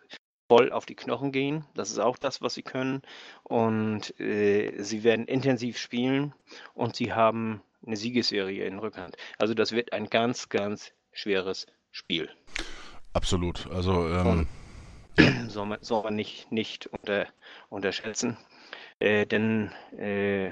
voll 0.47 0.71
auf 0.71 0.85
die 0.85 0.95
Knochen 0.95 1.33
gehen. 1.33 1.65
Das 1.73 1.91
ist 1.91 1.99
auch 1.99 2.17
das, 2.17 2.41
was 2.41 2.53
sie 2.53 2.61
können. 2.61 3.01
Und 3.43 4.17
äh, 4.17 4.81
sie 4.81 5.03
werden 5.03 5.27
intensiv 5.27 5.77
spielen 5.77 6.33
und 6.73 6.95
sie 6.95 7.11
haben 7.11 7.61
eine 7.85 7.97
Siegesserie 7.97 8.65
in 8.65 8.79
Rückhand. 8.79 9.17
Also 9.39 9.53
das 9.53 9.73
wird 9.73 9.91
ein 9.91 10.09
ganz, 10.09 10.47
ganz 10.47 10.93
schweres 11.11 11.65
Spiel. 11.91 12.29
Absolut. 13.11 13.67
Also 13.69 14.07
ähm, 14.07 14.47
soll, 15.49 15.65
man, 15.65 15.79
soll 15.81 16.01
man 16.01 16.15
nicht, 16.15 16.49
nicht 16.49 16.87
unter, 16.87 17.27
unterschätzen. 17.67 18.37
Äh, 18.99 19.25
denn 19.25 19.73
äh, 19.97 20.51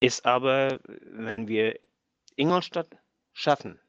ist 0.00 0.26
aber, 0.26 0.78
wenn 0.84 1.48
wir 1.48 1.78
Ingolstadt 2.36 2.96
schaffen, 3.32 3.80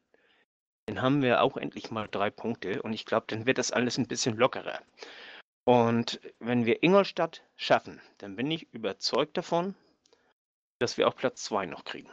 dann 0.86 1.02
haben 1.02 1.22
wir 1.22 1.42
auch 1.42 1.58
endlich 1.58 1.92
mal 1.92 2.08
drei 2.08 2.30
Punkte 2.30 2.82
und 2.82 2.94
ich 2.94 3.06
glaube, 3.06 3.26
dann 3.28 3.46
wird 3.46 3.58
das 3.58 3.72
alles 3.72 3.98
ein 3.98 4.08
bisschen 4.08 4.38
lockerer. 4.38 4.82
Und 5.66 6.20
wenn 6.40 6.66
wir 6.66 6.84
Ingolstadt 6.84 7.44
schaffen, 7.56 8.02
dann 8.18 8.36
bin 8.36 8.52
ich 8.52 8.74
überzeugt 8.74 9.38
davon, 9.38 9.76
dass 10.80 10.98
wir 10.98 11.08
auch 11.08 11.16
Platz 11.16 11.44
zwei 11.44 11.66
noch 11.66 11.86
kriegen. 11.86 12.12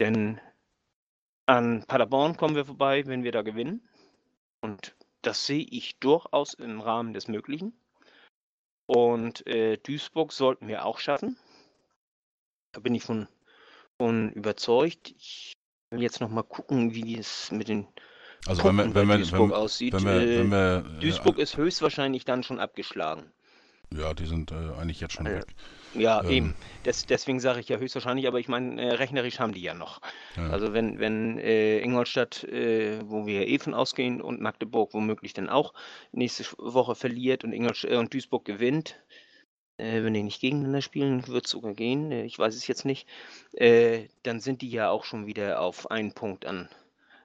Denn 0.00 0.40
an 1.46 1.84
Paderborn 1.86 2.36
kommen 2.36 2.56
wir 2.56 2.64
vorbei, 2.64 3.06
wenn 3.06 3.22
wir 3.22 3.32
da 3.32 3.42
gewinnen. 3.42 3.86
Und 4.60 4.96
das 5.22 5.46
sehe 5.46 5.66
ich 5.70 5.98
durchaus 5.98 6.54
im 6.54 6.80
Rahmen 6.80 7.12
des 7.12 7.28
Möglichen. 7.28 7.78
Und 8.86 9.46
äh, 9.46 9.76
Duisburg 9.78 10.32
sollten 10.32 10.68
wir 10.68 10.84
auch 10.84 10.98
schaffen. 10.98 11.38
Da 12.72 12.80
bin 12.80 12.94
ich 12.94 13.04
von, 13.04 13.28
von 13.98 14.30
überzeugt. 14.32 15.14
Ich 15.18 15.52
will 15.90 16.02
jetzt 16.02 16.20
noch 16.20 16.30
mal 16.30 16.42
gucken, 16.42 16.94
wie 16.94 17.18
es 17.18 17.50
mit 17.52 17.68
den 17.68 17.86
also 18.46 18.62
wenn 18.64 18.76
wir, 18.76 18.94
wenn 18.94 19.08
wir, 19.08 19.16
Duisburg 19.16 19.50
wenn, 19.50 19.56
aussieht. 19.56 19.92
Wenn 19.94 20.04
wir, 20.04 20.20
äh, 20.20 20.38
wenn 20.38 20.50
wir, 20.50 20.84
Duisburg 21.00 21.38
äh, 21.38 21.42
ist 21.42 21.56
höchstwahrscheinlich 21.56 22.24
dann 22.24 22.42
schon 22.42 22.60
abgeschlagen. 22.60 23.32
Ja, 23.94 24.14
die 24.14 24.26
sind 24.26 24.50
äh, 24.50 24.54
eigentlich 24.78 25.00
jetzt 25.00 25.14
schon 25.14 25.26
äh, 25.26 25.36
weg. 25.36 25.46
Ja, 25.94 26.22
ähm, 26.24 26.30
eben. 26.30 26.54
Des, 26.84 27.06
deswegen 27.06 27.40
sage 27.40 27.60
ich 27.60 27.68
ja 27.68 27.78
höchstwahrscheinlich, 27.78 28.26
aber 28.26 28.38
ich 28.38 28.48
meine, 28.48 28.80
äh, 28.80 28.92
rechnerisch 28.94 29.38
haben 29.38 29.52
die 29.52 29.62
ja 29.62 29.74
noch. 29.74 30.00
Ja. 30.36 30.50
Also 30.50 30.72
wenn, 30.72 30.98
wenn 30.98 31.38
äh, 31.38 31.78
Ingolstadt, 31.80 32.44
äh, 32.44 33.00
wo 33.04 33.26
wir 33.26 33.48
eh 33.48 33.58
von 33.58 33.74
ausgehen, 33.74 34.20
und 34.20 34.40
Magdeburg 34.40 34.92
womöglich 34.92 35.32
dann 35.32 35.48
auch 35.48 35.72
nächste 36.12 36.44
Woche 36.58 36.94
verliert 36.94 37.44
und, 37.44 37.52
Ingolstadt, 37.52 37.92
äh, 37.92 37.96
und 37.96 38.12
Duisburg 38.12 38.44
gewinnt, 38.44 38.96
wenn 39.78 40.14
die 40.14 40.22
nicht 40.22 40.40
gegeneinander 40.40 40.80
spielen, 40.80 41.26
wird 41.28 41.44
es 41.44 41.50
sogar 41.50 41.74
gehen, 41.74 42.10
ich 42.10 42.38
weiß 42.38 42.54
es 42.54 42.66
jetzt 42.66 42.84
nicht, 42.84 43.06
dann 43.52 44.40
sind 44.40 44.62
die 44.62 44.70
ja 44.70 44.90
auch 44.90 45.04
schon 45.04 45.26
wieder 45.26 45.60
auf 45.60 45.90
einen 45.90 46.12
Punkt 46.12 46.46
an, 46.46 46.68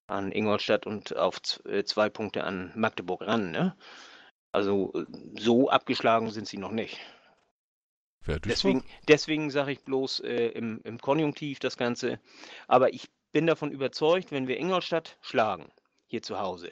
an 0.07 0.31
Ingolstadt 0.31 0.85
und 0.85 1.15
auf 1.15 1.41
zwei 1.41 2.09
Punkte 2.09 2.43
an 2.43 2.71
Magdeburg 2.75 3.21
ran. 3.21 3.51
Ne? 3.51 3.75
Also 4.51 4.91
so 5.37 5.69
abgeschlagen 5.69 6.29
sind 6.29 6.47
sie 6.47 6.57
noch 6.57 6.71
nicht. 6.71 6.99
Deswegen, 8.45 8.83
deswegen 9.07 9.49
sage 9.49 9.71
ich 9.71 9.81
bloß 9.81 10.19
äh, 10.21 10.47
im, 10.49 10.81
im, 10.83 10.99
Konjunktiv 10.99 11.59
das 11.59 11.75
Ganze. 11.75 12.19
Aber 12.67 12.93
ich 12.93 13.09
bin 13.31 13.47
davon 13.47 13.71
überzeugt, 13.71 14.31
wenn 14.31 14.47
wir 14.47 14.59
Ingolstadt 14.59 15.17
schlagen, 15.21 15.71
hier 16.07 16.21
zu 16.21 16.39
Hause, 16.39 16.71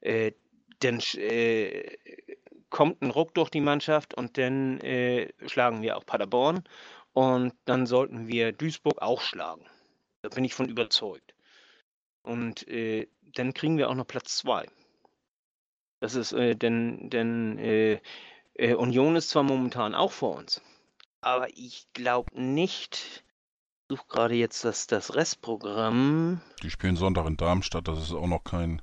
äh, 0.00 0.32
dann 0.80 1.00
äh, 1.16 1.96
kommt 2.72 3.02
ein 3.02 3.10
Ruck 3.10 3.34
durch 3.34 3.50
die 3.50 3.60
Mannschaft 3.60 4.14
und 4.14 4.38
dann 4.38 4.80
äh, 4.80 5.28
schlagen 5.46 5.82
wir 5.82 5.96
auch 5.96 6.06
Paderborn 6.06 6.64
und 7.12 7.52
dann 7.66 7.86
sollten 7.86 8.26
wir 8.26 8.52
Duisburg 8.52 9.00
auch 9.00 9.20
schlagen. 9.20 9.64
Da 10.22 10.30
bin 10.30 10.44
ich 10.44 10.54
von 10.54 10.68
überzeugt. 10.68 11.34
Und 12.22 12.66
äh, 12.68 13.08
dann 13.34 13.52
kriegen 13.52 13.76
wir 13.76 13.90
auch 13.90 13.94
noch 13.94 14.06
Platz 14.06 14.38
zwei. 14.38 14.66
Das 16.00 16.14
ist, 16.14 16.32
äh, 16.32 16.56
denn, 16.56 17.10
denn 17.10 17.58
äh, 17.58 18.00
äh, 18.54 18.74
Union 18.74 19.16
ist 19.16 19.28
zwar 19.28 19.42
momentan 19.42 19.94
auch 19.94 20.12
vor 20.12 20.36
uns, 20.36 20.62
aber 21.20 21.48
ich 21.50 21.86
glaube 21.92 22.40
nicht. 22.40 23.22
Ich 23.90 23.98
suche 23.98 24.06
gerade 24.08 24.34
jetzt 24.34 24.64
das, 24.64 24.86
das 24.86 25.14
Restprogramm. 25.14 26.40
Die 26.62 26.70
spielen 26.70 26.96
Sonntag 26.96 27.26
in 27.26 27.36
Darmstadt, 27.36 27.86
das 27.86 27.98
ist 27.98 28.14
auch 28.14 28.26
noch 28.26 28.44
kein 28.44 28.80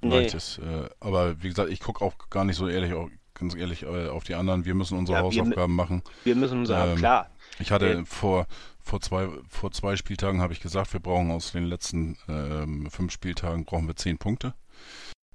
nee. 0.00 0.20
leichtes. 0.20 0.58
Äh, 0.58 0.88
aber 1.00 1.42
wie 1.42 1.48
gesagt, 1.48 1.70
ich 1.70 1.80
gucke 1.80 2.04
auch 2.04 2.14
gar 2.30 2.44
nicht 2.44 2.56
so 2.56 2.68
ehrlich, 2.68 2.92
ganz 3.34 3.54
ehrlich 3.54 3.82
äh, 3.82 4.08
auf 4.08 4.24
die 4.24 4.34
anderen. 4.34 4.64
Wir 4.64 4.74
müssen 4.74 4.98
unsere 4.98 5.18
ja, 5.18 5.24
Hausaufgaben 5.24 5.56
wir, 5.56 5.68
machen. 5.68 6.02
Wir 6.24 6.36
müssen 6.36 6.60
unsere, 6.60 6.92
ähm, 6.92 6.96
klar. 6.96 7.30
Ich 7.58 7.70
hatte 7.70 7.90
äh, 7.90 8.04
vor, 8.04 8.46
vor, 8.80 9.00
zwei, 9.00 9.28
vor 9.48 9.72
zwei 9.72 9.96
Spieltagen 9.96 10.40
habe 10.40 10.52
ich 10.52 10.60
gesagt, 10.60 10.92
wir 10.92 11.00
brauchen 11.00 11.30
aus 11.30 11.52
den 11.52 11.64
letzten 11.64 12.16
ähm, 12.28 12.88
fünf 12.90 13.12
Spieltagen 13.12 13.64
brauchen 13.64 13.86
wir 13.86 13.96
zehn 13.96 14.18
Punkte. 14.18 14.54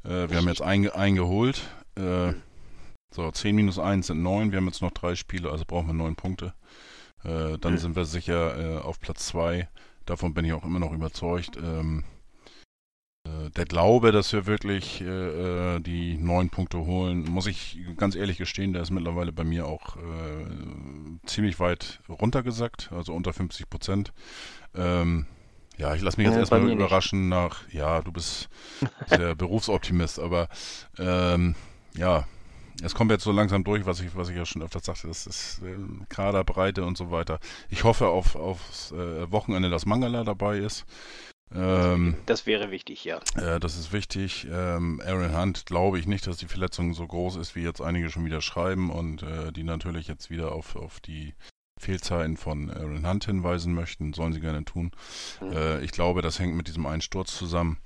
Äh, 0.03 0.30
wir 0.30 0.38
haben 0.38 0.48
jetzt 0.48 0.61
einge 0.61 0.95
eingeholt. 0.95 1.61
Äh, 1.95 2.34
so, 3.14 3.30
10 3.30 3.56
minus 3.56 3.77
1 3.77 4.07
sind 4.07 4.23
9. 4.23 4.52
Wir 4.52 4.57
haben 4.57 4.65
jetzt 4.65 4.81
noch 4.81 4.91
drei 4.91 5.15
Spiele, 5.15 5.52
also 5.52 5.65
brauchen 5.65 5.88
wir 5.88 5.94
9 5.94 6.15
Punkte. 6.15 6.53
Äh, 7.23 7.60
dann 7.60 7.73
mhm. 7.73 7.77
sind 7.77 7.95
wir 7.95 8.06
sicher 8.06 8.84
auf 8.84 8.99
Platz 8.99 9.27
2. 9.27 9.69
Davon 10.06 10.34
bin 10.34 10.45
ich 10.45 10.53
auch 10.53 10.65
immer 10.65 10.80
noch 10.80 10.91
überzeugt. 10.91 11.57
Ähm, 11.57 12.03
äh, 12.03 12.12
der 13.49 13.65
Glaube, 13.65 14.11
dass 14.11 14.34
wir 14.34 14.45
wirklich 14.45 15.02
äh, 15.02 15.80
die 15.80 16.18
9 16.18 16.49
Punkte 16.49 16.80
holen, 16.80 17.24
muss 17.30 17.48
ich 17.48 17.80
ganz 17.98 18.15
ehrlich 18.15 18.38
gestehen, 18.38 18.74
der 18.74 18.82
ist 18.82 18.91
mittlerweile 18.91 19.32
bei 19.32 19.44
mir 19.44 19.68
auch 19.68 19.98
ziemlich 21.26 21.60
weit 21.60 21.99
runtergesackt, 22.10 22.91
also 22.91 23.14
unter 23.14 23.34
50 23.34 23.70
Prozent. 23.70 24.14
Ähm, 24.76 25.26
ja, 25.78 25.95
ich 25.95 26.02
lasse 26.02 26.18
mich 26.18 26.26
jetzt 26.26 26.36
ja, 26.36 26.41
erstmal 26.41 26.70
überraschen 26.70 27.30
nicht. 27.30 27.30
nach, 27.30 27.68
ja, 27.72 28.02
du 28.02 28.11
bist 28.11 28.49
der 29.10 29.36
Berufsoptimist, 29.36 30.20
aber 30.20 30.48
ähm, 30.99 31.56
ja, 31.95 32.26
es 32.82 32.95
kommt 32.95 33.11
jetzt 33.11 33.24
so 33.24 33.32
langsam 33.32 33.64
durch, 33.64 33.86
was 33.86 33.99
ich, 33.99 34.15
was 34.15 34.30
ich 34.30 34.36
ja 34.36 34.45
schon 34.45 34.61
öfters 34.61 34.86
sagte, 34.86 35.07
das 35.07 35.26
ist 35.26 35.61
äh, 35.64 35.76
Kaderbreite 36.10 36.84
und 36.84 36.98
so 36.98 37.11
weiter. 37.11 37.40
Ich 37.70 37.84
hoffe 37.84 38.07
auf 38.07 38.36
aufs 38.36 38.91
äh, 38.91 39.32
Wochenende, 39.32 39.70
dass 39.70 39.86
Mangala 39.86 40.24
dabei 40.24 40.57
ist. 40.57 40.86
Ähm, 41.55 42.15
das 42.25 42.45
wäre 42.45 42.71
wichtig, 42.71 43.03
ja. 43.03 43.19
Äh, 43.35 43.59
das 43.59 43.77
ist 43.77 43.93
wichtig. 43.93 44.47
Ähm, 44.51 45.01
Aaron 45.05 45.38
Hunt 45.38 45.65
glaube 45.65 45.99
ich 45.99 46.07
nicht, 46.07 46.27
dass 46.27 46.38
die 46.38 46.47
Verletzung 46.47 46.93
so 46.93 47.05
groß 47.05 47.35
ist, 47.38 47.55
wie 47.55 47.63
jetzt 47.63 47.81
einige 47.81 48.09
schon 48.09 48.25
wieder 48.25 48.41
schreiben 48.41 48.89
und 48.89 49.23
äh, 49.23 49.51
die 49.51 49.63
natürlich 49.63 50.07
jetzt 50.07 50.30
wieder 50.30 50.53
auf, 50.53 50.75
auf 50.75 50.99
die 50.99 51.34
Fehlzeiten 51.80 52.38
von 52.38 52.69
Aaron 52.69 53.07
Hunt 53.07 53.25
hinweisen 53.25 53.73
möchten, 53.73 54.13
sollen 54.13 54.34
sie 54.34 54.39
gerne 54.39 54.63
tun. 54.65 54.91
Mhm. 55.41 55.51
Äh, 55.51 55.81
ich 55.81 55.91
glaube, 55.91 56.21
das 56.21 56.39
hängt 56.39 56.55
mit 56.55 56.67
diesem 56.67 56.85
Einsturz 56.85 57.38
zusammen, 57.38 57.77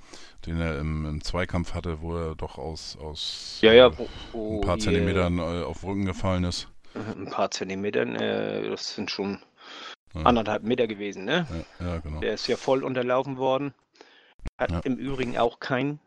den 0.46 0.60
er 0.60 0.80
im, 0.80 1.06
im 1.06 1.24
Zweikampf 1.24 1.74
hatte, 1.74 2.02
wo 2.02 2.16
er 2.16 2.36
doch 2.36 2.58
aus, 2.58 2.98
aus 2.98 3.60
ja, 3.62 3.74
ja, 3.74 3.98
wo, 3.98 4.08
wo 4.32 4.56
ein 4.56 4.62
paar 4.62 4.80
Zentimetern 4.80 5.40
äh, 5.40 5.64
auf 5.64 5.84
Rücken 5.84 6.06
gefallen 6.06 6.44
ist. 6.44 6.68
Ein 6.94 7.30
paar 7.30 7.52
Zentimetern, 7.52 8.16
äh, 8.16 8.70
das 8.70 8.96
sind 8.96 9.12
schon 9.12 9.40
ja. 10.20 10.26
anderthalb 10.26 10.64
Meter 10.64 10.88
gewesen, 10.88 11.26
ne? 11.26 11.48
Ja, 11.80 11.86
ja, 11.86 11.98
genau. 12.00 12.20
Der 12.20 12.34
ist 12.34 12.48
ja 12.48 12.58
voll 12.58 12.84
unterlaufen 12.84 13.38
worden. 13.38 13.74
Hat 14.58 14.86
im 14.86 14.96
Übrigen 14.96 15.38
auch 15.38 15.60
kein 15.60 16.00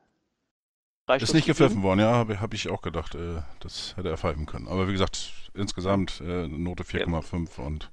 ist 1.18 1.34
nicht 1.34 1.46
gepfiffen 1.46 1.82
worden, 1.82 2.00
ja, 2.00 2.12
habe 2.12 2.40
hab 2.40 2.54
ich 2.54 2.68
auch 2.68 2.82
gedacht, 2.82 3.16
äh, 3.16 3.42
das 3.58 3.96
hätte 3.96 4.10
er 4.10 4.16
pfeifen 4.16 4.46
können. 4.46 4.68
Aber 4.68 4.86
wie 4.86 4.92
gesagt, 4.92 5.32
insgesamt 5.54 6.20
äh, 6.20 6.46
Note 6.46 6.84
4,5 6.84 7.58
ja. 7.58 7.64
und 7.64 7.90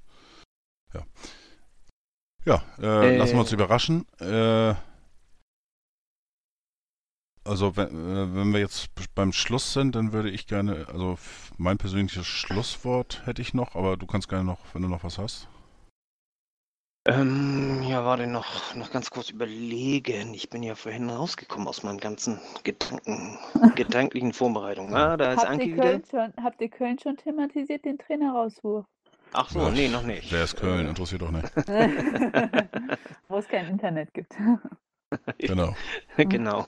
ja. 0.93 1.03
Ja, 2.45 2.63
äh, 2.79 3.15
äh, 3.15 3.17
lassen 3.17 3.33
wir 3.33 3.39
uns 3.41 3.51
überraschen. 3.51 4.05
Äh, 4.19 4.75
also 7.43 7.75
wenn, 7.75 7.87
äh, 7.87 8.35
wenn 8.35 8.53
wir 8.53 8.59
jetzt 8.59 8.89
beim 9.15 9.33
Schluss 9.33 9.73
sind, 9.73 9.95
dann 9.95 10.13
würde 10.13 10.29
ich 10.29 10.47
gerne, 10.47 10.87
also 10.89 11.17
mein 11.57 11.77
persönliches 11.77 12.27
Schlusswort 12.27 13.25
hätte 13.25 13.41
ich 13.41 13.53
noch, 13.53 13.75
aber 13.75 13.97
du 13.97 14.05
kannst 14.05 14.29
gerne 14.29 14.43
noch, 14.43 14.59
wenn 14.73 14.81
du 14.81 14.87
noch 14.87 15.03
was 15.03 15.17
hast. 15.17 15.47
Ähm, 17.07 17.83
ja, 17.83 18.03
warte 18.03 18.27
noch, 18.27 18.75
noch 18.75 18.91
ganz 18.91 19.09
kurz 19.11 19.29
überlegen. 19.29 20.33
Ich 20.33 20.49
bin 20.49 20.61
ja 20.61 20.75
vorhin 20.75 21.09
rausgekommen 21.09 21.65
aus 21.65 21.81
meinen 21.83 21.99
ganzen 21.99 22.37
Gedanken, 22.63 23.39
gedanklichen 23.75 24.33
Vorbereitungen. 24.33 24.93
Ah, 24.93 25.15
da 25.15 25.31
ist 25.31 25.39
Habt 25.39 25.49
Anki 25.49 25.69
ihr, 25.69 25.75
wieder. 25.75 25.83
Köln 25.85 26.03
schon, 26.11 26.33
habt 26.43 26.59
ihr 26.61 26.69
Köln 26.69 26.99
schon 26.99 27.15
thematisiert, 27.15 27.85
den 27.85 27.97
Trainerauswurf? 27.97 28.85
Ach 29.31 29.49
so, 29.49 29.59
Ja, 29.59 29.69
nee, 29.69 29.87
noch 29.87 30.03
nicht. 30.03 30.31
Wer 30.33 30.43
ist 30.43 30.57
Köln? 30.57 30.85
Interessiert 30.87 31.21
doch 31.21 31.31
nicht. 31.31 31.49
Wo 33.29 33.37
es 33.37 33.47
kein 33.47 33.67
Internet 33.67 34.13
gibt. 34.13 34.33
Genau. 35.37 35.73
genau. 36.17 36.67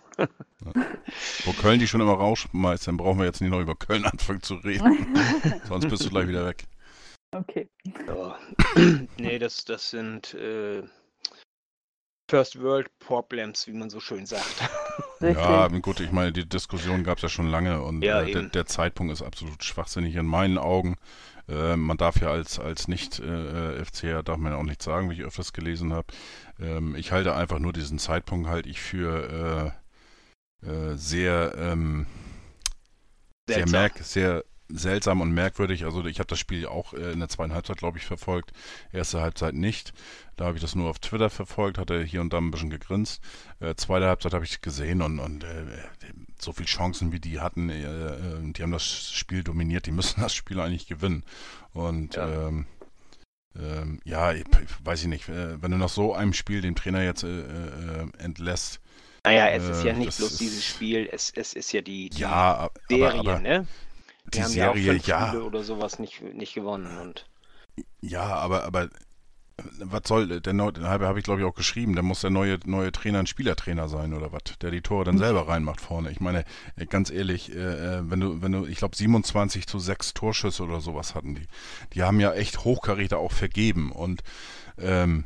Wo 1.43 1.51
Köln 1.51 1.77
die 1.77 1.87
schon 1.87 1.99
immer 1.99 2.13
rausschmeißt, 2.13 2.87
dann 2.87 2.95
brauchen 2.95 3.19
wir 3.19 3.25
jetzt 3.25 3.41
nicht 3.41 3.49
noch 3.49 3.59
über 3.59 3.75
Köln 3.75 4.05
anfangen 4.05 4.41
zu 4.41 4.53
reden. 4.53 5.13
Sonst 5.67 5.89
bist 5.89 6.05
du 6.05 6.09
gleich 6.09 6.29
wieder 6.29 6.45
weg. 6.45 6.65
Okay. 7.31 7.69
Ja. 8.07 8.37
nee, 9.17 9.39
das, 9.39 9.65
das 9.65 9.89
sind 9.91 10.33
äh, 10.33 10.83
First 12.29 12.61
World 12.61 12.89
Problems, 12.99 13.67
wie 13.67 13.73
man 13.73 13.89
so 13.89 13.99
schön 13.99 14.25
sagt. 14.25 14.69
Richtig. 15.21 15.43
Ja, 15.43 15.67
gut, 15.67 15.99
ich 15.99 16.11
meine, 16.11 16.31
die 16.31 16.47
Diskussion 16.47 17.03
gab 17.03 17.17
es 17.17 17.23
ja 17.23 17.29
schon 17.29 17.47
lange 17.47 17.81
und 17.81 18.01
Ja, 18.03 18.21
äh, 18.21 18.31
der, 18.31 18.43
der 18.43 18.65
Zeitpunkt 18.65 19.11
ist 19.11 19.21
absolut 19.21 19.63
schwachsinnig 19.63 20.15
in 20.15 20.25
meinen 20.25 20.57
Augen. 20.57 20.95
Äh, 21.47 21.75
man 21.75 21.97
darf 21.97 22.21
ja 22.21 22.29
als, 22.29 22.59
als 22.59 22.87
Nicht-FCR, 22.87 24.23
darf 24.23 24.37
man 24.37 24.53
ja 24.53 24.57
auch 24.59 24.63
nicht 24.63 24.81
sagen, 24.81 25.09
wie 25.09 25.15
ich 25.15 25.23
öfters 25.23 25.53
gelesen 25.53 25.93
habe. 25.93 26.07
Ähm, 26.59 26.95
ich 26.95 27.11
halte 27.11 27.35
einfach 27.35 27.59
nur 27.59 27.73
diesen 27.73 27.99
Zeitpunkt 27.99 28.47
halte 28.47 28.69
ich 28.69 28.79
für 28.79 29.73
äh, 30.63 30.69
äh, 30.69 30.95
sehr, 30.95 31.55
ähm, 31.57 32.05
sehr, 33.47 33.67
merk 33.67 33.97
sehr 33.99 34.43
seltsam 34.69 35.21
und 35.21 35.31
merkwürdig. 35.31 35.85
Also 35.85 36.05
ich 36.05 36.19
habe 36.19 36.27
das 36.27 36.39
Spiel 36.39 36.65
auch 36.67 36.93
äh, 36.93 37.11
in 37.11 37.19
der 37.19 37.29
zweiten 37.29 37.53
Halbzeit, 37.53 37.77
glaube 37.77 37.97
ich, 37.97 38.05
verfolgt. 38.05 38.51
Erste 38.93 39.19
Halbzeit 39.21 39.55
nicht. 39.55 39.93
Da 40.37 40.45
habe 40.45 40.55
ich 40.57 40.61
das 40.61 40.75
nur 40.75 40.89
auf 40.89 40.99
Twitter 40.99 41.29
verfolgt, 41.29 41.77
hatte 41.77 42.01
hier 42.03 42.21
und 42.21 42.31
da 42.31 42.37
ein 42.37 42.51
bisschen 42.51 42.69
gegrinst. 42.69 43.21
Äh, 43.59 43.75
zweite 43.75 44.05
Halbzeit 44.07 44.33
habe 44.33 44.45
ich 44.45 44.61
gesehen 44.61 45.01
und, 45.01 45.19
und 45.19 45.43
äh, 45.43 45.65
so 46.39 46.53
viele 46.53 46.67
Chancen, 46.67 47.11
wie 47.11 47.19
die 47.19 47.39
hatten, 47.39 47.69
äh, 47.69 47.81
äh, 47.83 48.51
die 48.53 48.61
haben 48.63 48.71
das 48.71 49.11
Spiel 49.11 49.43
dominiert, 49.43 49.85
die 49.85 49.91
müssen 49.91 50.21
das 50.21 50.33
Spiel 50.33 50.59
eigentlich 50.59 50.87
gewinnen. 50.87 51.23
Und 51.73 52.15
Ja. 52.15 52.47
ähm, 52.47 52.65
ähm, 53.59 53.99
ja, 54.05 54.31
ich, 54.33 54.45
weiß 54.83 55.01
ich 55.01 55.07
nicht, 55.07 55.27
äh, 55.27 55.61
wenn 55.61 55.71
du 55.71 55.77
nach 55.77 55.89
so 55.89 56.13
einem 56.13 56.33
Spiel 56.33 56.61
den 56.61 56.75
Trainer 56.75 57.03
jetzt 57.03 57.25
entlässt, 58.19 58.79
Naja, 59.25 59.49
es 59.49 59.67
ist 59.67 59.83
ja 59.83 59.93
nicht 59.93 60.15
bloß 60.17 60.31
ist- 60.33 60.39
dieses 60.39 60.63
Spiel, 60.65 61.09
es, 61.11 61.31
es 61.35 61.53
ist 61.53 61.71
ja 61.73 61.81
die, 61.81 62.09
die 62.09 62.19
ja, 62.19 62.29
aber, 62.29 62.71
Serie, 62.87 63.19
aber 63.19 63.39
ne? 63.39 63.67
Die 64.33 64.39
Wir 64.39 64.45
haben 64.45 64.53
ja 64.53 64.69
auch 64.69 64.75
Serie, 64.75 64.91
fünf 64.93 65.07
ja, 65.07 65.27
Spiele 65.27 65.43
oder 65.43 65.63
sowas 65.63 65.99
nicht, 65.99 66.21
nicht 66.21 66.53
gewonnen. 66.53 66.97
Und 66.97 67.25
Ja, 68.01 68.23
aber, 68.23 68.63
aber 68.63 68.83
äh, 68.83 68.89
was 69.79 70.01
soll, 70.05 70.41
der 70.41 70.53
neue, 70.53 70.73
habe 70.81 71.07
hab 71.07 71.17
ich 71.17 71.23
glaube 71.23 71.41
ich 71.41 71.47
auch 71.47 71.55
geschrieben, 71.55 71.93
der 71.93 72.03
muss 72.03 72.21
der 72.21 72.29
neue, 72.29 72.59
neue 72.65 72.91
Trainer 72.91 73.19
ein 73.19 73.27
Spielertrainer 73.27 73.89
sein 73.89 74.13
oder 74.13 74.31
was, 74.31 74.41
der 74.61 74.71
die 74.71 74.81
Tore 74.81 75.05
dann 75.05 75.17
selber 75.17 75.47
reinmacht 75.47 75.81
vorne. 75.81 76.11
Ich 76.11 76.19
meine, 76.19 76.45
äh, 76.75 76.85
ganz 76.85 77.09
ehrlich, 77.09 77.53
äh, 77.53 77.97
äh, 77.97 78.01
wenn 78.09 78.19
du, 78.19 78.41
wenn 78.41 78.51
du, 78.51 78.65
ich 78.65 78.77
glaube 78.77 78.95
27 78.95 79.67
zu 79.67 79.79
6 79.79 80.13
Torschüsse 80.13 80.63
oder 80.63 80.81
sowas 80.81 81.15
hatten 81.15 81.35
die. 81.35 81.47
Die 81.93 82.03
haben 82.03 82.19
ja 82.19 82.33
echt 82.33 82.63
Hochkaräter 82.63 83.17
auch 83.17 83.31
vergeben 83.31 83.91
und 83.91 84.21
ähm, 84.77 85.25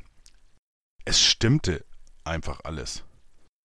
es 1.05 1.21
stimmte 1.21 1.85
einfach 2.23 2.61
alles. 2.63 3.03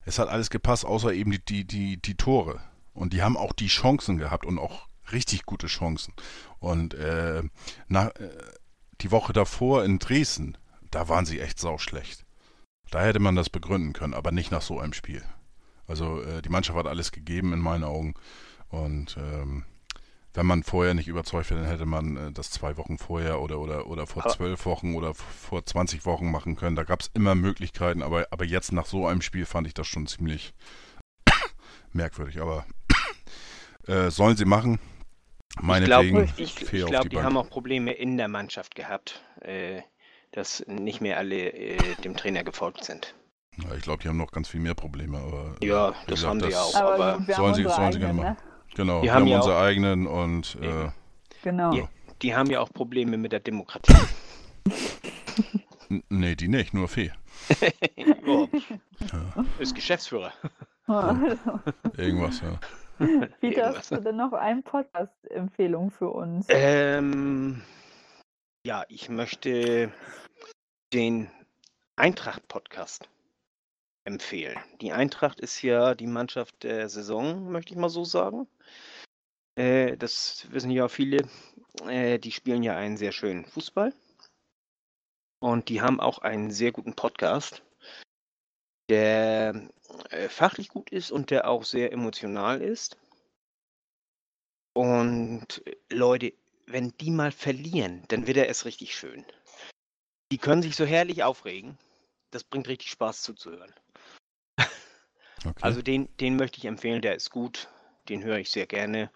Es 0.05 0.19
hat 0.19 0.28
alles 0.28 0.51
gepasst, 0.51 0.85
außer 0.85 1.12
eben 1.12 1.31
die, 1.31 1.44
die, 1.44 1.65
die, 1.66 1.97
die 2.01 2.15
Tore. 2.15 2.60
Und 2.94 3.12
die 3.12 3.23
haben 3.23 3.36
auch 3.36 3.52
die 3.52 3.69
Chancen 3.69 4.19
gehabt 4.19 4.44
und 4.44 4.59
auch 4.59 4.88
richtig 5.12 5.44
gute 5.47 5.66
Chancen. 5.66 6.14
Und 6.59 6.94
äh, 6.94 7.43
nach, 7.89 8.09
äh, 8.16 8.30
die 9.01 9.10
Woche 9.10 9.32
davor 9.32 9.85
in 9.85 9.98
Dresden, 9.98 10.56
da 10.90 11.09
waren 11.09 11.26
sie 11.26 11.40
echt 11.40 11.59
sauschlecht. 11.59 12.24
Da 12.90 13.02
hätte 13.02 13.20
man 13.20 13.36
das 13.36 13.51
begründen 13.51 13.93
können, 13.93 14.14
aber 14.14 14.32
nicht 14.32 14.51
nach 14.51 14.62
so 14.62 14.78
einem 14.80 14.93
Spiel. 14.94 15.22
Also 15.86 16.22
äh, 16.22 16.43
die 16.43 16.48
Mannschaft 16.48 16.78
hat 16.78 16.86
alles 16.86 17.12
gegeben 17.12 17.52
in 17.52 17.60
meinen 17.60 17.85
Augen. 17.85 18.14
Und 18.68 19.16
ähm, 19.18 19.64
wenn 20.35 20.47
man 20.47 20.62
vorher 20.62 20.94
nicht 20.94 21.09
überzeugt 21.09 21.51
wäre, 21.51 21.60
dann 21.60 21.68
hätte 21.70 21.86
man 21.86 22.16
äh, 22.16 22.32
das 22.32 22.51
zwei 22.51 22.76
Wochen 22.76 22.98
vorher 22.98 23.40
oder, 23.40 23.59
oder, 23.59 23.86
oder 23.86 24.06
vor 24.06 24.24
Aber- 24.24 24.35
zwölf 24.35 24.64
Wochen 24.66 24.94
oder 24.94 25.14
vor 25.14 25.64
20 25.64 26.05
Wochen 26.06 26.30
machen 26.30 26.56
können. 26.56 26.76
Da 26.76 26.85
gab 26.85 27.01
es 27.01 27.10
immer 27.14 27.35
Möglichkeiten, 27.35 28.02
aber, 28.02 28.26
aber 28.30 28.44
jetzt 28.44 28.72
nach 28.72 28.86
so 28.86 29.06
einem 29.06 29.22
Spiel 29.22 29.47
fand 29.47 29.66
ich 29.66 29.74
das 29.74 29.86
schon 29.86 30.06
ziemlich 30.06 30.52
merkwürdig. 31.93 32.40
Aber 32.40 32.64
äh, 33.86 34.10
sollen 34.10 34.36
sie 34.36 34.44
machen. 34.44 34.78
Meinetwegen 35.60 36.24
ich 36.24 36.35
glaube, 36.35 36.43
ich, 36.43 36.72
ich 36.72 36.86
glaub, 36.86 37.02
die 37.02 37.09
die 37.10 37.20
haben 37.22 37.36
auch 37.36 37.48
Probleme 37.48 37.93
in 37.93 38.16
der 38.16 38.28
Mannschaft 38.28 38.74
gehabt, 38.74 39.22
äh, 39.40 39.82
dass 40.32 40.64
nicht 40.66 41.01
mehr 41.01 41.16
alle 41.18 41.51
äh, 41.52 41.76
dem 42.05 42.16
Trainer 42.16 42.44
gefolgt 42.44 42.85
sind. 42.85 43.14
Ja, 43.56 43.74
ich 43.74 43.82
glaube, 43.82 44.02
die 44.02 44.09
haben 44.09 44.16
noch 44.18 44.30
ganz 44.30 44.48
viel 44.48 44.60
mehr 44.60 44.74
Probleme, 44.74 45.18
aber 45.18 45.56
äh, 45.60 45.66
Ja, 45.66 45.89
das 46.06 46.20
gesagt, 46.20 46.30
haben 46.30 46.40
sie 46.40 46.51
ja 46.51 46.60
auch. 46.62 46.74
Aber, 46.76 47.24
sollen 47.35 47.55
sie- 47.55 47.62
sollen 47.64 47.93
sie 47.93 47.98
gerne 47.98 48.20
eigenen, 48.20 48.35
ne? 48.35 48.36
genau, 48.74 49.01
Die 49.01 49.05
wir 49.06 49.14
haben 49.14 49.22
haben 49.22 49.28
ja 49.28 49.36
unsere 49.36 49.56
auch- 49.56 49.62
eigenen 49.62 50.06
und 50.06 50.56
äh. 50.62 50.89
Genau. 51.43 51.72
Ja. 51.72 51.89
Die 52.22 52.35
haben 52.35 52.51
ja 52.51 52.60
auch 52.60 52.72
Probleme 52.72 53.16
mit 53.16 53.32
der 53.32 53.40
Demokratie. 53.40 53.94
nee, 56.09 56.35
die 56.36 56.48
nicht, 56.48 56.74
nur 56.74 56.89
Fee. 56.89 57.12
oh, 58.26 58.48
ist 59.59 59.74
Geschäftsführer. 59.74 60.32
Irgendwas, 61.97 62.40
ja. 62.40 62.59
Peter, 63.41 63.77
hast 63.77 63.93
du 63.93 64.01
denn 64.01 64.16
noch 64.16 64.33
eine 64.33 64.62
Podcast-Empfehlung 64.62 65.91
für 65.91 66.11
uns? 66.11 66.47
Ähm, 66.49 67.62
ja, 68.66 68.85
ich 68.89 69.09
möchte 69.09 69.93
den 70.93 71.31
Eintracht-Podcast 71.97 73.09
empfehlen. 74.05 74.59
Die 74.81 74.93
Eintracht 74.93 75.41
ist 75.41 75.62
ja 75.62 75.95
die 75.95 76.07
Mannschaft 76.07 76.62
der 76.62 76.89
Saison, 76.89 77.51
möchte 77.51 77.73
ich 77.73 77.79
mal 77.79 77.89
so 77.89 78.05
sagen. 78.05 78.49
Äh, 79.57 79.97
das 79.97 80.51
wissen 80.51 80.70
ja 80.70 80.89
viele. 80.89 81.29
Äh, 81.87 82.19
die 82.19 82.33
spielen 82.33 82.62
ja 82.62 82.77
einen 82.77 82.97
sehr 82.97 83.12
schönen 83.12 83.45
Fußball. 83.45 83.93
Und 85.41 85.69
die 85.69 85.83
haben 85.83 86.01
auch 86.01 86.19
einen 86.19 86.51
sehr 86.51 86.73
guten 86.73 86.95
Podcast, 86.95 87.62
der 88.89 89.69
äh, 90.10 90.28
fachlich 90.28 90.69
gut 90.69 90.90
ist 90.90 91.10
und 91.10 91.31
der 91.31 91.48
auch 91.48 91.65
sehr 91.65 91.93
emotional 91.93 92.60
ist. 92.62 92.97
Und 94.74 95.66
äh, 95.66 95.77
Leute, 95.90 96.32
wenn 96.66 96.93
die 97.01 97.10
mal 97.10 97.32
verlieren, 97.32 98.05
dann 98.09 98.27
wird 98.27 98.36
er 98.36 98.47
erst 98.47 98.65
richtig 98.65 98.94
schön. 98.94 99.24
Die 100.31 100.39
können 100.39 100.62
sich 100.62 100.77
so 100.77 100.85
herrlich 100.85 101.23
aufregen. 101.23 101.78
Das 102.31 102.44
bringt 102.44 102.69
richtig 102.69 102.90
Spaß 102.90 103.23
zuzuhören. 103.23 103.74
Okay. 105.44 105.62
Also 105.62 105.82
den, 105.82 106.09
den 106.16 106.35
möchte 106.35 106.59
ich 106.59 106.65
empfehlen, 106.65 107.01
der 107.01 107.15
ist 107.15 107.31
gut. 107.31 107.69
Den 108.09 108.24
höre 108.24 108.39
ich 108.39 108.51
sehr 108.51 108.66
gerne. 108.66 109.09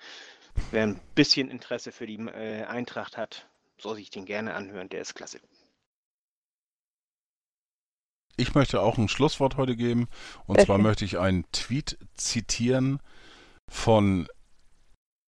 Wer 0.71 0.85
ein 0.85 1.01
bisschen 1.17 1.51
Interesse 1.51 1.91
für 1.91 2.07
die 2.07 2.15
äh, 2.15 2.63
Eintracht 2.63 3.17
hat, 3.17 3.49
soll 3.77 3.97
sich 3.97 4.09
den 4.09 4.25
gerne 4.25 4.55
anhören. 4.55 4.89
Der 4.89 5.01
ist 5.01 5.15
klasse. 5.15 5.41
Ich 8.37 8.55
möchte 8.55 8.81
auch 8.81 8.99
ein 8.99 9.09
Schlusswort 9.09 9.57
heute 9.57 9.75
geben. 9.77 10.09
Und 10.47 10.57
Sehr 10.57 10.67
zwar 10.67 10.79
möchte 10.79 11.05
ich 11.05 11.19
einen 11.19 11.45
Tweet 11.53 11.99
zitieren 12.15 12.99
von 13.69 14.27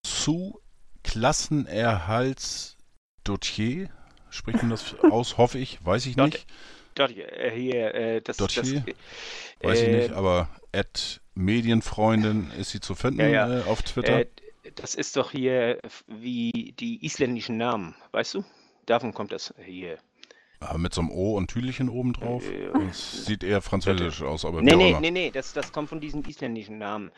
zu 0.05 0.61
Klassenerhalts-Dotier. 1.03 3.91
Spricht 4.31 4.63
man 4.63 4.71
das 4.71 4.95
aus, 5.11 5.37
hoffe 5.39 5.59
ich, 5.59 5.85
weiß 5.85 6.07
ich 6.07 6.17
nicht. 6.17 6.47
Dort 6.95 7.17
äh, 7.17 8.17
äh, 8.17 8.21
das, 8.21 8.37
das 8.37 8.53
hier? 8.53 8.85
Weiß 9.61 9.81
ich 9.81 9.89
äh, 9.89 9.97
nicht, 9.97 10.13
aber 10.13 10.49
at 10.73 11.21
Medienfreundin 11.35 12.53
ist 12.59 12.71
sie 12.71 12.81
zu 12.81 12.95
finden 12.95 13.21
Ja, 13.21 13.29
ja. 13.29 13.61
Äh, 13.61 13.65
auf 13.65 13.83
Twitter. 13.83 14.21
Äh, 14.21 14.27
das 14.77 14.95
ist 14.95 15.17
doch 15.17 15.33
hier 15.33 15.79
wie 16.07 16.75
die 16.79 17.05
isländischen 17.05 17.59
Namen, 17.59 17.95
weißt 18.13 18.35
du? 18.35 18.45
Davon 18.87 19.13
kommt 19.13 19.33
das 19.33 19.53
hier. 19.65 19.99
Ah, 20.67 20.79
mit 20.79 20.95
so 20.95 21.03
einem 21.03 21.11
O 21.11 21.37
und 21.37 21.49
Tüdelchen 21.51 21.89
oben 21.89 22.13
drauf. 22.15 22.43
Äh, 22.51 22.71
Das 22.87 23.27
sieht 23.27 23.45
eher 23.45 23.61
französisch 23.61 24.23
aus, 24.23 24.45
aber 24.45 24.63
Nee, 24.63 24.77
nee, 24.77 24.97
nee, 25.01 25.11
nee, 25.11 25.31
das, 25.31 25.53
das 25.53 25.73
kommt 25.73 25.89
von 25.91 26.01
diesen 26.01 26.25
isländischen 26.25 26.79
Namen. 26.79 27.11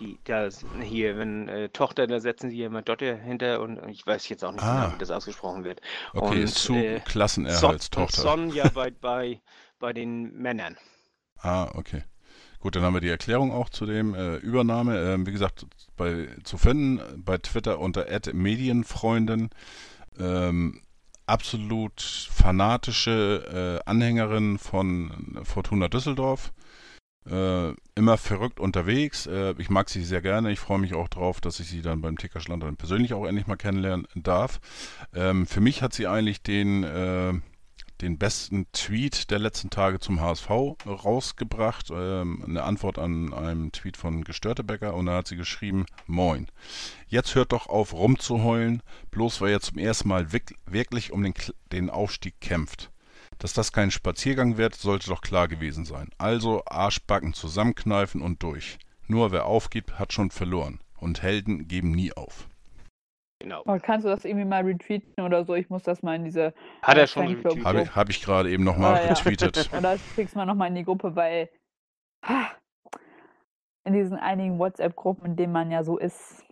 Die, 0.00 0.18
da 0.24 0.48
hier, 0.82 1.18
wenn 1.18 1.48
äh, 1.48 1.68
Tochter, 1.68 2.06
da 2.06 2.20
setzen 2.20 2.50
sie 2.50 2.62
immer 2.62 2.82
Dotte 2.82 3.16
hinter 3.16 3.60
und 3.60 3.78
ich 3.88 4.06
weiß 4.06 4.28
jetzt 4.28 4.44
auch 4.44 4.52
nicht 4.52 4.62
Ah. 4.62 4.84
genau, 4.84 4.94
wie 4.94 4.98
das 4.98 5.10
ausgesprochen 5.10 5.64
wird. 5.64 5.80
Okay, 6.14 6.42
und, 6.42 6.48
zu 6.48 6.74
äh, 6.74 7.00
Klassenerhaltstochter. 7.00 8.22
Son 8.22 8.50
ja 8.50 8.68
bei, 8.68 8.90
bei, 8.90 9.40
bei 9.78 9.92
den 9.92 10.32
Männern. 10.32 10.76
Ah, 11.46 11.70
okay. 11.74 12.02
Gut, 12.58 12.74
dann 12.74 12.82
haben 12.84 12.94
wir 12.94 13.02
die 13.02 13.10
Erklärung 13.10 13.52
auch 13.52 13.68
zu 13.68 13.84
dem 13.84 14.14
äh, 14.14 14.36
Übernahme. 14.36 14.98
Ähm, 14.98 15.26
wie 15.26 15.32
gesagt, 15.32 15.66
bei, 15.98 16.28
zu 16.44 16.56
finden 16.56 17.22
bei 17.22 17.36
Twitter 17.36 17.78
unter 17.78 18.06
@medienfreundin. 18.32 19.50
Ähm, 20.18 20.80
absolut 21.26 22.00
fanatische 22.00 23.80
äh, 23.84 23.88
Anhängerin 23.88 24.58
von 24.58 25.40
Fortuna 25.44 25.88
Düsseldorf. 25.88 26.52
Äh, 27.28 27.72
immer 27.94 28.18
verrückt 28.18 28.60
unterwegs. 28.60 29.26
Äh, 29.26 29.54
ich 29.56 29.70
mag 29.70 29.88
sie 29.88 30.04
sehr 30.04 30.20
gerne. 30.20 30.52
Ich 30.52 30.60
freue 30.60 30.78
mich 30.78 30.94
auch 30.94 31.08
drauf, 31.08 31.40
dass 31.40 31.58
ich 31.58 31.68
sie 31.68 31.80
dann 31.80 32.02
beim 32.02 32.18
Tickerschland 32.18 32.62
dann 32.62 32.76
persönlich 32.76 33.14
auch 33.14 33.24
endlich 33.24 33.46
mal 33.46 33.56
kennenlernen 33.56 34.06
darf. 34.14 34.60
Ähm, 35.14 35.46
für 35.46 35.60
mich 35.60 35.80
hat 35.80 35.94
sie 35.94 36.06
eigentlich 36.06 36.42
den, 36.42 36.84
äh, 36.84 37.32
den 38.04 38.18
besten 38.18 38.66
Tweet 38.72 39.30
der 39.30 39.38
letzten 39.38 39.70
Tage 39.70 39.98
zum 39.98 40.20
HSV 40.20 40.50
rausgebracht. 40.86 41.90
Ähm, 41.90 42.44
eine 42.46 42.62
Antwort 42.62 42.98
an 42.98 43.32
einem 43.32 43.72
Tweet 43.72 43.96
von 43.96 44.24
Gestörtebecker 44.24 44.94
und 44.94 45.06
da 45.06 45.16
hat 45.16 45.28
sie 45.28 45.36
geschrieben: 45.36 45.86
Moin. 46.06 46.48
Jetzt 47.08 47.34
hört 47.34 47.52
doch 47.52 47.66
auf 47.66 47.94
rumzuheulen, 47.94 48.82
bloß 49.10 49.40
weil 49.40 49.52
ihr 49.52 49.60
zum 49.60 49.78
ersten 49.78 50.08
Mal 50.08 50.32
wirklich 50.32 51.12
um 51.12 51.22
den, 51.22 51.34
den 51.72 51.88
Aufstieg 51.88 52.40
kämpft. 52.40 52.90
Dass 53.38 53.54
das 53.54 53.72
kein 53.72 53.90
Spaziergang 53.90 54.58
wird, 54.58 54.74
sollte 54.74 55.08
doch 55.08 55.22
klar 55.22 55.48
gewesen 55.48 55.86
sein. 55.86 56.10
Also 56.18 56.62
Arschbacken 56.66 57.32
zusammenkneifen 57.32 58.20
und 58.20 58.42
durch. 58.42 58.78
Nur 59.06 59.32
wer 59.32 59.46
aufgibt, 59.46 59.98
hat 59.98 60.12
schon 60.12 60.30
verloren. 60.30 60.80
Und 60.98 61.22
Helden 61.22 61.68
geben 61.68 61.90
nie 61.90 62.12
auf. 62.12 62.48
Genau. 63.44 63.60
Aber 63.66 63.78
kannst 63.78 64.06
du 64.06 64.08
das 64.08 64.24
irgendwie 64.24 64.46
mal 64.46 64.62
retweeten 64.62 65.22
oder 65.22 65.44
so? 65.44 65.54
Ich 65.54 65.68
muss 65.68 65.82
das 65.82 66.02
mal 66.02 66.16
in 66.16 66.24
diese. 66.24 66.54
Hat 66.80 66.96
er 66.96 67.02
äh, 67.02 67.06
schon 67.06 67.26
retweetet. 67.26 67.62
Habe 67.62 67.82
ich, 67.82 67.94
hab 67.94 68.08
ich 68.08 68.22
gerade 68.22 68.50
eben 68.50 68.64
nochmal 68.64 68.94
Ah, 68.94 69.02
ja. 69.02 69.08
retweetet. 69.12 69.68
Und 69.72 69.82
das 69.82 70.00
kriegst 70.14 70.34
du 70.34 70.38
mal 70.38 70.46
nochmal 70.46 70.68
in 70.68 70.76
die 70.76 70.84
Gruppe, 70.84 71.14
weil 71.14 71.50
in 73.84 73.92
diesen 73.92 74.16
einigen 74.16 74.58
WhatsApp-Gruppen, 74.58 75.26
in 75.26 75.36
denen 75.36 75.52
man 75.52 75.70
ja 75.70 75.84
so 75.84 75.98
ist, 75.98 76.42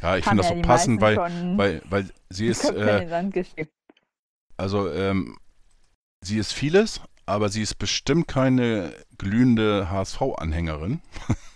Ja, 0.00 0.16
ich 0.16 0.24
finde 0.24 0.42
das 0.42 0.50
ja 0.50 0.56
so 0.56 0.62
passend, 0.62 1.00
weil, 1.00 1.16
weil, 1.16 1.82
weil 1.86 2.08
sie 2.30 2.46
ist, 2.46 2.70
äh, 2.70 3.26
also 4.56 4.88
ähm, 4.88 5.36
sie 6.20 6.38
ist 6.38 6.52
vieles, 6.52 7.00
aber 7.26 7.48
sie 7.48 7.62
ist 7.62 7.74
bestimmt 7.74 8.28
keine 8.28 8.94
glühende 9.18 9.90
HSV-Anhängerin. 9.90 11.02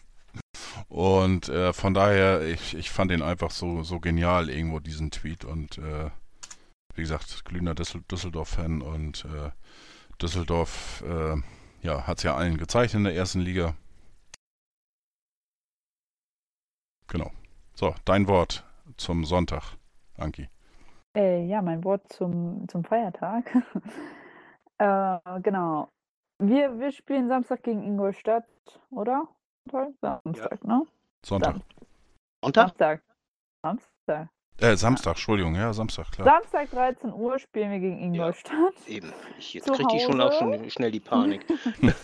Und 0.88 1.48
äh, 1.48 1.72
von 1.72 1.94
daher, 1.94 2.42
ich, 2.42 2.76
ich 2.76 2.90
fand 2.90 3.10
den 3.10 3.22
einfach 3.22 3.50
so, 3.50 3.82
so 3.82 3.98
genial 3.98 4.48
irgendwo, 4.48 4.78
diesen 4.78 5.10
Tweet. 5.10 5.44
Und 5.44 5.78
äh, 5.78 6.10
wie 6.94 7.02
gesagt, 7.02 7.44
glühender 7.44 7.74
Düssel 7.74 8.02
Düsseldorf-Fan 8.10 8.82
und 8.82 9.24
äh, 9.24 9.50
Düsseldorf 10.20 11.04
äh, 11.06 11.36
ja, 11.82 12.06
hat 12.06 12.18
es 12.18 12.22
ja 12.24 12.36
allen 12.36 12.56
gezeigt 12.56 12.94
in 12.94 13.04
der 13.04 13.14
ersten 13.14 13.40
Liga. 13.40 13.74
Genau. 17.08 17.30
So, 17.74 17.94
dein 18.04 18.26
Wort 18.26 18.64
zum 18.96 19.24
Sonntag, 19.24 19.76
Anki. 20.16 20.48
Äh, 21.16 21.46
ja, 21.46 21.62
mein 21.62 21.84
Wort 21.84 22.12
zum, 22.12 22.68
zum 22.68 22.84
Feiertag. 22.84 23.44
äh, 24.78 25.18
genau. 25.42 25.88
Wir, 26.38 26.78
wir 26.78 26.92
spielen 26.92 27.28
Samstag 27.28 27.62
gegen 27.62 27.82
Ingolstadt, 27.82 28.44
oder? 28.90 29.28
Samstag, 29.70 30.64
ne? 30.64 30.82
Sonntag. 31.24 31.56
Sonntag? 32.42 32.68
Samstag. 32.68 33.02
Samstag. 33.62 34.28
Äh, 34.58 34.76
Samstag, 34.76 35.10
Entschuldigung, 35.12 35.54
ja, 35.54 35.72
Samstag, 35.72 36.10
klar. 36.12 36.26
Samstag 36.26 36.70
13 36.70 37.12
Uhr 37.12 37.38
spielen 37.38 37.70
wir 37.72 37.78
gegen 37.78 37.98
Ingolstadt. 37.98 38.74
Eben. 38.86 39.12
Ich, 39.38 39.52
jetzt 39.54 39.70
kriegt 39.70 39.92
die 39.92 40.00
schon 40.00 40.20
auch 40.20 40.32
schon 40.38 40.70
schnell 40.70 40.90
die 40.90 41.00
Panik. 41.00 41.44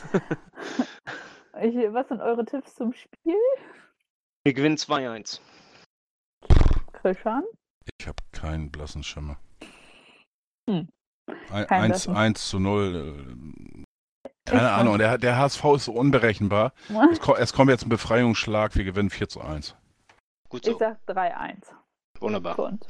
Ich, 1.60 1.74
was 1.92 2.08
sind 2.08 2.22
eure 2.22 2.44
Tipps 2.46 2.74
zum 2.74 2.94
Spiel, 2.94 3.36
Wir 4.42 4.54
gewinnen 4.54 4.76
2-1. 4.76 5.38
Christian? 6.92 7.44
Ich 8.00 8.06
habe 8.08 8.16
keinen 8.32 8.70
blassen 8.70 9.02
Schimmer. 9.02 9.36
Hm. 10.68 10.88
Ein- 11.50 11.66
Kein 11.66 11.82
1, 11.82 11.88
blassen. 12.06 12.16
1 12.16 12.48
zu 12.48 12.58
0. 12.58 13.84
Keine 14.44 14.70
Ahnung, 14.72 14.98
der, 14.98 15.18
der 15.18 15.38
HSV 15.38 15.64
ist 15.76 15.84
so 15.84 15.92
unberechenbar. 15.92 16.72
Es, 17.12 17.20
es 17.38 17.52
kommt 17.52 17.70
jetzt 17.70 17.84
ein 17.86 17.88
Befreiungsschlag, 17.88 18.74
wir 18.74 18.84
gewinnen 18.84 19.10
4 19.10 19.28
zu 19.28 19.40
1. 19.40 19.76
Gut 20.48 20.66
Ich 20.66 20.72
so. 20.72 20.78
sag 20.78 20.98
3-1 21.06 21.72
Wunderbar. 22.20 22.58
uns. 22.58 22.84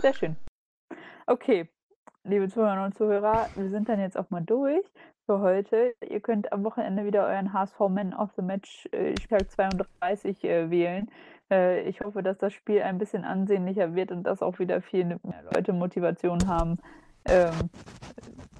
Sehr 0.00 0.14
schön. 0.14 0.36
Okay, 1.26 1.68
liebe 2.24 2.48
Zuhörer 2.48 2.84
und 2.84 2.94
Zuhörer, 2.94 3.48
wir 3.54 3.70
sind 3.70 3.88
dann 3.88 4.00
jetzt 4.00 4.16
auch 4.18 4.30
mal 4.30 4.42
durch 4.42 4.84
für 5.26 5.40
heute. 5.40 5.94
Ihr 6.08 6.20
könnt 6.20 6.52
am 6.52 6.64
Wochenende 6.64 7.04
wieder 7.04 7.26
euren 7.26 7.52
HSV 7.52 7.78
Man 7.88 8.14
of 8.14 8.30
the 8.36 8.42
Match 8.42 8.86
äh, 8.92 9.14
Spieltag 9.20 9.50
32 9.50 10.44
äh, 10.44 10.70
wählen. 10.70 11.10
Äh, 11.50 11.82
ich 11.88 12.00
hoffe, 12.00 12.22
dass 12.22 12.38
das 12.38 12.52
Spiel 12.52 12.82
ein 12.82 12.98
bisschen 12.98 13.24
ansehnlicher 13.24 13.94
wird 13.94 14.12
und 14.12 14.24
dass 14.24 14.42
auch 14.42 14.58
wieder 14.58 14.80
viele 14.82 15.18
mehr 15.22 15.42
Leute 15.54 15.72
Motivation 15.72 16.46
haben, 16.46 16.78
ähm, 17.28 17.70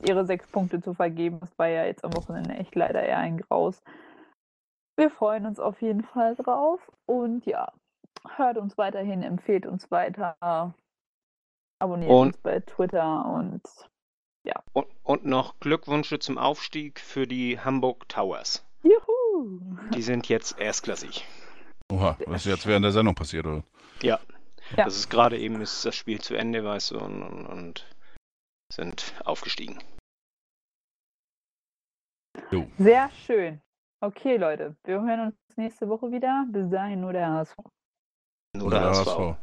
ihre 0.07 0.25
sechs 0.27 0.47
Punkte 0.49 0.81
zu 0.81 0.95
vergeben. 0.95 1.41
Das 1.41 1.59
war 1.59 1.69
ja 1.69 1.85
jetzt 1.85 2.05
am 2.05 2.15
Wochenende 2.17 2.55
echt 2.55 2.75
leider 2.75 3.03
eher 3.03 3.19
ein 3.19 3.39
Graus. 3.39 3.83
Wir 4.99 5.11
freuen 5.11 5.47
uns 5.47 5.59
auf 5.61 5.81
jeden 5.83 6.03
Fall 6.05 6.35
drauf 6.37 6.81
und 7.07 7.45
ja, 7.47 7.73
hört 8.37 8.57
uns 8.57 8.79
weiterhin, 8.79 9.23
empfehlt 9.23 9.67
uns 9.67 9.91
weiter, 9.91 10.75
abonniert 11.79 12.11
Und- 12.11 12.27
uns 12.29 12.39
bei 12.39 12.61
Twitter 12.61 13.27
und 13.27 13.63
Und, 14.73 14.87
und 15.03 15.25
noch 15.27 15.59
Glückwünsche 15.61 16.19
zum 16.19 16.39
Aufstieg 16.39 17.01
für 17.01 17.27
die 17.27 17.59
Hamburg 17.61 18.09
Towers. 18.09 18.65
juhu! 18.83 19.77
Die 19.95 20.03
sind 20.03 20.29
jetzt 20.29 20.59
erstklassig. 20.61 21.27
Oha, 21.93 22.17
was 22.27 22.47
ist 22.47 22.53
jetzt 22.53 22.67
während 22.67 22.85
der 22.85 22.93
Sendung 22.93 23.15
passiert, 23.15 23.47
oder? 23.47 23.63
Ja. 24.03 24.19
Das 24.77 24.97
ist 24.97 25.09
gerade 25.11 25.39
eben 25.39 25.61
ist 25.61 25.85
das 25.85 25.95
Spiel 25.95 26.21
zu 26.21 26.35
Ende, 26.35 26.65
weißt 26.65 26.93
du, 26.93 26.99
und, 26.99 27.23
und, 27.23 27.47
und 27.47 27.87
sind 28.73 29.15
aufgestiegen. 29.25 29.79
Jo. 32.51 32.67
Sehr 32.79 33.11
schön. 33.11 33.61
Okay, 34.01 34.37
Leute, 34.37 34.77
wir 34.85 35.01
hören 35.01 35.21
uns 35.29 35.35
nächste 35.57 35.89
Woche 35.89 36.11
wieder. 36.13 36.47
Bis 36.51 36.69
dahin 36.69 37.01
nur 37.01 37.13
der 37.13 37.33
HSV. 37.33 37.57
Nur 38.55 38.71
der 38.71 38.83
HSV. 38.83 39.37